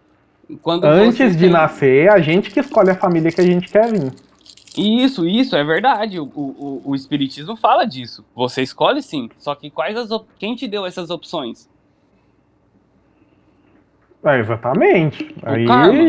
quando 0.61 0.85
antes 0.85 1.35
de 1.35 1.45
tem... 1.45 1.51
nascer, 1.51 2.11
a 2.11 2.21
gente 2.21 2.51
que 2.51 2.61
escolhe 2.61 2.91
a 2.91 2.95
família 2.95 3.33
que 3.33 3.41
a 3.41 3.45
gente 3.45 3.71
quer 3.71 3.91
vir. 3.91 4.13
Isso, 4.77 5.27
isso, 5.27 5.57
é 5.57 5.65
verdade. 5.65 6.21
O, 6.21 6.25
o, 6.25 6.83
o 6.85 6.95
Espiritismo 6.95 7.57
fala 7.57 7.87
disso. 7.87 8.25
Você 8.35 8.63
escolhe 8.63 9.03
sim. 9.03 9.31
Só 9.39 9.55
que 9.55 9.71
quais 9.71 9.97
as 9.97 10.11
op... 10.11 10.27
quem 10.39 10.55
te 10.55 10.69
deu 10.69 10.85
essas 10.85 11.09
opções? 11.11 11.69
É, 14.23 14.39
exatamente. 14.39 15.35
O 15.43 15.49
aí... 15.49 15.67
karma. 15.67 16.03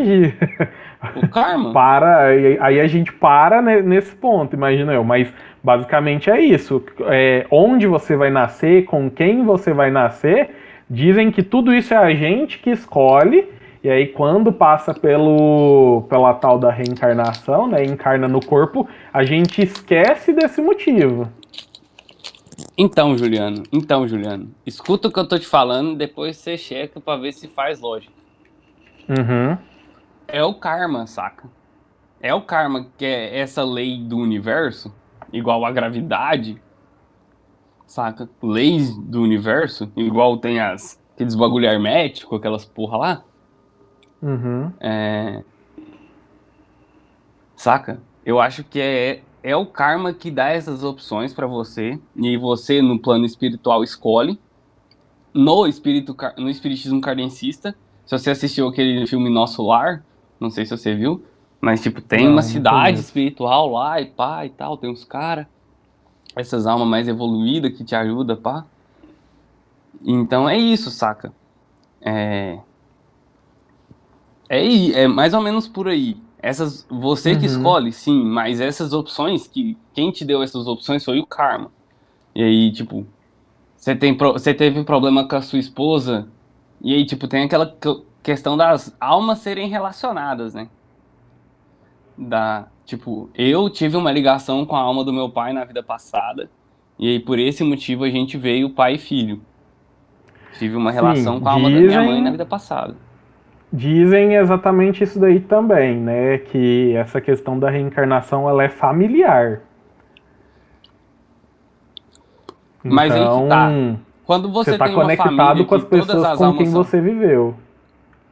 o 1.15 1.27
karma. 1.29 1.73
Para, 1.73 2.25
aí 2.27 2.79
a 2.79 2.87
gente 2.87 3.11
para 3.13 3.61
nesse 3.61 4.13
ponto, 4.15 4.53
imagina 4.53 4.93
eu. 4.93 5.03
Mas 5.03 5.33
basicamente 5.63 6.29
é 6.29 6.41
isso. 6.41 6.83
É, 7.07 7.47
onde 7.49 7.87
você 7.87 8.15
vai 8.17 8.29
nascer, 8.29 8.83
com 8.83 9.09
quem 9.09 9.43
você 9.43 9.73
vai 9.73 9.89
nascer, 9.89 10.49
dizem 10.91 11.31
que 11.31 11.41
tudo 11.41 11.73
isso 11.73 11.93
é 11.93 11.97
a 11.97 12.13
gente 12.13 12.59
que 12.59 12.69
escolhe 12.69 13.47
e 13.83 13.89
aí, 13.89 14.07
quando 14.09 14.53
passa 14.53 14.93
pelo, 14.93 16.05
pela 16.07 16.35
tal 16.35 16.59
da 16.59 16.69
reencarnação, 16.69 17.67
né, 17.67 17.83
encarna 17.83 18.27
no 18.27 18.39
corpo, 18.39 18.87
a 19.11 19.23
gente 19.23 19.59
esquece 19.59 20.33
desse 20.33 20.61
motivo. 20.61 21.27
Então, 22.77 23.17
Juliano, 23.17 23.63
então, 23.73 24.07
Juliano, 24.07 24.51
escuta 24.67 25.07
o 25.07 25.11
que 25.11 25.19
eu 25.19 25.27
tô 25.27 25.39
te 25.39 25.47
falando, 25.47 25.97
depois 25.97 26.37
você 26.37 26.57
checa 26.59 27.01
pra 27.01 27.15
ver 27.15 27.31
se 27.31 27.47
faz 27.47 27.81
lógica. 27.81 28.13
Uhum. 29.09 29.57
É 30.27 30.43
o 30.43 30.53
karma, 30.53 31.07
saca? 31.07 31.49
É 32.21 32.35
o 32.35 32.41
karma 32.41 32.85
que 32.95 33.05
é 33.05 33.39
essa 33.39 33.63
lei 33.63 33.97
do 33.97 34.17
universo, 34.17 34.93
igual 35.33 35.65
a 35.65 35.71
gravidade, 35.71 36.61
saca? 37.91 38.29
Leis 38.41 38.97
do 38.97 39.21
universo, 39.21 39.91
igual 39.97 40.37
tem 40.37 40.61
as 40.61 40.99
aqueles 41.13 41.35
bagulho 41.35 41.65
hermético, 41.65 42.35
aquelas 42.35 42.63
porra 42.63 42.97
lá. 42.97 43.23
Uhum. 44.21 44.71
É... 44.79 45.43
Saca? 47.55 48.01
Eu 48.25 48.39
acho 48.39 48.63
que 48.63 48.79
é, 48.79 49.21
é 49.43 49.55
o 49.55 49.65
karma 49.65 50.13
que 50.13 50.31
dá 50.31 50.49
essas 50.49 50.83
opções 50.83 51.33
para 51.33 51.45
você. 51.45 51.99
E 52.15 52.37
você, 52.37 52.81
no 52.81 52.97
plano 52.97 53.25
espiritual, 53.25 53.83
escolhe. 53.83 54.39
No, 55.33 55.67
espírito, 55.67 56.15
no 56.37 56.49
espiritismo 56.49 56.99
cardencista, 57.01 57.75
se 58.05 58.17
você 58.17 58.31
assistiu 58.31 58.67
aquele 58.67 59.05
filme 59.05 59.29
Nosso 59.29 59.61
Lar, 59.63 60.03
não 60.39 60.49
sei 60.49 60.65
se 60.65 60.75
você 60.75 60.95
viu, 60.95 61.23
mas 61.59 61.81
tipo, 61.81 62.01
tem 62.01 62.25
não, 62.25 62.33
uma 62.33 62.41
cidade 62.41 62.99
espiritual 62.99 63.69
lá 63.69 64.01
e 64.01 64.07
pá 64.07 64.45
e 64.45 64.49
tal, 64.49 64.75
tem 64.75 64.89
uns 64.89 65.05
caras, 65.05 65.45
essas 66.35 66.65
almas 66.65 66.87
mais 66.87 67.07
evoluídas 67.07 67.75
que 67.75 67.83
te 67.83 67.95
ajudam, 67.95 68.37
pá. 68.37 68.65
Então 70.03 70.49
é 70.49 70.57
isso, 70.57 70.89
saca? 70.89 71.33
É, 72.01 72.59
é, 74.49 74.91
é 75.03 75.07
mais 75.07 75.33
ou 75.33 75.41
menos 75.41 75.67
por 75.67 75.87
aí. 75.87 76.17
Essas, 76.41 76.85
você 76.89 77.33
uhum. 77.33 77.39
que 77.39 77.45
escolhe, 77.45 77.93
sim, 77.93 78.23
mas 78.23 78.59
essas 78.59 78.93
opções, 78.93 79.47
que 79.47 79.77
quem 79.93 80.11
te 80.11 80.25
deu 80.25 80.41
essas 80.41 80.67
opções 80.67 81.05
foi 81.05 81.19
o 81.19 81.25
karma. 81.25 81.71
E 82.33 82.43
aí, 82.43 82.71
tipo, 82.71 83.05
você, 83.77 83.95
tem, 83.95 84.17
você 84.17 84.53
teve 84.53 84.83
problema 84.83 85.27
com 85.27 85.35
a 85.35 85.41
sua 85.41 85.59
esposa, 85.59 86.27
e 86.81 86.93
aí, 86.93 87.05
tipo, 87.05 87.27
tem 87.27 87.43
aquela 87.43 87.77
questão 88.23 88.57
das 88.57 88.95
almas 88.99 89.39
serem 89.39 89.69
relacionadas, 89.69 90.53
né? 90.53 90.67
Da, 92.17 92.67
tipo, 92.91 93.29
eu 93.33 93.69
tive 93.69 93.95
uma 93.95 94.11
ligação 94.11 94.65
com 94.65 94.75
a 94.75 94.79
alma 94.79 95.03
do 95.03 95.13
meu 95.13 95.29
pai 95.29 95.53
na 95.53 95.63
vida 95.63 95.81
passada, 95.81 96.49
e 96.99 97.07
aí 97.07 97.19
por 97.19 97.39
esse 97.39 97.63
motivo 97.63 98.03
a 98.03 98.09
gente 98.09 98.37
veio 98.37 98.69
pai 98.69 98.95
e 98.95 98.97
filho. 98.97 99.41
Tive 100.59 100.75
uma 100.75 100.91
relação 100.91 101.35
Sim, 101.35 101.41
com 101.41 101.47
a 101.47 101.51
alma 101.53 101.69
dizem, 101.69 101.87
da 101.87 101.87
minha 101.87 102.11
mãe 102.11 102.21
na 102.21 102.31
vida 102.31 102.45
passada. 102.45 102.95
Dizem 103.71 104.35
exatamente 104.35 105.05
isso 105.05 105.17
daí 105.17 105.39
também, 105.39 105.97
né? 105.97 106.37
Que 106.39 106.93
essa 106.97 107.21
questão 107.21 107.57
da 107.57 107.69
reencarnação 107.69 108.49
ela 108.49 108.61
é 108.65 108.69
familiar. 108.69 109.61
Mas 112.83 113.15
então, 113.15 113.47
tá. 113.47 113.71
Quando 114.25 114.51
você, 114.51 114.71
você 114.71 114.77
tá 114.77 114.89
conectado 114.89 115.65
com 115.65 115.75
as 115.75 115.85
pessoas 115.85 116.37
com 116.37 116.57
quem 116.57 116.65
são... 116.65 116.83
você 116.83 116.99
viveu. 116.99 117.55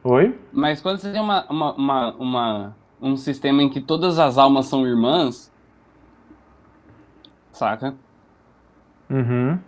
Oi? 0.04 0.38
Mas 0.52 0.82
quando 0.82 0.98
você 0.98 1.10
tem 1.10 1.20
uma, 1.20 1.46
uma, 1.48 1.74
uma, 1.74 2.14
uma, 2.16 2.76
um 3.00 3.16
sistema 3.16 3.62
em 3.62 3.68
que 3.68 3.80
todas 3.80 4.18
as 4.18 4.36
almas 4.36 4.66
são 4.66 4.86
irmãs, 4.86 5.52
saca? 7.52 7.94
Uhum. 9.08 9.58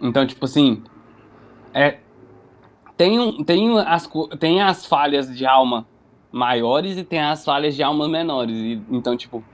Então, 0.00 0.26
tipo 0.26 0.44
assim, 0.44 0.82
é, 1.74 1.98
tem, 2.96 3.44
tem, 3.44 3.78
as, 3.80 4.08
tem 4.38 4.62
as 4.62 4.86
falhas 4.86 5.34
de 5.36 5.44
alma 5.44 5.86
maiores 6.30 6.96
e 6.96 7.04
tem 7.04 7.20
as 7.20 7.44
falhas 7.44 7.74
de 7.74 7.82
alma 7.82 8.08
menores. 8.08 8.56
E, 8.56 8.82
então, 8.90 9.16
tipo, 9.16 9.44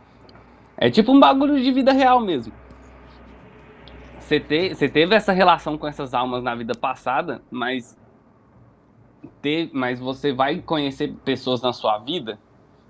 é 0.77 0.91
tipo 0.91 1.13
um 1.13 1.19
bagulho 1.19 1.61
de 1.61 1.73
vida 1.73 1.93
real 1.93 2.21
mesmo. 2.21 2.53
Você, 4.21 4.39
te, 4.39 4.75
teve 4.91 5.15
essa 5.15 5.33
relação 5.33 5.79
com 5.79 5.87
essas 5.87 6.13
almas 6.13 6.43
na 6.43 6.55
vida 6.55 6.75
passada, 6.75 7.43
mas 7.51 7.99
ter, 9.41 9.71
mas 9.73 9.99
você 9.99 10.33
vai 10.33 10.61
conhecer 10.61 11.15
pessoas 11.25 11.63
na 11.63 11.73
sua 11.73 11.99
vida 11.99 12.39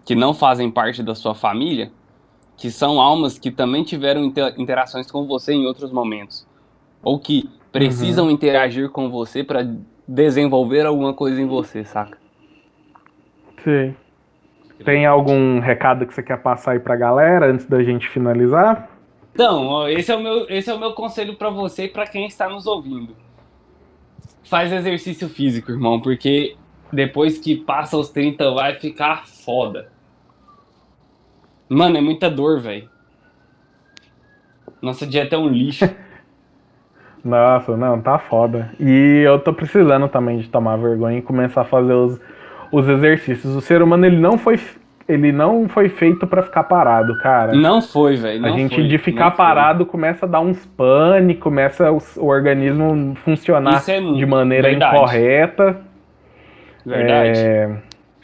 que 0.08 0.14
não 0.14 0.32
fazem 0.32 0.70
parte 0.70 1.02
da 1.02 1.14
sua 1.14 1.34
família, 1.34 1.90
que 2.56 2.70
são 2.70 2.98
almas 2.98 3.38
que 3.38 3.50
também 3.50 3.84
tiveram 3.84 4.24
inter 4.24 4.54
interações 4.56 5.10
com 5.10 5.26
você 5.26 5.52
em 5.52 5.66
outros 5.66 5.92
momentos, 5.92 6.48
ou 7.02 7.18
que 7.18 7.46
precisam 7.70 8.24
uhum. 8.24 8.30
interagir 8.30 8.88
com 8.88 9.10
você 9.10 9.44
para 9.44 9.68
desenvolver 10.08 10.86
alguma 10.86 11.12
coisa 11.12 11.38
em 11.38 11.46
você, 11.46 11.84
saca? 11.84 12.16
Sim. 13.62 13.94
Tem 14.82 15.04
algum 15.04 15.60
recado 15.60 16.06
que 16.06 16.14
você 16.14 16.22
quer 16.22 16.40
passar 16.40 16.72
aí 16.72 16.80
pra 16.80 16.96
galera 16.96 17.52
antes 17.52 17.66
da 17.66 17.82
gente 17.82 18.08
finalizar? 18.08 18.88
Então, 19.34 19.86
esse 19.90 20.10
é 20.10 20.16
o 20.16 20.22
meu, 20.22 20.46
esse 20.48 20.70
é 20.70 20.74
o 20.74 20.80
meu 20.80 20.94
conselho 20.94 21.36
para 21.36 21.50
você 21.50 21.84
e 21.84 21.88
para 21.88 22.06
quem 22.06 22.24
está 22.24 22.48
nos 22.48 22.66
ouvindo. 22.66 23.14
Faz 24.44 24.72
exercício 24.72 25.28
físico, 25.28 25.70
irmão, 25.70 26.00
porque 26.00 26.56
depois 26.90 27.38
que 27.38 27.56
passa 27.56 27.98
os 27.98 28.08
30 28.08 28.50
vai 28.52 28.76
ficar 28.76 29.26
foda. 29.26 29.97
Mano, 31.68 31.96
é 31.96 32.00
muita 32.00 32.30
dor, 32.30 32.60
velho. 32.60 32.88
Nossa 34.80 35.06
dieta 35.06 35.36
é 35.36 35.38
um 35.38 35.48
lixo. 35.48 35.88
Nossa, 37.24 37.76
não, 37.76 38.00
tá 38.00 38.18
foda. 38.18 38.70
E 38.78 39.22
eu 39.24 39.38
tô 39.38 39.52
precisando 39.52 40.08
também 40.08 40.38
de 40.38 40.48
tomar 40.48 40.76
vergonha 40.76 41.18
e 41.18 41.22
começar 41.22 41.62
a 41.62 41.64
fazer 41.64 41.92
os, 41.92 42.18
os 42.72 42.88
exercícios. 42.88 43.54
O 43.54 43.60
ser 43.60 43.82
humano, 43.82 44.06
ele 44.06 44.18
não 44.18 44.38
foi, 44.38 44.58
ele 45.08 45.32
não 45.32 45.68
foi 45.68 45.88
feito 45.88 46.26
para 46.26 46.42
ficar 46.42 46.64
parado, 46.64 47.18
cara. 47.18 47.52
Não 47.54 47.82
foi, 47.82 48.16
velho. 48.16 48.46
A 48.46 48.50
gente 48.50 48.76
foi, 48.76 48.86
de 48.86 48.98
ficar 48.98 49.32
parado 49.32 49.84
foi. 49.84 49.90
começa 49.90 50.26
a 50.26 50.28
dar 50.28 50.40
uns 50.40 50.64
pânico, 50.64 51.42
começa 51.42 51.90
o, 51.92 51.98
o 52.18 52.26
organismo 52.26 53.14
funcionar 53.16 53.82
é 53.88 54.00
de 54.00 54.24
maneira 54.24 54.68
verdade. 54.68 54.96
incorreta. 54.96 55.80
Verdade. 56.86 57.38
É... 57.38 57.76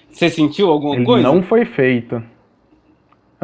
Você 0.09 0.31
sentiu 0.31 0.71
alguma 0.71 0.95
ele 0.95 1.05
coisa? 1.05 1.27
Não 1.27 1.43
foi 1.43 1.65
feito. 1.65 2.23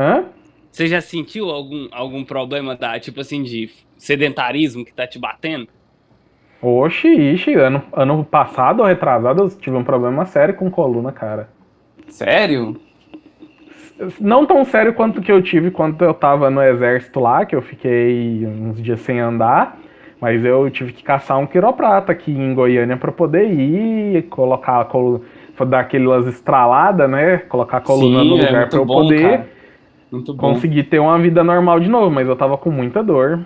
Hã? 0.01 0.24
Você 0.72 0.86
já 0.86 1.02
sentiu 1.02 1.51
algum, 1.51 1.86
algum 1.93 2.24
problema 2.24 2.74
da, 2.74 2.98
tipo 2.98 3.20
assim, 3.20 3.43
de 3.43 3.68
sedentarismo 3.98 4.82
que 4.82 4.94
tá 4.94 5.06
te 5.06 5.18
batendo? 5.18 5.68
Oxi, 6.62 7.09
ixi, 7.09 7.52
ano, 7.55 7.82
ano 7.93 8.24
passado 8.24 8.81
ou 8.81 8.86
retrasado 8.86 9.43
eu 9.43 9.48
tive 9.51 9.77
um 9.77 9.85
problema 9.85 10.24
sério 10.24 10.55
com 10.55 10.70
coluna, 10.70 11.12
cara. 11.12 11.51
Sério? 12.09 12.81
Não 14.18 14.47
tão 14.47 14.64
sério 14.64 14.94
quanto 14.94 15.20
que 15.20 15.31
eu 15.31 15.43
tive 15.43 15.70
quando 15.70 16.02
eu 16.02 16.14
tava 16.14 16.48
no 16.48 16.62
exército 16.62 17.20
lá, 17.20 17.44
que 17.44 17.55
eu 17.55 17.60
fiquei 17.60 18.47
uns 18.47 18.82
dias 18.82 19.01
sem 19.01 19.20
andar, 19.20 19.78
mas 20.18 20.43
eu 20.43 20.70
tive 20.70 20.94
que 20.94 21.02
caçar 21.02 21.39
um 21.39 21.47
quiroprata 21.47 22.12
aqui 22.12 22.32
em 22.32 22.55
Goiânia 22.55 22.97
para 22.97 23.12
poder 23.12 23.52
ir, 23.52 24.22
colocar 24.31 24.81
a 24.81 24.85
coluna, 24.86 25.22
dar 25.66 25.81
aquelas 25.81 26.27
estraladas, 26.27 27.10
né? 27.10 27.39
Colocar 27.48 27.78
a 27.78 27.81
coluna 27.82 28.22
Sim, 28.22 28.31
no 28.31 28.36
é 28.36 28.47
lugar 28.47 28.62
é 28.62 28.66
para 28.66 28.78
eu 28.78 28.85
bom, 28.86 29.02
poder 29.02 29.60
conseguir 30.37 30.85
ter 30.85 30.99
uma 30.99 31.19
vida 31.19 31.43
normal 31.45 31.81
de 31.81 31.89
novo, 31.89 32.11
mas 32.11 32.27
eu 32.27 32.37
tava 32.37 32.59
com 32.59 32.70
muita 32.70 33.03
dor. 33.03 33.41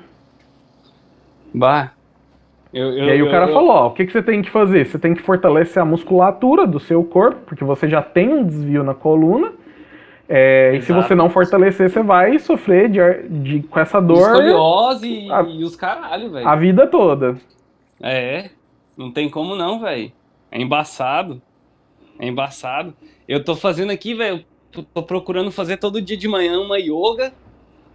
Bah. 1.52 1.92
Eu, 2.72 2.86
eu, 2.88 3.04
e 3.04 3.10
aí 3.10 3.18
eu, 3.20 3.26
o 3.26 3.30
cara 3.30 3.46
falou, 3.48 3.70
ó, 3.70 3.86
o 3.86 3.90
que, 3.92 4.04
que 4.04 4.12
você 4.12 4.22
tem 4.22 4.42
que 4.42 4.50
fazer? 4.50 4.84
Você 4.84 4.98
tem 4.98 5.14
que 5.14 5.22
fortalecer 5.22 5.80
a 5.80 5.86
musculatura 5.86 6.66
do 6.66 6.80
seu 6.80 7.04
corpo, 7.04 7.40
porque 7.46 7.62
você 7.62 7.88
já 7.88 8.02
tem 8.02 8.28
um 8.28 8.44
desvio 8.44 8.82
na 8.82 8.94
coluna. 8.94 9.52
É, 10.28 10.74
e 10.74 10.82
se 10.82 10.92
você 10.92 11.14
não 11.14 11.28
fortalecer, 11.28 11.88
você 11.90 12.02
vai 12.02 12.38
sofrer 12.38 12.88
de, 12.88 13.28
de 13.28 13.62
com 13.62 13.78
essa 13.78 14.00
dor. 14.00 14.32
Escoliose 14.32 15.30
a, 15.30 15.42
e 15.42 15.62
os 15.62 15.76
caralho, 15.76 16.32
velho. 16.32 16.48
A 16.48 16.56
vida 16.56 16.86
toda. 16.86 17.36
É, 18.02 18.50
não 18.96 19.12
tem 19.12 19.28
como 19.28 19.54
não, 19.54 19.78
velho. 19.78 20.10
É 20.50 20.60
embaçado. 20.60 21.40
É 22.18 22.26
embaçado. 22.26 22.94
Eu 23.28 23.44
tô 23.44 23.54
fazendo 23.54 23.90
aqui, 23.90 24.14
velho. 24.14 24.44
Tô 24.82 25.02
procurando 25.02 25.50
fazer 25.50 25.76
todo 25.76 26.00
dia 26.00 26.16
de 26.16 26.26
manhã 26.26 26.58
uma 26.60 26.78
yoga 26.78 27.32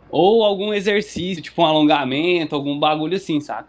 ou 0.09 0.43
algum 0.43 0.73
exercício, 0.73 1.43
tipo 1.43 1.61
um 1.61 1.65
alongamento, 1.65 2.55
algum 2.55 2.79
bagulho 2.79 3.15
assim, 3.15 3.39
saca? 3.39 3.67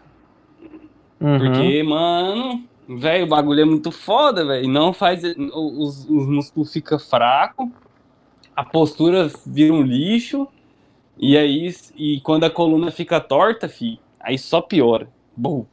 Uhum. 1.19 1.37
Porque, 1.37 1.83
mano, 1.83 2.63
velho, 2.87 3.25
o 3.25 3.27
bagulho 3.27 3.61
é 3.61 3.65
muito 3.65 3.91
foda, 3.91 4.45
velho. 4.45 4.67
Não 4.67 4.91
faz. 4.91 5.23
Os, 5.23 6.09
os 6.09 6.27
músculos 6.27 6.73
ficam 6.73 6.97
fracos, 6.97 7.69
a 8.55 8.63
postura 8.63 9.29
vira 9.45 9.73
um 9.73 9.83
lixo, 9.83 10.47
e 11.17 11.37
aí, 11.37 11.71
e 11.95 12.19
quando 12.21 12.45
a 12.45 12.49
coluna 12.49 12.89
fica 12.89 13.19
torta, 13.19 13.69
fi, 13.69 13.99
aí 14.19 14.37
só 14.37 14.61
piora. 14.61 15.07
Bom. 15.35 15.65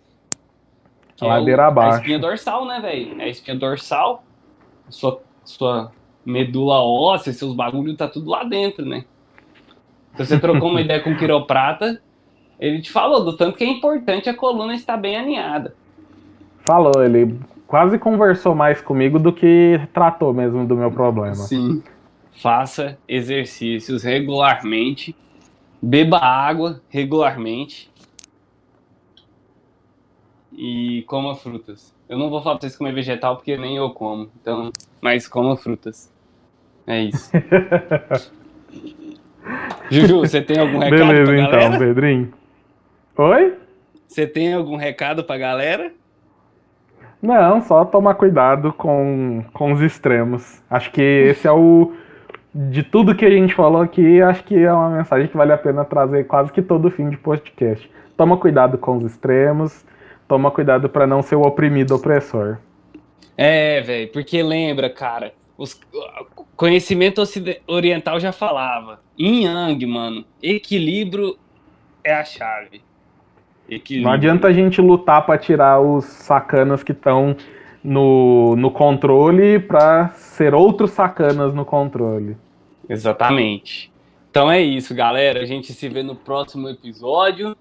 Ladeira 1.21 1.63
é 1.63 1.65
o, 1.65 1.69
abaixo. 1.69 1.97
A 1.97 2.01
espinha 2.01 2.19
dorsal, 2.19 2.67
né, 2.67 2.81
velho? 2.81 3.21
É 3.21 3.25
a 3.25 3.29
espinha 3.29 3.57
dorsal, 3.57 4.23
sua, 4.89 5.21
sua 5.45 5.91
medula 6.29 6.83
óssea, 6.83 7.33
seus 7.33 7.55
bagulhos 7.55 7.97
tá 7.97 8.07
tudo 8.07 8.31
lá 8.31 8.45
dentro, 8.45 8.85
né? 8.85 9.05
Se 10.15 10.27
você 10.27 10.39
trocou 10.39 10.69
uma 10.69 10.81
ideia 10.81 11.01
com 11.01 11.11
o 11.11 11.17
quiroprata, 11.17 12.03
ele 12.61 12.83
te 12.83 12.91
falou 12.91 13.25
do 13.25 13.37
tanto 13.37 13.57
que 13.57 13.65
é 13.65 13.69
importante 13.69 14.29
a 14.29 14.35
coluna 14.35 14.75
estar 14.75 14.99
bem 14.99 15.17
alinhada. 15.17 15.75
Falou, 16.59 17.03
ele 17.03 17.39
quase 17.67 17.99
conversou 17.99 18.55
mais 18.55 18.81
comigo 18.81 19.19
do 19.19 19.33
que 19.33 19.81
tratou 19.95 20.35
mesmo 20.35 20.67
do 20.67 20.77
meu 20.77 20.91
problema. 20.91 21.35
Sim. 21.35 21.83
Faça 22.33 22.99
exercícios 23.09 24.03
regularmente, 24.03 25.17
beba 25.81 26.19
água 26.19 26.83
regularmente 26.91 27.91
e 30.53 31.05
coma 31.07 31.35
frutas. 31.35 31.95
Eu 32.07 32.19
não 32.19 32.29
vou 32.29 32.43
falar 32.43 32.57
pra 32.57 32.69
vocês 32.69 32.77
comer 32.77 32.93
vegetal 32.93 33.37
porque 33.37 33.57
nem 33.57 33.77
eu 33.77 33.91
como, 33.91 34.29
então, 34.41 34.71
mas 35.01 35.27
coma 35.27 35.57
frutas. 35.57 36.13
É 36.89 37.03
isso. 37.03 37.31
Juju, 39.91 40.21
você 40.21 40.41
tem 40.41 40.59
algum 40.59 40.79
recado 40.79 41.07
Beleza, 41.07 41.25
pra 41.33 41.41
então, 41.41 41.51
galera? 41.51 41.79
Pedrinho. 41.79 42.33
Oi? 43.17 43.55
Você 44.07 44.27
tem 44.27 44.55
algum 44.55 44.77
recado 44.77 45.23
pra 45.23 45.37
galera? 45.37 45.93
Não, 47.21 47.61
só 47.61 47.85
tomar 47.85 48.15
cuidado 48.15 48.73
com, 48.73 49.45
com 49.53 49.73
os 49.73 49.83
extremos. 49.83 50.63
Acho 50.71 50.91
que 50.91 51.03
esse 51.03 51.47
é 51.47 51.53
o. 51.53 51.93
De 52.55 52.83
tudo 52.83 53.15
que 53.15 53.27
a 53.27 53.31
gente 53.31 53.55
falou 53.55 53.83
aqui, 53.83 54.23
acho 54.23 54.43
que 54.45 54.57
é 54.57 54.73
uma 54.73 54.89
mensagem 54.89 55.29
que 55.29 55.37
vale 55.37 55.53
a 55.53 55.59
pena 55.59 55.85
trazer 55.85 56.25
quase 56.25 56.51
que 56.51 56.63
todo 56.63 56.91
fim 56.91 57.11
de 57.11 57.19
podcast. 57.19 57.91
Toma 58.17 58.39
cuidado 58.39 58.79
com 58.79 58.97
os 58.97 59.05
extremos, 59.05 59.85
toma 60.27 60.51
cuidado 60.51 60.89
para 60.89 61.07
não 61.07 61.21
ser 61.21 61.37
o 61.37 61.43
oprimido 61.43 61.95
opressor. 61.95 62.57
É, 63.37 63.83
velho, 63.83 64.11
porque 64.11 64.43
lembra, 64.43 64.89
cara, 64.89 65.33
os, 65.59 65.79
conhecimento 66.57 67.21
oriental 67.67 68.21
já 68.21 68.31
falava. 68.31 69.01
Yin 69.19 69.43
Yang, 69.43 69.87
mano, 69.87 70.25
equilíbrio 70.41 71.37
é 72.05 72.15
a 72.15 72.25
chave. 72.25 72.81
Equilíbrio. 73.69 74.05
Não 74.09 74.13
adianta 74.13 74.47
a 74.47 74.53
gente 74.53 74.81
lutar 74.81 75.27
para 75.27 75.37
tirar 75.37 75.81
os 75.81 76.05
sacanas 76.05 76.85
que 76.85 76.93
estão 76.93 77.37
no, 77.83 78.55
no 78.57 78.71
controle 78.71 79.59
para 79.59 80.11
ser 80.11 80.55
outros 80.55 80.93
sacanas 80.93 81.53
no 81.53 81.65
controle. 81.65 82.37
Exatamente. 82.89 83.93
Então 84.31 84.51
é 84.51 84.61
isso, 84.61 84.95
galera. 84.95 85.41
A 85.41 85.45
gente 85.45 85.73
se 85.73 85.89
vê 85.89 86.05
no 86.05 86.15
próximo 86.15 86.69
episódio. 86.69 87.57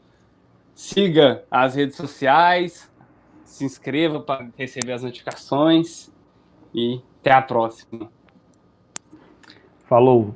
Siga 0.75 1.43
as 1.49 1.73
redes 1.73 1.95
sociais, 1.95 2.89
se 3.43 3.65
inscreva 3.65 4.19
para 4.19 4.47
receber 4.55 4.93
as 4.93 5.01
notificações 5.01 6.11
e 6.73 7.01
até 7.27 7.31
a 7.33 7.41
próxima. 7.41 8.09
Falou! 9.89 10.33